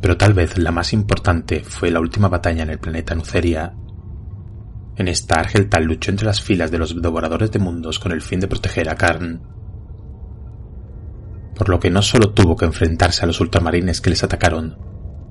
pero 0.00 0.16
tal 0.16 0.34
vez 0.34 0.56
la 0.56 0.70
más 0.70 0.92
importante 0.92 1.64
fue 1.64 1.90
la 1.90 1.98
última 1.98 2.28
batalla 2.28 2.62
en 2.62 2.70
el 2.70 2.78
planeta 2.78 3.16
Nuceria. 3.16 3.74
En 4.94 5.08
esta 5.08 5.40
Argeltal 5.40 5.82
luchó 5.82 6.12
entre 6.12 6.26
las 6.26 6.40
filas 6.40 6.70
de 6.70 6.78
los 6.78 7.02
devoradores 7.02 7.50
de 7.50 7.58
mundos 7.58 7.98
con 7.98 8.12
el 8.12 8.22
fin 8.22 8.38
de 8.38 8.46
proteger 8.46 8.88
a 8.88 8.94
Karn. 8.94 9.42
Por 11.56 11.68
lo 11.70 11.80
que 11.80 11.90
no 11.90 12.02
solo 12.02 12.30
tuvo 12.30 12.54
que 12.54 12.66
enfrentarse 12.66 13.24
a 13.24 13.26
los 13.26 13.40
ultramarines 13.40 14.00
que 14.00 14.10
les 14.10 14.22
atacaron, 14.22 14.78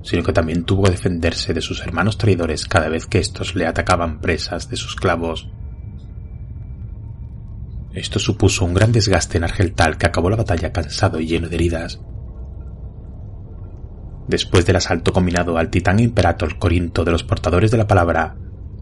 sino 0.03 0.23
que 0.23 0.33
también 0.33 0.65
tuvo 0.65 0.83
que 0.83 0.91
defenderse 0.91 1.53
de 1.53 1.61
sus 1.61 1.79
hermanos 1.83 2.17
traidores 2.17 2.65
cada 2.65 2.89
vez 2.89 3.05
que 3.05 3.19
estos 3.19 3.55
le 3.55 3.65
atacaban 3.65 4.19
presas 4.19 4.67
de 4.67 4.75
sus 4.75 4.97
clavos 4.97 5.47
esto 7.93 8.19
supuso 8.19 8.63
un 8.63 8.73
gran 8.73 8.91
desgaste 8.91 9.37
en 9.37 9.43
Argeltal 9.43 9.97
que 9.97 10.05
acabó 10.05 10.29
la 10.29 10.37
batalla 10.37 10.71
cansado 10.71 11.19
y 11.19 11.27
lleno 11.27 11.49
de 11.49 11.55
heridas. 11.55 11.99
Después 14.27 14.65
del 14.65 14.77
asalto 14.77 15.11
combinado 15.11 15.57
al 15.57 15.69
titán 15.69 15.99
Imperator 15.99 16.57
Corinto 16.57 17.03
de 17.03 17.11
los 17.11 17.23
portadores 17.23 17.69
de 17.69 17.77
la 17.77 17.87
palabra, 17.87 18.37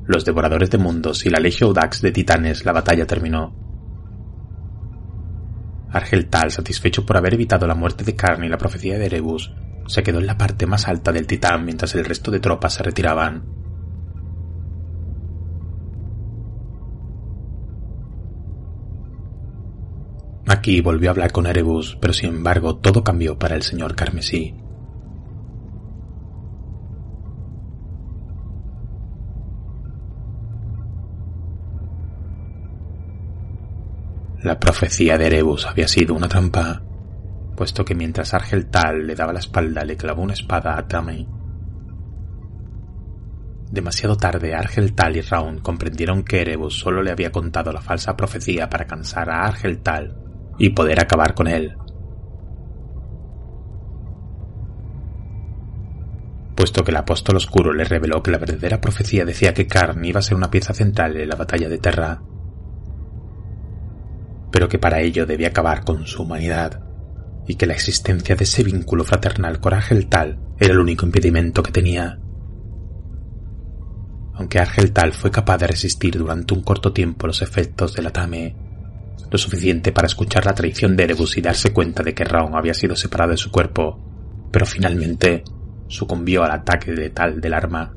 los 0.06 0.26
devoradores 0.26 0.70
de 0.70 0.78
mundos 0.78 1.26
y 1.26 1.30
la 1.30 1.40
Legio 1.40 1.68
Audax 1.68 2.02
de 2.02 2.12
titanes, 2.12 2.66
la 2.66 2.72
batalla 2.72 3.08
terminó. 3.08 3.56
Argeltal, 5.92 6.52
satisfecho 6.52 7.06
por 7.06 7.18
haber 7.18 7.34
evitado 7.34 7.66
la 7.66 7.74
muerte 7.74 8.04
de 8.04 8.16
Karn 8.16 8.44
y 8.44 8.50
la 8.50 8.60
profecía 8.60 9.00
de 9.00 9.08
Erebus, 9.08 9.52
se 9.88 10.04
quedó 10.04 10.20
en 10.20 10.28
la 10.28 10.38
parte 10.38 10.68
más 10.68 10.88
alta 10.88 11.12
del 11.12 11.26
titán 11.26 11.66
mientras 11.66 11.96
el 11.96 12.06
resto 12.06 12.30
de 12.30 12.40
tropas 12.40 12.76
se 12.76 12.84
retiraban. 12.84 13.44
Aquí 20.52 20.82
volvió 20.82 21.10
a 21.10 21.12
hablar 21.12 21.32
con 21.32 21.46
Erebus, 21.46 21.96
pero 22.02 22.12
sin 22.12 22.30
embargo 22.30 22.78
todo 22.78 23.04
cambió 23.04 23.38
para 23.38 23.56
el 23.56 23.62
señor 23.62 23.96
Carmesí. 23.96 24.56
La 34.42 34.60
profecía 34.60 35.20
de 35.20 35.28
Erebus 35.28 35.68
había 35.68 35.88
sido 35.88 36.16
una 36.16 36.28
trampa, 36.28 36.82
puesto 37.56 37.86
que 37.86 37.94
mientras 37.94 38.34
Argeltal 38.34 39.06
le 39.06 39.14
daba 39.14 39.34
la 39.34 39.40
espalda 39.40 39.86
le 39.86 39.98
clavó 39.98 40.24
una 40.24 40.34
espada 40.34 40.80
a 40.80 40.88
Tamei. 40.88 41.28
Demasiado 43.70 44.18
tarde 44.18 44.56
Argeltal 44.56 45.16
y 45.16 45.22
Raun 45.22 45.60
comprendieron 45.60 46.24
que 46.24 46.42
Erebus 46.42 46.80
solo 46.80 47.04
le 47.04 47.12
había 47.12 47.32
contado 47.32 47.72
la 47.72 47.82
falsa 47.82 48.18
profecía 48.18 48.68
para 48.68 48.88
cansar 48.88 49.30
a 49.30 49.44
Argeltal 49.44 50.29
y 50.60 50.70
poder 50.70 51.00
acabar 51.00 51.34
con 51.34 51.48
él. 51.48 51.76
puesto 56.60 56.84
que 56.84 56.92
el 56.92 56.98
apóstol 56.98 57.38
oscuro 57.38 57.72
le 57.72 57.86
reveló 57.86 58.22
que 58.22 58.32
la 58.32 58.38
verdadera 58.38 58.82
profecía 58.82 59.24
decía 59.24 59.54
que 59.54 59.66
Karn 59.66 60.04
iba 60.04 60.20
a 60.20 60.22
ser 60.22 60.36
una 60.36 60.52
pieza 60.52 60.74
central 60.74 61.16
en 61.16 61.30
la 61.30 61.38
batalla 61.38 61.70
de 61.70 61.78
Terra, 61.78 62.22
pero 64.52 64.68
que 64.68 64.78
para 64.78 65.00
ello 65.00 65.26
debía 65.26 65.48
acabar 65.48 65.86
con 65.86 66.06
su 66.06 66.24
humanidad, 66.24 66.82
y 67.48 67.56
que 67.56 67.66
la 67.66 67.76
existencia 67.76 68.36
de 68.36 68.44
ese 68.44 68.64
vínculo 68.64 69.06
fraternal 69.06 69.62
con 69.62 69.74
Tal 70.10 70.38
era 70.60 70.74
el 70.74 70.80
único 70.80 71.06
impedimento 71.06 71.64
que 71.64 71.72
tenía. 71.72 72.20
Aunque 74.34 74.60
Tal 74.94 75.14
fue 75.14 75.32
capaz 75.32 75.60
de 75.60 75.68
resistir 75.68 76.18
durante 76.18 76.54
un 76.54 76.62
corto 76.62 76.92
tiempo 76.92 77.26
los 77.26 77.42
efectos 77.42 77.94
del 77.94 78.08
Atame, 78.08 78.58
lo 79.32 79.38
suficiente 79.38 79.92
para 79.92 80.08
escuchar 80.08 80.46
la 80.46 80.56
traición 80.56 80.96
de 80.96 81.04
Erebus 81.04 81.38
y 81.38 81.42
darse 81.42 81.72
cuenta 81.72 82.04
de 82.04 82.14
que 82.14 82.24
Raon 82.24 82.56
había 82.56 82.74
sido 82.74 82.96
separado 82.96 83.32
de 83.32 83.38
su 83.38 83.52
cuerpo, 83.52 84.00
pero 84.52 84.66
finalmente 84.66 85.44
sucumbió 85.88 86.44
al 86.44 86.52
ataque 86.52 86.92
letal 86.92 87.40
del 87.40 87.54
arma. 87.54 87.94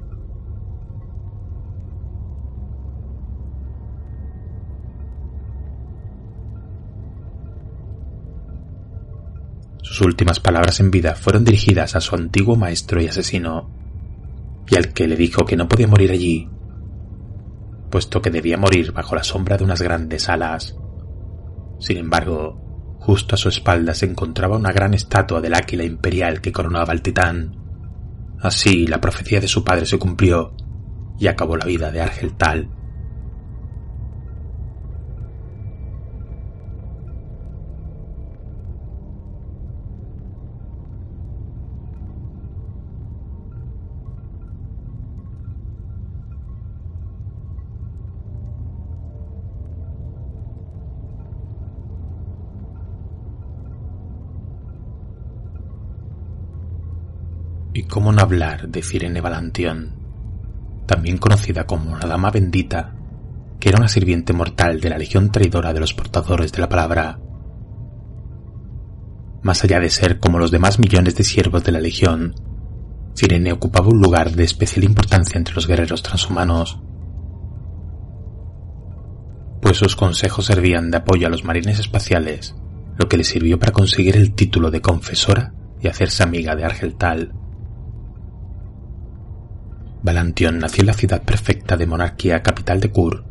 Sus 9.82 10.00
últimas 10.06 10.40
palabras 10.40 10.80
en 10.80 10.90
vida 10.90 11.14
fueron 11.14 11.44
dirigidas 11.44 11.96
a 11.96 12.00
su 12.00 12.14
antiguo 12.14 12.56
maestro 12.56 13.02
y 13.02 13.08
asesino, 13.08 13.70
y 14.70 14.76
al 14.76 14.94
que 14.94 15.06
le 15.06 15.16
dijo 15.16 15.44
que 15.44 15.56
no 15.56 15.68
podía 15.68 15.86
morir 15.86 16.12
allí, 16.12 16.48
puesto 17.90 18.22
que 18.22 18.30
debía 18.30 18.56
morir 18.56 18.92
bajo 18.92 19.14
la 19.14 19.22
sombra 19.22 19.58
de 19.58 19.64
unas 19.64 19.82
grandes 19.82 20.30
alas. 20.30 20.74
Sin 21.82 21.96
embargo, 21.96 22.96
justo 23.00 23.34
a 23.34 23.38
su 23.38 23.48
espalda 23.48 23.92
se 23.92 24.06
encontraba 24.06 24.56
una 24.56 24.70
gran 24.70 24.94
estatua 24.94 25.40
del 25.40 25.52
águila 25.52 25.82
imperial 25.82 26.40
que 26.40 26.52
coronaba 26.52 26.92
al 26.92 27.02
titán. 27.02 27.56
Así 28.40 28.86
la 28.86 29.00
profecía 29.00 29.40
de 29.40 29.48
su 29.48 29.64
padre 29.64 29.84
se 29.84 29.98
cumplió 29.98 30.54
y 31.18 31.26
acabó 31.26 31.56
la 31.56 31.64
vida 31.64 31.90
de 31.90 32.00
Argeltal. 32.00 32.68
Y 57.74 57.84
cómo 57.84 58.12
no 58.12 58.20
hablar 58.20 58.68
de 58.68 58.82
Cirene 58.82 59.20
Valantión, 59.20 59.94
también 60.86 61.18
conocida 61.18 61.64
como 61.64 61.96
la 61.96 62.06
Dama 62.06 62.30
Bendita, 62.30 62.94
que 63.58 63.68
era 63.68 63.78
una 63.78 63.88
sirviente 63.88 64.32
mortal 64.32 64.80
de 64.80 64.90
la 64.90 64.98
legión 64.98 65.30
traidora 65.30 65.72
de 65.72 65.80
los 65.80 65.94
portadores 65.94 66.52
de 66.52 66.60
la 66.60 66.68
palabra. 66.68 67.18
Más 69.42 69.64
allá 69.64 69.80
de 69.80 69.90
ser 69.90 70.18
como 70.18 70.38
los 70.38 70.50
demás 70.50 70.78
millones 70.78 71.14
de 71.16 71.24
siervos 71.24 71.64
de 71.64 71.72
la 71.72 71.80
legión, 71.80 72.34
Sirene 73.14 73.52
ocupaba 73.52 73.88
un 73.88 74.00
lugar 74.00 74.32
de 74.32 74.44
especial 74.44 74.84
importancia 74.84 75.38
entre 75.38 75.54
los 75.54 75.66
guerreros 75.66 76.02
transhumanos, 76.02 76.80
pues 79.62 79.76
sus 79.76 79.94
consejos 79.94 80.46
servían 80.46 80.90
de 80.90 80.98
apoyo 80.98 81.28
a 81.28 81.30
los 81.30 81.44
marines 81.44 81.78
espaciales, 81.78 82.54
lo 82.98 83.08
que 83.08 83.16
le 83.16 83.24
sirvió 83.24 83.58
para 83.58 83.72
conseguir 83.72 84.16
el 84.16 84.34
título 84.34 84.72
de 84.72 84.80
confesora 84.80 85.54
y 85.80 85.86
hacerse 85.86 86.24
amiga 86.24 86.56
de 86.56 86.64
Argeltal. 86.64 87.32
Valantión 90.02 90.58
nació 90.58 90.82
en 90.82 90.88
la 90.88 90.94
ciudad 90.94 91.22
perfecta 91.22 91.76
de 91.76 91.86
monarquía 91.86 92.42
capital 92.42 92.80
de 92.80 92.90
Kur, 92.90 93.24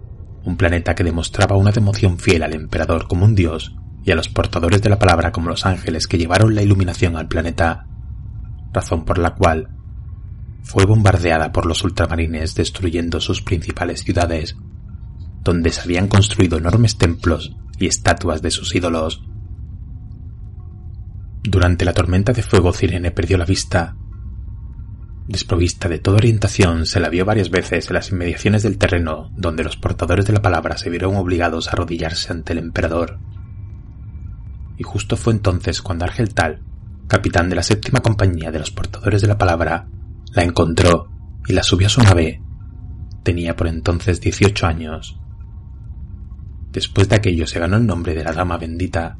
un 0.45 0.56
planeta 0.56 0.95
que 0.95 1.03
demostraba 1.03 1.57
una 1.57 1.72
devoción 1.72 2.18
fiel 2.18 2.43
al 2.43 2.53
emperador 2.53 3.07
como 3.07 3.26
un 3.26 3.35
dios 3.35 3.76
y 4.03 4.11
a 4.11 4.15
los 4.15 4.30
portadores 4.30 4.81
de 4.81 4.89
la 4.89 4.98
palabra 4.98 5.31
como 5.31 5.49
los 5.49 5.65
ángeles 5.65 6.07
que 6.07 6.18
llevaron 6.18 6.56
la 6.56 6.61
iluminación 6.61 7.18
al 7.18 7.27
planeta, 7.27 7.88
razón 8.73 9.03
por 9.03 9.18
la 9.18 9.35
cual 9.35 9.69
fue 10.64 10.85
bombardeada 10.85 11.52
por 11.52 11.65
los 11.65 11.84
ultramarines 11.84 12.56
destruyendo 12.56 13.19
sus 13.19 13.41
principales 13.41 14.03
ciudades, 14.03 14.56
donde 15.43 15.72
se 15.72 15.81
habían 15.81 16.07
construido 16.07 16.57
enormes 16.57 16.98
templos 16.98 17.56
y 17.77 17.88
estatuas 17.88 18.41
de 18.41 18.52
sus 18.52 18.73
ídolos. 18.73 19.23
Durante 21.43 21.84
la 21.84 21.93
tormenta 21.93 22.31
de 22.31 22.43
fuego 22.43 22.72
Cirene 22.72 23.11
perdió 23.11 23.38
la 23.38 23.45
vista 23.45 23.98
Desprovista 25.27 25.88
de 25.88 25.99
toda 25.99 26.18
orientación, 26.18 26.85
se 26.85 26.99
la 26.99 27.10
vio 27.10 27.26
varias 27.26 27.52
veces 27.52 27.88
en 27.88 27.93
las 27.93 28.11
inmediaciones 28.11 28.64
del 28.64 28.77
terreno 28.77 29.31
donde 29.35 29.64
los 29.64 29.77
portadores 29.77 30.26
de 30.26 30.34
la 30.34 30.41
palabra 30.41 30.77
se 30.77 30.89
vieron 30.89 31.15
obligados 31.15 31.68
a 31.68 31.72
arrodillarse 31.72 32.34
ante 32.34 32.53
el 32.53 32.60
emperador. 32.60 33.19
Y 34.77 34.84
justo 34.84 35.18
fue 35.18 35.34
entonces 35.34 35.81
cuando 35.81 36.06
Argeltal, 36.06 36.61
capitán 37.07 37.49
de 37.49 37.56
la 37.56 37.64
séptima 37.64 37.99
compañía 38.02 38.52
de 38.52 38.60
los 38.60 38.72
portadores 38.72 39.22
de 39.22 39.27
la 39.27 39.38
palabra, 39.38 39.88
la 40.34 40.43
encontró 40.43 41.11
y 41.48 41.53
la 41.53 41.64
subió 41.64 41.88
a 41.88 41.91
su 41.91 42.02
nave. 42.02 42.41
Tenía 43.23 43.56
por 43.56 43.68
entonces 43.68 44.22
18 44.22 44.65
años. 44.65 45.19
Después 46.72 47.10
de 47.10 47.15
aquello 47.15 47.45
se 47.45 47.60
ganó 47.60 47.77
el 47.77 47.85
nombre 47.85 48.15
de 48.15 48.23
la 48.23 48.34
Dama 48.34 48.57
Bendita 48.57 49.19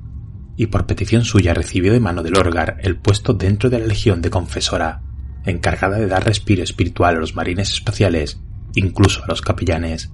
y 0.58 0.68
por 0.68 0.88
petición 0.88 1.24
suya 1.24 1.54
recibió 1.54 1.94
de 1.94 2.00
mano 2.00 2.24
del 2.24 2.38
Orgar 2.38 2.78
el 2.82 2.98
puesto 2.98 3.34
dentro 3.34 3.70
de 3.70 3.80
la 3.80 3.86
Legión 3.86 4.22
de 4.22 4.30
Confesora 4.30 5.04
encargada 5.46 5.98
de 5.98 6.08
dar 6.08 6.26
respiro 6.26 6.64
espiritual 6.64 7.16
a 7.16 7.20
los 7.20 7.36
marines 7.36 7.72
espaciales, 7.72 8.40
incluso 8.76 9.24
a 9.24 9.28
los 9.28 9.42
capellanes. 9.42 10.12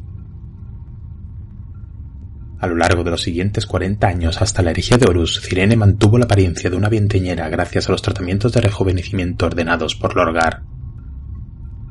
A 2.60 2.68
lo 2.68 2.76
largo 2.76 3.04
de 3.04 3.12
los 3.12 3.22
siguientes 3.22 3.68
40 3.68 4.08
años 4.08 4.42
hasta 4.42 4.64
la 4.64 4.72
herejía 4.72 4.98
de 4.98 5.06
Horus, 5.08 5.42
Cirene 5.42 5.76
mantuvo 5.76 6.18
la 6.18 6.26
apariencia 6.26 6.70
de 6.70 6.76
una 6.76 6.90
vienteñera 6.90 7.50
gracias 7.50 7.88
a 7.88 7.92
los 7.92 8.02
tratamientos 8.02 8.52
de 8.54 8.62
rejuvenecimiento 8.62 9.46
ordenados 9.46 9.96
por 9.96 10.16
Lorgar. 10.16 10.64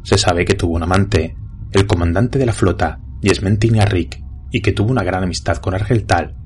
Se 0.02 0.18
sabe 0.18 0.44
que 0.44 0.54
tuvo 0.54 0.74
un 0.74 0.82
amante, 0.82 1.36
el 1.72 1.86
comandante 1.86 2.38
de 2.38 2.46
la 2.46 2.52
flota, 2.52 3.00
Yesmentin 3.20 3.80
Rick, 3.86 4.22
y 4.50 4.60
que 4.60 4.72
tuvo 4.72 4.90
una 4.90 5.04
gran 5.04 5.22
amistad 5.22 5.58
con 5.58 5.74
Argeltal 5.74 6.36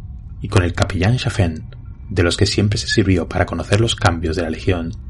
y 0.43 0.49
con 0.49 0.65
el 0.65 0.75
capellán 0.75 1.17
Shafen, 1.17 1.65
de 2.11 2.23
los 2.23 2.37
que 2.37 2.47
siempre 2.47 2.79
se 2.79 2.89
sirvió 2.89 3.29
para 3.29 3.47
conocer 3.47 3.81
los 3.81 3.95
cambios 3.95 4.37
de 4.37 4.43
la 4.43 4.51
legión 4.51 5.10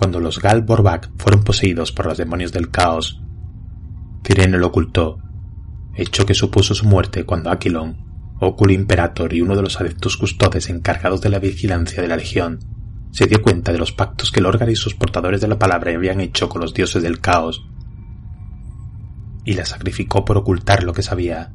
cuando 0.00 0.18
los 0.18 0.40
Gal 0.40 0.64
fueron 1.18 1.44
poseídos 1.44 1.92
por 1.92 2.06
los 2.06 2.16
demonios 2.16 2.52
del 2.52 2.70
caos. 2.70 3.20
Cirene 4.24 4.56
lo 4.56 4.68
ocultó, 4.68 5.18
hecho 5.94 6.24
que 6.24 6.32
supuso 6.32 6.74
su 6.74 6.86
muerte 6.86 7.24
cuando 7.24 7.50
Aquilon, 7.50 7.98
Ocul 8.40 8.70
Imperator 8.70 9.34
y 9.34 9.42
uno 9.42 9.54
de 9.54 9.60
los 9.60 9.78
adeptos 9.78 10.16
custodes 10.16 10.70
encargados 10.70 11.20
de 11.20 11.28
la 11.28 11.38
vigilancia 11.38 12.00
de 12.00 12.08
la 12.08 12.16
Legión, 12.16 12.60
se 13.10 13.26
dio 13.26 13.42
cuenta 13.42 13.72
de 13.72 13.78
los 13.78 13.92
pactos 13.92 14.32
que 14.32 14.40
Lorgar 14.40 14.70
y 14.70 14.74
sus 14.74 14.94
portadores 14.94 15.42
de 15.42 15.48
la 15.48 15.58
palabra 15.58 15.94
habían 15.94 16.22
hecho 16.22 16.48
con 16.48 16.62
los 16.62 16.72
dioses 16.72 17.02
del 17.02 17.20
caos, 17.20 17.62
y 19.44 19.52
la 19.52 19.66
sacrificó 19.66 20.24
por 20.24 20.38
ocultar 20.38 20.82
lo 20.82 20.94
que 20.94 21.02
sabía. 21.02 21.52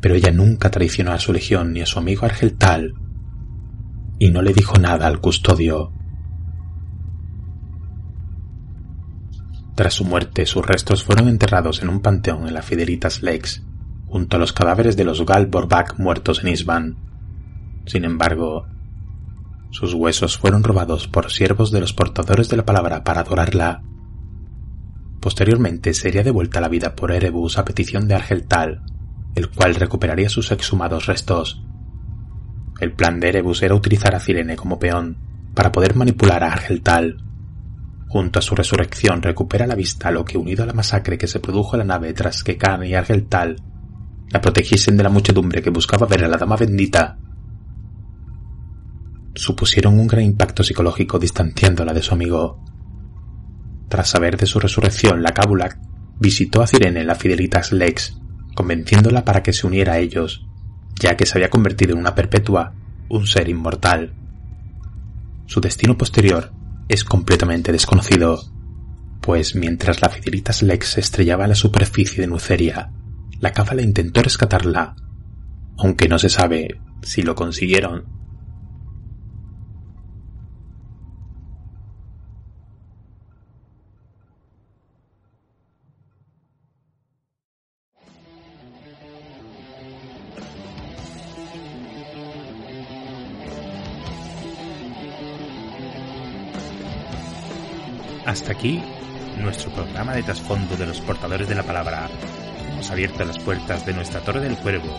Pero 0.00 0.16
ella 0.16 0.32
nunca 0.32 0.72
traicionó 0.72 1.12
a 1.12 1.20
su 1.20 1.32
legión 1.32 1.72
ni 1.72 1.82
a 1.82 1.86
su 1.86 2.00
amigo 2.00 2.26
Argeltal, 2.26 2.94
y 4.18 4.30
no 4.30 4.42
le 4.42 4.52
dijo 4.52 4.76
nada 4.80 5.06
al 5.06 5.20
custodio. 5.20 5.92
Tras 9.78 9.94
su 9.94 10.04
muerte, 10.04 10.44
sus 10.44 10.66
restos 10.66 11.04
fueron 11.04 11.28
enterrados 11.28 11.82
en 11.82 11.88
un 11.88 12.00
panteón 12.00 12.48
en 12.48 12.54
la 12.54 12.62
Fidelitas 12.62 13.22
Lakes, 13.22 13.62
junto 14.08 14.34
a 14.36 14.40
los 14.40 14.52
cadáveres 14.52 14.96
de 14.96 15.04
los 15.04 15.24
Gal 15.24 15.48
muertos 15.98 16.42
en 16.42 16.48
Isban. 16.48 16.96
Sin 17.86 18.04
embargo, 18.04 18.66
sus 19.70 19.94
huesos 19.94 20.36
fueron 20.36 20.64
robados 20.64 21.06
por 21.06 21.30
siervos 21.30 21.70
de 21.70 21.78
los 21.78 21.92
portadores 21.92 22.48
de 22.48 22.56
la 22.56 22.64
palabra 22.64 23.04
para 23.04 23.20
adorarla. 23.20 23.84
Posteriormente 25.20 25.94
sería 25.94 26.24
devuelta 26.24 26.60
la 26.60 26.66
vida 26.66 26.96
por 26.96 27.12
Erebus 27.12 27.56
a 27.56 27.64
petición 27.64 28.08
de 28.08 28.16
Argeltal, 28.16 28.82
el 29.36 29.48
cual 29.48 29.76
recuperaría 29.76 30.28
sus 30.28 30.50
exhumados 30.50 31.06
restos. 31.06 31.62
El 32.80 32.94
plan 32.94 33.20
de 33.20 33.28
Erebus 33.28 33.62
era 33.62 33.76
utilizar 33.76 34.16
a 34.16 34.18
Cirene 34.18 34.56
como 34.56 34.80
peón 34.80 35.18
para 35.54 35.70
poder 35.70 35.94
manipular 35.94 36.42
a 36.42 36.52
Argeltal 36.52 37.27
Junto 38.08 38.38
a 38.38 38.42
su 38.42 38.54
resurrección 38.54 39.22
recupera 39.22 39.66
la 39.66 39.74
vista 39.74 40.10
lo 40.10 40.24
que 40.24 40.38
unido 40.38 40.62
a 40.62 40.66
la 40.66 40.72
masacre 40.72 41.18
que 41.18 41.26
se 41.26 41.40
produjo 41.40 41.76
en 41.76 41.80
la 41.80 41.84
nave 41.84 42.14
tras 42.14 42.42
que 42.42 42.56
Khan 42.56 42.84
y 42.84 42.94
Argeltal 42.94 43.56
la 44.30 44.40
protegiesen 44.40 44.96
de 44.96 45.02
la 45.02 45.08
muchedumbre 45.08 45.62
que 45.62 45.70
buscaba 45.70 46.06
ver 46.06 46.24
a 46.24 46.28
la 46.28 46.36
dama 46.36 46.56
bendita, 46.56 47.18
supusieron 49.34 49.98
un 49.98 50.06
gran 50.06 50.24
impacto 50.24 50.62
psicológico 50.62 51.18
distanciándola 51.18 51.94
de 51.94 52.02
su 52.02 52.12
amigo. 52.12 52.62
Tras 53.88 54.10
saber 54.10 54.36
de 54.36 54.46
su 54.46 54.60
resurrección, 54.60 55.22
la 55.22 55.32
Cábula 55.32 55.80
visitó 56.18 56.62
a 56.62 56.66
Cirene 56.66 57.00
en 57.00 57.06
la 57.06 57.14
Fidelitas 57.14 57.72
Lex, 57.72 58.18
convenciéndola 58.54 59.24
para 59.24 59.42
que 59.42 59.52
se 59.52 59.66
uniera 59.66 59.94
a 59.94 59.98
ellos, 59.98 60.46
ya 61.00 61.16
que 61.16 61.24
se 61.24 61.38
había 61.38 61.48
convertido 61.48 61.92
en 61.92 62.00
una 62.00 62.14
perpetua, 62.14 62.74
un 63.08 63.26
ser 63.26 63.48
inmortal. 63.48 64.12
Su 65.46 65.60
destino 65.60 65.96
posterior 65.96 66.52
es 66.88 67.04
completamente 67.04 67.72
desconocido, 67.72 68.42
pues 69.20 69.54
mientras 69.54 70.00
la 70.00 70.08
Fidelitas 70.08 70.62
Lex 70.62 70.92
se 70.92 71.00
estrellaba 71.00 71.46
la 71.46 71.54
superficie 71.54 72.20
de 72.20 72.26
Nuceria, 72.26 72.92
la 73.40 73.52
cábala 73.52 73.82
intentó 73.82 74.22
rescatarla, 74.22 74.96
aunque 75.76 76.08
no 76.08 76.18
se 76.18 76.28
sabe 76.28 76.80
si 77.02 77.22
lo 77.22 77.34
consiguieron. 77.34 78.17
Hasta 98.28 98.52
aquí 98.52 98.82
nuestro 99.38 99.70
programa 99.70 100.12
de 100.12 100.22
trasfondo 100.22 100.76
de 100.76 100.84
los 100.84 101.00
portadores 101.00 101.48
de 101.48 101.54
la 101.54 101.62
palabra. 101.62 102.10
Hemos 102.70 102.90
abierto 102.90 103.24
las 103.24 103.38
puertas 103.38 103.86
de 103.86 103.94
nuestra 103.94 104.20
Torre 104.20 104.40
del 104.40 104.58
Cuervo. 104.58 104.98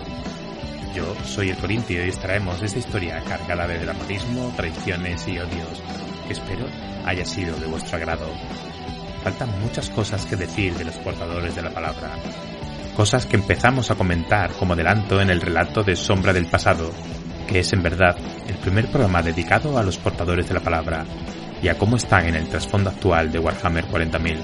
Yo 0.95 1.13
soy 1.25 1.51
el 1.51 1.57
Corintio 1.57 2.03
y 2.03 2.07
extraemos 2.07 2.59
esta 2.63 2.79
historia 2.79 3.21
cargada 3.21 3.67
de 3.67 3.77
dramatismo, 3.77 4.51
traiciones 4.57 5.27
y 5.27 5.37
odios 5.37 5.83
espero 6.27 6.65
haya 7.05 7.23
sido 7.23 7.55
de 7.57 7.67
vuestro 7.67 7.97
agrado. 7.97 8.25
Faltan 9.23 9.61
muchas 9.61 9.91
cosas 9.91 10.25
que 10.25 10.35
decir 10.35 10.73
de 10.73 10.85
los 10.85 10.97
portadores 10.97 11.53
de 11.53 11.61
la 11.61 11.69
palabra. 11.69 12.09
Cosas 12.97 13.27
que 13.27 13.35
empezamos 13.35 13.91
a 13.91 13.95
comentar 13.95 14.53
como 14.53 14.73
adelanto 14.73 15.21
en 15.21 15.29
el 15.29 15.39
relato 15.39 15.83
de 15.83 15.95
Sombra 15.95 16.33
del 16.33 16.47
Pasado, 16.47 16.91
que 17.47 17.59
es 17.59 17.73
en 17.73 17.83
verdad 17.83 18.17
el 18.47 18.55
primer 18.55 18.89
programa 18.89 19.21
dedicado 19.21 19.77
a 19.77 19.83
los 19.83 19.99
portadores 19.99 20.47
de 20.47 20.55
la 20.55 20.61
palabra 20.61 21.05
y 21.61 21.67
a 21.67 21.77
cómo 21.77 21.97
están 21.97 22.27
en 22.27 22.35
el 22.35 22.47
trasfondo 22.47 22.89
actual 22.89 23.31
de 23.31 23.39
Warhammer 23.39 23.85
40.000. 23.85 24.37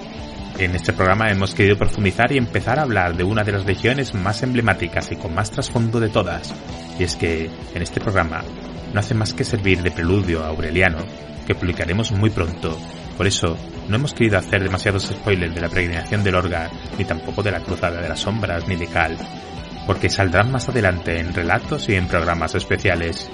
En 0.58 0.76
este 0.76 0.94
programa 0.94 1.30
hemos 1.30 1.54
querido 1.54 1.78
profundizar 1.78 2.32
y 2.32 2.38
empezar 2.38 2.80
a 2.80 2.84
hablar 2.84 3.18
de 3.18 3.24
una 3.24 3.44
de 3.44 3.52
las 3.52 3.66
legiones 3.66 4.14
más 4.14 4.42
emblemáticas 4.42 5.12
y 5.12 5.18
con 5.18 5.34
más 5.34 5.52
trasfondo 5.52 6.00
de 6.00 6.10
todas, 6.10 6.54
y 6.98 7.04
es 7.04 7.16
que 7.16 7.50
en 7.74 7.82
este 7.82 8.00
programa 8.00 8.42
no 8.94 9.00
hace 9.00 9.14
más 9.14 9.34
que 9.34 9.44
servir 9.44 9.82
de 9.82 9.92
preludio 9.92 10.44
a 10.44 10.48
Aureliano, 10.48 11.00
que 11.46 11.56
publicaremos 11.56 12.12
muy 12.12 12.30
pronto. 12.30 12.78
Por 13.18 13.28
eso, 13.28 13.58
no 13.90 13.98
hemos 13.98 14.14
querido 14.14 14.38
hacer 14.38 14.64
demasiados 14.64 15.08
spoilers 15.08 15.54
de 15.54 15.62
la 15.62 15.70
peregrinación 15.70 16.24
del 16.24 16.36
Orga, 16.36 16.70
ni 16.98 17.06
tampoco 17.06 17.44
de 17.44 17.52
la 17.52 17.60
Cruzada 17.60 18.02
de 18.02 18.10
las 18.10 18.22
Sombras, 18.22 18.68
ni 18.68 18.76
de 18.78 18.88
Cal, 18.88 19.18
porque 19.86 20.10
saldrán 20.10 20.52
más 20.52 20.70
adelante 20.70 21.20
en 21.20 21.34
relatos 21.34 21.90
y 21.90 21.96
en 21.96 22.08
programas 22.08 22.56
especiales. 22.56 23.30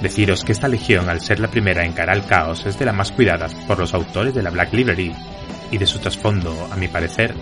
Deciros 0.00 0.44
que 0.44 0.52
esta 0.52 0.68
legión, 0.68 1.08
al 1.08 1.20
ser 1.20 1.40
la 1.40 1.50
primera 1.50 1.84
en 1.84 1.92
cara 1.92 2.12
al 2.12 2.26
caos, 2.26 2.66
es 2.66 2.78
de 2.78 2.84
las 2.84 2.94
más 2.94 3.12
cuidadas 3.12 3.54
por 3.66 3.78
los 3.78 3.94
autores 3.94 4.34
de 4.34 4.42
la 4.42 4.50
Black 4.50 4.72
Library 4.72 5.14
y 5.70 5.78
de 5.78 5.86
su 5.86 5.98
trasfondo, 5.98 6.68
a 6.70 6.76
mi 6.76 6.88
parecer, 6.88 7.34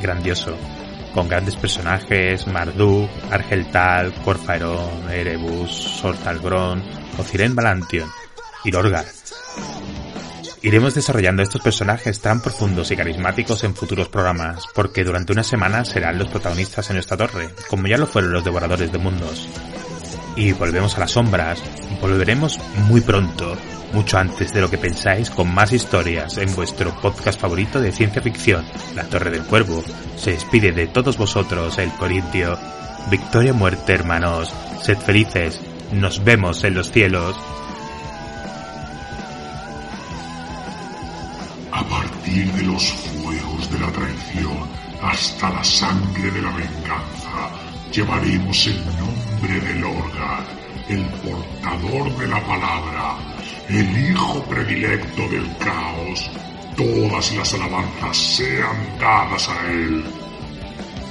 grandioso, 0.00 0.56
con 1.14 1.28
grandes 1.28 1.56
personajes, 1.56 2.46
Marduk, 2.46 3.08
Argeltal, 3.30 4.12
Corfaerón, 4.24 5.10
Erebus, 5.10 5.70
Sortalgron, 5.70 6.82
Ociren 7.18 7.54
Balantion 7.54 8.10
y 8.64 8.70
Lorgar. 8.70 9.06
Iremos 10.62 10.94
desarrollando 10.94 11.42
estos 11.42 11.62
personajes 11.62 12.20
tan 12.20 12.42
profundos 12.42 12.90
y 12.90 12.96
carismáticos 12.96 13.64
en 13.64 13.74
futuros 13.74 14.10
programas, 14.10 14.64
porque 14.74 15.04
durante 15.04 15.32
una 15.32 15.42
semana 15.42 15.86
serán 15.86 16.18
los 16.18 16.28
protagonistas 16.28 16.90
en 16.90 16.96
nuestra 16.96 17.16
torre, 17.16 17.48
como 17.68 17.86
ya 17.86 17.96
lo 17.96 18.06
fueron 18.06 18.32
los 18.32 18.44
devoradores 18.44 18.92
de 18.92 18.98
mundos 18.98 19.48
y 20.36 20.52
volvemos 20.52 20.96
a 20.96 21.00
las 21.00 21.12
sombras. 21.12 21.62
Volveremos 22.00 22.58
muy 22.88 23.00
pronto, 23.00 23.56
mucho 23.92 24.18
antes 24.18 24.52
de 24.52 24.60
lo 24.60 24.70
que 24.70 24.78
pensáis, 24.78 25.30
con 25.30 25.52
más 25.52 25.72
historias 25.72 26.38
en 26.38 26.54
vuestro 26.54 26.94
podcast 27.00 27.40
favorito 27.40 27.80
de 27.80 27.92
ciencia 27.92 28.22
ficción, 28.22 28.64
La 28.94 29.04
Torre 29.04 29.30
del 29.30 29.44
Cuervo. 29.44 29.82
Se 30.16 30.32
despide 30.32 30.72
de 30.72 30.86
todos 30.86 31.16
vosotros 31.16 31.78
el 31.78 31.90
Corintio. 31.92 32.58
Victoria 33.10 33.52
muerte, 33.52 33.92
hermanos. 33.92 34.54
Sed 34.82 34.98
felices. 34.98 35.60
Nos 35.92 36.22
vemos 36.22 36.62
en 36.64 36.74
los 36.74 36.90
cielos. 36.90 37.36
A 41.72 41.84
partir 41.84 42.52
de 42.52 42.62
los 42.62 42.92
fuegos 42.92 43.70
de 43.70 43.78
la 43.78 43.90
traición 43.90 44.68
hasta 45.02 45.50
la 45.50 45.64
sangre 45.64 46.30
de 46.30 46.42
la 46.42 46.50
venganza, 46.50 47.50
llevaremos 47.92 48.66
el 48.66 48.84
nombre 48.86 49.60
del 49.60 49.84
Orgar, 49.84 50.46
el 50.88 51.04
portador 51.04 52.16
de 52.18 52.26
la 52.28 52.40
palabra, 52.46 53.16
el 53.68 54.10
hijo 54.10 54.42
predilecto 54.44 55.28
del 55.28 55.56
caos. 55.58 56.30
Todas 56.76 57.34
las 57.34 57.54
alabanzas 57.54 58.16
sean 58.16 58.98
dadas 58.98 59.48
a 59.48 59.70
él. 59.70 60.04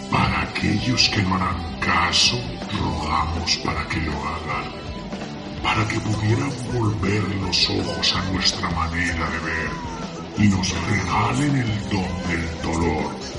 Para 0.10 0.42
aquellos 0.42 1.10
que 1.10 1.22
no 1.22 1.36
harán 1.36 1.80
caso, 1.80 2.40
rogamos 2.80 3.58
para 3.58 3.88
que 3.88 4.00
lo 4.02 4.14
hagan, 4.14 4.72
para 5.62 5.88
que 5.88 6.00
pudieran 6.00 6.52
volver 6.74 7.24
los 7.42 7.70
ojos 7.70 8.16
a 8.16 8.32
nuestra 8.32 8.70
manera 8.72 9.30
de 9.30 9.40
ver 9.40 9.90
y 10.40 10.48
nos 10.48 10.74
regalen 10.88 11.56
el 11.58 11.90
don 11.90 12.28
del 12.30 12.62
dolor 12.64 13.39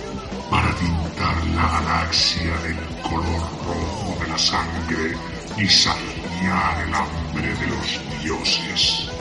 para 0.51 0.75
pintar 0.77 1.47
la 1.55 1.81
galaxia 1.81 2.57
del 2.59 2.77
color 3.03 3.43
rojo 3.67 4.19
de 4.21 4.29
la 4.29 4.39
sangre 4.39 5.17
y 5.57 5.69
saciar 5.69 6.89
el 6.89 6.95
hambre 6.95 7.55
de 7.55 7.67
los 7.69 8.23
dioses. 8.23 9.20